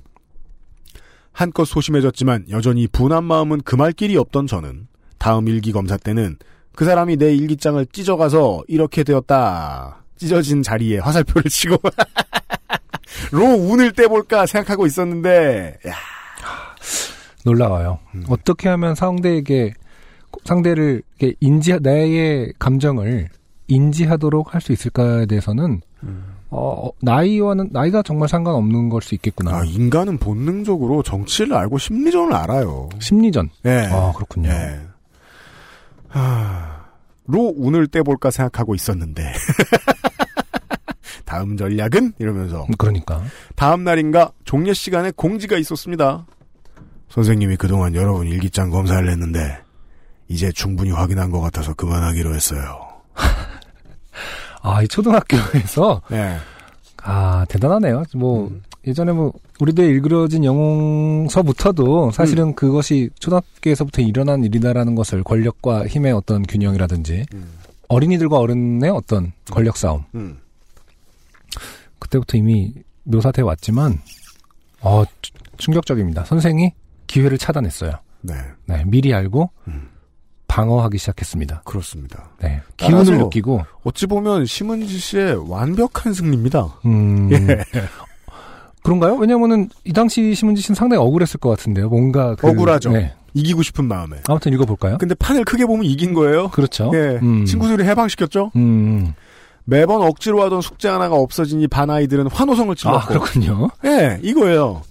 한껏 1.32 1.66
소심해졌지만 1.66 2.46
여전히 2.50 2.86
분한 2.86 3.24
마음은 3.24 3.62
금할 3.62 3.92
길이 3.92 4.16
없던 4.16 4.46
저는 4.46 4.86
다음 5.18 5.48
일기 5.48 5.72
검사 5.72 5.96
때는 5.96 6.36
그 6.74 6.84
사람이 6.84 7.16
내 7.16 7.34
일기장을 7.34 7.84
찢어가서 7.86 8.64
이렇게 8.68 9.04
되었다. 9.04 10.04
찢어진 10.16 10.62
자리에 10.62 10.98
화살표를 10.98 11.50
치고 11.50 11.76
로 13.32 13.44
운을 13.44 13.92
떼볼까 13.92 14.46
생각하고 14.46 14.86
있었는데 14.86 15.78
야, 15.88 15.94
놀라워요. 17.44 17.98
음. 18.14 18.24
어떻게 18.28 18.68
하면 18.68 18.94
상대에게 18.94 19.74
상대를 20.44 21.02
인지 21.40 21.76
나의 21.80 22.52
감정을 22.58 23.28
인지하도록 23.72 24.54
할 24.54 24.60
수 24.60 24.72
있을까에 24.72 25.26
대해서는 25.26 25.80
어, 26.50 26.88
어, 26.88 26.90
나이와는 27.00 27.70
나이가 27.72 28.02
정말 28.02 28.28
상관없는 28.28 28.88
걸 28.90 29.00
수 29.02 29.14
있겠구나. 29.14 29.56
아, 29.58 29.64
인간은 29.64 30.18
본능적으로 30.18 31.02
정치를 31.02 31.54
알고 31.54 31.78
심리전을 31.78 32.34
알아요. 32.34 32.88
심리전. 32.98 33.48
예. 33.66 33.88
아 33.90 34.12
그렇군요. 34.14 34.50
예. 34.50 34.80
하... 36.08 36.82
로 37.26 37.54
운을 37.56 37.86
떼볼까 37.86 38.30
생각하고 38.32 38.74
있었는데 38.74 39.32
다음 41.24 41.56
전략은 41.56 42.14
이러면서 42.18 42.66
그러니까. 42.78 43.22
다음 43.54 43.84
날인가 43.84 44.32
종례 44.44 44.74
시간에 44.74 45.12
공지가 45.14 45.56
있었습니다. 45.56 46.26
선생님이 47.08 47.56
그동안 47.56 47.94
여러분 47.94 48.26
일기장 48.26 48.70
검사를 48.70 49.08
했는데 49.08 49.56
이제 50.28 50.50
충분히 50.52 50.90
확인한 50.90 51.30
것 51.30 51.40
같아서 51.40 51.74
그만하기로 51.74 52.34
했어요. 52.34 52.91
아, 54.62 54.82
이 54.82 54.88
초등학교에서 54.88 56.02
네. 56.10 56.36
아 57.02 57.44
대단하네요. 57.48 58.04
뭐 58.14 58.48
음. 58.48 58.62
예전에 58.86 59.12
뭐 59.12 59.32
우리들 59.60 59.84
일그러진 59.84 60.44
영웅서부터도 60.44 62.10
사실은 62.12 62.48
음. 62.48 62.54
그것이 62.54 63.10
초등학교에서부터 63.18 64.02
일어난 64.02 64.44
일이다라는 64.44 64.94
것을 64.94 65.22
권력과 65.24 65.86
힘의 65.86 66.12
어떤 66.12 66.42
균형이라든지 66.42 67.26
음. 67.34 67.52
어린이들과 67.88 68.38
어른의 68.38 68.90
어떤 68.90 69.32
권력 69.50 69.76
싸움 69.76 70.04
음. 70.14 70.38
그때부터 71.98 72.38
이미 72.38 72.72
묘사돼 73.04 73.42
왔지만 73.42 74.00
어 74.80 75.04
추- 75.22 75.32
충격적입니다. 75.58 76.24
선생이 76.24 76.72
기회를 77.06 77.38
차단했어요. 77.38 77.92
네. 78.22 78.34
네, 78.66 78.84
미리 78.86 79.12
알고 79.12 79.50
음. 79.68 79.88
방어하기 80.52 80.98
시작했습니다. 80.98 81.62
그렇습니다. 81.64 82.28
네, 82.42 82.60
기운을 82.76 83.16
느끼고 83.16 83.62
어찌 83.84 84.06
보면 84.06 84.44
심은지 84.44 84.98
씨의 84.98 85.48
완벽한 85.50 86.12
승리입니다. 86.12 86.66
음, 86.84 87.30
예. 87.32 87.64
그런가요? 88.82 89.14
왜냐면은 89.14 89.70
이 89.84 89.92
당시 89.94 90.34
신문지 90.34 90.60
씨는 90.60 90.74
상당히 90.74 91.02
억울했을 91.02 91.40
것 91.40 91.48
같은데요. 91.50 91.88
뭔가 91.88 92.34
그, 92.34 92.48
억울하죠. 92.48 92.90
네. 92.90 93.14
이기고 93.32 93.62
싶은 93.62 93.86
마음에. 93.86 94.18
아무튼 94.28 94.52
읽어볼까요? 94.52 94.98
근데 94.98 95.14
판을 95.14 95.44
크게 95.44 95.64
보면 95.64 95.84
이긴 95.86 96.12
거예요. 96.12 96.48
그렇죠. 96.48 96.90
예. 96.92 97.18
음. 97.22 97.46
친구들이 97.46 97.84
해방시켰죠. 97.84 98.50
음. 98.56 99.14
매번 99.64 100.02
억지로 100.02 100.42
하던 100.42 100.60
숙제 100.60 100.88
하나가 100.88 101.14
없어지니 101.14 101.68
반 101.68 101.88
아이들은 101.88 102.26
환호성을 102.30 102.72
아 102.72 102.74
질렀고. 102.74 103.06
그렇군요. 103.06 103.70
예, 103.86 104.18
이거예요. 104.22 104.82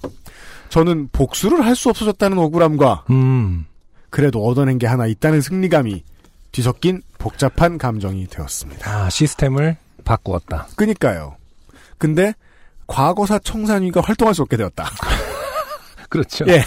저는 0.70 1.10
복수를 1.12 1.64
할 1.64 1.76
수 1.76 1.90
없어졌다는 1.90 2.40
억울함과 2.40 3.04
음. 3.12 3.66
그래도 4.12 4.46
얻어낸 4.46 4.78
게 4.78 4.86
하나 4.86 5.08
있다는 5.08 5.42
승리감이 5.42 6.04
뒤섞인 6.52 7.02
복잡한 7.18 7.78
감정이 7.80 8.28
되었습니다. 8.28 8.92
아 8.92 9.10
시스템을 9.10 9.78
바꾸었다. 10.04 10.68
그니까요. 10.76 11.38
근데 11.98 12.34
과거사 12.88 13.40
청산위가 13.40 14.02
활동할 14.02 14.36
수 14.36 14.42
없게 14.44 14.58
되었다. 14.58 14.86
그렇죠. 16.10 16.46
예. 16.48 16.62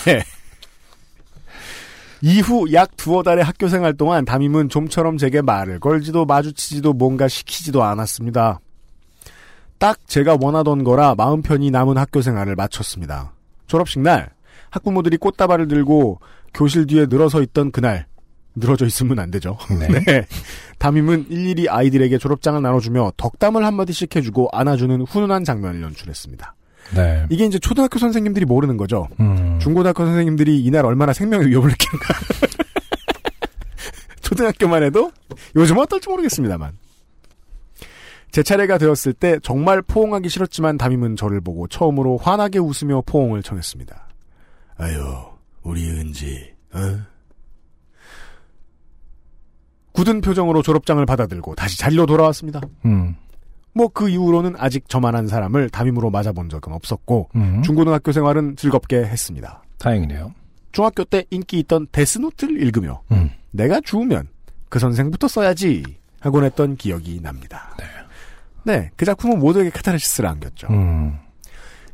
이후 2.22 2.72
약 2.72 2.96
두어 2.96 3.22
달의 3.22 3.44
학교 3.44 3.68
생활 3.68 3.94
동안 3.94 4.24
담임은 4.24 4.70
좀처럼 4.70 5.18
제게 5.18 5.42
말을 5.42 5.80
걸지도 5.80 6.24
마주치지도 6.24 6.94
뭔가 6.94 7.28
시키지도 7.28 7.82
않았습니다. 7.82 8.60
딱 9.76 9.98
제가 10.06 10.38
원하던 10.40 10.84
거라 10.84 11.14
마음 11.14 11.42
편히 11.42 11.70
남은 11.70 11.98
학교 11.98 12.22
생활을 12.22 12.54
마쳤습니다. 12.54 13.34
졸업식 13.66 14.00
날 14.00 14.30
학부모들이 14.70 15.18
꽃다발을 15.18 15.68
들고 15.68 16.20
교실 16.55 16.86
뒤에 16.86 17.06
늘어서 17.06 17.43
있던 17.43 17.70
그날 17.70 18.06
늘어져 18.55 18.86
있으면 18.86 19.18
안 19.18 19.31
되죠. 19.31 19.59
네. 19.78 19.89
네. 20.06 20.26
담임은 20.78 21.26
일일이 21.28 21.68
아이들에게 21.68 22.18
졸업장을 22.18 22.60
나눠주며 22.62 23.12
덕담을 23.16 23.64
한마디씩 23.64 24.14
해주고 24.14 24.51
안아주는 24.52 25.02
훈훈한 25.02 25.44
장면을 25.44 25.82
연출했습니다. 25.82 26.55
네. 26.94 27.26
이게 27.31 27.47
이제 27.47 27.59
초등학교 27.59 27.98
선생님들이 27.98 28.44
모르는 28.44 28.76
거죠. 28.76 29.09
음. 29.18 29.59
중고등학교 29.60 30.05
선생님들이 30.05 30.62
이날 30.62 30.85
얼마나 30.85 31.12
생명의 31.12 31.48
위협을 31.48 31.70
느끼는가. 31.70 32.14
초등학교만 34.20 34.82
해도 34.82 35.10
요즘은 35.56 35.82
어떨지 35.82 36.09
모르겠습니다만. 36.09 36.72
제 38.31 38.43
차례가 38.43 38.78
되었을 38.78 39.12
때 39.12 39.39
정말 39.43 39.81
포옹하기 39.81 40.28
싫었지만 40.28 40.76
담임은 40.76 41.16
저를 41.16 41.40
보고 41.40 41.68
처음으로 41.68 42.18
환하게 42.18 42.59
웃으며 42.59 43.02
포옹을 43.06 43.44
청했습니다. 43.44 44.09
아유, 44.76 45.34
우리 45.64 45.90
은지, 45.90 46.54
어? 46.72 46.78
굳은 49.92 50.20
표정으로 50.20 50.62
졸업장을 50.62 51.04
받아들고 51.06 51.54
다시 51.54 51.78
자리로 51.78 52.06
돌아왔습니다. 52.06 52.60
음. 52.84 53.16
뭐 53.74 53.88
그 53.88 54.08
이후로는 54.08 54.54
아직 54.56 54.88
저만한 54.88 55.26
사람을 55.26 55.68
담임으로 55.70 56.10
맞아본 56.10 56.48
적은 56.48 56.72
없었고 56.72 57.30
음. 57.34 57.62
중고등학교 57.62 58.12
생활은 58.12 58.56
즐겁게 58.56 58.98
했습니다. 58.98 59.62
다행이네요. 59.78 60.32
중학교 60.72 61.04
때 61.04 61.24
인기 61.30 61.58
있던 61.60 61.86
데스노트를 61.90 62.62
읽으며 62.62 63.02
음. 63.12 63.30
내가 63.50 63.80
죽으면 63.80 64.28
그 64.68 64.78
선생부터 64.78 65.28
써야지 65.28 65.84
하곤 66.20 66.44
했던 66.44 66.76
기억이 66.76 67.20
납니다. 67.20 67.76
네. 68.64 68.90
그 68.96 69.04
작품은 69.04 69.38
모두에게 69.38 69.70
카타르시스를 69.70 70.28
안겼죠. 70.28 70.68
음. 70.70 71.18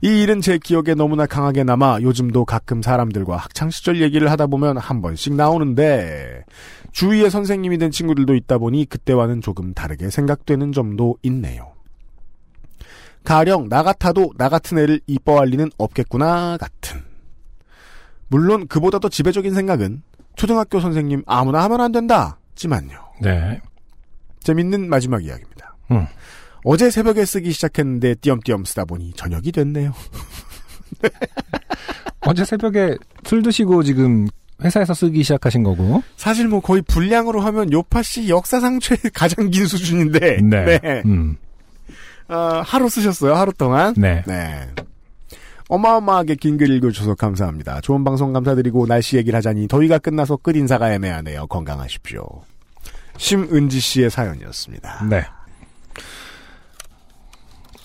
이 0.02 0.22
일은 0.22 0.40
제 0.40 0.56
기억에 0.56 0.94
너무나 0.94 1.26
강하게 1.26 1.62
남아 1.62 2.00
요즘도 2.00 2.46
가끔 2.46 2.80
사람들과 2.80 3.36
학창시절 3.36 4.00
얘기를 4.00 4.30
하다 4.30 4.46
보면 4.46 4.78
한 4.78 5.02
번씩 5.02 5.34
나오는데 5.34 6.44
주위에 6.92 7.28
선생님이 7.28 7.76
된 7.78 7.90
친구들도 7.90 8.34
있다 8.34 8.58
보니 8.58 8.86
그때와는 8.86 9.42
조금 9.42 9.74
다르게 9.74 10.08
생각되는 10.08 10.72
점도 10.72 11.18
있네요. 11.24 11.72
가령 13.24 13.68
나 13.68 13.82
같아도 13.82 14.32
나 14.38 14.48
같은 14.48 14.78
애를 14.78 15.00
이뻐할 15.06 15.48
리는 15.48 15.70
없겠구나 15.76 16.56
같은. 16.56 17.02
물론 18.28 18.66
그보다 18.68 18.98
더 18.98 19.10
지배적인 19.10 19.54
생각은 19.54 20.02
초등학교 20.34 20.80
선생님 20.80 21.24
아무나 21.26 21.62
하면 21.64 21.82
안 21.82 21.92
된다 21.92 22.38
지만요. 22.54 22.98
네. 23.20 23.60
재밌는 24.40 24.88
마지막 24.88 25.22
이야기입니다. 25.22 25.76
음. 25.90 26.06
어제 26.64 26.90
새벽에 26.90 27.24
쓰기 27.24 27.52
시작했는데 27.52 28.16
띄엄띄엄 28.16 28.64
쓰다 28.64 28.84
보니 28.84 29.12
저녁이 29.14 29.52
됐네요. 29.52 29.92
어제 32.20 32.44
새벽에 32.44 32.96
술 33.24 33.42
드시고 33.42 33.82
지금 33.82 34.28
회사에서 34.62 34.92
쓰기 34.92 35.22
시작하신 35.22 35.62
거고. 35.62 36.02
사실 36.16 36.46
뭐 36.48 36.60
거의 36.60 36.82
분량으로 36.82 37.40
하면 37.40 37.72
요파 37.72 38.02
씨 38.02 38.28
역사상 38.28 38.78
최 38.80 38.96
가장 39.14 39.50
긴 39.50 39.66
수준인데 39.66 40.38
네. 40.42 41.02
음. 41.06 41.36
어, 42.28 42.60
하루 42.64 42.88
쓰셨어요 42.88 43.34
하루 43.34 43.52
동안 43.52 43.94
네. 43.96 44.22
네. 44.26 44.68
어마어마하게 45.68 46.34
긴 46.34 46.58
글 46.58 46.68
읽어주셔서 46.76 47.14
감사합니다. 47.14 47.80
좋은 47.80 48.02
방송 48.04 48.32
감사드리고 48.32 48.86
날씨 48.86 49.16
얘기를 49.16 49.36
하자니 49.36 49.68
더위가 49.68 49.98
끝나서 49.98 50.36
끝 50.36 50.56
인사가 50.56 50.92
애매하네요. 50.92 51.46
건강하십시오. 51.46 52.24
심은지 53.16 53.78
씨의 53.80 54.10
사연이었습니다. 54.10 55.06
네. 55.08 55.22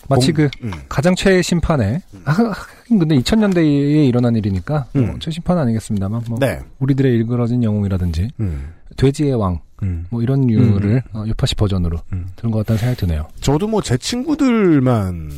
마치 0.09 0.31
공- 0.31 0.47
그 0.49 0.65
음. 0.67 0.71
가장 0.89 1.15
최 1.15 1.41
심판에 1.41 2.01
아, 2.25 2.31
하긴 2.31 2.99
근데 2.99 3.15
2000년대에 3.17 4.07
일어난 4.07 4.35
일이니까 4.35 4.85
음. 4.95 5.05
뭐 5.07 5.15
최 5.19 5.31
심판 5.31 5.57
아니겠습니다만 5.57 6.23
뭐 6.29 6.39
네. 6.39 6.59
우리들의 6.79 7.11
일그러진 7.13 7.63
영웅이라든지 7.63 8.29
음. 8.39 8.73
돼지의 8.97 9.33
왕뭐 9.33 9.59
음. 9.83 10.05
이런 10.21 10.47
류를 10.47 11.03
어, 11.13 11.23
요파시 11.27 11.55
버전으로 11.55 11.99
음. 12.13 12.27
들은 12.35 12.51
것 12.51 12.59
같다는 12.59 12.77
생각이 12.79 12.99
드네요. 12.99 13.27
저도 13.41 13.67
뭐 13.67 13.81
제 13.81 13.97
친구들만 13.97 15.31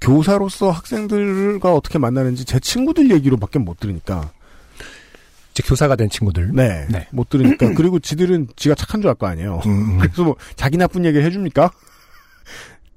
교사로서 0.00 0.70
학생들과 0.70 1.74
어떻게 1.74 1.98
만나는지 1.98 2.44
제 2.44 2.60
친구들 2.60 3.10
얘기로밖에 3.10 3.58
못 3.58 3.80
들으니까 3.80 4.30
이제 5.52 5.62
교사가 5.66 5.96
된 5.96 6.08
친구들. 6.08 6.52
네, 6.54 6.86
네. 6.88 7.06
못 7.10 7.28
들으니까 7.28 7.70
그리고 7.74 7.98
지들은 7.98 8.46
지가 8.56 8.74
착한 8.76 9.00
줄 9.02 9.08
알 9.10 9.16
거 9.16 9.26
아니에요. 9.26 9.60
음, 9.66 9.70
음. 9.70 9.98
그래서 10.00 10.22
뭐 10.24 10.36
자기 10.54 10.76
나쁜 10.76 11.04
얘기를 11.04 11.26
해줍니까? 11.26 11.70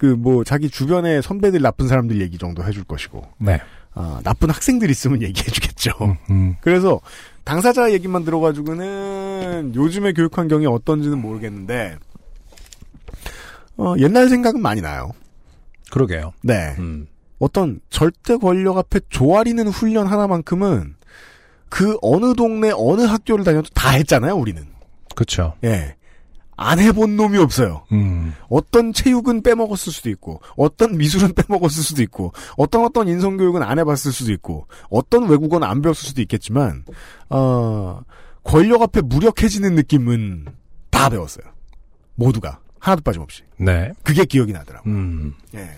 그 0.02 0.16
뭐 0.18 0.44
자기 0.44 0.68
주변에 0.68 1.22
선배들 1.22 1.62
나쁜 1.62 1.88
사람들 1.88 2.22
얘기 2.22 2.40
정도 2.40 2.64
해줄 2.64 2.84
것이고 2.86 3.24
네. 3.38 3.62
아, 3.94 4.20
나쁜 4.24 4.50
학생들 4.50 4.90
있으면 4.90 5.22
얘기해주겠죠. 5.24 5.92
음, 6.02 6.16
음. 6.32 6.56
그래서 6.60 7.00
당사자 7.44 7.92
얘기만 7.92 8.26
들어가지고는 8.26 9.74
요즘의 9.76 10.16
교육 10.16 10.36
환경이 10.40 10.66
어떤지는 10.66 11.22
모르겠는데 11.22 11.98
어, 13.78 13.94
옛날 14.00 14.28
생각은 14.28 14.60
많이 14.60 14.82
나요. 14.82 15.12
그러게요. 15.92 16.34
네. 16.42 16.74
음. 16.80 17.06
어떤 17.38 17.80
절대 17.92 18.38
권력 18.38 18.80
앞에 18.80 19.02
조아리는 19.10 19.68
훈련 19.68 20.08
하나만큼은 20.08 20.96
그 21.70 21.96
어느 22.02 22.34
동네 22.34 22.72
어느 22.76 23.02
학교를 23.02 23.46
다녀도 23.46 23.70
다 23.76 23.92
했잖아요, 23.92 24.34
우리는. 24.34 24.66
그쵸. 25.16 25.54
예. 25.64 25.96
안 26.58 26.80
해본 26.80 27.16
놈이 27.16 27.38
없어요. 27.38 27.86
음. 27.92 28.34
어떤 28.50 28.94
체육은 28.94 29.42
빼먹었을 29.42 29.92
수도 29.92 30.10
있고, 30.10 30.42
어떤 30.56 30.98
미술은 30.98 31.34
빼먹었을 31.36 31.84
수도 31.84 32.04
있고, 32.04 32.34
어떤 32.58 32.86
어떤 32.86 33.08
인성교육은 33.08 33.64
안 33.64 33.80
해봤을 33.80 34.12
수도 34.12 34.32
있고, 34.34 34.68
어떤 34.90 35.28
외국어는 35.28 35.68
안 35.68 35.82
배웠을 35.82 36.10
수도 36.10 36.22
있겠지만, 36.22 36.86
어, 37.30 38.02
권력 38.44 38.82
앞에 38.82 39.02
무력해지는 39.02 39.76
느낌은 39.76 40.46
다 40.90 41.10
배웠어요. 41.10 41.46
모두가. 42.16 42.60
하나도 42.80 43.02
빠짐없이. 43.04 43.44
네. 43.58 43.92
그게 44.04 44.26
기억이 44.26 44.54
나더라고요. 44.54 44.94
음. 44.94 45.34
예. 45.56 45.70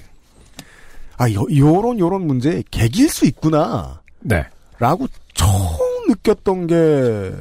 아, 1.18 1.30
요, 1.32 1.46
요런, 1.54 2.00
요런 2.00 2.26
문제, 2.26 2.64
개길 2.72 3.10
수 3.10 3.26
있구나. 3.26 4.02
네. 4.22 4.46
라고 4.80 5.08
처음 5.34 6.08
느꼈던 6.08 6.68
게, 6.68 7.32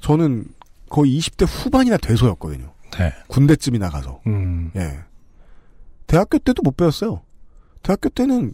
저는 0.00 0.44
거의 0.88 1.18
20대 1.18 1.46
후반이나 1.48 1.96
돼서였거든요. 1.98 2.72
네. 2.98 3.12
군대쯤이 3.28 3.78
나 3.78 3.90
가서. 3.90 4.20
음. 4.26 4.70
예. 4.76 4.98
대학교 6.06 6.38
때도 6.38 6.62
못 6.62 6.76
배웠어요. 6.76 7.22
대학교 7.82 8.08
때는 8.08 8.52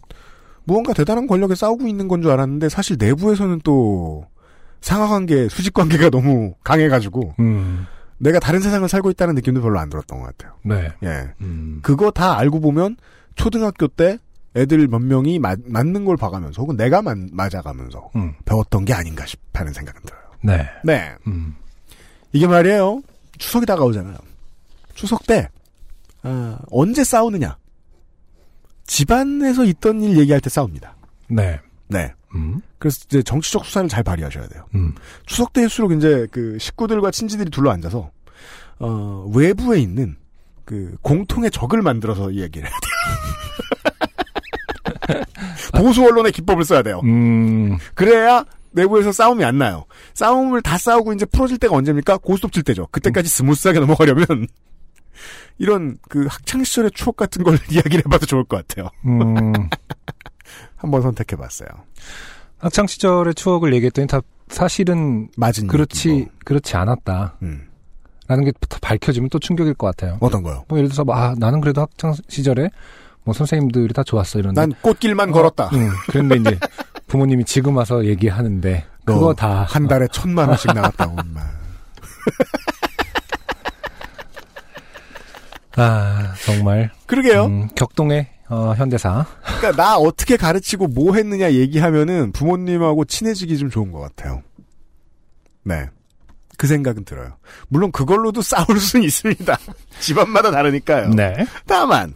무언가 0.65 0.93
대단한 0.93 1.27
권력에 1.27 1.55
싸우고 1.55 1.87
있는 1.87 2.07
건 2.07 2.21
줄 2.21 2.31
알았는데, 2.31 2.69
사실 2.69 2.97
내부에서는 2.99 3.61
또, 3.63 4.25
상하관계, 4.81 5.49
수직관계가 5.49 6.09
너무 6.09 6.53
강해가지고, 6.63 7.35
음. 7.39 7.85
내가 8.17 8.39
다른 8.39 8.59
세상을 8.61 8.87
살고 8.87 9.09
있다는 9.11 9.35
느낌도 9.35 9.61
별로 9.61 9.79
안 9.79 9.89
들었던 9.89 10.19
것 10.19 10.25
같아요. 10.25 10.55
네. 10.63 10.91
예. 11.03 11.33
음. 11.41 11.79
그거 11.83 12.11
다 12.11 12.37
알고 12.37 12.59
보면 12.61 12.97
초등학교 13.35 13.87
때 13.87 14.17
애들 14.55 14.87
몇 14.87 14.99
명이 14.99 15.39
맞, 15.39 15.59
맞는 15.65 16.05
걸 16.05 16.15
봐가면서 16.15 16.61
혹은 16.61 16.77
내가 16.77 17.01
맞, 17.01 17.17
맞아가면서 17.31 18.09
음. 18.15 18.33
배웠던 18.45 18.85
게 18.85 18.93
아닌가 18.93 19.25
싶다는 19.25 19.73
생각은 19.73 20.01
들어요. 20.05 20.21
네. 20.43 20.69
네. 20.83 21.13
음. 21.27 21.55
이게 22.35 22.47
말이에요. 22.47 23.01
추석이 23.37 23.65
다가오잖아요. 23.65 24.17
추석 24.93 25.25
때, 25.25 25.47
아, 26.21 26.59
언제 26.69 27.05
싸우느냐. 27.05 27.57
집안에서 28.87 29.63
있던 29.63 30.01
일 30.03 30.17
얘기할 30.17 30.41
때 30.41 30.49
싸웁니다. 30.49 30.97
네. 31.29 31.61
네. 31.87 32.13
음. 32.35 32.61
그래서 32.77 32.99
이제 33.05 33.23
정치적 33.23 33.63
수사를 33.63 33.87
잘 33.87 34.03
발휘하셔야 34.03 34.47
돼요. 34.49 34.65
음. 34.75 34.93
추석 35.25 35.53
때일수록 35.53 35.93
이제 35.93 36.27
그 36.29 36.57
식구들과 36.59 37.09
친지들이 37.11 37.49
둘러 37.51 37.71
앉아서, 37.71 38.11
어, 38.79 39.31
외부에 39.33 39.79
있는 39.79 40.17
그 40.65 40.97
공통의 41.01 41.51
적을 41.51 41.81
만들어서 41.81 42.31
이야기를 42.31 42.67
해야 42.67 42.77
돼요. 45.07 45.23
보수 45.81 46.03
언론의 46.03 46.33
기법을 46.33 46.65
써야 46.65 46.81
돼요. 46.81 46.99
음. 47.05 47.77
그래야 47.93 48.43
내부에서 48.75 49.11
싸움이 49.11 49.43
안 49.43 49.57
나요. 49.57 49.85
싸움을 50.13 50.61
다 50.61 50.77
싸우고 50.77 51.13
이제 51.13 51.25
풀어질 51.25 51.57
때가 51.57 51.75
언제입니까? 51.75 52.17
고스톱 52.17 52.51
칠 52.51 52.63
때죠. 52.63 52.87
그때까지 52.91 53.29
smooth하게 53.29 53.79
넘어가려면 53.79 54.25
이런 55.57 55.97
그 56.09 56.27
학창 56.29 56.63
시절의 56.63 56.91
추억 56.91 57.15
같은 57.15 57.43
걸 57.43 57.57
이야기를 57.71 58.03
해봐도 58.05 58.25
좋을 58.25 58.43
것 58.43 58.67
같아요. 58.67 58.89
음. 59.05 59.53
한번 60.75 61.01
선택해봤어요. 61.01 61.69
학창 62.59 62.85
시절의 62.87 63.33
추억을 63.35 63.73
얘기했더니 63.73 64.07
다 64.07 64.21
사실은 64.49 65.29
맞은 65.37 65.67
그렇지 65.67 66.09
얘기고. 66.09 66.31
그렇지 66.43 66.75
않았다. 66.75 67.37
음. 67.41 67.67
라는 68.27 68.43
게다 68.43 68.79
밝혀지면 68.81 69.29
또 69.29 69.39
충격일 69.39 69.75
것 69.75 69.87
같아요. 69.87 70.17
어떤 70.19 70.43
거요? 70.43 70.65
뭐 70.67 70.77
예를 70.77 70.89
들어서 70.89 71.03
뭐, 71.03 71.15
아 71.15 71.35
나는 71.37 71.61
그래도 71.61 71.81
학창 71.81 72.13
시절에 72.27 72.69
뭐 73.23 73.33
선생님들이 73.33 73.93
다 73.93 74.03
좋았어 74.03 74.39
이런데 74.39 74.61
난 74.61 74.73
꽃길만 74.81 75.31
걸었다. 75.31 75.69
응. 75.73 75.89
그런데 76.07 76.35
이제 76.37 76.59
부모님이 77.07 77.45
지금 77.45 77.77
와서 77.77 78.05
얘기하는데 78.05 78.85
그거 79.05 79.19
너다한 79.19 79.87
달에 79.87 80.07
천만 80.11 80.49
원씩 80.49 80.73
나갔다고. 80.73 81.15
엄마. 81.19 81.41
아 85.77 86.33
정말 86.45 86.91
그러게요. 87.05 87.45
음, 87.45 87.67
격동의 87.75 88.29
어, 88.49 88.73
현대사. 88.77 89.25
그러니까 89.43 89.71
나 89.71 89.97
어떻게 89.97 90.37
가르치고 90.37 90.87
뭐 90.87 91.15
했느냐 91.15 91.51
얘기하면은 91.51 92.31
부모님하고 92.31 93.05
친해지기 93.05 93.57
좀 93.57 93.69
좋은 93.69 93.91
것 93.91 93.99
같아요. 93.99 94.41
네. 95.63 95.87
그 96.57 96.67
생각은 96.67 97.03
들어요. 97.05 97.37
물론 97.67 97.91
그걸로도 97.91 98.41
싸울 98.43 98.79
수는 98.79 99.05
있습니다. 99.05 99.57
집안마다 99.99 100.51
다르니까요. 100.51 101.09
네. 101.09 101.45
다만 101.65 102.15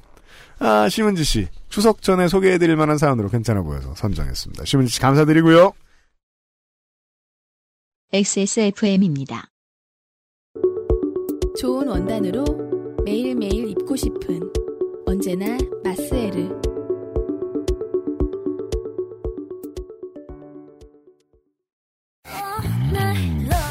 아, 0.60 0.88
심은지 0.90 1.24
씨 1.24 1.48
추석 1.69 2.01
전에 2.01 2.27
소개해드릴 2.27 2.75
만한 2.75 2.97
사연으로 2.97 3.29
괜찮아 3.29 3.61
보여서 3.61 3.93
선정했습니다. 3.95 4.65
심은지 4.65 4.91
씨 4.91 4.99
감사드리고요. 4.99 5.71
XSFM입니다. 8.11 9.49
좋은 11.59 11.87
원단으로 11.87 12.43
매일매일 13.05 13.69
입고 13.69 13.95
싶은 13.95 14.39
언제나 15.05 15.57
마스에르. 15.83 16.59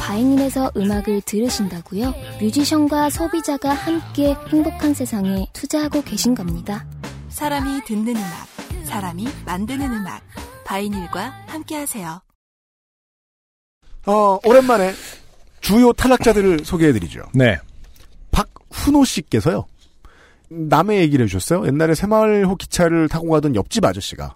바이닐에서 0.01 0.71
음악을 0.75 1.21
들으신다고요? 1.21 2.13
뮤지션과 2.41 3.09
소비자가 3.09 3.73
함께 3.73 4.33
행복한 4.47 4.93
세상에 4.93 5.45
투자하고 5.53 6.01
계신 6.01 6.33
겁니다. 6.33 6.85
사람이 7.39 7.85
듣는 7.85 8.17
음악, 8.17 8.47
사람이 8.83 9.25
만드는 9.45 9.93
음악. 9.93 10.21
바이닐과 10.65 11.45
함께하세요. 11.47 12.19
어, 14.07 14.39
오랜만에 14.43 14.91
주요 15.61 15.93
탈락자들을 15.93 16.65
소개해드리죠. 16.65 17.23
네. 17.33 17.57
박훈호 18.31 19.05
씨께서요. 19.05 19.65
남의 20.49 20.99
얘기를 20.99 21.23
해주셨어요. 21.23 21.65
옛날에 21.65 21.95
새마을호 21.95 22.57
기차를 22.57 23.07
타고 23.07 23.29
가던 23.29 23.55
옆집 23.55 23.85
아저씨가 23.85 24.35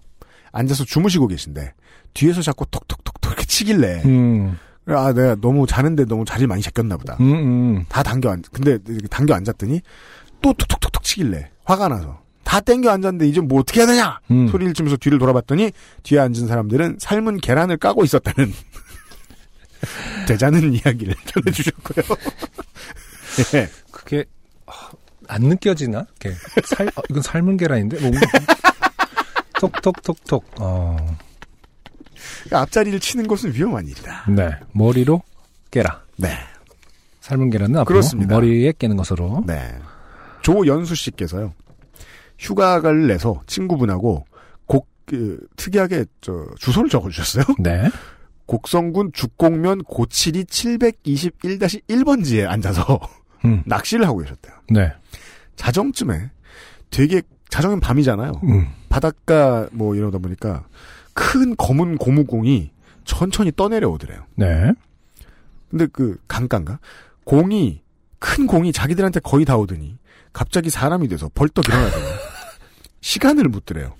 앉아서 0.54 0.86
주무시고 0.86 1.28
계신데 1.28 1.74
뒤에서 2.14 2.42
자꾸 2.42 2.66
톡톡톡톡 2.68 3.26
이렇게 3.26 3.46
치길래 3.46 4.04
음. 4.06 4.58
아 4.86 5.12
내가 5.12 5.36
너무 5.36 5.68
자는데 5.68 6.06
너무 6.06 6.24
자리를 6.24 6.48
많이 6.48 6.62
제꼈나 6.62 6.96
보다. 6.96 7.18
음, 7.20 7.34
음. 7.34 7.86
다 7.90 8.02
당겨 8.02 8.32
앉 8.32 8.44
근데 8.54 8.78
당겨 9.10 9.34
앉았더니 9.34 9.82
또 10.42 10.54
톡톡톡톡 10.54 11.04
치길래 11.04 11.52
화가 11.66 11.90
나서 11.90 12.23
다 12.44 12.60
땡겨 12.60 12.90
앉았는데 12.90 13.28
이제 13.28 13.42
뭐 13.42 13.60
어떻게 13.62 13.80
해야 13.82 13.88
되냐 13.88 14.20
음. 14.32 14.48
소리를 14.48 14.74
치면서 14.74 14.98
뒤를 14.98 15.20
돌아봤더니 15.20 15.72
뒤에 16.04 16.20
앉은 16.20 16.48
사람들은 16.48 16.98
삶은 17.00 17.38
계란을 17.38 17.78
까고 17.78 18.04
있었다는 18.04 18.54
되자는 20.28 20.74
이야기를 20.74 21.16
전해주셨고요. 21.26 22.18
예. 23.56 23.70
그게 23.92 24.26
아, 24.66 24.90
안 25.28 25.44
느껴지나? 25.44 26.06
이렇게 26.22 26.38
살 26.66 26.88
어, 26.88 27.02
이건 27.10 27.22
삶은 27.22 27.58
계란인데. 27.58 28.00
뭐, 28.00 28.12
톡톡톡톡. 29.60 30.46
어. 30.60 31.18
그러니까 32.44 32.62
앞자리를 32.62 33.00
치는 33.00 33.28
것은 33.28 33.54
위험한 33.54 33.88
일이다. 33.88 34.26
네. 34.30 34.52
머리로 34.72 35.22
깨라. 35.72 36.02
네. 36.18 36.38
삶은 37.22 37.50
계란은 37.50 37.78
앞으로 37.80 37.86
그렇습니다. 37.96 38.36
머리에 38.36 38.74
깨는 38.78 38.98
것으로. 38.98 39.44
네. 39.48 39.76
조연수 40.42 40.96
씨께서요. 40.96 41.54
휴가를 42.44 43.08
내서 43.08 43.42
친구분하고 43.48 44.26
곡, 44.66 44.88
그, 45.06 45.40
특이하게, 45.56 46.06
저, 46.22 46.46
주소를 46.60 46.90
적어주셨어요. 46.90 47.46
네. 47.60 47.90
곡성군 48.46 49.14
죽곡면 49.14 49.86
고칠이 49.86 50.44
721-1번지에 50.44 52.48
앉아서 52.48 53.00
음. 53.46 53.64
낚시를 53.66 54.06
하고 54.06 54.20
계셨대요. 54.20 54.54
네. 54.70 54.92
자정쯤에 55.56 56.30
되게, 56.92 57.22
자정은 57.50 57.80
밤이잖아요. 57.80 58.34
음. 58.44 58.68
바닷가 58.90 59.68
뭐 59.72 59.96
이러다 59.96 60.18
보니까 60.18 60.66
큰 61.14 61.56
검은 61.56 61.98
고무공이 61.98 62.72
천천히 63.06 63.52
떠내려오더래요. 63.56 64.26
네. 64.36 64.74
근데 65.70 65.88
그 65.92 66.18
강가인가? 66.28 66.80
공이 67.24 67.82
큰 68.20 68.48
공이 68.48 68.72
자기들한테 68.72 69.20
거의 69.22 69.46
다 69.46 69.58
오더니 69.58 69.98
갑자기 70.32 70.70
사람이 70.70 71.08
돼서 71.08 71.30
벌떡 71.34 71.68
일어나더니 71.68 72.04
시간을 73.04 73.50
묻더래요. 73.50 73.96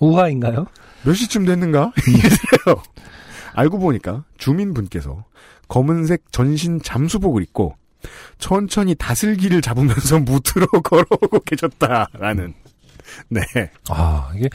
우화인가요? 0.00 0.66
몇 1.04 1.14
시쯤 1.14 1.46
됐는가? 1.46 1.92
이래요. 2.06 2.82
알고 3.54 3.78
보니까 3.78 4.24
주민분께서 4.36 5.24
검은색 5.68 6.24
전신 6.32 6.82
잠수복을 6.82 7.42
입고 7.44 7.76
천천히 8.38 8.94
다슬기를 8.96 9.62
잡으면서 9.62 10.18
무트로 10.20 10.66
걸어오고 10.66 11.40
계셨다라는 11.40 12.54
네 13.28 13.40
아, 13.88 14.30
이게 14.36 14.48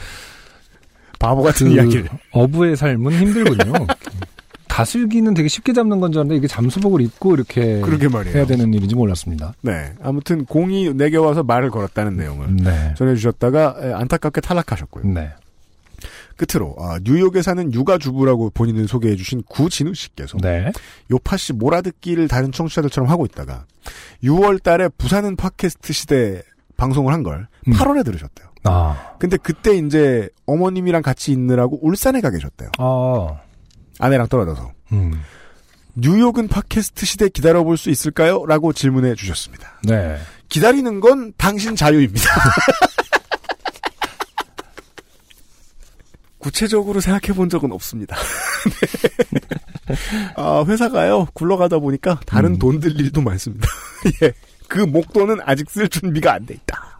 바보 1.18 1.42
같은 1.42 1.70
그 1.70 1.74
이야기를 1.74 2.10
어부의 2.32 2.76
삶은 2.76 3.14
힘들군요. 3.14 3.74
다슬기는 4.74 5.36
되게 5.36 5.48
쉽게 5.48 5.72
잡는 5.72 6.00
건 6.00 6.12
줄 6.12 6.20
알았는데 6.22 6.38
이게 6.38 6.48
잠수복을 6.48 7.02
입고 7.02 7.36
이렇게 7.36 7.80
그러게 7.82 8.08
말이에요. 8.08 8.36
해야 8.36 8.46
되는 8.48 8.74
일인지 8.74 8.96
몰랐습니다. 8.96 9.54
네. 9.62 9.94
아무튼 10.02 10.46
공이 10.46 10.94
내게 10.96 11.18
와서 11.18 11.44
말을 11.44 11.70
걸었다는 11.70 12.18
내용을 12.18 12.56
네. 12.58 12.94
전해주셨다가 12.98 13.76
에, 13.80 13.94
안타깝게 13.94 14.42
탈락하셨고요. 14.42 15.06
네. 15.14 15.30
끝으로 16.38 16.76
아, 16.80 16.98
뉴욕에 17.04 17.44
사는 17.44 17.72
육아 17.72 18.00
주부라고 18.00 18.50
본인을 18.50 18.88
소개해 18.88 19.16
주신 19.16 19.44
구진우 19.48 19.94
씨께서 19.94 20.38
네. 20.40 20.72
요파 21.12 21.38
씨 21.38 21.54
몰아듣기를 21.54 22.28
다른 22.28 22.52
청취자들처럼 22.52 23.10
하고 23.10 23.26
있다가 23.26 23.66
6월 24.24 24.62
달에 24.64 24.90
부산은 24.98 25.36
팟캐스트 25.36 25.94
시대 25.94 26.42
방송을 26.78 27.14
한걸 27.14 27.48
음. 27.68 27.74
8월에 27.74 28.04
들으셨대요. 28.04 28.48
아. 28.64 29.14
근데 29.20 29.38
그때 29.38 29.76
이제 29.76 30.30
어머님이랑 30.48 31.04
같이 31.04 31.32
있느라고 31.32 31.78
울산에 31.86 32.22
가 32.22 32.32
계셨대요. 32.32 32.70
아. 32.80 33.43
아내랑 34.00 34.28
떨어져서. 34.28 34.72
음. 34.94 35.22
뉴욕은 35.96 36.48
팟캐스트 36.48 37.06
시대 37.06 37.30
기다려볼 37.30 37.78
수 37.78 37.90
있을까요? 37.90 38.46
라고 38.48 38.74
질문해 38.74 39.16
주셨습니다. 39.16 39.80
네. 39.84 40.18
기다리는 40.50 41.00
건 41.00 41.34
당신 41.38 41.76
자유입니다. 41.76 42.30
구체적으로 46.40 47.00
생각해 47.00 47.34
본 47.36 47.48
적은 47.48 47.72
없습니다. 47.72 48.18
네. 49.88 49.96
아, 50.36 50.64
회사가요, 50.68 51.28
굴러가다 51.34 51.80
보니까 51.80 52.20
다른 52.26 52.54
음. 52.54 52.60
돈들 52.60 53.00
일도 53.00 53.22
많습니다. 53.22 53.68
예. 54.24 54.34
그 54.68 54.80
목돈은 54.80 55.38
아직 55.46 55.70
쓸 55.70 55.88
준비가 55.88 56.34
안 56.34 56.46
돼 56.46 56.56
있다. 56.56 57.00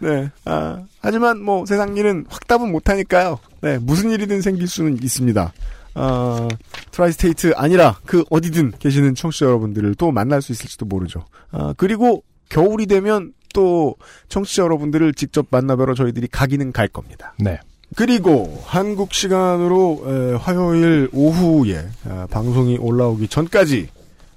네. 0.00 0.30
아, 0.44 0.82
하지만 1.00 1.40
뭐 1.42 1.66
세상 1.66 1.96
일은 1.96 2.24
확답은 2.28 2.72
못하니까요. 2.72 3.38
네. 3.60 3.78
무슨 3.78 4.10
일이든 4.10 4.40
생길 4.42 4.66
수는 4.66 5.02
있습니다. 5.02 5.52
아, 5.98 6.48
Tri-State 6.92 7.52
아니라 7.56 7.98
그 8.06 8.24
어디든 8.30 8.72
계시는 8.78 9.14
청취자 9.14 9.46
여러분들을 9.46 9.94
또 9.96 10.12
만날 10.12 10.40
수 10.42 10.52
있을지도 10.52 10.86
모르죠. 10.86 11.24
아, 11.50 11.74
그리고 11.76 12.22
겨울이 12.48 12.86
되면 12.86 13.32
또 13.52 13.96
청취자 14.28 14.62
여러분들을 14.62 15.14
직접 15.14 15.46
만나뵈러 15.50 15.94
저희들이 15.94 16.28
가기는 16.28 16.72
갈 16.72 16.88
겁니다. 16.88 17.34
네. 17.38 17.58
그리고 17.96 18.62
한국 18.66 19.14
시간으로 19.14 20.04
에, 20.06 20.34
화요일 20.36 21.08
오후에 21.12 21.88
아, 22.04 22.26
방송이 22.30 22.76
올라오기 22.78 23.28
전까지 23.28 23.88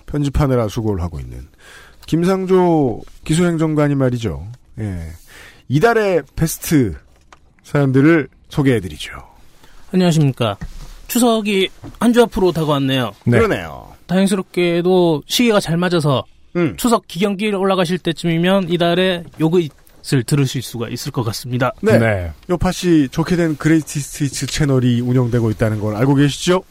편집하느라 0.06 0.68
수고를 0.68 1.04
하고 1.04 1.20
있는 1.20 1.48
김상조 2.08 3.02
기술행정관이 3.24 3.96
말이죠. 3.96 4.48
예. 4.80 5.12
이달의 5.68 6.24
베스트 6.36 6.96
사연들을 7.64 8.28
소개해드리죠. 8.50 9.12
안녕하십니까. 9.94 10.58
추석이 11.16 11.68
한 12.00 12.14
주 12.14 12.22
앞으로 12.22 12.54
다가왔네요. 12.54 13.12
네. 13.26 13.38
그러네요. 13.38 13.88
다행스럽게도 14.08 15.24
시기가 15.28 15.60
잘 15.60 15.76
맞아서 15.78 16.24
음. 16.56 16.74
추석 16.78 17.06
기경길 17.08 17.54
올라가실 17.56 17.98
때쯤이면 18.00 18.70
이달에 18.72 19.24
요것을 19.40 20.24
들으실 20.26 20.62
수가 20.62 20.88
있을 20.90 21.12
것 21.12 21.24
같습니다. 21.24 21.74
네. 21.82 21.98
네. 21.98 22.32
요파씨 22.50 23.10
좋게 23.12 23.36
된 23.36 23.58
그레이티스트 23.58 24.46
채널이 24.48 25.02
운영되고 25.02 25.52
있다는 25.52 25.80
걸 25.82 25.96
알고 25.98 26.16
계시죠? 26.16 26.64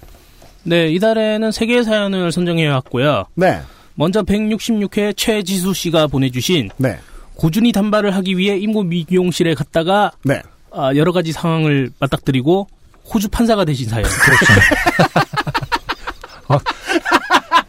네, 0.62 0.90
이달에는 0.92 1.50
세 1.52 1.66
개의 1.66 1.84
사연을 1.84 2.32
선정해 2.32 2.66
왔고요. 2.66 3.24
네. 3.34 3.60
먼저 3.94 4.22
166회 4.22 5.14
최지수 5.16 5.74
씨가 5.74 6.06
보내주신 6.06 6.70
네. 6.78 6.98
고준이 7.34 7.72
단발을 7.72 8.14
하기 8.16 8.36
위해 8.38 8.56
임고 8.58 8.84
미용실에 8.84 9.54
갔다가 9.54 10.12
네. 10.24 10.40
아, 10.70 10.94
여러 10.96 11.12
가지 11.12 11.32
상황을 11.32 11.90
맞닥뜨리고 11.98 12.68
호주 13.12 13.28
판사가 13.28 13.64
되신 13.64 13.88
사연. 13.88 14.04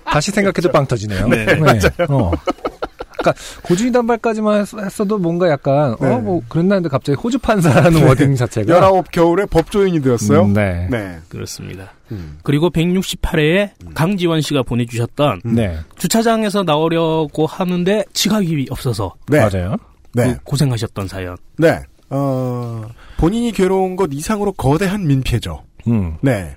다시 0.06 0.32
생각해도 0.32 0.72
빵 0.72 0.86
터지네요. 0.86 1.28
네, 1.28 1.56
맞아요. 1.56 1.80
어. 2.10 2.32
그러니까 3.18 3.40
고준이 3.62 3.92
단발까지만 3.92 4.62
했- 4.62 4.74
했어도 4.74 5.20
뭔가 5.20 5.48
약간 5.48 5.96
네. 6.02 6.08
어뭐 6.08 6.42
그랬나 6.50 6.76
했는데 6.76 6.90
갑자기 6.90 7.16
호주 7.22 7.38
판사라는 7.38 8.04
워딩 8.08 8.36
자체가 8.36 8.82
19 8.82 9.04
겨울에 9.12 9.46
법조인이 9.46 10.02
되었어요. 10.02 10.46
음, 10.46 10.54
네. 10.54 10.88
네. 10.90 11.20
그렇습니다. 11.30 11.92
음. 12.12 12.40
그리고 12.42 12.72
168회에 12.72 13.70
강지원 13.94 14.42
씨가 14.42 14.64
보내주셨던 14.64 15.42
네. 15.46 15.78
주차장에서 16.00 16.64
나오려고 16.64 17.46
하는데 17.46 18.04
지갑이 18.14 18.68
없어서 18.72 19.14
네. 19.28 19.40
맞아요. 19.40 19.76
네. 20.14 20.34
그 20.34 20.40
고생하셨던 20.44 21.08
사연. 21.08 21.38
네. 21.58 21.80
어, 22.10 22.82
본인이 23.22 23.52
괴로운 23.52 23.96
것 23.96 24.10
이상으로 24.12 24.52
거대한 24.54 25.06
민폐죠. 25.06 25.64
음. 25.86 26.16
네. 26.22 26.56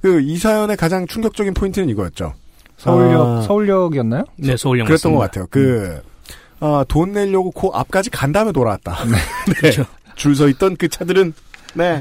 그, 0.00 0.20
이 0.20 0.36
사연의 0.36 0.76
가장 0.76 1.08
충격적인 1.08 1.54
포인트는 1.54 1.88
이거였죠. 1.88 2.32
서울역 2.76 3.20
아, 3.20 3.42
서울역이었나요? 3.42 4.22
네, 4.36 4.56
서울역 4.56 4.86
그랬던 4.86 5.12
것 5.12 5.18
맞습니다. 5.18 5.26
같아요. 5.26 5.46
그, 5.50 6.02
아, 6.60 6.84
돈 6.86 7.14
내려고 7.14 7.50
그 7.50 7.66
앞까지 7.72 8.10
간 8.10 8.30
다음에 8.30 8.52
돌아왔다. 8.52 8.96
네. 9.10 9.54
그렇죠. 9.54 9.86
줄서 10.14 10.48
있던 10.50 10.76
그 10.76 10.86
차들은, 10.86 11.32
네. 11.74 12.00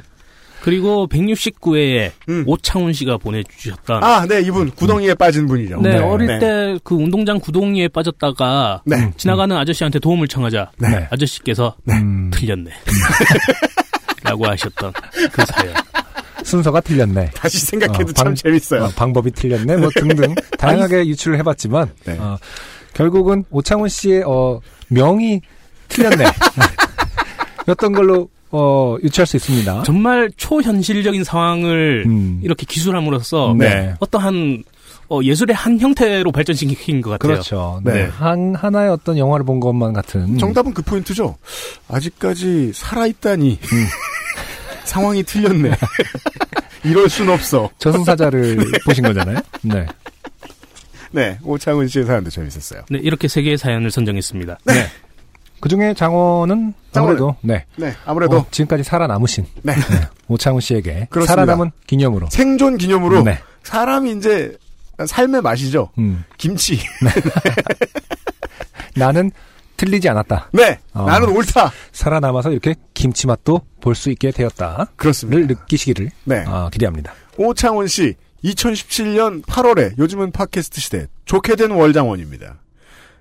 그리고 0.62 1.08
169회에 1.08 2.12
음. 2.30 2.44
오창훈 2.46 2.94
씨가 2.94 3.18
보내주셨던 3.18 4.04
아, 4.04 4.28
네, 4.28 4.42
이분, 4.42 4.70
구덩이에 4.70 5.16
빠진 5.16 5.48
분이죠. 5.48 5.82
네, 5.82 5.94
네. 5.94 5.98
어릴 5.98 6.28
네. 6.28 6.40
때그 6.40 6.94
운동장 6.94 7.40
구덩이에 7.40 7.88
빠졌다가 7.88 8.84
네. 8.86 9.12
지나가는 9.18 9.58
아저씨한테 9.58 9.98
도움을 9.98 10.28
청하자 10.28 10.72
네. 10.78 11.08
아저씨께서 11.10 11.76
음, 11.90 12.32
틀렸네 12.32 12.72
라고 14.24 14.48
하셨던 14.48 14.94
그 15.32 15.46
사연 15.46 15.74
순서가 16.44 16.82
틀렸네. 16.82 17.32
다시 17.36 17.60
생각해도 17.60 18.10
어, 18.10 18.14
참 18.14 18.26
방- 18.28 18.36
재밌어요. 18.36 18.84
어, 18.86 18.90
방법이 18.96 19.32
틀렸네. 19.32 19.78
뭐 19.78 19.90
등등 19.96 20.36
다양하게 20.58 21.08
유출을 21.08 21.38
해봤지만 21.40 21.90
네. 22.06 22.18
어, 22.20 22.38
결국은 22.94 23.44
오창훈 23.50 23.88
씨의 23.90 24.24
어, 24.26 24.60
명이 24.90 25.42
틀렸네. 25.90 26.26
였던 27.68 27.94
걸로 27.94 28.30
어, 28.52 28.98
유추할 29.04 29.26
수 29.26 29.38
있습니다. 29.38 29.84
정말 29.84 30.30
초현실적인 30.38 31.24
상황을 31.24 32.04
음. 32.06 32.40
이렇게 32.44 32.66
기술함으로써 32.68 33.56
네. 33.58 33.96
어떠한 34.00 34.64
어, 35.10 35.20
예술의 35.22 35.56
한 35.56 35.80
형태로 35.80 36.32
발전시킨 36.32 37.02
것 37.02 37.12
같아요. 37.12 37.34
그렇죠. 37.34 37.82
네. 37.84 37.94
네. 37.94 38.04
한 38.06 38.56
하나의 38.56 38.90
어떤 38.90 39.18
영화를 39.18 39.46
본 39.46 39.60
것만 39.60 39.94
같은. 39.94 40.38
정답은 40.38 40.74
그 40.74 40.82
포인트죠. 40.82 41.38
아직까지 41.88 42.72
살아있다니. 42.74 43.60
음. 43.62 43.86
상황이 44.86 45.24
틀렸네. 45.24 45.72
이럴 46.84 47.10
순 47.10 47.30
없어. 47.30 47.70
저승사자를 47.78 48.58
보신 48.86 49.04
거잖아요. 49.04 49.40
네. 49.62 49.86
네, 51.12 51.38
오창훈 51.44 51.88
씨의 51.88 52.06
사연도 52.06 52.30
재밌었어요. 52.30 52.82
네, 52.90 53.00
이렇게 53.02 53.28
세 53.28 53.42
개의 53.44 53.58
사연을 53.58 53.92
선정했습니다. 53.92 54.58
네. 54.66 54.88
그 55.60 55.70
중에 55.70 55.94
장원은 55.94 56.74
아무래도 56.96 57.36
네. 57.42 57.66
네, 57.78 57.94
아무래도 58.06 58.38
어, 58.40 58.46
지금까지 58.52 58.84
살아남으신 58.84 59.46
네. 59.62 59.76
오창훈 60.28 60.60
씨에게 60.60 61.08
그렇습니다. 61.10 61.26
살아남은 61.28 61.72
기념으로. 61.88 62.28
생존 62.32 62.78
기념으로 62.78 63.22
네. 63.22 63.40
사람이 63.62 64.12
이제 64.18 64.58
삶의 65.08 65.42
맛이죠. 65.42 65.90
음. 65.98 66.24
김치. 66.38 66.80
나는 68.96 69.32
틀리지 69.78 70.08
않았다. 70.10 70.50
네, 70.54 70.80
어. 70.94 71.06
나는 71.06 71.30
옳다. 71.30 71.72
살아남아서 71.92 72.52
이렇게 72.52 72.76
김치 72.94 73.26
맛도 73.28 73.62
볼 73.82 73.96
수 73.96 74.10
있게 74.12 74.32
되었다를 74.32 74.86
그렇습니다. 74.96 75.54
느끼시기를 75.54 76.10
네, 76.26 76.44
어, 76.48 76.70
기대합니다. 76.72 77.14
오창훈 77.38 77.88
씨 77.88 78.16
2017년 78.44 79.44
8월에 79.46 79.98
요즘은 79.98 80.32
팟캐스트 80.32 80.80
시대 80.80 81.08
좋게 81.26 81.56
된 81.56 81.72
월장원입니다. 81.72 82.60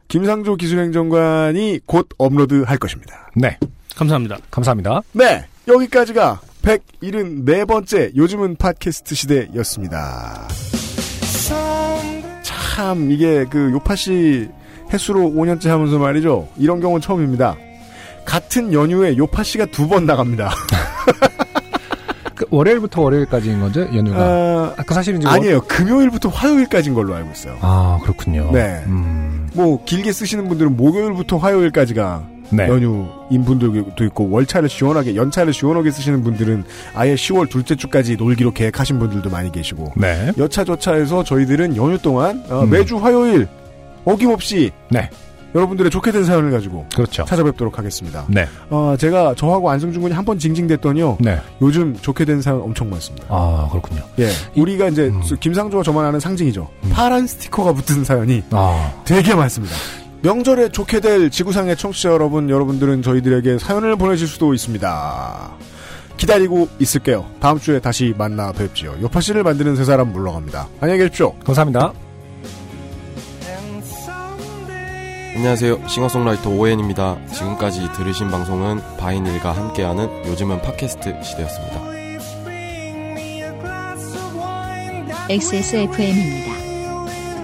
김상조 0.09 0.57
기술행정관이 0.57 1.81
곧 1.87 2.09
업로드할 2.19 2.77
것입니다. 2.79 3.31
네. 3.35 3.59
감사합니다. 3.97 4.39
감사합니다. 4.51 5.01
네, 5.13 5.47
여기까지가 5.69 6.41
174번째 6.63 8.15
요즘은 8.17 8.57
팟캐스트 8.57 9.15
시대였습니다. 9.15 10.49
참 12.43 13.11
이게 13.11 13.45
그 13.49 13.71
요파씨 13.73 14.49
횟수로 14.93 15.21
5년째 15.31 15.69
하면서 15.69 15.99
말이죠. 15.99 16.49
이런 16.57 16.81
경우는 16.81 17.01
처음입니다. 17.01 17.57
같은 18.25 18.73
연휴에 18.73 19.17
요파 19.17 19.43
씨가 19.43 19.67
두 19.67 19.89
번 19.89 20.07
나갑니다. 20.07 20.53
그 22.35 22.47
월요일부터 22.51 23.01
월요일까지인 23.03 23.61
거죠, 23.61 23.83
연휴가? 23.95 24.19
아, 24.23 24.75
아, 24.77 24.83
그 24.87 24.95
사실은 24.95 25.27
아니에요. 25.27 25.61
금요일부터 25.63 26.29
화요일까지인 26.29 26.95
걸로 26.95 27.15
알고 27.15 27.31
있어요. 27.33 27.57
아, 27.61 27.99
그렇군요. 28.03 28.51
네. 28.53 28.83
음, 28.87 29.49
뭐 29.55 29.83
길게 29.85 30.13
쓰시는 30.13 30.49
분들은 30.49 30.77
목요일부터 30.77 31.37
화요일까지가 31.39 32.23
네. 32.53 32.69
연휴인 32.69 33.45
분들도 33.45 34.05
있고 34.05 34.31
월차를 34.31 34.69
시원하게 34.69 35.17
연차를 35.17 35.53
시원하게 35.53 35.91
쓰시는 35.91 36.23
분들은 36.23 36.65
아예 36.95 37.15
10월 37.15 37.49
둘째 37.49 37.75
주까지 37.75 38.17
놀기로 38.17 38.53
계획하신 38.53 38.99
분들도 38.99 39.31
많이 39.31 39.51
계시고 39.51 39.93
네. 39.97 40.33
여차저차해서 40.39 41.25
저희들은 41.25 41.77
연휴 41.77 41.99
동안 41.99 42.45
어, 42.49 42.63
음. 42.63 42.71
매주 42.71 42.97
화요일 42.99 43.49
어김없이 44.05 44.71
네. 44.91 45.09
여러분들의 45.55 45.91
좋게 45.91 46.13
된 46.13 46.25
사연을 46.25 46.51
가지고 46.51 46.87
그렇죠. 46.95 47.27
찾아뵙도록 47.27 47.77
하겠습니다. 47.77 48.25
네. 48.29 48.47
어, 48.71 48.97
제가 48.99 49.35
저하고 49.37 49.69
안승준 49.69 50.01
군이 50.01 50.15
한 50.15 50.25
번 50.25 50.39
징징댔더니요. 50.39 51.19
네. 51.21 51.39
요즘 51.61 51.95
좋게 52.01 52.25
된 52.25 52.41
사연 52.41 52.63
엄청 52.63 52.89
많습니다. 52.89 53.27
아, 53.29 53.69
그렇군요. 53.71 54.01
예. 54.19 54.31
우리가 54.57 54.89
이제 54.89 55.09
음. 55.09 55.21
김상조와 55.41 55.83
저만 55.83 56.07
아는 56.07 56.21
상징이죠. 56.21 56.71
파란 56.91 57.27
스티커가 57.27 57.75
붙은 57.75 58.03
사연이 58.03 58.43
아, 58.51 58.93
되게 59.05 59.35
많습니다. 59.35 59.75
명절에 60.23 60.69
좋게 60.71 61.01
될 61.01 61.31
지구상의 61.31 61.77
청취자 61.77 62.11
여러분, 62.11 62.49
여러분들은 62.49 63.03
저희들에게 63.03 63.59
사연을 63.59 63.97
보내실 63.97 64.29
수도 64.29 64.55
있습니다. 64.55 65.51
기다리고 66.17 66.69
있을게요. 66.79 67.27
다음 67.41 67.59
주에 67.59 67.81
다시 67.81 68.15
만나 68.17 68.53
뵙지요. 68.53 68.95
요파 69.03 69.21
씨를 69.21 69.43
만드는 69.43 69.75
세 69.75 69.85
사람 69.85 70.13
물러갑니다. 70.13 70.69
안녕히 70.81 71.01
계십시오. 71.01 71.35
감사합니다. 71.41 71.93
안녕하세요. 75.35 75.89
싱어송라이터 75.89 76.51
오엔입니다. 76.51 77.19
지금까지 77.33 77.91
들으신 77.97 78.31
방송은 78.31 78.81
바인일과 78.99 79.51
함께하는 79.51 80.27
요즘은 80.27 80.63
팟캐스트 80.63 81.21
시대였습니다. 81.25 81.81
XSFM입니다. 85.29 86.53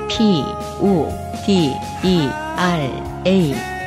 P, 0.09 0.43
O, 0.81 1.28
D, 1.49 1.75
E, 2.05 2.29
R, 2.59 2.91
A. 3.25 3.78